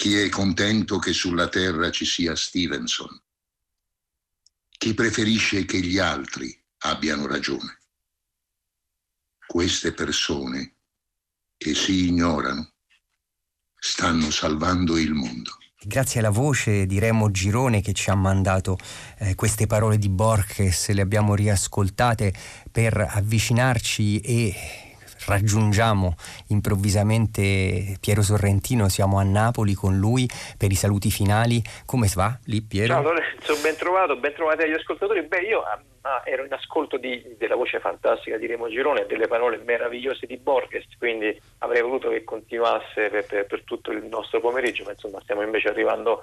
Chi 0.04 0.18
è 0.18 0.28
contento 0.28 0.98
che 0.98 1.14
sulla 1.14 1.48
terra 1.48 1.90
ci 1.90 2.04
sia 2.04 2.36
Stevenson? 2.36 3.08
Chi 4.68 4.92
preferisce 4.92 5.64
che 5.64 5.80
gli 5.80 5.96
altri 5.96 6.54
abbiano 6.80 7.26
ragione? 7.26 7.78
Queste 9.46 9.94
persone 9.94 10.74
che 11.56 11.74
si 11.74 12.08
ignorano 12.08 12.74
stanno 13.78 14.30
salvando 14.30 14.98
il 14.98 15.14
mondo. 15.14 15.52
Grazie 15.82 16.20
alla 16.20 16.28
voce 16.28 16.84
di 16.84 16.98
Remo 16.98 17.30
Girone 17.30 17.80
che 17.80 17.94
ci 17.94 18.10
ha 18.10 18.14
mandato 18.14 18.76
eh, 19.20 19.34
queste 19.34 19.66
parole 19.66 19.96
di 19.96 20.10
Borges, 20.10 20.90
le 20.90 21.00
abbiamo 21.00 21.34
riascoltate 21.34 22.30
per 22.70 22.94
avvicinarci 23.08 24.20
e 24.20 24.83
raggiungiamo 25.26 26.14
improvvisamente 26.48 27.96
Piero 28.00 28.22
Sorrentino, 28.22 28.88
siamo 28.88 29.18
a 29.18 29.22
Napoli 29.22 29.74
con 29.74 29.96
lui 29.98 30.28
per 30.58 30.70
i 30.70 30.74
saluti 30.74 31.10
finali. 31.10 31.62
Come 31.86 32.08
va 32.14 32.36
lì 32.46 32.62
Piero? 32.62 32.94
Ciao 32.94 33.02
Lorenzo, 33.02 33.56
ben 33.62 33.76
trovato, 33.76 34.16
ben 34.16 34.34
trovati 34.34 34.62
agli 34.62 34.72
ascoltatori. 34.72 35.22
Beh, 35.22 35.40
io 35.40 35.62
ah, 35.62 36.22
ero 36.24 36.44
in 36.44 36.52
ascolto 36.52 36.96
di, 36.96 37.34
della 37.38 37.56
voce 37.56 37.80
fantastica 37.80 38.36
di 38.36 38.46
Remo 38.46 38.68
Girone 38.68 39.02
e 39.02 39.06
delle 39.06 39.26
parole 39.26 39.60
meravigliose 39.64 40.26
di 40.26 40.36
Borges, 40.36 40.84
quindi 40.98 41.38
avrei 41.58 41.82
voluto 41.82 42.10
che 42.10 42.24
continuasse 42.24 43.08
per, 43.08 43.24
per, 43.26 43.46
per 43.46 43.62
tutto 43.64 43.90
il 43.90 44.04
nostro 44.04 44.40
pomeriggio, 44.40 44.84
ma 44.84 44.92
insomma 44.92 45.20
stiamo 45.22 45.42
invece 45.42 45.68
arrivando 45.68 46.22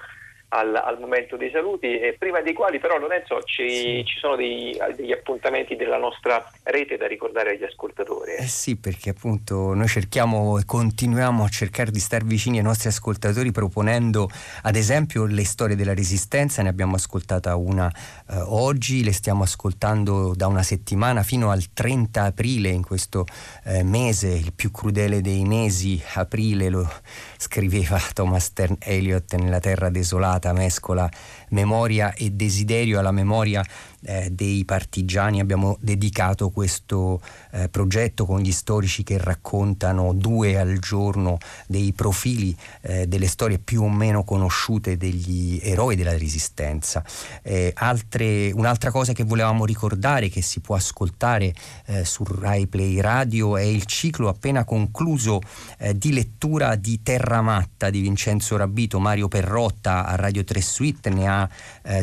al, 0.53 0.75
al, 0.75 0.99
momento 0.99 1.37
dei 1.37 1.51
saluti, 1.51 1.99
e 1.99 2.15
prima 2.17 2.41
dei 2.41 2.53
quali 2.53 2.79
però 2.79 2.97
Lorenzo 2.97 3.41
ci, 3.43 4.03
ci 4.05 4.17
sono 4.17 4.35
dei, 4.35 4.77
degli 4.95 5.11
appuntamenti 5.11 5.75
della 5.75 5.97
nostra 5.97 6.43
rete 6.63 6.97
da 6.97 7.07
ricordare 7.07 7.51
agli 7.51 7.63
ascoltatori. 7.63 8.33
Eh 8.35 8.47
sì, 8.47 8.77
perché 8.77 9.11
appunto 9.11 9.73
noi 9.73 9.87
cerchiamo 9.87 10.57
e 10.57 10.65
continuiamo 10.65 11.43
a 11.43 11.47
cercare 11.47 11.91
di 11.91 11.99
stare 11.99 12.23
vicini 12.25 12.57
ai 12.57 12.63
nostri 12.63 12.89
ascoltatori 12.89 13.51
proponendo 13.51 14.29
ad 14.63 14.75
esempio 14.75 15.25
le 15.25 15.45
storie 15.45 15.75
della 15.75 15.93
resistenza, 15.93 16.61
ne 16.61 16.69
abbiamo 16.69 16.95
ascoltata 16.95 17.55
una 17.55 17.89
eh, 18.29 18.35
oggi, 18.47 19.03
le 19.03 19.13
stiamo 19.13 19.43
ascoltando 19.43 20.33
da 20.35 20.47
una 20.47 20.63
settimana 20.63 21.23
fino 21.23 21.51
al 21.51 21.71
30 21.73 22.23
aprile 22.23 22.69
in 22.69 22.83
questo 22.83 23.25
eh, 23.65 23.83
mese, 23.83 24.29
il 24.29 24.53
più 24.53 24.71
crudele 24.71 25.21
dei 25.21 25.43
mesi, 25.43 26.01
aprile 26.15 26.69
lo 26.69 26.89
scriveva 27.37 27.99
Thomas 28.13 28.45
Stern 28.45 28.77
Eliot 28.79 29.33
nella 29.35 29.59
Terra 29.59 29.89
Desolata, 29.89 30.40
mescola 30.49 31.09
memoria 31.51 32.13
e 32.13 32.31
desiderio 32.31 32.99
alla 32.99 33.11
memoria 33.11 33.63
eh, 34.03 34.29
dei 34.31 34.65
partigiani 34.65 35.39
abbiamo 35.39 35.77
dedicato 35.79 36.49
questo 36.49 37.21
eh, 37.51 37.69
progetto 37.69 38.25
con 38.25 38.39
gli 38.39 38.51
storici 38.51 39.03
che 39.03 39.17
raccontano 39.17 40.13
due 40.13 40.57
al 40.57 40.79
giorno 40.79 41.37
dei 41.67 41.93
profili 41.93 42.55
eh, 42.81 43.07
delle 43.07 43.27
storie 43.27 43.59
più 43.59 43.83
o 43.83 43.89
meno 43.89 44.23
conosciute 44.23 44.97
degli 44.97 45.59
eroi 45.61 45.95
della 45.95 46.17
resistenza. 46.17 47.03
Eh, 47.43 47.71
altre, 47.75 48.51
un'altra 48.51 48.91
cosa 48.91 49.13
che 49.13 49.23
volevamo 49.23 49.65
ricordare 49.65 50.29
che 50.29 50.41
si 50.41 50.59
può 50.59 50.75
ascoltare 50.75 51.53
eh, 51.85 52.05
su 52.05 52.23
Rai 52.23 52.67
Play 52.67 52.99
Radio 52.99 53.57
è 53.57 53.61
il 53.61 53.85
ciclo 53.85 54.29
appena 54.29 54.63
concluso 54.63 55.41
eh, 55.77 55.95
di 55.97 56.13
lettura 56.13 56.75
di 56.75 57.01
Terra 57.03 57.41
Matta 57.41 57.89
di 57.89 58.01
Vincenzo 58.01 58.57
Rabito, 58.57 58.99
Mario 58.99 59.27
Perrotta 59.27 60.05
a 60.05 60.15
Radio 60.15 60.43
3 60.43 60.61
Suite 60.61 61.09
ne 61.09 61.27
ha 61.27 61.40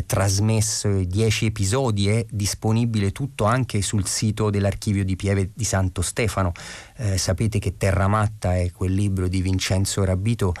trasmesso 0.05 1.03
10 1.03 1.45
episodi 1.45 1.57
episodi 1.69 2.09
è 2.09 2.25
disponibile 2.29 3.11
tutto 3.11 3.45
anche 3.45 3.81
sul 3.81 4.05
sito 4.05 4.49
dell'archivio 4.49 5.03
di 5.03 5.15
Pieve 5.15 5.51
di 5.53 5.63
Santo 5.63 6.01
Stefano. 6.01 6.51
Eh, 6.97 7.17
sapete 7.17 7.59
che 7.59 7.77
Terramatta 7.77 8.55
è 8.55 8.71
quel 8.71 8.93
libro 8.93 9.27
di 9.27 9.41
Vincenzo 9.41 10.03
Rabito 10.03 10.53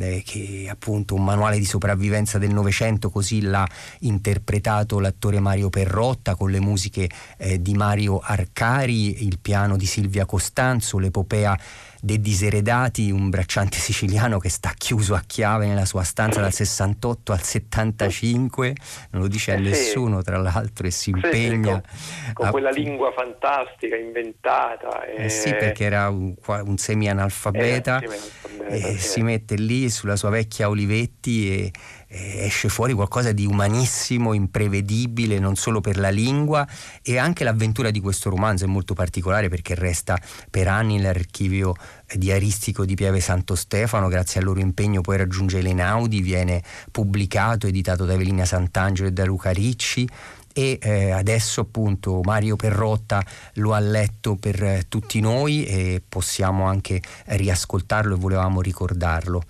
eh, 0.00 0.22
che 0.24 0.64
è 0.66 0.68
appunto 0.68 1.14
un 1.14 1.24
manuale 1.24 1.58
di 1.58 1.64
sopravvivenza 1.64 2.38
del 2.38 2.52
Novecento, 2.52 3.10
così 3.10 3.40
l'ha 3.42 3.66
interpretato 4.00 4.98
l'attore 5.00 5.40
Mario 5.40 5.70
Perrotta 5.70 6.34
con 6.34 6.50
le 6.50 6.60
musiche 6.60 7.08
eh, 7.36 7.60
di 7.60 7.74
Mario 7.74 8.18
Arcari, 8.18 9.24
il 9.24 9.38
piano 9.38 9.76
di 9.76 9.86
Silvia 9.86 10.24
Costanzo, 10.24 10.98
l'epopea 10.98 11.58
dei 12.04 12.20
diseredati, 12.20 13.10
un 13.10 13.30
bracciante 13.30 13.78
siciliano 13.78 14.38
che 14.38 14.50
sta 14.50 14.74
chiuso 14.76 15.14
a 15.14 15.22
chiave 15.26 15.66
nella 15.66 15.86
sua 15.86 16.02
stanza 16.02 16.38
dal 16.38 16.52
68 16.52 17.32
al 17.32 17.42
75, 17.42 18.74
non 19.12 19.22
lo 19.22 19.28
dice 19.28 19.52
a 19.52 19.54
eh 19.54 19.60
nessuno 19.60 20.20
tra 20.20 20.36
l'altro 20.36 20.86
e 20.86 20.90
si 20.90 21.10
impegna. 21.10 21.82
Sì, 21.82 22.24
con, 22.26 22.32
con 22.34 22.46
a... 22.46 22.50
quella 22.50 22.70
lingua 22.70 23.10
fantastica 23.10 23.96
inventata. 23.96 25.06
E... 25.06 25.24
Eh 25.24 25.28
sì, 25.30 25.54
perché 25.54 25.84
era 25.84 26.10
un, 26.10 26.34
un 26.46 26.76
semi-analfabeta, 26.76 28.00
eh, 28.00 28.08
semi-analfabeta 28.08 28.66
e 28.68 28.98
si 28.98 29.22
mette 29.22 29.54
lì 29.54 29.88
sulla 29.88 30.16
sua 30.16 30.28
vecchia 30.28 30.68
Olivetti 30.68 31.50
e 31.50 31.72
esce 32.14 32.68
fuori 32.68 32.92
qualcosa 32.92 33.32
di 33.32 33.44
umanissimo, 33.44 34.32
imprevedibile, 34.32 35.38
non 35.38 35.56
solo 35.56 35.80
per 35.80 35.98
la 35.98 36.10
lingua 36.10 36.66
e 37.02 37.18
anche 37.18 37.44
l'avventura 37.44 37.90
di 37.90 38.00
questo 38.00 38.30
romanzo 38.30 38.64
è 38.64 38.68
molto 38.68 38.94
particolare 38.94 39.48
perché 39.48 39.74
resta 39.74 40.18
per 40.50 40.68
anni 40.68 40.96
nell'archivio 40.96 41.74
diaristico 42.14 42.84
di 42.84 42.94
Pieve 42.94 43.20
Santo 43.20 43.54
Stefano, 43.54 44.08
grazie 44.08 44.40
al 44.40 44.46
loro 44.46 44.60
impegno 44.60 45.00
poi 45.00 45.16
raggiunge 45.16 45.60
l'Enaudi, 45.60 46.20
viene 46.20 46.62
pubblicato, 46.90 47.66
editato 47.66 48.04
da 48.04 48.12
Evelina 48.12 48.44
Sant'Angelo 48.44 49.08
e 49.08 49.12
da 49.12 49.24
Luca 49.24 49.50
Ricci 49.50 50.08
e 50.56 50.78
eh, 50.80 51.10
adesso 51.10 51.62
appunto 51.62 52.20
Mario 52.22 52.54
Perrotta 52.54 53.22
lo 53.54 53.74
ha 53.74 53.80
letto 53.80 54.36
per 54.36 54.62
eh, 54.62 54.84
tutti 54.88 55.18
noi 55.18 55.66
e 55.66 56.00
possiamo 56.08 56.66
anche 56.66 57.02
riascoltarlo 57.26 58.14
e 58.14 58.18
volevamo 58.18 58.60
ricordarlo. 58.60 59.42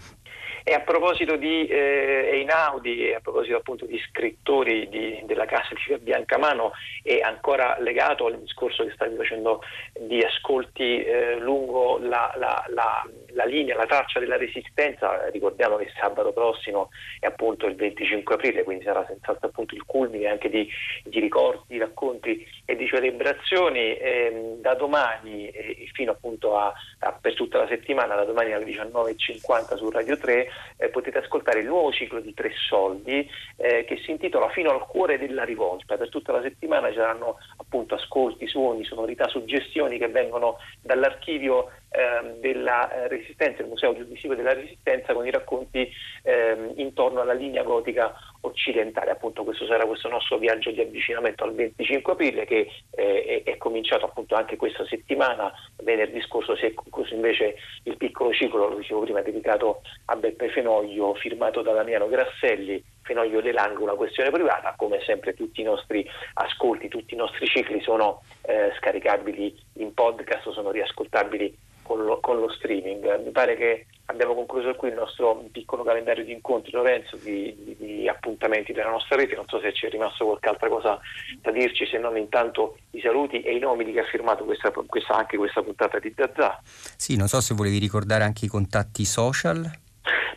E 0.67 0.73
a 0.73 0.81
proposito 0.81 1.37
di 1.37 1.67
eh, 1.67 2.31
Einaudi 2.33 3.13
a 3.13 3.21
proposito 3.21 3.57
appunto 3.57 3.85
di 3.85 3.99
scrittori 4.09 4.89
di, 4.89 5.21
della 5.27 5.45
casa 5.45 5.69
di 5.75 5.99
Biancamano 5.99 6.73
è 7.03 7.21
ancora 7.21 7.77
legato 7.81 8.25
al 8.25 8.41
discorso 8.41 8.83
che 8.83 8.93
stavi 8.95 9.15
facendo 9.15 9.61
di 9.93 10.23
ascolti 10.23 11.05
eh, 11.05 11.37
lungo 11.39 11.99
la, 11.99 12.33
la, 12.37 12.65
la 12.69 13.07
la 13.35 13.45
linea, 13.45 13.77
la 13.77 13.87
traccia 13.87 14.19
della 14.19 14.37
resistenza, 14.37 15.29
ricordiamo 15.31 15.77
che 15.77 15.91
sabato 15.99 16.33
prossimo 16.33 16.91
è 17.21 17.27
appunto 17.27 17.67
il 17.67 17.75
25 17.75 18.35
aprile, 18.35 18.63
quindi 18.63 18.85
sarà 18.85 19.05
senz'altro 19.07 19.49
appunto 19.49 19.75
il 19.75 19.85
culmine 19.85 20.29
anche 20.29 20.49
di, 20.49 20.69
di 21.05 21.21
ricordi, 21.21 21.75
di 21.75 21.79
racconti 21.79 22.47
e 22.65 22.77
di 22.77 22.87
celebrazioni. 22.87 23.97
Eh, 23.97 24.57
da 24.61 24.75
domani 24.75 25.49
eh, 25.49 25.89
fino 25.93 26.13
appunto 26.13 26.57
a, 26.57 26.73
a, 27.01 27.13
per 27.13 27.35
tutta 27.35 27.59
la 27.59 27.67
settimana, 27.67 28.15
da 28.15 28.25
domani 28.25 28.53
alle 28.53 28.65
19.50 28.65 29.77
su 29.77 29.91
Radio 29.91 30.17
3, 30.17 30.49
eh, 30.77 30.89
potete 30.89 31.19
ascoltare 31.19 31.61
il 31.61 31.67
nuovo 31.67 31.93
ciclo 31.93 32.21
di 32.21 32.33
Tre 32.33 32.53
Soldi 32.69 33.29
eh, 33.57 33.85
che 33.85 33.99
si 34.05 34.11
intitola 34.11 34.49
Fino 34.51 34.71
al 34.71 34.87
cuore 34.87 35.19
della 35.19 35.45
rivolta. 35.45 35.97
Per 35.97 36.09
tutta 36.09 36.33
la 36.33 36.43
settimana 36.43 36.89
ci 36.89 36.97
saranno 36.97 37.39
appunto 37.57 37.95
ascolti, 37.95 38.47
suoni, 38.47 38.85
sonorità, 38.85 39.29
suggestioni 39.29 39.99
che 39.99 40.09
vengono 40.09 40.59
dall'archivio 40.81 41.71
ehm, 41.95 42.41
della 42.41 42.91
eh, 42.91 43.09
Resistenza, 43.09 43.63
il 43.63 43.69
Museo 43.69 43.95
Giudisivo 43.95 44.35
della 44.35 44.53
Resistenza, 44.53 45.15
con 45.15 45.27
i 45.27 45.31
racconti 45.31 45.89
ehm, 46.23 46.73
intorno 46.77 47.21
alla 47.21 47.33
linea 47.33 47.63
gotica 47.63 48.15
occidentale. 48.41 49.11
Appunto 49.11 49.45
questo 49.45 49.67
sarà 49.67 49.87
questo 49.87 50.09
nostro 50.09 50.39
viaggio 50.39 50.71
di 50.71 50.81
avvicinamento 50.81 51.45
al 51.45 51.55
25 51.55 52.13
aprile 52.13 52.45
che 52.45 52.69
eh, 52.91 53.43
è, 53.45 53.51
è, 53.51 53.57
cominciato 53.57 54.07
appunto 54.07 54.35
anche 54.35 54.57
questa 54.57 54.85
settimana 54.87 55.53
venerdì 55.83 56.21
scorso 56.23 56.57
si 56.57 56.67
è 56.67 56.75
concluso 56.75 57.15
invece 57.15 57.57
il 57.85 57.97
piccolo 57.97 58.33
ciclo, 58.33 58.69
lo 58.69 58.77
dicevo 58.77 59.01
prima, 59.01 59.23
dedicato 59.23 59.83
a 60.07 60.17
Beppe 60.17 60.49
Fenoglio, 60.49 61.15
firmato 61.15 61.63
da 61.63 61.73
Damiano 61.73 62.09
Grasselli, 62.09 62.83
Fenoglio 63.05 63.41
De 63.41 63.53
Lang, 63.53 63.79
una 63.79 63.95
questione 63.95 64.31
privata, 64.31 64.75
come 64.77 65.01
sempre 65.05 65.35
tutti 65.35 65.61
i 65.61 65.65
nostri 65.65 66.09
ascolti, 66.35 66.89
tutti 66.89 67.15
i 67.15 67.19
nostri 67.19 67.47
cicli 67.47 67.81
sono 67.83 68.23
eh, 68.43 68.73
scaricabili 68.79 69.57
in 69.75 69.95
podcast, 69.95 70.51
sono 70.51 70.71
riascoltabili 70.71 71.57
con 71.83 72.03
lo, 72.03 72.19
con 72.21 72.41
lo, 72.41 72.51
streaming. 72.51 73.23
Mi 73.23 73.31
pare 73.31 73.57
che 73.57 73.87
abbiamo 74.07 74.35
concluso 74.35 74.75
qui 74.75 74.89
il 74.89 74.95
nostro 74.95 75.45
piccolo 75.53 75.85
calendario 75.85 76.25
di 76.25 76.33
incontri, 76.33 76.73
Lorenzo, 76.73 77.17
di, 77.17 77.55
di, 77.63 77.77
di, 77.79 78.09
appuntamenti 78.09 78.73
della 78.73 78.91
nostra 78.91 79.17
rete. 79.17 79.35
Non 79.37 79.47
so 79.47 79.61
se 79.61 79.71
c'è 79.73 79.91
rimasto 79.91 80.25
qualche 80.25 80.49
altra 80.49 80.69
cosa 80.69 80.99
da 81.41 81.51
dirci, 81.51 81.87
se 81.87 81.99
non 81.99 82.17
intanto 82.17 82.79
i 82.93 83.01
saluti 83.01 83.43
e 83.43 83.55
i 83.55 83.59
nomi 83.59 83.85
di 83.85 83.93
chi 83.93 83.99
ha 83.99 84.05
firmato 84.05 84.45
questa, 84.45 84.71
questa, 84.71 85.15
anche 85.15 85.37
questa 85.37 85.63
puntata 85.63 85.99
di 85.99 86.13
Zazà. 86.17 86.59
Sì, 86.65 87.17
non 87.17 87.29
so 87.29 87.41
se 87.41 87.55
volevi 87.55 87.79
ricordare 87.79 88.25
anche 88.25 88.47
i 88.47 88.49
contatti 88.49 89.05
social. 89.05 89.83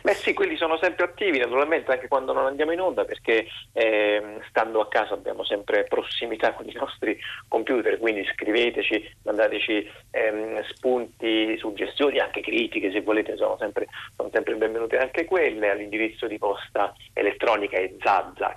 Beh 0.02 0.14
sì, 0.14 0.32
quelli 0.34 0.56
sono 0.56 0.78
sempre 0.78 1.04
attivi 1.04 1.38
naturalmente 1.38 1.92
anche 1.92 2.08
quando 2.08 2.32
non 2.32 2.46
andiamo 2.46 2.72
in 2.72 2.80
onda 2.80 3.04
perché 3.04 3.46
eh, 3.72 4.38
stando 4.48 4.80
a 4.80 4.88
casa 4.88 5.14
abbiamo 5.14 5.44
sempre 5.44 5.84
prossimità 5.84 6.52
con 6.52 6.68
i 6.68 6.72
nostri 6.72 7.18
computer, 7.48 7.98
quindi 7.98 8.24
scriveteci, 8.32 9.16
mandateci 9.24 9.90
ehm, 10.10 10.62
spunti, 10.64 11.56
suggestioni, 11.58 12.18
anche 12.18 12.40
critiche 12.40 12.90
se 12.92 13.02
volete, 13.02 13.36
sono 13.36 13.56
sempre, 13.58 13.86
sono 14.16 14.30
sempre 14.32 14.54
benvenute 14.54 14.98
anche 14.98 15.24
quelle. 15.24 15.70
All'indirizzo 15.70 16.26
di 16.26 16.38
posta 16.38 16.94
elettronica 17.12 17.76
è 17.78 17.92
zazza-rai.it, 18.00 18.56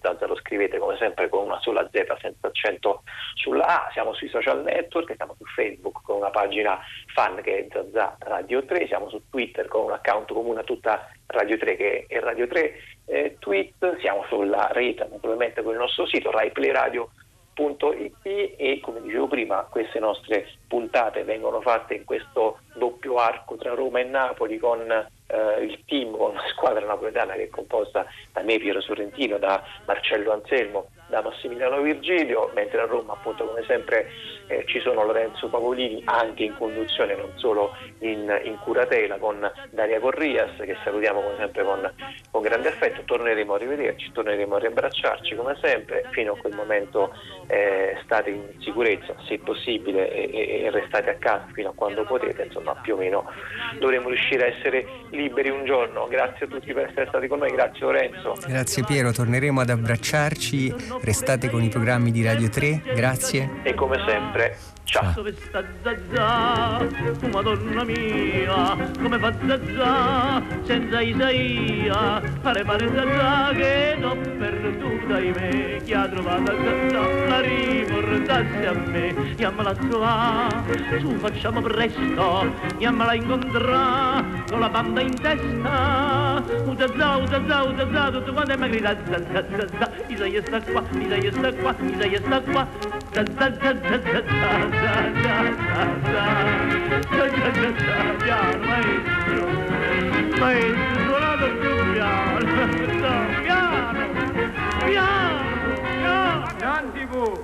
zazza 0.00 0.26
lo 0.26 0.36
scrivete 0.36 0.78
come 0.78 0.96
sempre 0.96 1.28
con 1.28 1.44
una 1.44 1.60
sola 1.60 1.88
Z 1.90 2.16
senza 2.20 2.46
accento 2.48 3.02
sulla 3.34 3.66
A, 3.66 3.90
siamo 3.92 4.14
sui 4.14 4.28
social 4.28 4.62
network, 4.62 5.14
siamo 5.16 5.34
su 5.36 5.44
Facebook 5.44 6.02
con 6.02 6.16
una 6.16 6.30
pagina 6.30 6.80
fan 7.12 7.40
che 7.42 7.58
è 7.58 7.66
Zazza 7.70 8.16
Radio 8.20 8.64
3, 8.64 8.86
siamo 8.86 9.08
su 9.08 9.20
Twitter 9.30 9.43
con 9.68 9.84
un 9.84 9.92
account 9.92 10.32
comune 10.32 10.60
a 10.60 10.64
tutta 10.64 11.10
Radio 11.26 11.56
3 11.56 11.76
che 11.76 12.04
è 12.08 12.20
Radio 12.20 12.46
3 12.46 12.72
eh, 13.06 13.36
Tweet, 13.38 13.98
siamo 13.98 14.24
sulla 14.28 14.68
rete 14.72 15.06
naturalmente 15.10 15.62
con 15.62 15.72
il 15.72 15.78
nostro 15.78 16.06
sito 16.06 16.30
raiplayradio.it 16.30 18.24
e 18.24 18.80
come 18.82 19.02
dicevo 19.02 19.26
prima 19.26 19.66
queste 19.70 19.98
nostre 19.98 20.48
puntate 20.74 21.22
vengono 21.22 21.60
fatte 21.60 21.94
in 21.94 22.04
questo 22.04 22.58
doppio 22.74 23.18
arco 23.18 23.54
tra 23.54 23.74
Roma 23.74 24.00
e 24.00 24.02
Napoli 24.02 24.58
con 24.58 24.80
eh, 24.90 25.64
il 25.64 25.84
team, 25.86 26.16
con 26.16 26.34
la 26.34 26.42
squadra 26.48 26.84
napoletana 26.84 27.34
che 27.34 27.44
è 27.44 27.48
composta 27.48 28.04
da 28.32 28.42
me 28.42 28.58
Piero 28.58 28.80
Sorrentino, 28.80 29.38
da 29.38 29.62
Marcello 29.86 30.32
Anselmo, 30.32 30.88
da 31.08 31.22
Massimiliano 31.22 31.80
Virgilio, 31.80 32.50
mentre 32.54 32.80
a 32.80 32.86
Roma 32.86 33.12
appunto 33.12 33.46
come 33.46 33.62
sempre 33.66 34.08
eh, 34.48 34.64
ci 34.66 34.80
sono 34.80 35.04
Lorenzo 35.04 35.48
Pavolini 35.48 36.02
anche 36.06 36.44
in 36.44 36.56
conduzione, 36.56 37.14
non 37.14 37.30
solo 37.36 37.76
in, 38.00 38.40
in 38.44 38.58
curatela 38.58 39.18
con 39.18 39.50
Daria 39.70 40.00
Corrias 40.00 40.56
che 40.58 40.76
salutiamo 40.82 41.20
come 41.20 41.36
sempre 41.38 41.64
con, 41.64 41.92
con, 42.30 42.42
grande 42.42 42.68
affetto, 42.68 43.02
torneremo 43.04 43.54
a 43.54 43.58
rivederci, 43.58 44.12
torneremo 44.12 44.56
a 44.56 44.58
riabbracciarci 44.58 45.34
come 45.34 45.56
sempre, 45.60 46.08
fino 46.10 46.32
a 46.32 46.36
quel 46.36 46.54
momento 46.54 47.12
eh, 47.46 47.98
state 48.04 48.30
in 48.30 48.60
sicurezza 48.60 49.14
se 49.26 49.38
possibile 49.38 50.10
e, 50.10 50.63
e, 50.63 50.63
restate 50.70 51.10
a 51.10 51.14
casa 51.16 51.46
fino 51.52 51.70
a 51.70 51.72
quando 51.74 52.04
potete, 52.04 52.44
insomma 52.44 52.74
più 52.74 52.94
o 52.94 52.96
meno 52.98 53.24
dovremo 53.78 54.08
riuscire 54.08 54.44
a 54.44 54.56
essere 54.56 54.86
liberi 55.10 55.50
un 55.50 55.64
giorno. 55.64 56.06
Grazie 56.08 56.46
a 56.46 56.48
tutti 56.48 56.72
per 56.72 56.88
essere 56.88 57.06
stati 57.08 57.26
con 57.26 57.38
noi, 57.38 57.50
grazie 57.50 57.80
Lorenzo. 57.80 58.36
Grazie 58.46 58.84
Piero, 58.84 59.12
torneremo 59.12 59.60
ad 59.60 59.70
abbracciarci, 59.70 60.74
restate 61.02 61.50
con 61.50 61.62
i 61.62 61.68
programmi 61.68 62.10
di 62.10 62.24
Radio 62.24 62.48
3, 62.48 62.82
grazie. 62.94 63.60
E 63.62 63.74
come 63.74 64.02
sempre 64.06 64.73
Ciao. 64.84 65.12
Dove 65.14 65.34
sta 65.34 65.64
Zazà? 65.82 66.86
Madonna 67.32 67.84
mia, 67.84 68.76
come 69.00 69.18
fa 69.18 69.32
Zazà 69.46 70.42
senza 70.62 71.00
Isaia? 71.00 72.20
Pare 72.42 72.62
pare 72.64 72.90
Zazà 72.94 73.50
che 73.54 73.96
l'ho 73.98 74.14
perduta 74.14 75.20
in 75.20 75.32
me. 75.36 75.80
Chi 75.84 75.92
ha 75.94 76.06
trovato 76.06 76.44
Zazà 76.44 77.28
la 77.28 77.40
riportasse 77.40 78.66
a 78.66 78.72
me. 78.72 79.34
Chiamala 79.36 79.70
a 79.70 80.48
su 81.00 81.10
facciamo 81.16 81.60
presto, 81.62 82.54
chiamala 82.76 83.14
incontrare 83.14 84.44
con 84.50 84.60
la 84.60 84.68
banda 84.68 85.00
in 85.00 85.14
testa. 85.14 86.42
Zazà, 86.76 87.26
Zazà, 87.26 87.76
Zazà, 87.76 88.10
tutto 88.10 88.32
quanto 88.34 88.58
mi 88.58 88.68
grida 88.68 88.96
Zazà, 89.08 89.44
Zazà. 89.56 89.90
Isaia 90.08 90.42
sta 90.44 90.60
qua, 90.60 90.82
Isaia 90.92 91.32
sta 91.32 91.52
qua, 91.54 91.74
Isaia 91.80 92.20
sta 92.20 92.40
qua 92.42 92.93
piano, 103.44 104.08
piano, 104.82 105.12
piano, 106.02 106.46
piano. 106.58 107.34